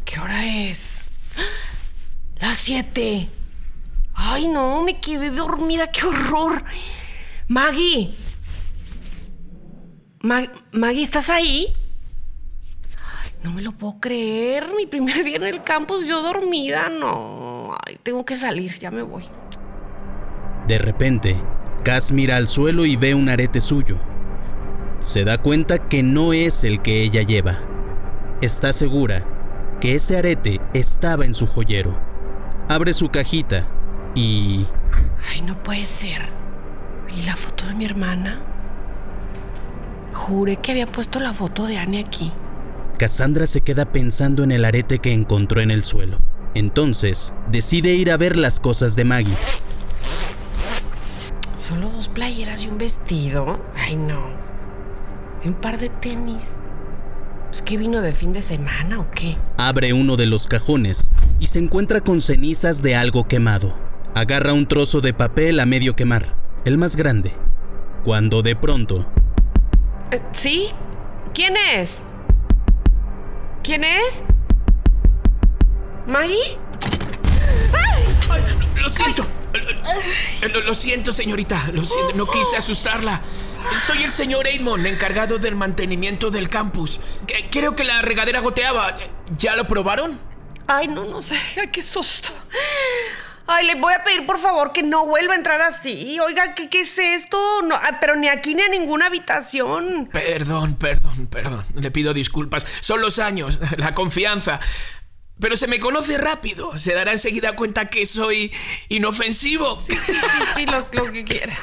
¿Qué 0.06 0.20
hora 0.20 0.45
es? 0.45 0.99
Las 2.39 2.58
siete. 2.58 3.28
Ay, 4.14 4.47
no, 4.47 4.82
me 4.84 4.99
quedé 4.99 5.32
dormida, 5.32 5.88
qué 5.91 6.06
horror. 6.06 6.64
Maggie. 7.47 8.12
Ma- 10.22 10.49
Maggie, 10.72 11.04
¿estás 11.04 11.30
ahí? 11.30 11.74
Ay, 13.22 13.32
no 13.43 13.51
me 13.51 13.62
lo 13.62 13.74
puedo 13.74 13.99
creer. 13.99 14.68
Mi 14.78 14.86
primer 14.86 15.24
día 15.26 15.36
en 15.36 15.43
el 15.43 15.64
campus, 15.64 16.08
yo 16.08 16.22
dormida. 16.22 16.88
No. 16.89 17.76
Ay, 17.86 17.97
tengo 18.01 18.24
que 18.24 18.38
salir, 18.38 18.80
ya 18.80 18.91
me 18.91 19.01
voy. 19.01 19.26
De 20.68 20.78
repente, 20.78 21.36
Cass 21.84 22.14
mira 22.14 22.38
al 22.38 22.48
suelo 22.48 22.86
y 22.86 22.96
ve 22.96 23.14
un 23.14 23.28
arete 23.28 23.60
suyo. 23.60 23.98
Se 25.00 25.26
da 25.26 25.38
cuenta 25.38 25.90
que 25.90 26.02
no 26.02 26.32
es 26.32 26.64
el 26.64 26.82
que 26.82 27.04
ella 27.04 27.24
lleva. 27.24 27.58
Está 28.42 28.72
segura 28.72 29.26
que 29.82 29.96
ese 29.96 30.18
arete 30.18 30.62
estaba 30.74 31.26
en 31.26 31.34
su 31.34 31.46
joyero. 31.46 32.00
Abre 32.70 32.94
su 32.94 33.10
cajita 33.10 33.68
y... 34.16 34.66
Ay, 35.30 35.42
no 35.42 35.62
puede 35.62 35.84
ser. 35.84 36.22
¿Y 37.14 37.24
la 37.24 37.36
foto 37.36 37.68
de 37.68 37.76
mi 37.76 37.84
hermana? 37.84 38.42
Juré 40.14 40.56
que 40.56 40.72
había 40.72 40.88
puesto 40.88 41.20
la 41.20 41.34
foto 41.34 41.66
de 41.66 41.78
Annie 41.78 42.00
aquí. 42.00 42.32
Cassandra 42.98 43.46
se 43.46 43.60
queda 43.60 43.92
pensando 43.92 44.44
en 44.44 44.54
el 44.54 44.64
arete 44.64 45.00
que 45.00 45.12
encontró 45.12 45.60
en 45.60 45.72
el 45.72 45.84
suelo. 45.84 46.20
Entonces, 46.54 47.34
decide 47.52 47.94
ir 47.94 48.10
a 48.10 48.18
ver 48.18 48.38
las 48.38 48.62
cosas 48.62 48.96
de 48.96 49.04
Maggie. 49.04 49.36
Playeras 52.14 52.64
y 52.64 52.68
un 52.68 52.78
vestido. 52.78 53.59
Ay, 53.76 53.95
no. 53.95 54.22
Y 55.43 55.47
un 55.49 55.55
par 55.55 55.78
de 55.80 55.89
tenis. 55.89 56.53
¿Es 57.51 57.61
que 57.61 57.78
vino 57.78 58.01
de 58.01 58.11
fin 58.14 58.34
de 58.34 58.41
semana 58.41 58.99
o 58.99 59.09
qué? 59.11 59.38
Abre 59.57 59.93
uno 59.93 60.16
de 60.16 60.26
los 60.26 60.47
cajones 60.47 61.09
y 61.39 61.47
se 61.47 61.59
encuentra 61.59 62.01
con 62.01 62.22
cenizas 62.22 62.82
de 62.82 62.95
algo 62.95 63.28
quemado. 63.28 63.74
Agarra 64.16 64.53
un 64.53 64.68
trozo 64.68 65.01
de 65.01 65.14
papel 65.14 65.59
a 65.59 65.66
medio 65.66 65.95
quemar, 65.95 66.36
el 66.66 66.78
más 66.78 66.95
grande. 66.95 67.32
Cuando 68.03 68.41
de 68.41 68.55
pronto, 68.55 69.05
Eh, 70.11 70.22
¿Sí? 70.34 70.68
¿Quién 71.34 71.55
es? 71.76 72.05
¿Quién 73.64 73.84
es? 73.84 74.24
¿Maggie? 76.05 76.57
Ay, 77.74 78.62
lo 78.84 78.90
siento. 78.90 79.26
Eh, 79.54 80.50
Lo, 80.50 80.62
lo 80.62 80.74
siento, 80.76 81.12
señorita. 81.12 81.70
Lo 81.74 81.84
siento. 81.84 82.14
No 82.16 82.26
quise 82.28 82.58
asustarla. 82.58 83.22
Soy 83.88 84.04
el 84.04 84.12
señor 84.12 84.46
Eidmond, 84.48 84.86
encargado 84.86 85.38
del 85.38 85.56
mantenimiento 85.56 86.30
del 86.30 86.50
campus. 86.50 87.00
Que- 87.28 87.50
Creo 87.50 87.76
que 87.76 87.84
la 87.84 88.02
regadera 88.02 88.40
goteaba. 88.42 88.98
¿Ya 89.38 89.56
lo 89.56 89.68
probaron? 89.68 90.20
Ay, 90.68 90.88
no, 90.88 91.06
no 91.06 91.22
sé. 91.22 91.38
Ay, 91.60 91.70
qué 91.72 91.82
susto. 91.82 92.30
Ay, 93.46 93.66
le 93.68 93.76
voy 93.76 93.94
a 93.94 94.04
pedir 94.06 94.26
por 94.26 94.40
favor 94.40 94.72
que 94.72 94.84
no 94.84 95.06
vuelva 95.06 95.34
a 95.34 95.36
entrar 95.38 95.62
así. 95.62 96.18
Oiga, 96.22 96.56
¿qué, 96.56 96.70
qué 96.70 96.82
es 96.82 96.98
esto? 96.98 97.38
No, 97.64 97.76
ah, 97.76 97.98
pero 98.00 98.16
ni 98.16 98.30
aquí 98.30 98.56
ni 98.56 98.62
a 98.62 98.70
ninguna 98.70 99.08
habitación. 99.08 100.10
Perdón, 100.12 100.76
perdón, 100.76 101.28
perdón. 101.28 101.66
Le 101.76 101.92
pido 101.92 102.14
disculpas. 102.14 102.66
Son 102.80 103.02
los 103.02 103.20
años, 103.20 103.60
la 103.78 103.92
confianza. 103.92 104.60
Pero 105.44 105.58
se 105.58 105.68
me 105.68 105.78
conoce 105.78 106.18
rápido. 106.18 106.78
Se 106.78 106.94
dará 106.94 107.12
enseguida 107.12 107.54
cuenta 107.58 107.89
que 107.89 108.06
soy 108.06 108.54
inofensivo. 108.88 109.78
Sí, 109.82 109.94
sí, 109.94 110.14
sí, 110.56 110.66
lo, 110.66 110.88
lo 110.94 111.12
que 111.12 111.26
quiera. 111.26 111.54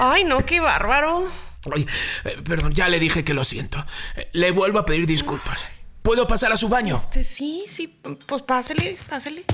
Ay, 0.00 0.24
no, 0.24 0.44
qué 0.44 0.58
bárbaro. 0.58 1.28
Ay, 1.72 1.86
eh, 2.24 2.38
perdón, 2.44 2.74
ya 2.74 2.88
le 2.88 2.98
dije 2.98 3.22
que 3.22 3.34
lo 3.34 3.44
siento. 3.44 3.86
Eh, 4.16 4.28
Le 4.32 4.50
vuelvo 4.50 4.80
a 4.80 4.84
pedir 4.84 5.06
disculpas. 5.06 5.64
¿Puedo 6.02 6.26
pasar 6.26 6.50
a 6.50 6.56
su 6.56 6.68
baño? 6.68 7.00
Este, 7.04 7.22
sí, 7.22 7.66
sí, 7.68 7.86
pues 8.26 8.42
pásele, 8.42 8.98
pásele. 9.08 9.44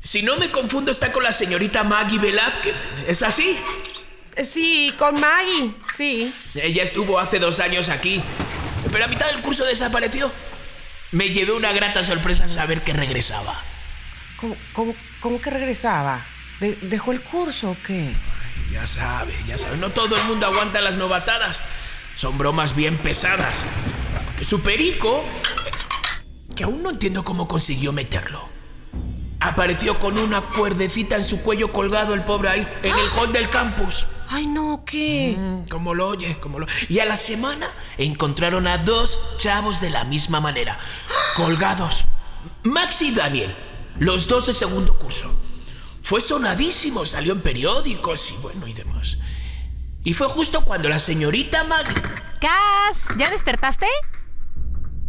Si 0.00 0.22
no 0.22 0.38
me 0.38 0.50
confundo, 0.50 0.90
está 0.90 1.12
con 1.12 1.22
la 1.22 1.32
señorita 1.32 1.84
Maggie 1.84 2.18
Velázquez. 2.18 2.76
¿Es 3.06 3.22
así? 3.22 3.58
Eh, 4.36 4.44
Sí, 4.46 4.90
con 4.98 5.20
Maggie, 5.20 5.74
sí. 5.94 6.32
Ella 6.54 6.82
estuvo 6.82 7.18
hace 7.18 7.38
dos 7.38 7.60
años 7.60 7.90
aquí, 7.90 8.22
pero 8.90 9.04
a 9.04 9.08
mitad 9.08 9.26
del 9.26 9.42
curso 9.42 9.66
desapareció. 9.66 10.32
Me 11.14 11.28
llevé 11.30 11.52
una 11.52 11.72
grata 11.72 12.02
sorpresa 12.02 12.44
al 12.44 12.50
saber 12.50 12.82
que 12.82 12.92
regresaba. 12.92 13.54
¿Cómo, 14.36 14.56
cómo, 14.72 14.94
cómo 15.20 15.40
que 15.40 15.48
regresaba? 15.50 16.20
¿De- 16.58 16.76
¿Dejó 16.82 17.12
el 17.12 17.20
curso 17.20 17.70
o 17.70 17.76
qué? 17.86 18.12
Ya 18.72 18.84
sabe, 18.86 19.32
ya 19.46 19.56
sabe, 19.56 19.76
no 19.76 19.90
todo 19.90 20.16
el 20.16 20.24
mundo 20.24 20.46
aguanta 20.46 20.80
las 20.80 20.96
novatadas. 20.96 21.60
Son 22.16 22.36
bromas 22.36 22.74
bien 22.74 22.96
pesadas. 22.96 23.64
Su 24.40 24.60
perico, 24.62 25.24
que 26.56 26.64
aún 26.64 26.82
no 26.82 26.90
entiendo 26.90 27.24
cómo 27.24 27.46
consiguió 27.46 27.92
meterlo. 27.92 28.48
Apareció 29.38 29.98
con 30.00 30.18
una 30.18 30.40
cuerdecita 30.40 31.14
en 31.16 31.24
su 31.24 31.42
cuello 31.42 31.72
colgado 31.72 32.14
el 32.14 32.24
pobre 32.24 32.48
ahí, 32.48 32.68
en 32.82 32.94
el 32.98 33.08
hall 33.16 33.32
del 33.32 33.48
campus. 33.50 34.06
Ay, 34.28 34.46
no, 34.46 34.84
¿qué? 34.84 35.36
Mm, 35.38 35.68
como 35.68 35.94
lo 35.94 36.08
oye, 36.08 36.38
como 36.40 36.58
lo... 36.58 36.66
Y 36.88 36.98
a 36.98 37.04
la 37.04 37.16
semana 37.16 37.68
encontraron 37.98 38.66
a 38.66 38.78
dos 38.78 39.36
chavos 39.38 39.80
de 39.80 39.90
la 39.90 40.04
misma 40.04 40.40
manera, 40.40 40.78
colgados. 41.36 42.06
Max 42.62 43.02
y 43.02 43.12
Daniel, 43.12 43.54
los 43.98 44.26
dos 44.26 44.46
de 44.46 44.52
segundo 44.52 44.94
curso. 44.98 45.32
Fue 46.02 46.20
sonadísimo, 46.20 47.06
salió 47.06 47.32
en 47.32 47.40
periódicos 47.40 48.30
y 48.32 48.36
bueno 48.42 48.66
y 48.66 48.72
demás. 48.72 49.18
Y 50.02 50.12
fue 50.12 50.28
justo 50.28 50.64
cuando 50.64 50.88
la 50.88 50.98
señorita 50.98 51.64
Mag... 51.64 51.86
Cas, 52.40 53.16
¿ya 53.16 53.30
despertaste? 53.30 53.86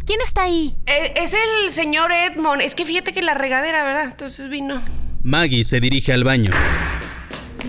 ¿Quién 0.06 0.22
está 0.22 0.44
ahí? 0.44 0.78
Eh, 0.86 1.14
es 1.18 1.34
el 1.34 1.72
señor 1.72 2.12
Edmond. 2.12 2.62
Es 2.62 2.76
que 2.76 2.86
fíjate 2.86 3.12
que 3.12 3.22
la 3.22 3.34
regadera, 3.34 3.84
¿verdad? 3.84 4.06
Entonces 4.06 4.48
vino. 4.50 4.82
Maggie 5.24 5.64
se 5.64 5.80
dirige 5.80 6.14
al 6.14 6.24
baño. 6.24 6.52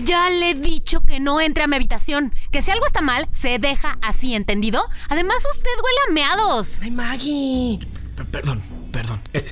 Ya 0.03 0.29
le 0.29 0.51
he 0.51 0.53
dicho 0.55 1.01
que 1.01 1.19
no 1.19 1.39
entre 1.41 1.63
a 1.63 1.67
mi 1.67 1.75
habitación. 1.75 2.33
Que 2.51 2.61
si 2.61 2.71
algo 2.71 2.85
está 2.85 3.01
mal, 3.01 3.27
se 3.31 3.59
deja 3.59 3.97
así, 4.01 4.35
¿entendido? 4.35 4.83
Además, 5.09 5.37
usted 5.51 5.69
huele 5.83 5.97
a 6.07 6.11
meados. 6.13 6.81
Ay, 6.83 6.91
Maggie. 6.91 7.79
Per- 8.15 8.25
Perdón, 8.27 8.61
perdón. 8.91 9.21
Eh, 9.33 9.45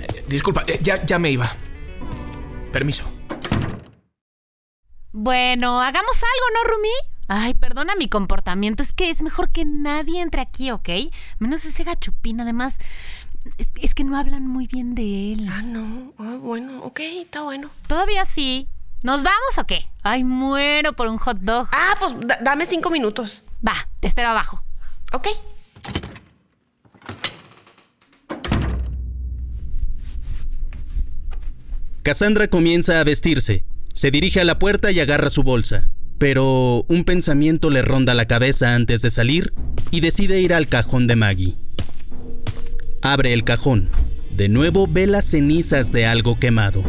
eh, 0.00 0.24
disculpa, 0.28 0.64
eh, 0.66 0.78
ya, 0.82 1.04
ya 1.04 1.18
me 1.18 1.30
iba. 1.30 1.48
Permiso. 2.72 3.04
Bueno, 5.12 5.80
hagamos 5.80 6.16
algo, 6.16 6.46
¿no, 6.64 6.70
Rumi? 6.76 6.88
Ay, 7.28 7.54
perdona 7.54 7.94
mi 7.96 8.08
comportamiento. 8.08 8.82
Es 8.82 8.92
que 8.92 9.10
es 9.10 9.22
mejor 9.22 9.50
que 9.50 9.64
nadie 9.64 10.20
entre 10.20 10.40
aquí, 10.40 10.70
¿ok? 10.70 10.88
Menos 11.38 11.64
ese 11.64 11.84
gachupín. 11.84 12.40
Además, 12.40 12.78
es, 13.58 13.66
es 13.80 13.94
que 13.94 14.04
no 14.04 14.16
hablan 14.16 14.46
muy 14.46 14.66
bien 14.66 14.94
de 14.94 15.32
él. 15.34 15.48
Ah, 15.50 15.62
no. 15.62 16.12
Ah, 16.18 16.36
bueno, 16.40 16.82
ok, 16.82 17.00
está 17.00 17.42
bueno. 17.42 17.70
Todavía 17.86 18.24
sí. 18.26 18.68
¿Nos 19.02 19.22
vamos 19.22 19.58
o 19.58 19.64
qué? 19.64 19.86
Ay, 20.02 20.24
muero 20.24 20.92
por 20.94 21.06
un 21.08 21.18
hot 21.18 21.38
dog. 21.38 21.68
Ah, 21.72 21.94
pues 21.98 22.14
da- 22.26 22.38
dame 22.42 22.66
cinco 22.66 22.90
minutos. 22.90 23.42
Va, 23.66 23.74
te 24.00 24.08
espero 24.08 24.28
abajo. 24.28 24.64
Ok. 25.12 25.28
Cassandra 32.02 32.48
comienza 32.48 33.00
a 33.00 33.04
vestirse. 33.04 33.64
Se 33.92 34.10
dirige 34.10 34.40
a 34.40 34.44
la 34.44 34.58
puerta 34.58 34.90
y 34.92 35.00
agarra 35.00 35.30
su 35.30 35.42
bolsa. 35.42 35.88
Pero 36.18 36.84
un 36.88 37.04
pensamiento 37.04 37.70
le 37.70 37.82
ronda 37.82 38.14
la 38.14 38.26
cabeza 38.26 38.74
antes 38.74 39.02
de 39.02 39.10
salir 39.10 39.52
y 39.90 40.00
decide 40.00 40.40
ir 40.40 40.52
al 40.54 40.66
cajón 40.68 41.06
de 41.06 41.16
Maggie. 41.16 41.54
Abre 43.02 43.32
el 43.32 43.44
cajón. 43.44 43.90
De 44.30 44.48
nuevo 44.48 44.86
ve 44.88 45.06
las 45.06 45.26
cenizas 45.26 45.92
de 45.92 46.06
algo 46.06 46.38
quemado. 46.38 46.82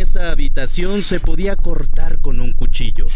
Esa 0.00 0.30
habitación 0.30 1.02
se 1.02 1.20
podía 1.20 1.56
cortar 1.56 2.18
con 2.18 2.40
un 2.40 2.52
cuchillo. 2.52 3.06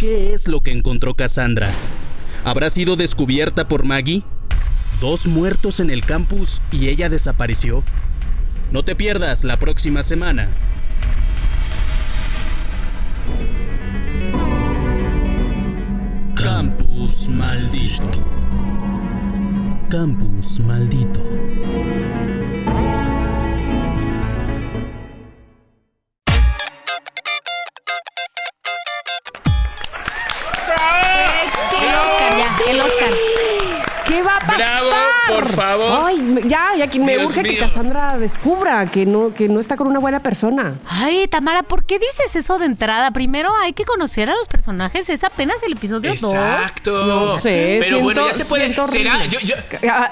¿Qué 0.00 0.32
es 0.34 0.48
lo 0.48 0.60
que 0.60 0.72
encontró 0.72 1.14
Cassandra? 1.14 1.70
¿Habrá 2.44 2.70
sido 2.70 2.96
descubierta 2.96 3.68
por 3.68 3.84
Maggie? 3.84 4.24
¿Dos 5.00 5.26
muertos 5.26 5.80
en 5.80 5.90
el 5.90 6.04
campus 6.04 6.60
y 6.72 6.88
ella 6.88 7.08
desapareció? 7.08 7.84
No 8.72 8.82
te 8.82 8.96
pierdas 8.96 9.44
la 9.44 9.58
próxima 9.58 10.02
semana. 10.02 10.48
Campus 16.34 17.28
maldito. 17.28 18.24
Campus 19.88 20.60
maldito. 20.60 21.20
El 32.68 32.80
Oscar. 32.80 33.10
¿Qué 34.06 34.22
va 34.22 34.34
a 34.34 34.38
pasar? 34.38 34.56
Bravo, 34.56 34.90
por 35.28 35.48
favor. 35.52 36.00
Ay, 36.06 36.38
ya, 36.46 36.70
ya 36.78 36.86
que 36.86 36.98
me 36.98 37.16
Dios 37.18 37.28
urge 37.36 37.42
que. 37.42 37.58
Cassandra 37.58 38.16
descubra 38.16 38.86
que 38.86 39.04
no, 39.04 39.34
que 39.34 39.48
no 39.50 39.60
está 39.60 39.76
con 39.76 39.86
una 39.86 39.98
buena 39.98 40.20
persona. 40.20 40.76
Ay, 40.88 41.26
Tamara, 41.28 41.62
¿por 41.62 41.84
qué 41.84 41.98
dices 41.98 42.34
eso 42.34 42.58
de 42.58 42.64
entrada? 42.66 43.10
Primero 43.10 43.50
hay 43.62 43.74
que 43.74 43.84
conocer 43.84 44.30
a 44.30 44.34
los 44.34 44.48
personajes. 44.48 45.10
Es 45.10 45.24
apenas 45.24 45.62
el 45.62 45.72
episodio 45.74 46.10
2. 46.10 46.32
Exacto. 46.32 47.04
No 47.04 47.36
sé, 47.36 47.80
Pero 47.82 48.00
bueno, 48.00 48.26
ya 48.28 48.32
siento- 48.32 48.44
se 48.44 48.48
puede. 48.48 48.64
siento 48.64 48.84
Será. 48.84 49.24
Yo, 49.26 49.40
yo- 49.40 49.56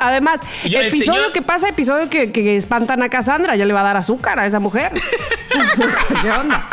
Además, 0.01 0.41
Yo, 0.67 0.81
el 0.81 0.89
episodio 0.89 1.21
señor- 1.23 1.33
que 1.33 1.41
pasa, 1.43 1.69
episodio 1.69 2.11
que, 2.11 2.33
que 2.33 2.57
espantan 2.59 3.03
a 3.03 3.09
Cassandra, 3.09 3.57
ya 3.57 3.65
le 3.65 3.73
va 3.73 3.81
a 3.81 3.85
dar 3.85 3.97
azúcar 3.97 4.39
a 4.39 4.45
esa 4.47 4.61
mujer. 4.61 4.93
¿Qué 6.23 6.31
onda? 6.31 6.69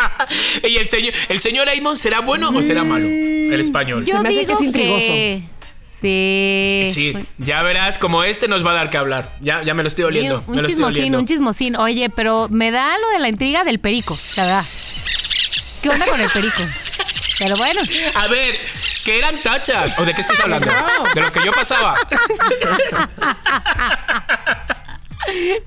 ¿Y 0.68 0.76
el 0.76 0.88
señor, 0.88 1.14
el 1.30 1.40
señor 1.40 1.70
Aimon 1.70 1.96
será 1.98 2.20
bueno 2.20 2.50
o 2.54 2.62
será 2.62 2.84
malo? 2.84 3.06
El 3.06 3.60
español. 3.62 4.04
Yo 4.04 4.18
Se 4.18 4.24
me 4.24 4.30
hace 4.30 4.38
que 4.40 4.46
digo 4.48 4.60
es 4.60 4.66
intrigoso. 4.66 5.00
que... 5.08 5.44
Sí. 6.04 6.92
Sí, 6.94 7.14
ya 7.38 7.62
verás 7.64 7.98
como 7.98 8.24
este 8.26 8.48
nos 8.50 8.66
va 8.66 8.72
a 8.72 8.74
dar 8.76 8.90
que 8.90 8.98
hablar. 8.98 9.30
Ya, 9.40 9.64
ya 9.64 9.74
me 9.74 9.84
lo 9.84 9.88
estoy 9.88 10.04
oliendo. 10.04 10.42
Me 10.48 10.52
un 10.54 10.56
estoy 10.60 10.74
chismosín, 10.74 10.98
oliendo. 11.00 11.20
un 11.20 11.26
chismosín. 11.26 11.76
Oye, 11.78 12.10
pero 12.10 12.48
me 12.50 12.72
da 12.72 12.98
lo 12.98 13.10
de 13.12 13.20
la 13.20 13.30
intriga 13.30 13.64
del 13.64 13.80
perico, 13.80 14.20
la 14.36 14.44
verdad. 14.46 14.66
¿Qué 15.82 15.90
onda 15.90 16.06
con 16.06 16.20
el 16.20 16.30
perico? 16.30 16.62
Pero 17.40 17.56
bueno. 17.56 17.82
A 18.16 18.28
ver, 18.28 18.54
que 19.06 19.18
eran 19.18 19.38
tachas. 19.42 19.98
¿O 19.98 20.04
de 20.06 20.14
qué 20.14 20.22
estás 20.22 20.40
hablando? 20.42 20.70
De 21.16 21.22
lo 21.22 21.32
que 21.32 21.44
yo 21.44 21.52
pasaba. 21.54 21.96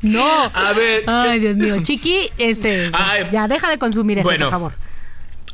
No. 0.02 0.50
A 0.54 0.72
ver. 0.74 1.04
Ay, 1.06 1.40
Dios 1.40 1.56
mío. 1.56 1.82
Chiqui, 1.82 2.30
este. 2.38 2.90
ya- 2.90 3.10
Ay. 3.12 3.26
ya 3.32 3.48
deja 3.48 3.68
de 3.70 3.78
consumir 3.78 4.18
eso, 4.18 4.24
Bueno. 4.28 4.46
por 4.46 4.52
favor. 4.52 4.72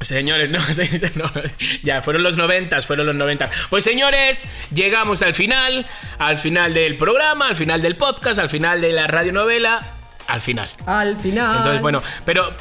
Señores, 0.02 0.50
no, 0.50 0.58
no, 1.16 1.30
ya 1.82 2.02
fueron 2.02 2.22
los 2.22 2.36
noventas, 2.36 2.86
fueron 2.86 3.06
los 3.06 3.14
noventas. 3.14 3.50
Pues 3.70 3.84
señores, 3.84 4.46
llegamos 4.72 5.22
al 5.22 5.34
final, 5.34 5.86
al 6.18 6.38
final 6.38 6.74
del 6.74 6.96
programa, 6.96 7.48
al 7.48 7.56
final 7.56 7.82
del 7.82 7.96
podcast, 7.96 8.38
al 8.38 8.48
final 8.48 8.80
de 8.80 8.92
la 8.92 9.06
radionovela, 9.06 9.94
al 10.26 10.40
final. 10.40 10.68
Al 10.86 11.16
final. 11.16 11.56
Entonces, 11.58 11.82
bueno, 11.82 12.02
pero 12.24 12.54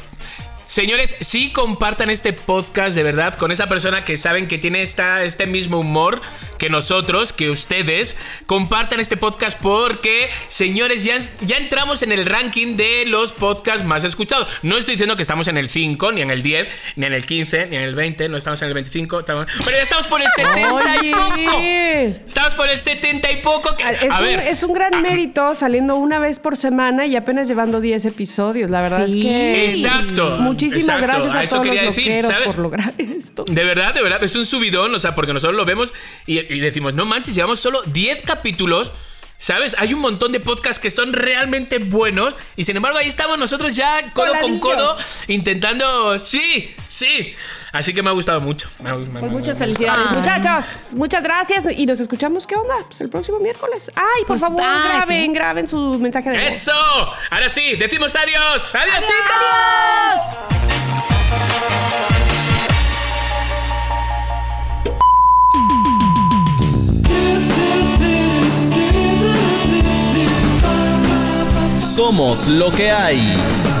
señores, 0.76 1.14
sí 1.20 1.50
compartan 1.52 2.08
este 2.08 2.32
podcast 2.32 2.96
de 2.96 3.02
verdad 3.02 3.34
con 3.34 3.52
esa 3.52 3.68
persona 3.68 4.04
que 4.06 4.16
saben 4.16 4.48
que 4.48 4.56
tiene 4.56 4.80
esta, 4.80 5.22
este 5.22 5.46
mismo 5.46 5.78
humor 5.80 6.22
que 6.58 6.70
nosotros, 6.70 7.34
que 7.34 7.50
ustedes. 7.50 8.16
Compartan 8.46 8.98
este 8.98 9.18
podcast 9.18 9.58
porque, 9.60 10.30
señores, 10.48 11.04
ya, 11.04 11.18
ya 11.42 11.58
entramos 11.58 12.02
en 12.02 12.12
el 12.12 12.24
ranking 12.24 12.76
de 12.76 13.04
los 13.06 13.32
podcasts 13.32 13.84
más 13.84 14.04
escuchados. 14.04 14.48
No 14.62 14.78
estoy 14.78 14.94
diciendo 14.94 15.14
que 15.16 15.22
estamos 15.22 15.46
en 15.48 15.58
el 15.58 15.68
5, 15.68 16.12
ni 16.12 16.22
en 16.22 16.30
el 16.30 16.42
10, 16.42 16.68
ni 16.96 17.04
en 17.06 17.12
el 17.12 17.26
15, 17.26 17.66
ni 17.66 17.76
en 17.76 17.82
el 17.82 17.94
20, 17.94 18.30
no 18.30 18.38
estamos 18.38 18.62
en 18.62 18.68
el 18.68 18.74
25, 18.74 19.20
estamos- 19.20 19.46
pero 19.64 19.76
ya 19.76 19.82
estamos 19.82 20.06
por 20.06 20.22
el 20.22 20.28
70 20.34 21.04
y 21.04 21.12
poco. 21.12 21.58
Estamos 22.26 22.54
por 22.54 22.68
el 22.70 22.78
70 22.78 23.30
y 23.30 23.36
poco. 23.42 23.76
que- 23.76 23.84
Es, 24.06 24.10
a 24.12 24.18
un, 24.20 24.24
ver, 24.24 24.40
es 24.40 24.62
un 24.62 24.72
gran 24.72 25.02
mérito 25.02 25.54
saliendo 25.54 25.96
una 25.96 26.18
vez 26.18 26.38
por 26.38 26.56
semana 26.56 27.04
y 27.06 27.14
apenas 27.16 27.46
llevando 27.46 27.80
10 27.82 28.06
episodios. 28.06 28.70
La 28.70 28.80
verdad 28.80 29.06
Sí. 29.06 29.18
es 29.18 29.24
que. 29.24 29.64
Exacto, 29.66 30.36
Muchísimas 30.62 30.96
exacto, 30.96 31.06
gracias 31.06 31.34
a, 31.34 31.38
a 31.38 31.44
eso 31.44 31.54
todos 31.56 31.66
quería 31.66 31.84
los 31.84 31.96
decir, 31.96 32.22
¿sabes? 32.22 32.46
por 32.46 32.58
lograr 32.58 32.94
esto. 32.98 33.44
De 33.46 33.64
verdad, 33.64 33.94
de 33.94 34.02
verdad, 34.02 34.22
es 34.22 34.34
un 34.36 34.46
subidón, 34.46 34.94
o 34.94 34.98
sea, 34.98 35.14
porque 35.14 35.32
nosotros 35.32 35.56
lo 35.56 35.64
vemos 35.64 35.92
y, 36.26 36.38
y 36.38 36.60
decimos, 36.60 36.94
no 36.94 37.04
manches, 37.04 37.34
llevamos 37.34 37.60
solo 37.60 37.82
10 37.86 38.22
capítulos. 38.22 38.92
¿Sabes? 39.42 39.74
Hay 39.76 39.92
un 39.92 39.98
montón 39.98 40.30
de 40.30 40.38
podcasts 40.38 40.78
que 40.80 40.88
son 40.88 41.12
realmente 41.12 41.78
buenos 41.80 42.36
y 42.54 42.62
sin 42.62 42.76
embargo 42.76 42.98
ahí 42.98 43.08
estamos 43.08 43.36
nosotros 43.40 43.74
ya 43.74 44.12
codo 44.12 44.34
con 44.40 44.60
codo 44.60 44.96
intentando... 45.26 46.16
Sí, 46.16 46.72
sí. 46.86 47.34
Así 47.72 47.92
que 47.92 48.02
me 48.04 48.10
ha 48.10 48.12
gustado 48.12 48.40
mucho. 48.40 48.68
Me 48.80 48.90
ha- 48.90 48.94
me- 48.94 49.06
me- 49.08 49.18
Pues 49.18 49.32
muchas 49.32 49.58
me- 49.58 49.64
felicidades, 49.66 50.06
Ay. 50.10 50.16
muchachos. 50.16 50.64
Muchas 50.94 51.24
gracias 51.24 51.64
y 51.76 51.86
nos 51.86 51.98
escuchamos. 51.98 52.46
¿Qué 52.46 52.54
onda? 52.54 52.74
Pues 52.86 53.00
el 53.00 53.08
próximo 53.08 53.40
miércoles. 53.40 53.90
Ay, 53.96 54.20
por 54.20 54.38
Pues, 54.38 54.40
favor, 54.42 54.62
ah, 54.64 54.82
graben, 54.84 55.26
sí. 55.26 55.32
graben 55.34 55.66
su 55.66 55.98
mensaje 55.98 56.30
de 56.30 56.38
voz. 56.44 56.52
¡Eso! 56.52 56.72
Ahora 57.30 57.48
sí, 57.48 57.74
decimos 57.74 58.14
adiós. 58.14 58.72
¡Adiós! 58.76 59.04
Somos 71.94 72.48
lo 72.48 72.70
que 72.70 72.90
hay. 72.90 73.71